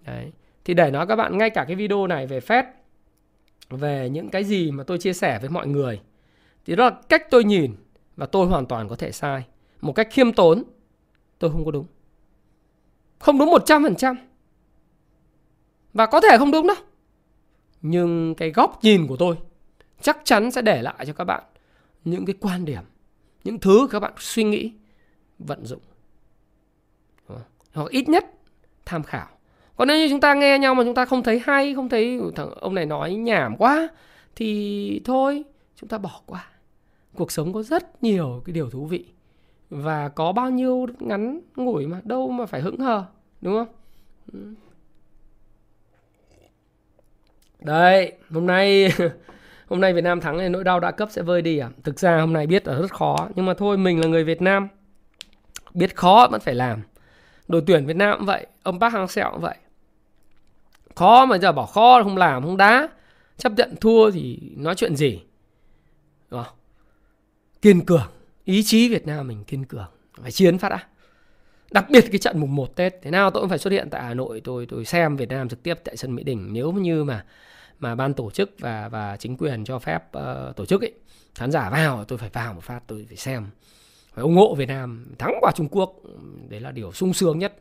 Đấy. 0.06 0.32
Thì 0.64 0.74
để 0.74 0.90
nói 0.90 1.06
các 1.06 1.16
bạn 1.16 1.38
ngay 1.38 1.50
cả 1.50 1.64
cái 1.64 1.76
video 1.76 2.06
này 2.06 2.26
về 2.26 2.40
Fed 2.40 2.64
về 3.76 4.08
những 4.08 4.28
cái 4.28 4.44
gì 4.44 4.70
mà 4.70 4.84
tôi 4.84 4.98
chia 4.98 5.12
sẻ 5.12 5.38
với 5.38 5.50
mọi 5.50 5.66
người, 5.66 6.00
thì 6.64 6.76
đó 6.76 6.84
là 6.84 6.96
cách 7.08 7.30
tôi 7.30 7.44
nhìn 7.44 7.74
và 8.16 8.26
tôi 8.26 8.46
hoàn 8.46 8.66
toàn 8.66 8.88
có 8.88 8.96
thể 8.96 9.12
sai. 9.12 9.44
Một 9.80 9.92
cách 9.92 10.08
khiêm 10.10 10.32
tốn, 10.32 10.62
tôi 11.38 11.50
không 11.50 11.64
có 11.64 11.70
đúng. 11.70 11.86
Không 13.18 13.38
đúng 13.38 13.50
100% 13.50 14.16
và 15.92 16.06
có 16.06 16.20
thể 16.20 16.38
không 16.38 16.50
đúng 16.50 16.66
đâu 16.66 16.76
nhưng 17.82 18.34
cái 18.34 18.50
góc 18.50 18.78
nhìn 18.82 19.06
của 19.06 19.16
tôi 19.16 19.36
chắc 20.00 20.18
chắn 20.24 20.50
sẽ 20.50 20.62
để 20.62 20.82
lại 20.82 21.06
cho 21.06 21.12
các 21.12 21.24
bạn 21.24 21.44
những 22.04 22.24
cái 22.24 22.34
quan 22.40 22.64
điểm, 22.64 22.82
những 23.44 23.58
thứ 23.58 23.88
các 23.90 24.00
bạn 24.00 24.12
suy 24.18 24.44
nghĩ, 24.44 24.72
vận 25.38 25.66
dụng. 25.66 25.80
Hoặc 27.72 27.90
ít 27.90 28.08
nhất 28.08 28.24
tham 28.84 29.02
khảo 29.02 29.28
còn 29.76 29.88
nếu 29.88 29.96
như 29.96 30.08
chúng 30.10 30.20
ta 30.20 30.34
nghe 30.34 30.58
nhau 30.58 30.74
mà 30.74 30.84
chúng 30.84 30.94
ta 30.94 31.04
không 31.04 31.22
thấy 31.22 31.42
hay, 31.44 31.74
không 31.74 31.88
thấy, 31.88 32.20
thằng 32.36 32.50
ông 32.50 32.74
này 32.74 32.86
nói 32.86 33.14
nhảm 33.14 33.56
quá, 33.56 33.88
thì 34.36 35.00
thôi, 35.04 35.42
chúng 35.76 35.88
ta 35.88 35.98
bỏ 35.98 36.20
qua. 36.26 36.46
Cuộc 37.14 37.32
sống 37.32 37.52
có 37.52 37.62
rất 37.62 38.02
nhiều 38.02 38.42
cái 38.44 38.52
điều 38.52 38.70
thú 38.70 38.86
vị 38.86 39.04
và 39.70 40.08
có 40.08 40.32
bao 40.32 40.50
nhiêu 40.50 40.86
ngắn 40.98 41.40
ngủi 41.56 41.86
mà 41.86 42.00
đâu 42.04 42.30
mà 42.30 42.46
phải 42.46 42.60
hững 42.60 42.78
hờ, 42.78 43.04
đúng 43.40 43.54
không? 43.54 43.74
Ừ. 44.32 44.54
Đấy, 47.60 48.12
hôm 48.30 48.46
nay 48.46 48.92
hôm 49.68 49.80
nay 49.80 49.92
Việt 49.92 50.04
Nam 50.04 50.20
thắng 50.20 50.38
thì 50.38 50.48
nỗi 50.48 50.64
đau 50.64 50.80
đã 50.80 50.90
cấp 50.90 51.08
sẽ 51.12 51.22
vơi 51.22 51.42
đi 51.42 51.58
à? 51.58 51.70
Thực 51.84 52.00
ra 52.00 52.20
hôm 52.20 52.32
nay 52.32 52.46
biết 52.46 52.66
là 52.66 52.74
rất 52.74 52.90
khó, 52.92 53.28
nhưng 53.34 53.46
mà 53.46 53.54
thôi, 53.54 53.78
mình 53.78 54.00
là 54.00 54.08
người 54.08 54.24
Việt 54.24 54.42
Nam, 54.42 54.68
biết 55.74 55.96
khó 55.96 56.28
vẫn 56.30 56.40
phải 56.40 56.54
làm 56.54 56.82
đội 57.52 57.62
tuyển 57.66 57.86
Việt 57.86 57.96
Nam 57.96 58.18
cũng 58.18 58.26
vậy 58.26 58.46
ông 58.62 58.80
Park 58.80 58.92
Hang 58.92 59.08
Seo 59.08 59.30
cũng 59.32 59.40
vậy. 59.40 59.56
Khó 60.94 61.26
mà 61.26 61.38
giờ 61.38 61.52
bỏ 61.52 61.66
khó 61.66 62.02
không 62.02 62.16
làm 62.16 62.42
không 62.42 62.56
đá. 62.56 62.88
Chấp 63.36 63.52
nhận 63.52 63.74
thua 63.80 64.10
thì 64.10 64.38
nói 64.56 64.74
chuyện 64.74 64.96
gì? 64.96 65.22
Đúng 66.30 66.44
không? 66.44 66.54
kiên 67.62 67.84
cường. 67.84 68.08
Ý 68.44 68.62
chí 68.62 68.88
Việt 68.88 69.06
Nam 69.06 69.28
mình 69.28 69.44
kiên 69.44 69.64
cường. 69.64 69.86
Phải 70.22 70.32
chiến 70.32 70.58
phát 70.58 70.68
đã 70.68 70.86
đặc 71.70 71.90
biệt 71.90 72.04
cái 72.12 72.18
trận 72.18 72.38
mùng 72.38 72.54
1 72.54 72.76
Tết 72.76 72.94
thế 73.02 73.10
nào 73.10 73.30
tôi 73.30 73.40
cũng 73.40 73.50
phải 73.50 73.58
xuất 73.58 73.70
hiện 73.70 73.88
tại 73.90 74.02
Hà 74.02 74.14
Nội 74.14 74.40
tôi 74.44 74.66
tôi 74.66 74.84
xem 74.84 75.16
Việt 75.16 75.28
Nam 75.28 75.48
trực 75.48 75.62
tiếp 75.62 75.74
tại 75.84 75.96
sân 75.96 76.14
Mỹ 76.14 76.22
Đình. 76.22 76.48
Nếu 76.52 76.72
như 76.72 77.04
mà 77.04 77.24
mà 77.78 77.94
ban 77.94 78.14
tổ 78.14 78.30
chức 78.30 78.50
và 78.58 78.88
và 78.88 79.16
chính 79.16 79.36
quyền 79.36 79.64
cho 79.64 79.78
phép 79.78 80.02
uh, 80.16 80.56
tổ 80.56 80.66
chức 80.66 80.80
ấy 80.82 80.92
khán 81.34 81.50
giả 81.50 81.70
vào 81.70 82.04
tôi 82.04 82.18
phải 82.18 82.30
vào 82.32 82.54
một 82.54 82.62
phát 82.62 82.80
tôi 82.86 83.06
phải 83.08 83.16
xem 83.16 83.46
phải 84.14 84.22
ủng 84.22 84.36
hộ 84.36 84.54
Việt 84.54 84.68
Nam 84.68 85.06
thắng 85.18 85.34
qua 85.40 85.52
Trung 85.54 85.68
Quốc. 85.68 85.94
Đấy 86.48 86.60
là 86.60 86.72
điều 86.72 86.92
sung 86.92 87.14
sướng 87.14 87.38
nhất. 87.38 87.56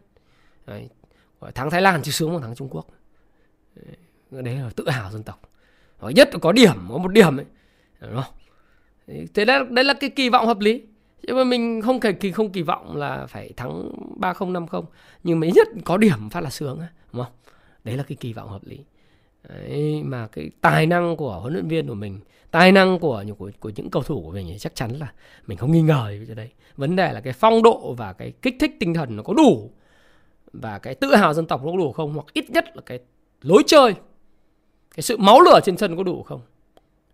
Đấy. 0.66 0.90
thắng 1.56 1.70
Thái 1.70 1.82
Lan 1.82 2.02
chứ 2.04 2.12
sướng 2.12 2.32
hơn 2.32 2.42
thắng 2.42 2.56
Trung 2.56 2.70
Quốc. 2.70 2.88
Đấy 4.32 4.56
là 4.56 4.70
tự 4.76 4.90
hào 4.90 5.12
dân 5.12 5.24
tộc. 5.24 5.42
Hỏi 5.98 6.14
nhất 6.14 6.30
là 6.34 6.40
có 6.40 6.52
điểm 6.52 6.76
có 6.90 6.98
một 6.98 7.08
điểm 7.08 7.38
ấy. 7.38 7.46
Đúng 8.02 8.22
không? 8.24 8.34
Thế 9.34 9.46
đấy, 9.46 9.66
đấy 9.70 9.86
là 9.86 9.94
cái 9.94 10.10
kỳ 10.10 10.30
vọng 10.30 10.48
hợp 10.48 10.60
lý. 10.60 10.82
Nhưng 11.24 11.36
mà 11.36 11.44
mình 11.44 11.82
không 11.82 12.00
thể 12.00 12.12
kỳ 12.12 12.32
không 12.32 12.52
kỳ 12.52 12.62
vọng 12.62 12.96
là 12.98 13.26
phải 13.26 13.52
thắng 13.58 13.92
ba 14.16 14.34
không 14.34 14.54
năm 14.54 14.68
không. 14.68 14.86
Nhưng 15.24 15.40
mà 15.40 15.48
nhất 15.48 15.68
có 15.86 15.98
điểm 15.98 16.30
phát 16.30 16.42
là 16.42 16.50
sướng 16.50 16.80
đúng 17.14 17.24
không? 17.24 17.34
Đấy 17.84 17.98
là 17.98 18.04
cái 18.04 18.18
kỳ 18.20 18.34
vọng 18.34 18.50
hợp 18.50 18.66
lý. 18.66 18.80
Đấy, 19.50 20.02
mà 20.06 20.28
cái 20.28 20.52
tài 20.62 20.86
năng 20.86 21.18
của 21.18 21.40
huấn 21.40 21.54
luyện 21.54 21.68
viên 21.68 21.88
của 21.88 21.94
mình 21.94 22.20
tài 22.52 22.72
năng 22.72 23.00
của 23.00 23.24
của, 23.38 23.52
của 23.60 23.72
những 23.76 23.90
cầu 23.90 24.04
thủ 24.04 24.22
của 24.26 24.32
mình 24.32 24.48
thì 24.52 24.60
chắc 24.60 24.76
chắn 24.76 24.92
là 24.92 25.14
mình 25.48 25.58
không 25.58 25.72
nghi 25.72 25.82
ngờ 25.82 26.14
cái 26.28 26.36
đấy. 26.36 26.50
Vấn 26.78 26.96
đề 26.96 27.14
là 27.14 27.22
cái 27.22 27.34
phong 27.34 27.64
độ 27.64 27.94
và 27.94 28.14
cái 28.14 28.34
kích 28.42 28.56
thích 28.60 28.72
tinh 28.80 28.94
thần 28.94 29.16
nó 29.16 29.24
có 29.24 29.34
đủ 29.34 29.72
và 30.54 30.80
cái 30.80 30.96
tự 30.96 31.16
hào 31.16 31.34
dân 31.34 31.46
tộc 31.46 31.66
nó 31.66 31.72
có 31.72 31.78
đủ 31.78 31.92
không 31.92 32.14
hoặc 32.14 32.26
ít 32.34 32.50
nhất 32.50 32.66
là 32.76 32.82
cái 32.86 33.00
lối 33.42 33.64
chơi 33.68 33.94
cái 34.96 35.04
sự 35.04 35.18
máu 35.18 35.42
lửa 35.42 35.60
trên 35.64 35.78
sân 35.78 35.98
có 35.98 36.04
đủ 36.04 36.24
không. 36.24 36.42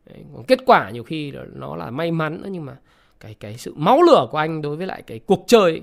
Đấy, 0.05 0.23
còn 0.35 0.43
kết 0.43 0.59
quả 0.65 0.89
nhiều 0.89 1.03
khi 1.03 1.33
nó 1.53 1.75
là 1.75 1.89
may 1.89 2.11
mắn 2.11 2.41
nhưng 2.49 2.65
mà 2.65 2.77
cái 3.19 3.33
cái 3.33 3.57
sự 3.57 3.73
máu 3.75 4.01
lửa 4.01 4.27
của 4.31 4.37
anh 4.37 4.61
đối 4.61 4.75
với 4.75 4.87
lại 4.87 5.01
cái 5.01 5.19
cuộc 5.19 5.43
chơi 5.47 5.71
ấy, 5.71 5.81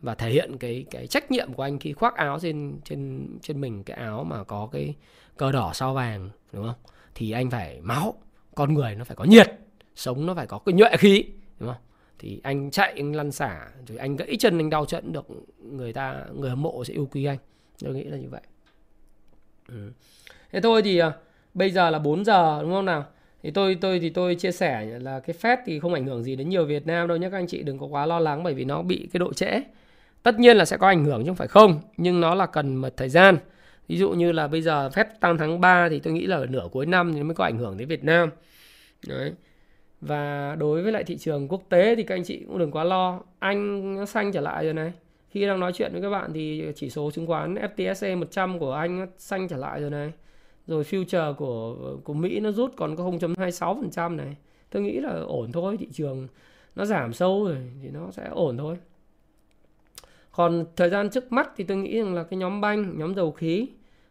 và 0.00 0.14
thể 0.14 0.30
hiện 0.30 0.58
cái 0.58 0.84
cái 0.90 1.06
trách 1.06 1.30
nhiệm 1.30 1.52
của 1.52 1.62
anh 1.62 1.78
khi 1.78 1.92
khoác 1.92 2.16
áo 2.16 2.38
trên 2.40 2.78
trên 2.84 3.28
trên 3.42 3.60
mình 3.60 3.84
cái 3.84 3.96
áo 3.96 4.24
mà 4.24 4.44
có 4.44 4.68
cái 4.72 4.94
cờ 5.36 5.52
đỏ 5.52 5.70
sao 5.74 5.94
vàng 5.94 6.30
đúng 6.52 6.64
không 6.64 6.74
thì 7.14 7.30
anh 7.30 7.50
phải 7.50 7.80
máu 7.80 8.14
con 8.58 8.74
người 8.74 8.94
nó 8.94 9.04
phải 9.04 9.16
có 9.16 9.24
nhiệt, 9.24 9.52
sống 9.94 10.26
nó 10.26 10.34
phải 10.34 10.46
có 10.46 10.58
cái 10.58 10.72
nhuệ 10.72 10.96
khí, 10.98 11.24
đúng 11.58 11.68
không? 11.68 11.82
Thì 12.18 12.40
anh 12.42 12.70
chạy, 12.70 12.92
anh 12.96 13.14
lăn 13.14 13.32
xả, 13.32 13.68
rồi 13.86 13.98
anh 13.98 14.16
gãy 14.16 14.36
chân, 14.38 14.58
anh 14.58 14.70
đau 14.70 14.86
trận 14.86 15.12
được 15.12 15.26
người 15.58 15.92
ta, 15.92 16.24
người 16.34 16.50
hâm 16.50 16.62
mộ 16.62 16.84
sẽ 16.84 16.94
yêu 16.94 17.08
quý 17.12 17.24
anh. 17.24 17.38
Tôi 17.82 17.94
nghĩ 17.94 18.04
là 18.04 18.16
như 18.16 18.28
vậy. 18.28 18.40
Ừ. 19.68 19.92
thế 20.52 20.60
thôi 20.60 20.82
thì 20.82 20.98
à, 20.98 21.12
bây 21.54 21.70
giờ 21.70 21.90
là 21.90 21.98
4 21.98 22.24
giờ, 22.24 22.58
đúng 22.62 22.70
không 22.70 22.84
nào? 22.84 23.04
Thì 23.42 23.50
tôi 23.50 23.78
tôi 23.80 24.00
thì 24.00 24.10
tôi 24.10 24.34
chia 24.34 24.52
sẻ 24.52 24.98
là 24.98 25.20
cái 25.20 25.36
Fed 25.40 25.56
thì 25.66 25.80
không 25.80 25.94
ảnh 25.94 26.06
hưởng 26.06 26.22
gì 26.22 26.36
đến 26.36 26.48
nhiều 26.48 26.64
Việt 26.64 26.86
Nam 26.86 27.08
đâu 27.08 27.16
nhé 27.16 27.30
các 27.30 27.38
anh 27.38 27.46
chị, 27.46 27.62
đừng 27.62 27.78
có 27.78 27.86
quá 27.86 28.06
lo 28.06 28.18
lắng 28.18 28.42
bởi 28.42 28.54
vì 28.54 28.64
nó 28.64 28.82
bị 28.82 29.08
cái 29.12 29.18
độ 29.18 29.32
trễ. 29.32 29.60
Tất 30.22 30.38
nhiên 30.38 30.56
là 30.56 30.64
sẽ 30.64 30.76
có 30.76 30.86
ảnh 30.86 31.04
hưởng 31.04 31.22
chứ 31.22 31.28
không 31.28 31.36
phải 31.36 31.48
không, 31.48 31.80
nhưng 31.96 32.20
nó 32.20 32.34
là 32.34 32.46
cần 32.46 32.76
một 32.76 32.96
thời 32.96 33.08
gian 33.08 33.36
ví 33.88 33.98
dụ 33.98 34.10
như 34.10 34.32
là 34.32 34.48
bây 34.48 34.62
giờ 34.62 34.90
phép 34.90 35.20
tăng 35.20 35.38
tháng 35.38 35.60
3 35.60 35.88
thì 35.88 36.00
tôi 36.00 36.12
nghĩ 36.12 36.26
là 36.26 36.36
ở 36.36 36.46
nửa 36.46 36.68
cuối 36.72 36.86
năm 36.86 37.12
thì 37.14 37.22
mới 37.22 37.34
có 37.34 37.44
ảnh 37.44 37.58
hưởng 37.58 37.76
đến 37.76 37.88
Việt 37.88 38.04
Nam. 38.04 38.30
Đấy. 39.08 39.32
Và 40.00 40.56
đối 40.58 40.82
với 40.82 40.92
lại 40.92 41.04
thị 41.04 41.16
trường 41.16 41.48
quốc 41.48 41.62
tế 41.68 41.94
thì 41.96 42.02
các 42.02 42.14
anh 42.14 42.24
chị 42.24 42.44
cũng 42.48 42.58
đừng 42.58 42.70
quá 42.70 42.84
lo. 42.84 43.20
Anh 43.38 43.94
nó 43.96 44.06
xanh 44.06 44.32
trở 44.32 44.40
lại 44.40 44.64
rồi 44.64 44.74
này. 44.74 44.92
Khi 45.30 45.46
đang 45.46 45.60
nói 45.60 45.72
chuyện 45.72 45.92
với 45.92 46.02
các 46.02 46.10
bạn 46.10 46.32
thì 46.32 46.64
chỉ 46.76 46.90
số 46.90 47.10
chứng 47.10 47.26
khoán 47.26 47.54
FTSE 47.54 48.18
100 48.18 48.58
của 48.58 48.72
anh 48.72 49.00
nó 49.00 49.06
xanh 49.18 49.48
trở 49.48 49.56
lại 49.56 49.80
rồi 49.80 49.90
này. 49.90 50.12
Rồi 50.66 50.84
future 50.84 51.34
của 51.34 51.76
của 52.04 52.14
Mỹ 52.14 52.40
nó 52.40 52.50
rút 52.50 52.72
còn 52.76 52.96
có 52.96 53.04
0.26% 53.04 54.16
này. 54.16 54.36
Tôi 54.70 54.82
nghĩ 54.82 55.00
là 55.00 55.10
ổn 55.26 55.52
thôi, 55.52 55.76
thị 55.76 55.88
trường 55.92 56.28
nó 56.76 56.84
giảm 56.84 57.12
sâu 57.12 57.44
rồi 57.44 57.56
thì 57.82 57.88
nó 57.90 58.10
sẽ 58.10 58.28
ổn 58.30 58.56
thôi 58.56 58.76
còn 60.38 60.64
thời 60.76 60.90
gian 60.90 61.10
trước 61.10 61.32
mắt 61.32 61.50
thì 61.56 61.64
tôi 61.64 61.76
nghĩ 61.76 61.98
rằng 61.98 62.14
là 62.14 62.22
cái 62.22 62.38
nhóm 62.38 62.60
banh, 62.60 62.98
nhóm 62.98 63.14
dầu 63.14 63.32
khí, 63.32 63.68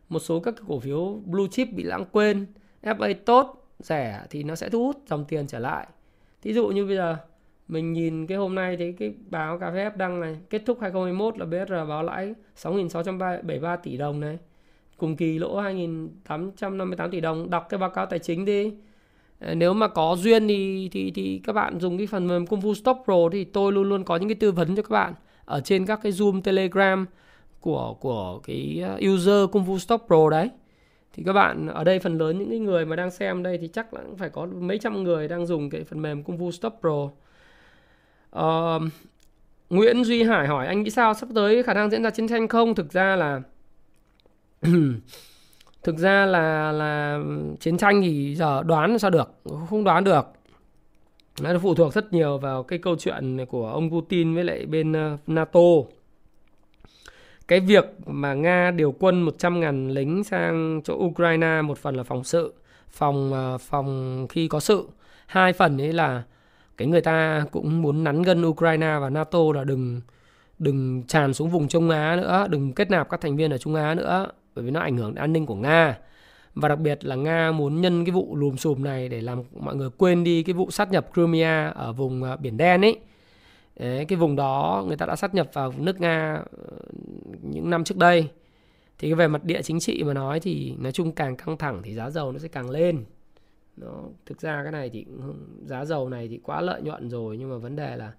một 0.09 0.19
số 0.19 0.39
các 0.39 0.55
cổ 0.67 0.79
phiếu 0.79 1.21
blue 1.25 1.47
chip 1.51 1.67
bị 1.73 1.83
lãng 1.83 2.05
quên 2.11 2.45
FA 2.83 3.13
tốt, 3.25 3.67
rẻ 3.79 4.21
thì 4.29 4.43
nó 4.43 4.55
sẽ 4.55 4.69
thu 4.69 4.85
hút 4.85 4.95
dòng 5.07 5.25
tiền 5.27 5.47
trở 5.47 5.59
lại. 5.59 5.87
Thí 6.41 6.53
dụ 6.53 6.67
như 6.67 6.85
bây 6.85 6.95
giờ, 6.95 7.17
mình 7.67 7.93
nhìn 7.93 8.27
cái 8.27 8.37
hôm 8.37 8.55
nay 8.55 8.77
thấy 8.77 8.95
cái 8.99 9.13
báo 9.29 9.59
cà 9.59 9.71
phê 9.71 9.89
đăng 9.95 10.19
này, 10.19 10.37
kết 10.49 10.63
thúc 10.65 10.77
2021 10.81 11.37
là 11.37 11.45
BSR 11.45 11.89
báo 11.89 12.03
lãi 12.03 12.33
6.673 12.55 13.77
tỷ 13.77 13.97
đồng 13.97 14.19
này. 14.19 14.37
Cùng 14.97 15.15
kỳ 15.15 15.39
lỗ 15.39 15.61
2.858 15.61 17.09
tỷ 17.09 17.21
đồng. 17.21 17.49
Đọc 17.49 17.65
cái 17.69 17.77
báo 17.77 17.89
cáo 17.89 18.05
tài 18.05 18.19
chính 18.19 18.45
đi. 18.45 18.73
Ờ, 19.39 19.55
nếu 19.55 19.73
mà 19.73 19.87
có 19.87 20.15
duyên 20.19 20.47
thì 20.47 20.89
thì 20.91 21.11
thì 21.11 21.41
các 21.43 21.53
bạn 21.53 21.79
dùng 21.79 21.97
cái 21.97 22.07
phần 22.07 22.27
mềm 22.27 22.47
Kung 22.47 22.59
Fu 22.59 22.73
Stop 22.73 22.97
Pro 23.05 23.29
thì 23.31 23.43
tôi 23.43 23.71
luôn 23.71 23.89
luôn 23.89 24.03
có 24.03 24.15
những 24.15 24.29
cái 24.29 24.35
tư 24.35 24.51
vấn 24.51 24.75
cho 24.75 24.81
các 24.81 24.89
bạn 24.89 25.13
ở 25.47 25.61
trên 25.63 25.85
các 25.85 25.99
cái 26.03 26.11
Zoom 26.11 26.41
Telegram 26.41 27.05
của 27.59 27.95
của 27.99 28.39
cái 28.43 28.83
uh, 28.95 29.13
user 29.13 29.49
Kung 29.51 29.65
Fu 29.65 29.77
Stop 29.77 30.03
Pro 30.07 30.29
đấy. 30.29 30.49
Thì 31.13 31.23
các 31.25 31.33
bạn 31.33 31.67
ở 31.67 31.83
đây 31.83 31.99
phần 31.99 32.17
lớn 32.17 32.37
những 32.37 32.49
cái 32.49 32.59
người 32.59 32.85
mà 32.85 32.95
đang 32.95 33.11
xem 33.11 33.43
đây 33.43 33.57
thì 33.57 33.67
chắc 33.67 33.93
là 33.93 34.01
cũng 34.01 34.17
phải 34.17 34.29
có 34.29 34.45
mấy 34.45 34.77
trăm 34.77 35.03
người 35.03 35.27
đang 35.27 35.45
dùng 35.45 35.69
cái 35.69 35.83
phần 35.83 36.01
mềm 36.01 36.23
Kung 36.23 36.37
Fu 36.37 36.51
Stop 36.51 36.73
Pro. 36.81 37.09
Uh, 38.39 38.81
Nguyễn 39.69 40.03
Duy 40.03 40.23
Hải 40.23 40.47
hỏi 40.47 40.67
anh 40.67 40.83
nghĩ 40.83 40.89
sao? 40.89 41.13
Sắp 41.13 41.29
tới 41.35 41.63
khả 41.63 41.73
năng 41.73 41.89
diễn 41.89 42.03
ra 42.03 42.09
chiến 42.09 42.27
tranh 42.27 42.47
không? 42.47 42.75
Thực 42.75 42.91
ra 42.91 43.15
là 43.15 43.41
thực 45.83 45.97
ra 45.97 46.25
là 46.25 46.71
là 46.71 47.19
chiến 47.59 47.77
tranh 47.77 48.01
thì 48.01 48.35
giờ 48.35 48.63
đoán 48.63 48.99
sao 48.99 49.11
được? 49.11 49.33
Không 49.69 49.83
đoán 49.83 50.03
được 50.03 50.36
nó 51.41 51.59
phụ 51.59 51.75
thuộc 51.75 51.93
rất 51.93 52.13
nhiều 52.13 52.37
vào 52.37 52.63
cái 52.63 52.79
câu 52.79 52.95
chuyện 52.99 53.45
của 53.45 53.67
ông 53.67 53.89
Putin 53.91 54.35
với 54.35 54.43
lại 54.43 54.65
bên 54.65 54.93
ờ, 54.93 55.17
NATO. 55.27 55.59
Cái 57.47 57.59
việc 57.59 57.85
mà 58.05 58.33
Nga 58.33 58.71
điều 58.71 58.91
quân 58.91 59.25
100.000 59.25 59.93
lính 59.93 60.23
sang 60.23 60.81
chỗ 60.83 60.93
Ukraine, 60.95 61.61
một 61.61 61.77
phần 61.77 61.95
là 61.95 62.03
phòng 62.03 62.23
sự, 62.23 62.53
phòng 62.89 63.33
ờ, 63.33 63.57
phòng 63.57 64.25
khi 64.29 64.47
có 64.47 64.59
sự. 64.59 64.87
Hai 65.25 65.53
phần 65.53 65.81
ấy 65.81 65.93
là 65.93 66.23
cái 66.77 66.87
người 66.87 67.01
ta 67.01 67.45
cũng 67.51 67.81
muốn 67.81 68.03
nắn 68.03 68.21
gân 68.21 68.45
Ukraine 68.45 68.97
và 69.01 69.09
NATO 69.09 69.39
là 69.55 69.63
đừng 69.63 70.01
đừng 70.59 71.03
tràn 71.03 71.33
xuống 71.33 71.49
vùng 71.49 71.67
Trung 71.67 71.89
Á 71.89 72.15
nữa, 72.15 72.47
đừng 72.49 72.73
kết 72.73 72.91
nạp 72.91 73.09
các 73.09 73.21
thành 73.21 73.35
viên 73.35 73.51
ở 73.51 73.57
Trung 73.57 73.75
Á 73.75 73.95
nữa, 73.95 74.27
bởi 74.55 74.65
vì 74.65 74.71
nó 74.71 74.79
ảnh 74.79 74.97
hưởng 74.97 75.15
đến 75.15 75.23
an 75.23 75.33
ninh 75.33 75.45
của 75.45 75.55
Nga 75.55 75.97
và 76.61 76.69
đặc 76.69 76.79
biệt 76.79 77.05
là 77.05 77.15
Nga 77.15 77.51
muốn 77.51 77.81
nhân 77.81 78.05
cái 78.05 78.11
vụ 78.11 78.35
lùm 78.35 78.55
xùm 78.55 78.83
này 78.83 79.09
để 79.09 79.21
làm 79.21 79.43
mọi 79.59 79.75
người 79.75 79.89
quên 79.97 80.23
đi 80.23 80.43
cái 80.43 80.53
vụ 80.53 80.71
sát 80.71 80.91
nhập 80.91 81.07
Crimea 81.13 81.67
ở 81.67 81.93
vùng 81.93 82.23
ờ, 82.23 82.37
biển 82.37 82.57
đen 82.57 82.81
ấy. 82.81 82.99
Đấy, 83.79 84.05
cái 84.05 84.17
vùng 84.17 84.35
đó 84.35 84.83
người 84.87 84.97
ta 84.97 85.05
đã 85.05 85.15
sát 85.15 85.35
nhập 85.35 85.49
vào 85.53 85.73
nước 85.77 86.01
Nga 86.01 86.43
ờ, 86.57 86.77
những 87.41 87.69
năm 87.69 87.83
trước 87.83 87.97
đây. 87.97 88.29
Thì 88.99 89.13
về 89.13 89.27
mặt 89.27 89.43
địa 89.43 89.61
chính 89.61 89.79
trị 89.79 90.03
mà 90.03 90.13
nói 90.13 90.39
thì 90.39 90.73
nói 90.79 90.91
chung 90.91 91.11
càng 91.11 91.35
căng 91.35 91.57
thẳng 91.57 91.81
thì 91.83 91.93
giá 91.93 92.09
dầu 92.09 92.31
nó 92.31 92.39
sẽ 92.39 92.47
càng 92.47 92.69
lên. 92.69 93.05
Nó 93.77 94.03
thực 94.25 94.41
ra 94.41 94.63
cái 94.63 94.71
này 94.71 94.89
thì 94.89 95.05
giá 95.65 95.85
dầu 95.85 96.09
này 96.09 96.27
thì 96.27 96.39
quá 96.43 96.61
lợi 96.61 96.81
nhuận 96.81 97.09
rồi 97.09 97.37
nhưng 97.37 97.49
mà 97.49 97.57
vấn 97.57 97.75
đề 97.75 97.95
là 97.95 98.11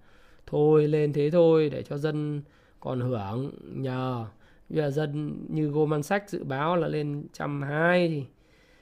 thôi 0.45 0.87
lên 0.87 1.13
thế 1.13 1.29
thôi 1.29 1.69
để 1.69 1.83
cho 1.83 1.97
dân 1.97 2.41
còn 2.79 3.01
hưởng 3.01 3.51
nhờ 3.81 4.25
bây 4.69 4.77
giờ 4.83 4.89
dân 4.89 5.45
như 5.49 5.67
Goldman 5.67 6.03
Sachs 6.03 6.31
dự 6.31 6.43
báo 6.43 6.75
là 6.75 6.87
lên 6.87 7.27
trăm 7.33 7.61
hai 7.61 8.07
thì 8.07 8.25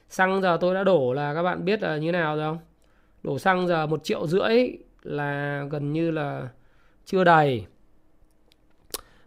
xăng 0.08 0.42
giờ 0.42 0.58
tôi 0.60 0.74
đã 0.74 0.84
đổ 0.84 1.12
là 1.12 1.34
các 1.34 1.42
bạn 1.42 1.64
biết 1.64 1.82
là 1.82 1.96
như 1.96 2.12
nào 2.12 2.36
rồi 2.36 2.44
không? 2.44 2.58
Đổ 3.22 3.38
xăng 3.38 3.68
giờ 3.68 3.86
một 3.86 4.04
triệu 4.04 4.26
rưỡi 4.26 4.68
là 5.02 5.64
gần 5.70 5.92
như 5.92 6.10
là 6.10 6.48
chưa 7.04 7.24
đầy. 7.24 7.66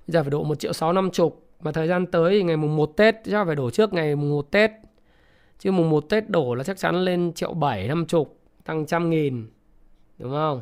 Bây 0.07 0.13
giờ 0.13 0.23
phải 0.23 0.29
đổ 0.29 0.43
một 0.43 0.59
triệu 0.59 0.73
sáu 0.73 0.93
năm 0.93 1.11
chục. 1.11 1.47
Mà 1.59 1.71
thời 1.71 1.87
gian 1.87 2.05
tới 2.05 2.31
thì 2.33 2.43
ngày 2.43 2.57
mùng 2.57 2.75
1 2.75 2.85
Tết 2.97 3.15
chắc 3.25 3.45
phải 3.45 3.55
đổ 3.55 3.69
trước 3.69 3.93
ngày 3.93 4.15
mùng 4.15 4.29
1 4.29 4.51
Tết. 4.51 4.71
Chứ 5.59 5.71
mùng 5.71 5.89
1 5.89 6.09
Tết 6.09 6.29
đổ 6.29 6.55
là 6.55 6.63
chắc 6.63 6.77
chắn 6.77 6.95
lên 6.95 7.33
triệu 7.33 7.53
bảy 7.53 7.87
năm 7.87 8.05
chục, 8.05 8.39
tăng 8.65 8.85
trăm 8.85 9.09
nghìn. 9.09 9.49
Đúng 10.17 10.31
không? 10.31 10.61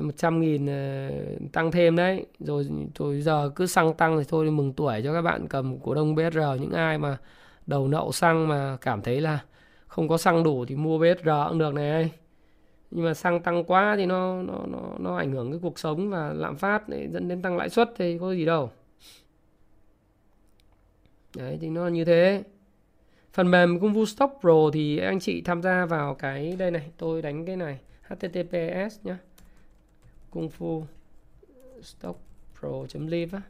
Một 0.00 0.16
trăm 0.16 0.40
nghìn 0.40 0.66
ờ, 0.66 1.10
tăng 1.52 1.70
thêm 1.70 1.96
đấy. 1.96 2.26
Rồi 2.38 2.66
rồi 2.94 3.20
giờ 3.20 3.50
cứ 3.56 3.66
xăng 3.66 3.94
tăng 3.94 4.18
thì 4.18 4.24
thôi, 4.28 4.50
mừng 4.50 4.72
tuổi 4.72 5.00
cho 5.04 5.12
các 5.12 5.22
bạn 5.22 5.48
cầm 5.48 5.78
cổ 5.78 5.94
đông 5.94 6.14
BSR 6.14 6.38
những 6.60 6.72
ai 6.72 6.98
mà 6.98 7.18
đầu 7.66 7.88
nậu 7.88 8.12
xăng 8.12 8.48
mà 8.48 8.76
cảm 8.80 9.02
thấy 9.02 9.20
là 9.20 9.38
không 9.86 10.08
có 10.08 10.18
xăng 10.18 10.42
đủ 10.42 10.64
thì 10.64 10.76
mua 10.76 10.98
BSR 10.98 11.28
cũng 11.48 11.58
được 11.58 11.74
này. 11.74 12.10
Nhưng 12.90 13.04
mà 13.04 13.14
xăng 13.14 13.40
tăng 13.40 13.64
quá 13.64 13.94
thì 13.96 14.06
nó 14.06 14.42
nó 14.42 14.58
nó 14.66 14.78
nó 14.98 15.16
ảnh 15.16 15.32
hưởng 15.32 15.50
cái 15.50 15.60
cuộc 15.62 15.78
sống 15.78 16.10
và 16.10 16.32
lạm 16.32 16.56
phát 16.56 16.88
để 16.88 17.08
dẫn 17.12 17.28
đến 17.28 17.42
tăng 17.42 17.56
lãi 17.56 17.68
suất 17.68 17.90
thì 17.96 18.18
có 18.18 18.32
gì 18.32 18.44
đâu. 18.44 18.70
Đấy, 21.36 21.58
thì 21.60 21.68
nó 21.70 21.88
như 21.88 22.04
thế. 22.04 22.42
Phần 23.32 23.50
mềm 23.50 23.80
công 23.80 23.92
vụ 23.92 24.06
stock 24.06 24.34
pro 24.40 24.70
thì 24.72 24.98
anh 24.98 25.20
chị 25.20 25.42
tham 25.42 25.62
gia 25.62 25.86
vào 25.86 26.14
cái, 26.14 26.56
đây 26.58 26.70
này, 26.70 26.90
tôi 26.98 27.22
đánh 27.22 27.46
cái 27.46 27.56
này 27.56 27.78
https 28.02 28.98
nhá 29.04 29.18
cung 30.32 30.48
fu 30.58 30.84
stock 31.82 32.18
pro.live 32.60 33.38
á. 33.38 33.42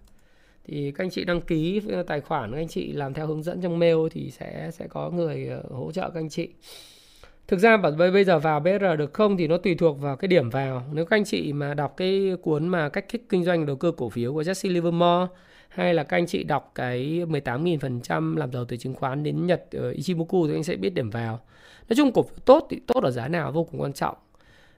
Thì 0.65 0.93
các 0.93 1.05
anh 1.05 1.11
chị 1.11 1.25
đăng 1.25 1.41
ký 1.41 1.81
tài 2.07 2.21
khoản, 2.21 2.53
các 2.53 2.59
anh 2.59 2.69
chị 2.69 2.93
làm 2.93 3.15
theo 3.15 3.27
hướng 3.27 3.43
dẫn 3.43 3.61
trong 3.61 3.79
mail 3.79 3.97
thì 4.11 4.31
sẽ 4.31 4.71
sẽ 4.73 4.87
có 4.89 5.11
người 5.11 5.47
ờ, 5.47 5.63
hỗ 5.71 5.93
trợ 5.93 6.11
các 6.11 6.21
anh 6.21 6.29
chị. 6.29 6.49
Thực 7.49 7.59
ra 7.59 7.77
bảo 7.77 7.93
bây 7.93 8.25
giờ 8.25 8.39
vào 8.39 8.61
BR 8.61 8.99
được 8.99 9.15
không 9.15 9.37
thì 9.37 9.47
nó 9.47 9.57
tùy 9.57 9.75
thuộc 9.75 10.01
vào 10.01 10.17
cái 10.17 10.29
điểm 10.29 10.51
vào. 10.51 10.83
Nếu 10.93 11.05
các 11.05 11.17
anh 11.17 11.25
chị 11.25 11.53
mà 11.53 11.75
đọc 11.75 11.95
cái 11.97 12.33
cuốn 12.43 12.69
mà 12.69 12.89
cách 12.89 13.09
thức 13.09 13.21
kinh 13.29 13.45
doanh 13.45 13.67
đầu 13.67 13.77
cơ 13.77 13.93
cổ 13.97 14.09
phiếu 14.09 14.35
của 14.35 14.43
Jesse 14.43 14.73
Livermore 14.73 15.35
hay 15.69 15.95
là 15.95 16.03
các 16.03 16.17
anh 16.17 16.27
chị 16.27 16.45
đọc 16.45 16.73
cái 16.75 17.25
18.000% 17.29 18.37
làm 18.37 18.53
giàu 18.53 18.65
từ 18.65 18.77
chứng 18.77 18.95
khoán 18.95 19.23
đến 19.23 19.47
Nhật 19.47 19.65
ở 19.73 19.91
Ichimoku 19.91 20.47
thì 20.47 20.55
anh 20.55 20.65
sẽ 20.65 20.77
biết 20.77 20.91
điểm 20.95 21.11
vào. 21.11 21.41
Nói 21.89 21.97
chung 21.97 22.13
cổ 22.13 22.23
phiếu 22.23 22.39
tốt 22.45 22.67
thì 22.71 22.81
tốt 22.87 23.05
ở 23.05 23.11
giá 23.11 23.29
nào 23.29 23.53
vô 23.53 23.65
cùng 23.65 23.81
quan 23.81 23.93
trọng. 23.93 24.17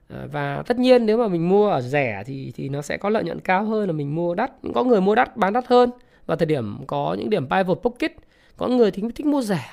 Ờ, 0.09 0.29
và 0.33 0.63
tất 0.67 0.79
nhiên 0.79 1.07
nếu 1.07 1.19
mà 1.19 1.29
mình 1.29 1.49
mua 1.49 1.69
ở 1.69 1.81
rẻ 1.81 2.23
thì 2.27 2.53
thì 2.55 2.69
nó 2.69 2.83
sẽ 2.83 2.97
có 2.97 3.09
lợi 3.09 3.25
nhuận 3.25 3.41
cao 3.41 3.65
hơn 3.65 3.87
là 3.87 3.93
mình 3.93 4.15
mua 4.15 4.35
đắt, 4.35 4.53
có 4.75 4.85
người 4.85 5.01
mua 5.01 5.15
đắt, 5.15 5.37
bán 5.37 5.53
đắt 5.53 5.67
hơn. 5.67 5.91
Và 6.27 6.37
thời 6.37 6.47
điểm 6.47 6.79
có 6.87 7.17
những 7.19 7.31
điểm 7.31 7.49
pivot 7.49 7.79
pocket, 7.83 8.13
có 8.57 8.69
người 8.69 8.91
thì 8.91 9.03
thích 9.15 9.27
mua 9.27 9.43
rẻ, 9.43 9.65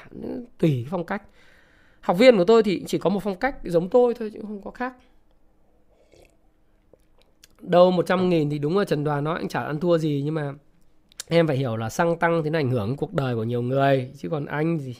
tùy 0.57 0.85
phong 0.89 1.05
cách. 1.05 1.23
Học 2.01 2.17
viên 2.17 2.37
của 2.37 2.45
tôi 2.45 2.63
thì 2.63 2.83
chỉ 2.87 2.97
có 2.97 3.09
một 3.09 3.23
phong 3.23 3.35
cách 3.35 3.55
giống 3.63 3.89
tôi 3.89 4.13
thôi 4.13 4.31
chứ 4.33 4.39
không 4.41 4.61
có 4.61 4.71
khác. 4.71 4.93
Đâu 7.61 7.91
100 7.91 8.29
nghìn 8.29 8.49
thì 8.49 8.59
đúng 8.59 8.77
là 8.77 8.85
Trần 8.85 9.03
Đoàn 9.03 9.23
nói 9.23 9.37
anh 9.37 9.47
chả 9.47 9.63
ăn 9.63 9.79
thua 9.79 9.97
gì 9.97 10.21
nhưng 10.25 10.33
mà 10.33 10.53
em 11.27 11.47
phải 11.47 11.57
hiểu 11.57 11.77
là 11.77 11.89
xăng 11.89 12.17
tăng 12.19 12.43
thì 12.43 12.49
nó 12.49 12.59
ảnh 12.59 12.69
hưởng 12.69 12.97
cuộc 12.97 13.13
đời 13.13 13.35
của 13.35 13.43
nhiều 13.43 13.61
người, 13.61 14.11
chứ 14.17 14.29
còn 14.29 14.45
anh 14.45 14.79
gì 14.79 14.95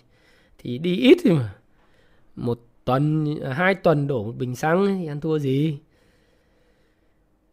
thì 0.57 0.77
đi 0.77 0.95
ít 0.95 1.17
thì 1.23 1.31
mà. 1.31 1.53
Một 2.35 2.59
tuần 2.85 3.35
hai 3.51 3.75
tuần 3.75 4.07
đổ 4.07 4.23
một 4.23 4.35
bình 4.37 4.55
xăng 4.55 4.97
thì 4.99 5.07
ăn 5.07 5.21
thua 5.21 5.39
gì? 5.39 5.77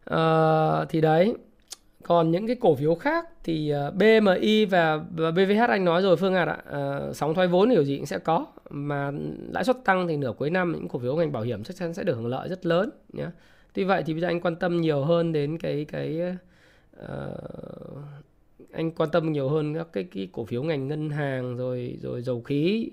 À, 0.05 0.85
thì 0.89 1.01
đấy. 1.01 1.35
Còn 2.03 2.31
những 2.31 2.47
cái 2.47 2.55
cổ 2.55 2.75
phiếu 2.75 2.95
khác 2.95 3.29
thì 3.43 3.69
ờ, 3.69 3.91
BMI 3.91 4.65
và, 4.65 4.99
và 5.15 5.31
BVH 5.31 5.69
anh 5.69 5.85
nói 5.85 6.01
rồi 6.01 6.17
Phương 6.17 6.33
Hạt 6.33 6.45
ạ. 6.45 6.57
À, 6.71 6.99
sóng 7.13 7.33
thoái 7.33 7.47
vốn 7.47 7.69
kiểu 7.69 7.83
gì 7.83 7.97
cũng 7.97 8.05
sẽ 8.05 8.19
có. 8.19 8.45
Mà 8.69 9.11
lãi 9.51 9.63
suất 9.63 9.77
tăng 9.85 10.07
thì 10.07 10.17
nửa 10.17 10.33
cuối 10.37 10.49
năm 10.49 10.71
những 10.71 10.87
cổ 10.87 10.99
phiếu 10.99 11.15
ngành 11.15 11.31
bảo 11.31 11.43
hiểm 11.43 11.63
chắc 11.63 11.77
chắn 11.77 11.93
sẽ 11.93 12.03
được 12.03 12.15
hưởng 12.15 12.27
lợi 12.27 12.49
rất 12.49 12.65
lớn 12.65 12.89
nhé 13.13 13.27
tuy 13.73 13.83
vậy 13.83 14.03
thì 14.05 14.13
bây 14.13 14.21
giờ 14.21 14.27
anh 14.27 14.41
quan 14.41 14.55
tâm 14.55 14.81
nhiều 14.81 15.03
hơn 15.03 15.31
đến 15.31 15.57
cái 15.57 15.85
cái 15.85 16.21
uh, 17.03 17.05
anh 18.71 18.91
quan 18.91 19.09
tâm 19.11 19.31
nhiều 19.31 19.49
hơn 19.49 19.75
các 19.75 19.87
cái, 19.93 20.03
cái 20.03 20.29
cổ 20.31 20.45
phiếu 20.45 20.63
ngành 20.63 20.87
ngân 20.87 21.09
hàng 21.09 21.57
rồi 21.57 21.97
rồi 22.01 22.21
dầu 22.21 22.41
khí 22.41 22.91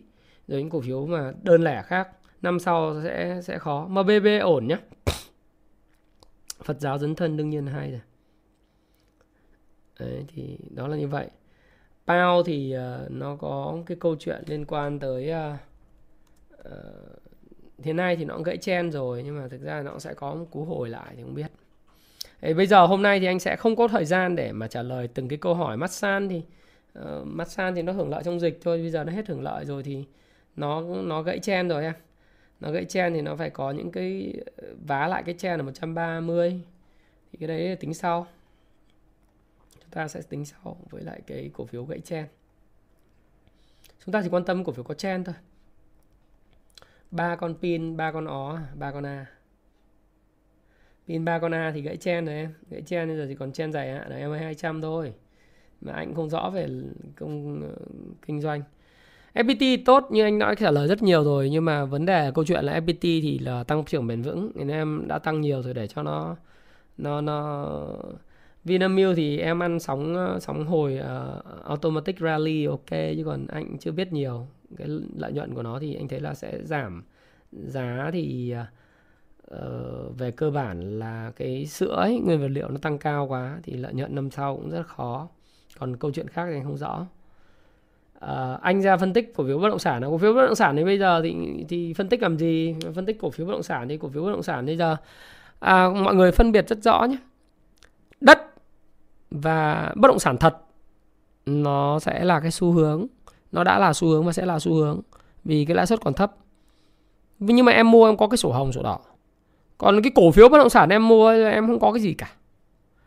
rồi 0.48 0.60
những 0.60 0.70
cổ 0.70 0.80
phiếu 0.80 1.06
mà 1.06 1.32
đơn 1.42 1.64
lẻ 1.64 1.82
khác 1.82 2.08
năm 2.42 2.58
sau 2.58 3.00
sẽ 3.04 3.40
sẽ 3.42 3.58
khó. 3.58 3.86
Mà 3.90 4.02
BB 4.02 4.26
ổn 4.42 4.66
nhá. 4.66 4.78
Phật 6.64 6.80
giáo 6.80 6.98
dấn 6.98 7.14
thân 7.14 7.36
đương 7.36 7.50
nhiên 7.50 7.66
hay 7.66 7.90
rồi. 7.90 8.00
Đấy, 10.00 10.24
thì 10.28 10.58
đó 10.70 10.88
là 10.88 10.96
như 10.96 11.08
vậy. 11.08 11.26
Pao 12.06 12.42
thì 12.42 12.76
uh, 12.76 13.10
nó 13.10 13.36
có 13.36 13.78
cái 13.86 13.96
câu 14.00 14.16
chuyện 14.18 14.42
liên 14.46 14.64
quan 14.64 14.98
tới 14.98 15.32
uh, 15.32 15.58
uh, 16.60 17.84
hiện 17.84 17.96
nay 17.96 18.16
thì 18.16 18.24
nó 18.24 18.34
cũng 18.34 18.42
gãy 18.42 18.56
chen 18.56 18.92
rồi 18.92 19.22
nhưng 19.24 19.38
mà 19.40 19.48
thực 19.48 19.62
ra 19.62 19.82
nó 19.82 19.98
sẽ 19.98 20.14
có 20.14 20.34
một 20.34 20.46
cú 20.50 20.64
hồi 20.64 20.88
lại 20.88 21.14
thì 21.16 21.22
không 21.22 21.34
biết. 21.34 21.46
Ê, 22.40 22.54
bây 22.54 22.66
giờ 22.66 22.86
hôm 22.86 23.02
nay 23.02 23.20
thì 23.20 23.26
anh 23.26 23.38
sẽ 23.38 23.56
không 23.56 23.76
có 23.76 23.88
thời 23.88 24.04
gian 24.04 24.36
để 24.36 24.52
mà 24.52 24.68
trả 24.68 24.82
lời 24.82 25.08
từng 25.14 25.28
cái 25.28 25.38
câu 25.38 25.54
hỏi 25.54 25.76
Masan 25.76 26.28
thì 26.28 26.42
ờ, 26.92 27.20
uh, 27.20 27.26
Masan 27.26 27.74
thì 27.74 27.82
nó 27.82 27.92
hưởng 27.92 28.10
lợi 28.10 28.22
trong 28.24 28.40
dịch 28.40 28.58
thôi 28.62 28.78
bây 28.78 28.90
giờ 28.90 29.04
nó 29.04 29.12
hết 29.12 29.28
hưởng 29.28 29.42
lợi 29.42 29.64
rồi 29.64 29.82
thì 29.82 30.04
nó 30.56 30.80
nó 30.80 31.22
gãy 31.22 31.38
chen 31.38 31.68
rồi 31.68 31.84
em 31.84 31.94
nó 32.60 32.70
gãy 32.70 32.84
chen 32.84 33.14
thì 33.14 33.22
nó 33.22 33.36
phải 33.36 33.50
có 33.50 33.70
những 33.70 33.90
cái 33.90 34.34
ờ, 34.56 34.68
vá 34.86 35.06
lại 35.06 35.22
cái 35.26 35.34
chen 35.38 35.56
là 35.56 35.62
130 35.62 36.60
thì 37.32 37.38
cái 37.38 37.48
đấy 37.48 37.76
tính 37.76 37.94
sau. 37.94 38.26
Chúng 39.80 39.90
ta 39.90 40.08
sẽ 40.08 40.22
tính 40.22 40.44
sau 40.44 40.76
với 40.90 41.02
lại 41.02 41.20
cái 41.26 41.50
cổ 41.54 41.66
phiếu 41.66 41.84
gãy 41.84 42.00
chen. 42.00 42.26
Chúng 44.04 44.12
ta 44.12 44.22
chỉ 44.22 44.28
quan 44.28 44.44
tâm 44.44 44.64
cổ 44.64 44.72
phiếu 44.72 44.84
có 44.84 44.94
chen 44.94 45.24
thôi. 45.24 45.34
Ba 47.10 47.36
con 47.36 47.54
pin, 47.62 47.96
ba 47.96 48.12
con 48.12 48.24
ó, 48.24 48.58
ba 48.74 48.92
con 48.92 49.06
a. 49.06 49.26
Pin 51.08 51.24
ba 51.24 51.38
con 51.38 51.54
a 51.54 51.72
thì 51.74 51.82
gãy 51.82 51.96
chen 51.96 52.26
rồi 52.26 52.34
em. 52.34 52.54
Gãy 52.70 52.82
chen 52.82 53.08
bây 53.08 53.16
giờ 53.16 53.26
chỉ 53.28 53.34
còn 53.34 53.52
chen 53.52 53.72
dài 53.72 53.92
hạn 53.92 54.10
là 54.10 54.16
em 54.16 54.32
200 54.32 54.80
thôi. 54.80 55.14
Mà 55.80 55.92
anh 55.92 56.14
không 56.14 56.30
rõ 56.30 56.50
về 56.50 56.68
công 57.16 57.62
ờ, 57.62 57.76
kinh 58.26 58.40
doanh. 58.40 58.62
FPT 59.36 59.78
tốt 59.84 60.06
như 60.10 60.22
anh 60.22 60.38
nói 60.38 60.56
trả 60.56 60.70
lời 60.70 60.88
rất 60.88 61.02
nhiều 61.02 61.24
rồi 61.24 61.50
nhưng 61.50 61.64
mà 61.64 61.84
vấn 61.84 62.06
đề 62.06 62.30
câu 62.34 62.44
chuyện 62.44 62.64
là 62.64 62.80
FPT 62.80 63.00
thì 63.00 63.38
là 63.38 63.64
tăng 63.64 63.84
trưởng 63.84 64.06
bền 64.06 64.22
vững 64.22 64.50
nên 64.54 64.68
em 64.68 65.04
đã 65.08 65.18
tăng 65.18 65.40
nhiều 65.40 65.62
rồi 65.62 65.74
để 65.74 65.86
cho 65.86 66.02
nó 66.02 66.36
nó 66.98 67.20
nó 67.20 67.66
Vinamilk 68.66 69.16
thì 69.16 69.38
em 69.38 69.62
ăn 69.62 69.80
sóng 69.80 70.36
sóng 70.40 70.66
hồi 70.66 71.00
uh, 71.00 71.64
automatic 71.64 72.18
rally 72.20 72.64
ok 72.64 72.90
chứ 72.90 73.22
còn 73.24 73.46
anh 73.46 73.78
chưa 73.78 73.92
biết 73.92 74.12
nhiều. 74.12 74.46
Cái 74.76 74.88
lợi 75.16 75.32
nhuận 75.32 75.54
của 75.54 75.62
nó 75.62 75.78
thì 75.78 75.94
anh 75.94 76.08
thấy 76.08 76.20
là 76.20 76.34
sẽ 76.34 76.58
giảm. 76.64 77.04
Giá 77.52 78.10
thì 78.12 78.54
uh, 79.54 80.18
về 80.18 80.30
cơ 80.30 80.50
bản 80.50 80.98
là 80.98 81.32
cái 81.36 81.66
sữa 81.66 81.94
ấy, 81.96 82.20
nguyên 82.20 82.40
vật 82.40 82.48
liệu 82.48 82.68
nó 82.68 82.78
tăng 82.82 82.98
cao 82.98 83.26
quá 83.26 83.58
thì 83.62 83.72
lợi 83.72 83.94
nhuận 83.94 84.14
năm 84.14 84.30
sau 84.30 84.56
cũng 84.56 84.70
rất 84.70 84.86
khó. 84.86 85.28
Còn 85.78 85.96
câu 85.96 86.10
chuyện 86.12 86.28
khác 86.28 86.46
thì 86.48 86.54
anh 86.54 86.64
không 86.64 86.76
rõ 86.76 87.06
uh, 88.24 88.60
anh 88.62 88.82
ra 88.82 88.96
phân 88.96 89.12
tích 89.12 89.32
cổ 89.36 89.44
phiếu 89.44 89.58
bất 89.58 89.68
động 89.68 89.78
sản 89.78 90.02
cổ 90.02 90.18
phiếu 90.18 90.32
bất 90.34 90.46
động 90.46 90.54
sản 90.54 90.76
thì 90.76 90.84
bây 90.84 90.98
giờ 90.98 91.20
thì 91.22 91.36
thì 91.68 91.92
phân 91.92 92.08
tích 92.08 92.22
làm 92.22 92.38
gì? 92.38 92.74
Phân 92.94 93.06
tích 93.06 93.18
cổ 93.20 93.30
phiếu 93.30 93.46
bất 93.46 93.52
động 93.52 93.62
sản 93.62 93.88
thì 93.88 93.96
cổ 93.96 94.08
phiếu 94.08 94.22
bất 94.22 94.30
động 94.30 94.42
sản 94.42 94.66
bây 94.66 94.76
giờ 94.76 94.96
à, 95.58 95.88
mọi 95.88 96.14
người 96.14 96.32
phân 96.32 96.52
biệt 96.52 96.68
rất 96.68 96.82
rõ 96.82 97.04
nhé. 97.04 97.16
Đất 98.20 98.38
và 99.30 99.92
bất 99.96 100.08
động 100.08 100.18
sản 100.18 100.36
thật 100.36 100.56
nó 101.46 101.98
sẽ 101.98 102.24
là 102.24 102.40
cái 102.40 102.50
xu 102.50 102.72
hướng 102.72 103.06
nó 103.52 103.64
đã 103.64 103.78
là 103.78 103.92
xu 103.92 104.08
hướng 104.08 104.26
và 104.26 104.32
sẽ 104.32 104.46
là 104.46 104.58
xu 104.58 104.74
hướng 104.74 105.00
vì 105.44 105.64
cái 105.64 105.76
lãi 105.76 105.86
suất 105.86 106.00
còn 106.00 106.14
thấp. 106.14 106.32
Nhưng 107.38 107.66
mà 107.66 107.72
em 107.72 107.90
mua 107.90 108.06
em 108.06 108.16
có 108.16 108.28
cái 108.28 108.36
sổ 108.36 108.52
hồng 108.52 108.72
sổ 108.72 108.82
đỏ. 108.82 108.98
Còn 109.78 110.02
cái 110.02 110.12
cổ 110.14 110.30
phiếu 110.30 110.48
bất 110.48 110.58
động 110.58 110.70
sản 110.70 110.88
em 110.88 111.08
mua 111.08 111.28
em 111.30 111.66
không 111.66 111.80
có 111.80 111.92
cái 111.92 112.00
gì 112.00 112.14
cả 112.14 112.30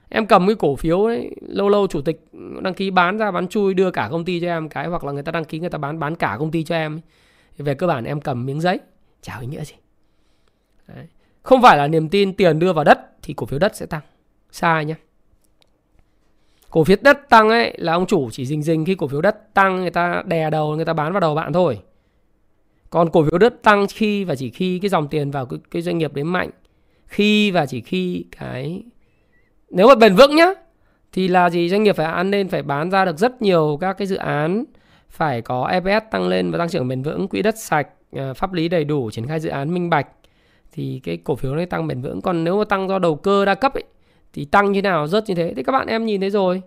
em 0.10 0.26
cầm 0.26 0.48
cái 0.48 0.56
cổ 0.56 0.76
phiếu 0.76 1.04
ấy 1.04 1.32
lâu 1.42 1.70
lâu 1.70 1.88
chủ 1.88 2.02
tịch 2.02 2.26
đăng 2.62 2.74
ký 2.74 2.92
bán 2.92 3.18
ra 3.18 3.32
bán 3.32 3.48
chui 3.48 3.74
đưa 3.74 3.92
cả 3.92 4.08
công 4.12 4.26
ty 4.26 4.40
cho 4.40 4.48
em 4.48 4.70
cái 4.70 4.88
hoặc 4.88 5.04
là 5.04 5.12
người 5.12 5.24
ta 5.24 5.32
đăng 5.32 5.46
ký 5.46 5.60
người 5.60 5.70
ta 5.70 5.78
bán 5.78 6.00
bán 6.00 6.16
cả 6.16 6.36
công 6.40 6.52
ty 6.52 6.64
cho 6.64 6.76
em 6.76 7.00
về 7.58 7.74
cơ 7.74 7.88
bản 7.88 8.04
em 8.04 8.22
cầm 8.22 8.46
miếng 8.46 8.62
giấy. 8.62 8.80
Chả 9.22 9.40
ý 9.40 9.48
nghĩa 9.48 9.64
gì. 9.64 9.76
Đấy. 10.88 11.08
không 11.44 11.62
phải 11.62 11.78
là 11.78 11.88
niềm 11.88 12.10
tin 12.10 12.34
tiền 12.34 12.60
đưa 12.60 12.74
vào 12.74 12.84
đất 12.84 13.00
thì 13.22 13.34
cổ 13.34 13.46
phiếu 13.46 13.60
đất 13.60 13.76
sẽ 13.76 13.86
tăng. 13.86 14.02
Sai 14.52 14.86
nhé 14.86 14.96
cổ 16.70 16.84
phiếu 16.84 16.98
đất 17.02 17.30
tăng 17.30 17.50
ấy 17.50 17.74
là 17.78 17.94
ông 17.94 18.06
chủ 18.06 18.30
chỉ 18.32 18.46
rình 18.46 18.64
rình 18.64 18.86
khi 18.86 18.96
cổ 18.96 19.08
phiếu 19.08 19.22
đất 19.22 19.54
tăng 19.54 19.82
người 19.82 19.90
ta 19.90 20.24
đè 20.26 20.50
đầu 20.50 20.76
người 20.76 20.86
ta 20.86 20.94
bán 20.94 21.14
vào 21.14 21.20
đầu 21.20 21.36
bạn 21.36 21.54
thôi. 21.54 21.80
Còn 22.90 23.10
cổ 23.10 23.24
phiếu 23.24 23.38
đất 23.38 23.64
tăng 23.64 23.86
khi 23.90 24.24
và 24.24 24.36
chỉ 24.36 24.50
khi 24.50 24.80
cái 24.80 24.90
dòng 24.90 25.08
tiền 25.08 25.32
vào 25.32 25.46
cái, 25.46 25.60
cái 25.72 25.82
doanh 25.82 25.98
nghiệp 25.98 26.14
đấy 26.14 26.24
mạnh. 26.24 26.50
Khi 27.06 27.52
và 27.52 27.66
chỉ 27.66 27.82
khi 27.82 28.26
cái 28.40 28.84
nếu 29.70 29.88
mà 29.88 29.96
bền 29.96 30.16
vững 30.16 30.36
nhá, 30.36 30.54
thì 31.12 31.28
là 31.28 31.50
gì? 31.50 31.70
Doanh 31.70 31.84
nghiệp 31.84 31.96
phải 31.96 32.06
ăn 32.06 32.32
nên 32.32 32.48
phải 32.48 32.64
bán 32.64 32.92
ra 32.92 33.06
được 33.06 33.18
rất 33.18 33.42
nhiều 33.42 33.78
các 33.82 33.94
cái 33.94 34.08
dự 34.08 34.16
án, 34.16 34.64
phải 35.10 35.42
có 35.42 35.68
EPS 35.68 36.06
tăng 36.12 36.28
lên 36.28 36.52
và 36.52 36.58
tăng 36.58 36.70
trưởng 36.70 36.88
bền 36.88 37.02
vững, 37.02 37.28
quỹ 37.28 37.42
đất 37.42 37.58
sạch 37.58 37.88
à, 38.16 38.34
pháp 38.34 38.54
lý 38.54 38.70
đầy 38.70 38.84
đủ, 38.84 39.12
triển 39.12 39.28
khai 39.28 39.40
dự 39.40 39.50
án 39.50 39.74
minh 39.74 39.90
bạch, 39.90 40.08
thì 40.72 41.02
cái 41.04 41.18
cổ 41.18 41.36
phiếu 41.36 41.56
này 41.56 41.66
tăng 41.66 41.88
bền 41.88 42.02
vững. 42.02 42.22
Còn 42.22 42.44
nếu 42.44 42.58
mà 42.58 42.66
tăng 42.66 42.90
do 42.90 43.00
đầu 43.00 43.16
cơ 43.16 43.46
đa 43.46 43.56
cấp 43.56 43.74
ấy, 43.74 43.84
thì 44.34 44.46
tăng 44.46 44.72
như 44.72 44.82
nào, 44.82 45.08
rớt 45.08 45.24
như 45.28 45.36
thế? 45.36 45.54
Thì 45.56 45.64
các 45.64 45.72
bạn 45.72 45.88
em 45.88 46.06
nhìn 46.06 46.22
thấy 46.22 46.30
rồi. 46.30 46.62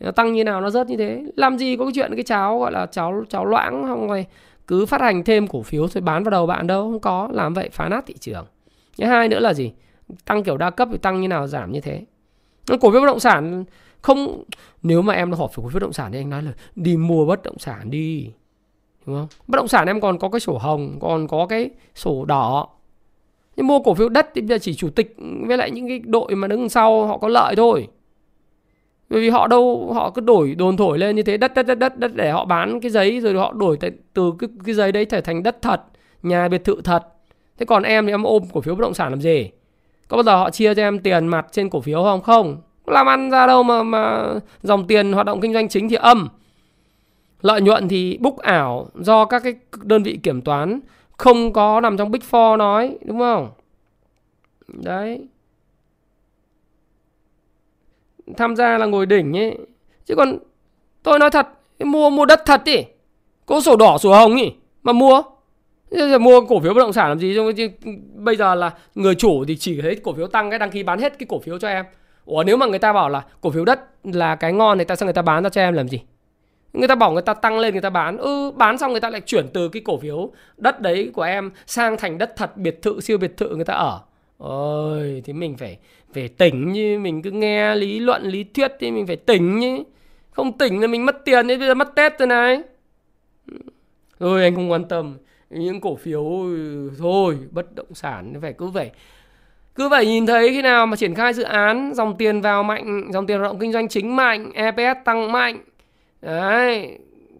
Nó 0.00 0.10
tăng 0.10 0.32
như 0.32 0.44
nào, 0.44 0.60
nó 0.60 0.70
rớt 0.70 0.86
như 0.86 0.96
thế? 0.96 1.24
Làm 1.36 1.58
gì 1.58 1.76
có 1.76 1.84
cái 1.84 1.92
chuyện 1.94 2.14
cái 2.14 2.22
cháo, 2.22 2.58
gọi 2.58 2.72
là 2.72 2.86
cháo 2.86 3.24
cháo 3.28 3.44
loãng 3.44 3.82
không 3.82 4.08
rồi 4.08 4.26
cứ 4.66 4.86
phát 4.86 5.00
hành 5.00 5.24
thêm 5.24 5.46
cổ 5.46 5.62
phiếu 5.62 5.88
rồi 5.88 6.02
bán 6.02 6.24
vào 6.24 6.30
đầu 6.30 6.46
bạn 6.46 6.66
đâu, 6.66 6.82
không 6.82 7.00
có. 7.00 7.28
Làm 7.32 7.54
vậy 7.54 7.68
phá 7.72 7.88
nát 7.88 8.04
thị 8.06 8.14
trường. 8.20 8.46
Thứ 8.98 9.04
hai 9.04 9.28
nữa 9.28 9.40
là 9.40 9.54
gì? 9.54 9.72
Tăng 10.24 10.44
kiểu 10.44 10.56
đa 10.56 10.70
cấp 10.70 10.88
thì 10.92 10.98
tăng 10.98 11.20
như 11.20 11.28
nào, 11.28 11.46
giảm 11.46 11.72
như 11.72 11.80
thế 11.80 12.00
cổ 12.66 12.90
phiếu 12.90 13.00
bất 13.00 13.06
động 13.06 13.20
sản 13.20 13.64
không, 14.02 14.44
nếu 14.82 15.02
mà 15.02 15.14
em 15.14 15.32
họp 15.32 15.56
về 15.56 15.62
cổ 15.62 15.68
phiếu 15.68 15.74
bất 15.74 15.82
động 15.82 15.92
sản 15.92 16.12
thì 16.12 16.18
anh 16.18 16.30
nói 16.30 16.42
là 16.42 16.52
đi 16.76 16.96
mua 16.96 17.26
bất 17.26 17.42
động 17.42 17.58
sản 17.58 17.90
đi, 17.90 18.30
đúng 19.06 19.16
không? 19.16 19.26
Bất 19.46 19.56
động 19.56 19.68
sản 19.68 19.86
em 19.86 20.00
còn 20.00 20.18
có 20.18 20.28
cái 20.28 20.40
sổ 20.40 20.58
hồng, 20.58 20.98
còn 21.00 21.28
có 21.28 21.46
cái 21.46 21.70
sổ 21.94 22.24
đỏ. 22.24 22.68
Nhưng 23.56 23.66
mua 23.66 23.78
cổ 23.78 23.94
phiếu 23.94 24.08
đất 24.08 24.30
thì 24.34 24.40
bây 24.40 24.48
giờ 24.48 24.58
chỉ 24.58 24.74
chủ 24.74 24.90
tịch 24.90 25.16
với 25.46 25.56
lại 25.56 25.70
những 25.70 25.88
cái 25.88 25.98
đội 25.98 26.34
mà 26.34 26.48
đứng 26.48 26.68
sau 26.68 27.06
họ 27.06 27.18
có 27.18 27.28
lợi 27.28 27.56
thôi. 27.56 27.88
Bởi 29.10 29.20
vì 29.20 29.28
họ 29.28 29.46
đâu, 29.46 29.92
họ 29.94 30.10
cứ 30.10 30.20
đổi 30.20 30.54
đồn 30.54 30.76
thổi 30.76 30.98
lên 30.98 31.16
như 31.16 31.22
thế, 31.22 31.36
đất 31.36 31.54
đất 31.54 31.66
đất 31.66 31.78
đất 31.78 31.98
đất 31.98 32.14
để 32.14 32.30
họ 32.30 32.44
bán 32.44 32.80
cái 32.80 32.90
giấy 32.90 33.20
rồi 33.20 33.34
họ 33.34 33.52
đổi 33.52 33.78
từ 34.14 34.32
cái 34.38 34.50
cái 34.64 34.74
giấy 34.74 34.92
đấy 34.92 35.04
trở 35.04 35.20
thành 35.20 35.42
đất 35.42 35.62
thật, 35.62 35.82
nhà 36.22 36.48
biệt 36.48 36.64
thự 36.64 36.80
thật. 36.84 37.06
Thế 37.58 37.66
còn 37.66 37.82
em 37.82 38.06
thì 38.06 38.12
em 38.12 38.22
ôm 38.22 38.42
cổ 38.52 38.60
phiếu 38.60 38.74
bất 38.74 38.82
động 38.82 38.94
sản 38.94 39.10
làm 39.10 39.20
gì? 39.20 39.50
Có 40.08 40.16
bao 40.16 40.24
giờ 40.24 40.36
họ 40.36 40.50
chia 40.50 40.74
cho 40.74 40.82
em 40.82 40.98
tiền 40.98 41.26
mặt 41.26 41.46
trên 41.52 41.70
cổ 41.70 41.80
phiếu 41.80 42.02
không? 42.02 42.22
Không. 42.22 42.60
Làm 42.86 43.06
ăn 43.06 43.30
ra 43.30 43.46
đâu 43.46 43.62
mà 43.62 43.82
mà 43.82 44.34
dòng 44.62 44.86
tiền 44.86 45.12
hoạt 45.12 45.26
động 45.26 45.40
kinh 45.40 45.52
doanh 45.52 45.68
chính 45.68 45.88
thì 45.88 45.96
âm. 45.96 46.28
Lợi 47.40 47.60
nhuận 47.60 47.88
thì 47.88 48.18
búc 48.20 48.38
ảo 48.38 48.88
do 48.94 49.24
các 49.24 49.42
cái 49.42 49.54
đơn 49.82 50.02
vị 50.02 50.18
kiểm 50.22 50.42
toán 50.42 50.80
không 51.16 51.52
có 51.52 51.80
nằm 51.80 51.96
trong 51.96 52.10
big 52.10 52.20
four 52.30 52.56
nói, 52.56 52.98
đúng 53.04 53.18
không? 53.18 53.50
Đấy. 54.68 55.28
Tham 58.36 58.56
gia 58.56 58.78
là 58.78 58.86
ngồi 58.86 59.06
đỉnh 59.06 59.36
ấy. 59.36 59.58
Chứ 60.06 60.14
còn 60.14 60.38
tôi 61.02 61.18
nói 61.18 61.30
thật, 61.30 61.48
mua 61.78 62.10
mua 62.10 62.24
đất 62.24 62.42
thật 62.46 62.62
đi. 62.64 62.76
Có 63.46 63.60
sổ 63.60 63.76
đỏ, 63.76 63.98
sổ 63.98 64.12
hồng 64.12 64.34
nhỉ 64.34 64.52
mà 64.82 64.92
mua 64.92 65.22
giờ 65.98 66.18
mua 66.18 66.40
cổ 66.40 66.60
phiếu 66.60 66.74
bất 66.74 66.80
động 66.80 66.92
sản 66.92 67.08
làm 67.08 67.18
gì? 67.18 67.34
Chứ 67.56 67.68
ừ, 67.84 67.90
bây 68.14 68.36
giờ 68.36 68.54
là 68.54 68.70
người 68.94 69.14
chủ 69.14 69.44
thì 69.48 69.56
chỉ 69.56 69.80
thấy 69.80 69.96
cổ 69.96 70.12
phiếu 70.12 70.26
tăng 70.26 70.50
cái, 70.50 70.58
đăng 70.58 70.70
ký 70.70 70.82
bán 70.82 70.98
hết 70.98 71.18
cái 71.18 71.26
cổ 71.28 71.38
phiếu 71.38 71.58
cho 71.58 71.68
em. 71.68 71.84
Ủa, 72.24 72.44
nếu 72.44 72.56
mà 72.56 72.66
người 72.66 72.78
ta 72.78 72.92
bảo 72.92 73.08
là 73.08 73.22
cổ 73.40 73.50
phiếu 73.50 73.64
đất 73.64 73.80
là 74.04 74.34
cái 74.34 74.52
ngon 74.52 74.78
thì 74.78 74.84
tại 74.84 74.96
sao 74.96 75.06
người 75.06 75.12
ta 75.12 75.22
bán 75.22 75.42
ra 75.42 75.48
cho 75.48 75.60
em 75.60 75.74
làm 75.74 75.88
gì? 75.88 76.00
Người 76.72 76.88
ta 76.88 76.94
bảo 76.94 77.12
người 77.12 77.22
ta 77.22 77.34
tăng 77.34 77.58
lên, 77.58 77.74
người 77.74 77.82
ta 77.82 77.90
bán. 77.90 78.16
Ừ 78.16 78.50
bán 78.56 78.78
xong 78.78 78.90
người 78.90 79.00
ta 79.00 79.10
lại 79.10 79.20
chuyển 79.20 79.46
từ 79.52 79.68
cái 79.68 79.82
cổ 79.84 79.98
phiếu 79.98 80.32
đất 80.56 80.80
đấy 80.80 81.10
của 81.14 81.22
em 81.22 81.50
sang 81.66 81.96
thành 81.96 82.18
đất 82.18 82.32
thật 82.36 82.56
biệt 82.56 82.82
thự, 82.82 83.00
siêu 83.00 83.18
biệt 83.18 83.36
thự 83.36 83.56
người 83.56 83.64
ta 83.64 83.74
ở. 83.74 84.00
Ôi, 84.38 85.22
thì 85.24 85.32
mình 85.32 85.56
phải 85.56 85.78
phải 86.14 86.28
tỉnh 86.28 86.72
như 86.72 86.98
mình 86.98 87.22
cứ 87.22 87.30
nghe 87.30 87.74
lý 87.74 87.98
luận, 87.98 88.22
lý 88.22 88.44
thuyết 88.44 88.72
thì 88.80 88.90
mình 88.90 89.06
phải 89.06 89.16
tỉnh 89.16 89.58
như 89.58 89.82
không 90.30 90.58
tỉnh 90.58 90.80
là 90.80 90.86
mình 90.86 91.06
mất 91.06 91.24
tiền 91.24 91.46
đấy, 91.46 91.58
bây 91.58 91.68
giờ 91.68 91.74
mất 91.74 91.94
tết 91.94 92.18
rồi 92.18 92.26
này. 92.26 92.62
Ừ. 93.52 93.58
Rồi 94.18 94.42
anh 94.42 94.54
không 94.54 94.70
quan 94.70 94.84
tâm 94.84 95.16
những 95.54 95.80
cổ 95.80 95.96
phiếu 95.96 96.24
ừ, 96.24 96.90
thôi, 96.98 97.38
bất 97.50 97.74
động 97.74 97.94
sản 97.94 98.34
phải 98.42 98.52
cứ 98.52 98.66
vậy. 98.66 98.90
Cứ 99.74 99.88
phải 99.90 100.06
nhìn 100.06 100.26
thấy 100.26 100.48
khi 100.48 100.62
nào 100.62 100.86
mà 100.86 100.96
triển 100.96 101.14
khai 101.14 101.32
dự 101.32 101.42
án, 101.42 101.92
dòng 101.94 102.16
tiền 102.16 102.40
vào 102.40 102.62
mạnh, 102.62 103.10
dòng 103.12 103.26
tiền 103.26 103.40
rộng 103.40 103.58
kinh 103.58 103.72
doanh 103.72 103.88
chính 103.88 104.16
mạnh 104.16 104.52
EPS 104.54 104.98
tăng 105.04 105.32
mạnh. 105.32 105.58
Đấy, 106.22 106.98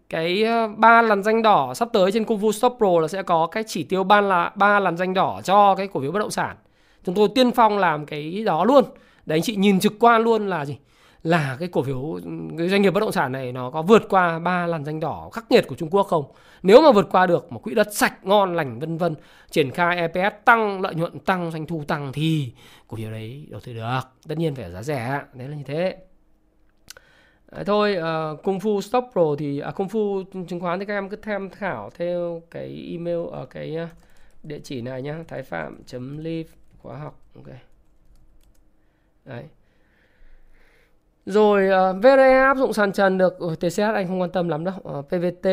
cái 0.09 0.43
ờ, 0.43 0.67
ba 0.77 1.01
lần 1.01 1.23
danh 1.23 1.41
đỏ 1.41 1.73
sắp 1.73 1.89
tới 1.93 2.11
trên 2.11 2.23
Kung 2.23 2.41
Fu 2.41 2.51
Stop 2.51 2.75
Pro 2.77 2.99
là 2.99 3.07
sẽ 3.07 3.23
có 3.23 3.47
cái 3.47 3.63
chỉ 3.67 3.83
tiêu 3.83 4.03
ban 4.03 4.29
là, 4.29 4.51
ba 4.55 4.79
lần 4.79 4.97
danh 4.97 5.13
đỏ 5.13 5.41
cho 5.43 5.75
cái 5.75 5.87
cổ 5.87 6.01
phiếu 6.01 6.11
bất 6.11 6.19
động 6.19 6.31
sản. 6.31 6.55
Chúng 7.05 7.15
tôi 7.15 7.27
tiên 7.35 7.51
phong 7.51 7.77
làm 7.77 8.05
cái 8.05 8.43
đó 8.45 8.65
luôn. 8.65 8.83
Để 9.25 9.35
anh 9.35 9.41
chị 9.41 9.55
nhìn 9.55 9.79
trực 9.79 9.93
quan 9.99 10.21
luôn 10.21 10.47
là 10.47 10.65
gì? 10.65 10.77
Là 11.25 11.57
cái 11.59 11.67
cổ 11.67 11.83
phiếu 11.83 12.19
cái 12.57 12.69
doanh 12.69 12.81
nghiệp 12.81 12.89
bất 12.89 12.99
động 12.99 13.11
sản 13.11 13.31
này 13.31 13.51
nó 13.51 13.69
có 13.69 13.81
vượt 13.81 14.03
qua 14.09 14.39
ba 14.39 14.67
làn 14.67 14.85
danh 14.85 14.99
đỏ 14.99 15.29
khắc 15.33 15.51
nghiệt 15.51 15.65
của 15.67 15.75
Trung 15.75 15.89
Quốc 15.89 16.07
không? 16.07 16.25
Nếu 16.63 16.81
mà 16.81 16.91
vượt 16.91 17.07
qua 17.11 17.25
được 17.25 17.51
một 17.51 17.63
quỹ 17.63 17.73
đất 17.73 17.95
sạch 17.95 18.25
ngon 18.25 18.55
lành 18.55 18.79
vân 18.79 18.97
vân 18.97 19.15
triển 19.51 19.71
khai 19.71 19.97
EPS 19.97 20.35
tăng 20.45 20.81
lợi 20.81 20.95
nhuận 20.95 21.19
tăng 21.19 21.51
doanh 21.51 21.65
thu 21.65 21.83
tăng 21.87 22.11
thì 22.13 22.53
cổ 22.87 22.97
phiếu 22.97 23.11
đấy 23.11 23.47
đầu 23.49 23.61
tư 23.61 23.73
được. 23.73 23.99
Tất 24.27 24.37
nhiên 24.37 24.55
phải 24.55 24.65
ở 24.65 24.71
giá 24.71 24.83
rẻ 24.83 25.21
đấy 25.33 25.47
là 25.47 25.55
như 25.55 25.63
thế. 25.63 25.97
Đấy, 27.51 27.65
thôi 27.65 27.97
uh, 27.97 28.43
Kung 28.43 28.59
Fu 28.59 28.81
Stop 28.81 29.05
Pro 29.11 29.35
thì 29.37 29.59
à, 29.59 29.71
Kung 29.71 29.87
Fu 29.87 30.23
chứng 30.47 30.59
khoán 30.59 30.79
thì 30.79 30.85
các 30.85 30.93
em 30.93 31.09
cứ 31.09 31.15
tham 31.15 31.49
khảo 31.49 31.89
theo 31.97 32.41
cái 32.51 32.87
email 32.91 33.19
ở 33.31 33.45
cái 33.45 33.77
uh, 33.83 33.89
địa 34.43 34.59
chỉ 34.63 34.81
này 34.81 35.01
nhá 35.01 35.23
thái 35.27 35.43
phạm 35.43 35.83
live 36.17 36.49
khóa 36.77 36.97
học 36.97 37.19
ok. 37.35 37.47
Đấy 39.25 39.43
rồi 41.25 41.69
ờ, 41.69 41.89
uh, 41.89 42.03
VRE 42.03 42.41
áp 42.43 42.57
dụng 42.57 42.73
sàn 42.73 42.91
trần 42.91 43.17
được. 43.17 43.39
Ừ, 43.39 43.47
uh, 43.47 43.59
TCH 43.59 43.81
anh 43.81 44.07
không 44.07 44.21
quan 44.21 44.29
tâm 44.29 44.49
lắm 44.49 44.65
đâu. 44.65 44.73
Ờ, 44.83 44.99
uh, 44.99 45.05
PVT 45.07 45.47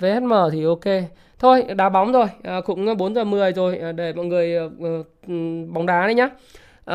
VHM 0.00 0.32
thì 0.52 0.64
ok. 0.64 1.04
Thôi 1.38 1.64
đá 1.76 1.88
bóng 1.88 2.12
ờ, 2.12 2.18
rồi 2.18 2.58
uh, 2.58 2.64
cũng 2.64 2.96
4 2.96 3.14
giờ 3.14 3.24
10 3.24 3.52
rồi 3.52 3.80
uh, 3.90 3.94
để 3.94 4.12
mọi 4.12 4.26
người 4.26 4.66
uh, 4.66 4.72
uh, 4.72 5.06
bóng 5.72 5.86
đá 5.86 6.06
đấy 6.06 6.14
nhá. 6.14 6.30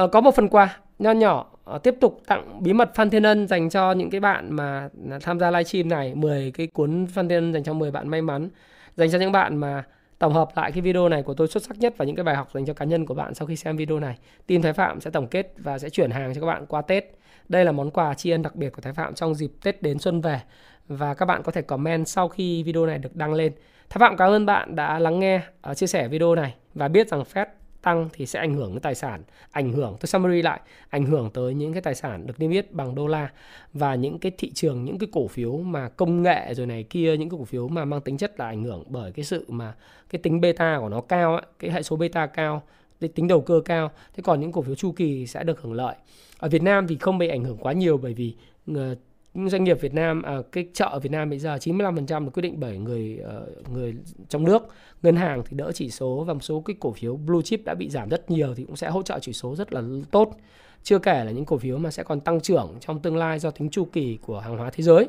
Uh, 0.03 0.11
có 0.11 0.21
một 0.21 0.35
phần 0.35 0.47
quà 0.47 0.77
nho 0.99 1.11
nhỏ. 1.11 1.45
Uh, 1.75 1.83
tiếp 1.83 1.95
tục 2.01 2.21
tặng 2.27 2.63
bí 2.63 2.73
mật 2.73 2.95
Phan 2.95 3.09
Thiên 3.09 3.23
Ân 3.23 3.47
dành 3.47 3.69
cho 3.69 3.91
những 3.91 4.09
cái 4.09 4.19
bạn 4.19 4.53
mà 4.53 4.89
à, 5.11 5.19
tham 5.21 5.39
gia 5.39 5.51
livestream 5.51 5.89
này. 5.89 6.15
10 6.15 6.51
cái 6.51 6.67
cuốn 6.67 7.07
Phan 7.13 7.29
Thiên 7.29 7.37
Ân 7.37 7.53
dành 7.53 7.63
cho 7.63 7.73
10 7.73 7.91
bạn 7.91 8.07
may 8.07 8.21
mắn. 8.21 8.49
Dành 8.95 9.11
cho 9.11 9.17
những 9.17 9.31
bạn 9.31 9.57
mà 9.57 9.83
tổng 10.19 10.33
hợp 10.33 10.49
lại 10.55 10.71
cái 10.71 10.81
video 10.81 11.09
này 11.09 11.23
của 11.23 11.33
tôi 11.33 11.47
xuất 11.47 11.63
sắc 11.63 11.79
nhất 11.79 11.93
và 11.97 12.05
những 12.05 12.15
cái 12.15 12.23
bài 12.23 12.35
học 12.35 12.49
dành 12.53 12.65
cho 12.65 12.73
cá 12.73 12.85
nhân 12.85 13.05
của 13.05 13.13
bạn 13.13 13.33
sau 13.33 13.47
khi 13.47 13.55
xem 13.55 13.77
video 13.77 13.99
này. 13.99 14.17
Team 14.47 14.61
Thái 14.61 14.73
Phạm 14.73 15.01
sẽ 15.01 15.11
tổng 15.11 15.27
kết 15.27 15.53
và 15.57 15.79
sẽ 15.79 15.89
chuyển 15.89 16.11
hàng 16.11 16.33
cho 16.35 16.41
các 16.41 16.47
bạn 16.47 16.65
qua 16.65 16.81
Tết. 16.81 17.22
Đây 17.49 17.65
là 17.65 17.71
món 17.71 17.91
quà 17.91 18.13
tri 18.13 18.29
ân 18.29 18.41
đặc 18.41 18.55
biệt 18.55 18.69
của 18.69 18.81
Thái 18.81 18.93
Phạm 18.93 19.13
trong 19.13 19.35
dịp 19.35 19.51
Tết 19.63 19.81
đến 19.81 19.99
xuân 19.99 20.21
về. 20.21 20.41
Và 20.87 21.13
các 21.13 21.25
bạn 21.25 21.43
có 21.43 21.51
thể 21.51 21.61
comment 21.61 22.07
sau 22.07 22.27
khi 22.27 22.63
video 22.63 22.85
này 22.85 22.97
được 22.97 23.15
đăng 23.15 23.33
lên. 23.33 23.53
Thái 23.89 23.99
Phạm 23.99 24.17
cảm 24.17 24.31
ơn 24.31 24.45
bạn 24.45 24.75
đã 24.75 24.99
lắng 24.99 25.19
nghe, 25.19 25.41
ờ, 25.61 25.73
chia 25.73 25.87
sẻ 25.87 26.07
video 26.07 26.35
này. 26.35 26.55
Và 26.73 26.87
biết 26.87 27.07
rằng 27.07 27.23
Fed 27.33 27.45
tăng 27.81 28.09
thì 28.13 28.25
sẽ 28.25 28.39
ảnh 28.39 28.53
hưởng 28.53 28.71
đến 28.71 28.79
tài 28.79 28.95
sản, 28.95 29.21
ảnh 29.51 29.71
hưởng 29.71 29.97
tôi 29.99 30.07
summary 30.07 30.41
lại, 30.41 30.59
ảnh 30.89 31.05
hưởng 31.05 31.29
tới 31.33 31.53
những 31.53 31.73
cái 31.73 31.81
tài 31.81 31.95
sản 31.95 32.27
được 32.27 32.39
niêm 32.39 32.51
yết 32.51 32.71
bằng 32.71 32.95
đô 32.95 33.07
la. 33.07 33.29
Và 33.73 33.95
những 33.95 34.19
cái 34.19 34.31
thị 34.37 34.51
trường, 34.53 34.85
những 34.85 34.99
cái 34.99 35.09
cổ 35.11 35.27
phiếu 35.27 35.57
mà 35.57 35.89
công 35.89 36.23
nghệ 36.23 36.53
rồi 36.53 36.67
này 36.67 36.83
kia, 36.83 37.17
những 37.17 37.29
cái 37.29 37.39
cổ 37.39 37.45
phiếu 37.45 37.67
mà 37.67 37.85
mang 37.85 38.01
tính 38.01 38.17
chất 38.17 38.39
là 38.39 38.45
ảnh 38.45 38.63
hưởng 38.63 38.83
bởi 38.87 39.11
cái 39.11 39.25
sự 39.25 39.45
mà 39.47 39.73
cái 40.09 40.19
tính 40.23 40.41
beta 40.41 40.77
của 40.79 40.89
nó 40.89 41.01
cao, 41.01 41.33
ấy, 41.35 41.45
cái 41.59 41.71
hệ 41.71 41.83
số 41.83 41.95
beta 41.95 42.25
cao, 42.25 42.63
tính 43.07 43.27
đầu 43.27 43.41
cơ 43.41 43.61
cao. 43.65 43.91
Thế 44.13 44.23
còn 44.23 44.39
những 44.39 44.51
cổ 44.51 44.61
phiếu 44.61 44.75
chu 44.75 44.91
kỳ 44.91 45.27
sẽ 45.27 45.43
được 45.43 45.61
hưởng 45.61 45.73
lợi. 45.73 45.95
Ở 46.37 46.49
Việt 46.49 46.63
Nam 46.63 46.87
thì 46.87 46.97
không 46.97 47.17
bị 47.17 47.27
ảnh 47.27 47.43
hưởng 47.43 47.57
quá 47.57 47.73
nhiều 47.73 47.97
bởi 47.97 48.13
vì 48.13 48.35
ờ, 48.75 48.95
những 49.33 49.49
doanh 49.49 49.63
nghiệp 49.63 49.81
Việt 49.81 49.93
Nam 49.93 50.21
à, 50.21 50.37
cái 50.51 50.67
chợ 50.73 50.85
ở 50.85 50.99
Việt 50.99 51.11
Nam 51.11 51.29
bây 51.29 51.39
giờ 51.39 51.55
95% 51.55 52.25
được 52.25 52.31
quyết 52.33 52.41
định 52.41 52.59
bởi 52.59 52.77
người 52.77 53.19
uh, 53.21 53.69
người 53.69 53.95
trong 54.29 54.43
nước 54.43 54.63
ngân 55.03 55.15
hàng 55.15 55.43
thì 55.45 55.57
đỡ 55.57 55.71
chỉ 55.75 55.89
số 55.89 56.23
và 56.27 56.33
một 56.33 56.43
số 56.43 56.61
cái 56.61 56.75
cổ 56.79 56.91
phiếu 56.91 57.15
blue 57.15 57.41
chip 57.41 57.65
đã 57.65 57.73
bị 57.73 57.89
giảm 57.89 58.09
rất 58.09 58.31
nhiều 58.31 58.53
thì 58.55 58.63
cũng 58.63 58.75
sẽ 58.75 58.89
hỗ 58.89 59.01
trợ 59.01 59.19
chỉ 59.21 59.33
số 59.33 59.55
rất 59.55 59.73
là 59.73 59.81
tốt 60.11 60.37
chưa 60.83 60.99
kể 60.99 61.23
là 61.23 61.31
những 61.31 61.45
cổ 61.45 61.57
phiếu 61.57 61.77
mà 61.77 61.91
sẽ 61.91 62.03
còn 62.03 62.19
tăng 62.19 62.41
trưởng 62.41 62.75
trong 62.79 62.99
tương 62.99 63.17
lai 63.17 63.39
do 63.39 63.51
tính 63.51 63.69
chu 63.69 63.85
kỳ 63.85 64.17
của 64.21 64.39
hàng 64.39 64.57
hóa 64.57 64.69
thế 64.73 64.83
giới 64.83 65.07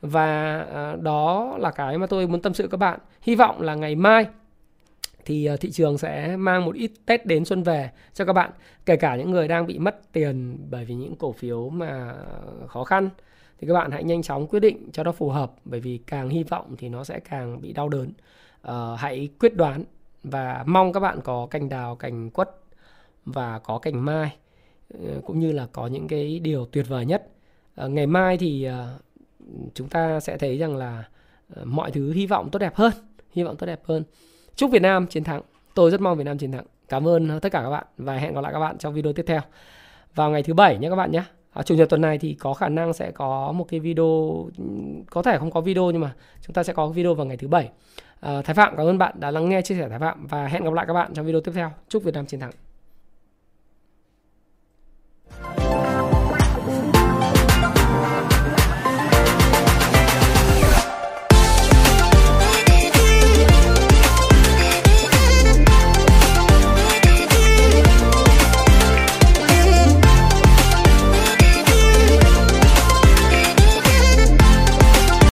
và 0.00 0.60
uh, 0.94 1.02
đó 1.02 1.56
là 1.58 1.70
cái 1.70 1.98
mà 1.98 2.06
tôi 2.06 2.26
muốn 2.26 2.42
tâm 2.42 2.54
sự 2.54 2.68
các 2.68 2.76
bạn 2.76 3.00
hy 3.22 3.34
vọng 3.34 3.62
là 3.62 3.74
ngày 3.74 3.94
mai 3.94 4.26
thì 5.28 5.44
ờ, 5.44 5.56
thị 5.56 5.70
trường 5.70 5.98
sẽ 5.98 6.36
mang 6.36 6.64
một 6.64 6.74
ít 6.74 6.92
Tết 7.06 7.26
đến 7.26 7.44
xuân 7.44 7.62
về 7.62 7.90
cho 8.14 8.24
các 8.24 8.32
bạn 8.32 8.50
kể 8.86 8.96
cả 8.96 9.16
những 9.16 9.30
người 9.30 9.48
đang 9.48 9.66
bị 9.66 9.78
mất 9.78 10.12
tiền 10.12 10.58
bởi 10.70 10.84
vì 10.84 10.94
những 10.94 11.16
cổ 11.16 11.32
phiếu 11.32 11.68
mà 11.68 12.14
khó 12.66 12.84
khăn. 12.84 13.10
Thì 13.60 13.68
các 13.68 13.74
bạn 13.74 13.90
hãy 13.90 14.04
nhanh 14.04 14.22
chóng 14.22 14.46
quyết 14.46 14.60
định 14.60 14.88
cho 14.92 15.02
nó 15.04 15.12
phù 15.12 15.28
hợp 15.30 15.52
bởi 15.64 15.80
vì 15.80 15.98
càng 16.06 16.28
hy 16.28 16.42
vọng 16.42 16.74
thì 16.78 16.88
nó 16.88 17.04
sẽ 17.04 17.20
càng 17.20 17.60
bị 17.60 17.72
đau 17.72 17.88
đớn. 17.88 18.12
À, 18.62 18.74
hãy 18.98 19.28
quyết 19.40 19.56
đoán 19.56 19.84
và 20.22 20.64
mong 20.66 20.92
các 20.92 21.00
bạn 21.00 21.20
có 21.24 21.46
cành 21.46 21.68
đào 21.68 21.96
cành 21.96 22.30
quất 22.30 22.50
và 23.24 23.58
có 23.58 23.78
cành 23.78 24.04
mai 24.04 24.36
ờ, 24.94 25.20
cũng 25.26 25.38
như 25.38 25.52
là 25.52 25.66
có 25.72 25.86
những 25.86 26.08
cái 26.08 26.38
điều 26.38 26.66
tuyệt 26.66 26.88
vời 26.88 27.06
nhất. 27.06 27.28
À, 27.74 27.86
ngày 27.86 28.06
mai 28.06 28.38
thì 28.38 28.68
chúng 29.74 29.88
ta 29.88 30.20
sẽ 30.20 30.38
thấy 30.38 30.58
rằng 30.58 30.76
là 30.76 31.04
mọi 31.64 31.90
thứ 31.90 32.12
hy 32.12 32.26
vọng 32.26 32.48
tốt 32.50 32.58
đẹp 32.58 32.74
hơn 32.74 32.92
hy 33.30 33.42
vọng 33.42 33.56
tốt 33.56 33.66
đẹp 33.66 33.80
hơn 33.84 34.04
chúc 34.58 34.70
Việt 34.70 34.82
Nam 34.82 35.06
chiến 35.06 35.24
thắng. 35.24 35.42
Tôi 35.74 35.90
rất 35.90 36.00
mong 36.00 36.18
Việt 36.18 36.24
Nam 36.24 36.38
chiến 36.38 36.52
thắng. 36.52 36.64
Cảm 36.88 37.08
ơn 37.08 37.40
tất 37.40 37.52
cả 37.52 37.60
các 37.62 37.70
bạn 37.70 37.84
và 37.98 38.16
hẹn 38.16 38.34
gặp 38.34 38.40
lại 38.40 38.52
các 38.52 38.58
bạn 38.58 38.78
trong 38.78 38.94
video 38.94 39.12
tiếp 39.12 39.24
theo. 39.26 39.40
Vào 40.14 40.30
ngày 40.30 40.42
thứ 40.42 40.54
bảy 40.54 40.78
nhé 40.78 40.88
các 40.90 40.96
bạn 40.96 41.12
nhé. 41.12 41.22
À, 41.52 41.62
chủ 41.62 41.74
nhật 41.74 41.88
tuần 41.88 42.00
này 42.00 42.18
thì 42.18 42.34
có 42.34 42.54
khả 42.54 42.68
năng 42.68 42.92
sẽ 42.92 43.10
có 43.10 43.52
một 43.52 43.64
cái 43.68 43.80
video 43.80 44.46
có 45.10 45.22
thể 45.22 45.38
không 45.38 45.50
có 45.50 45.60
video 45.60 45.90
nhưng 45.90 46.00
mà 46.00 46.14
chúng 46.46 46.54
ta 46.54 46.62
sẽ 46.62 46.72
có 46.72 46.86
video 46.86 47.14
vào 47.14 47.26
ngày 47.26 47.36
thứ 47.36 47.48
bảy. 47.48 47.70
À, 48.20 48.42
Thái 48.42 48.54
Phạm 48.54 48.76
cảm 48.76 48.86
ơn 48.86 48.98
bạn 48.98 49.14
đã 49.20 49.30
lắng 49.30 49.48
nghe 49.48 49.62
chia 49.62 49.74
sẻ 49.74 49.88
Thái 49.88 49.98
Phạm 49.98 50.26
và 50.26 50.46
hẹn 50.46 50.64
gặp 50.64 50.72
lại 50.72 50.86
các 50.86 50.92
bạn 50.92 51.14
trong 51.14 51.26
video 51.26 51.40
tiếp 51.40 51.52
theo. 51.54 51.70
Chúc 51.88 52.02
Việt 52.02 52.14
Nam 52.14 52.26
chiến 52.26 52.40
thắng. 52.40 52.67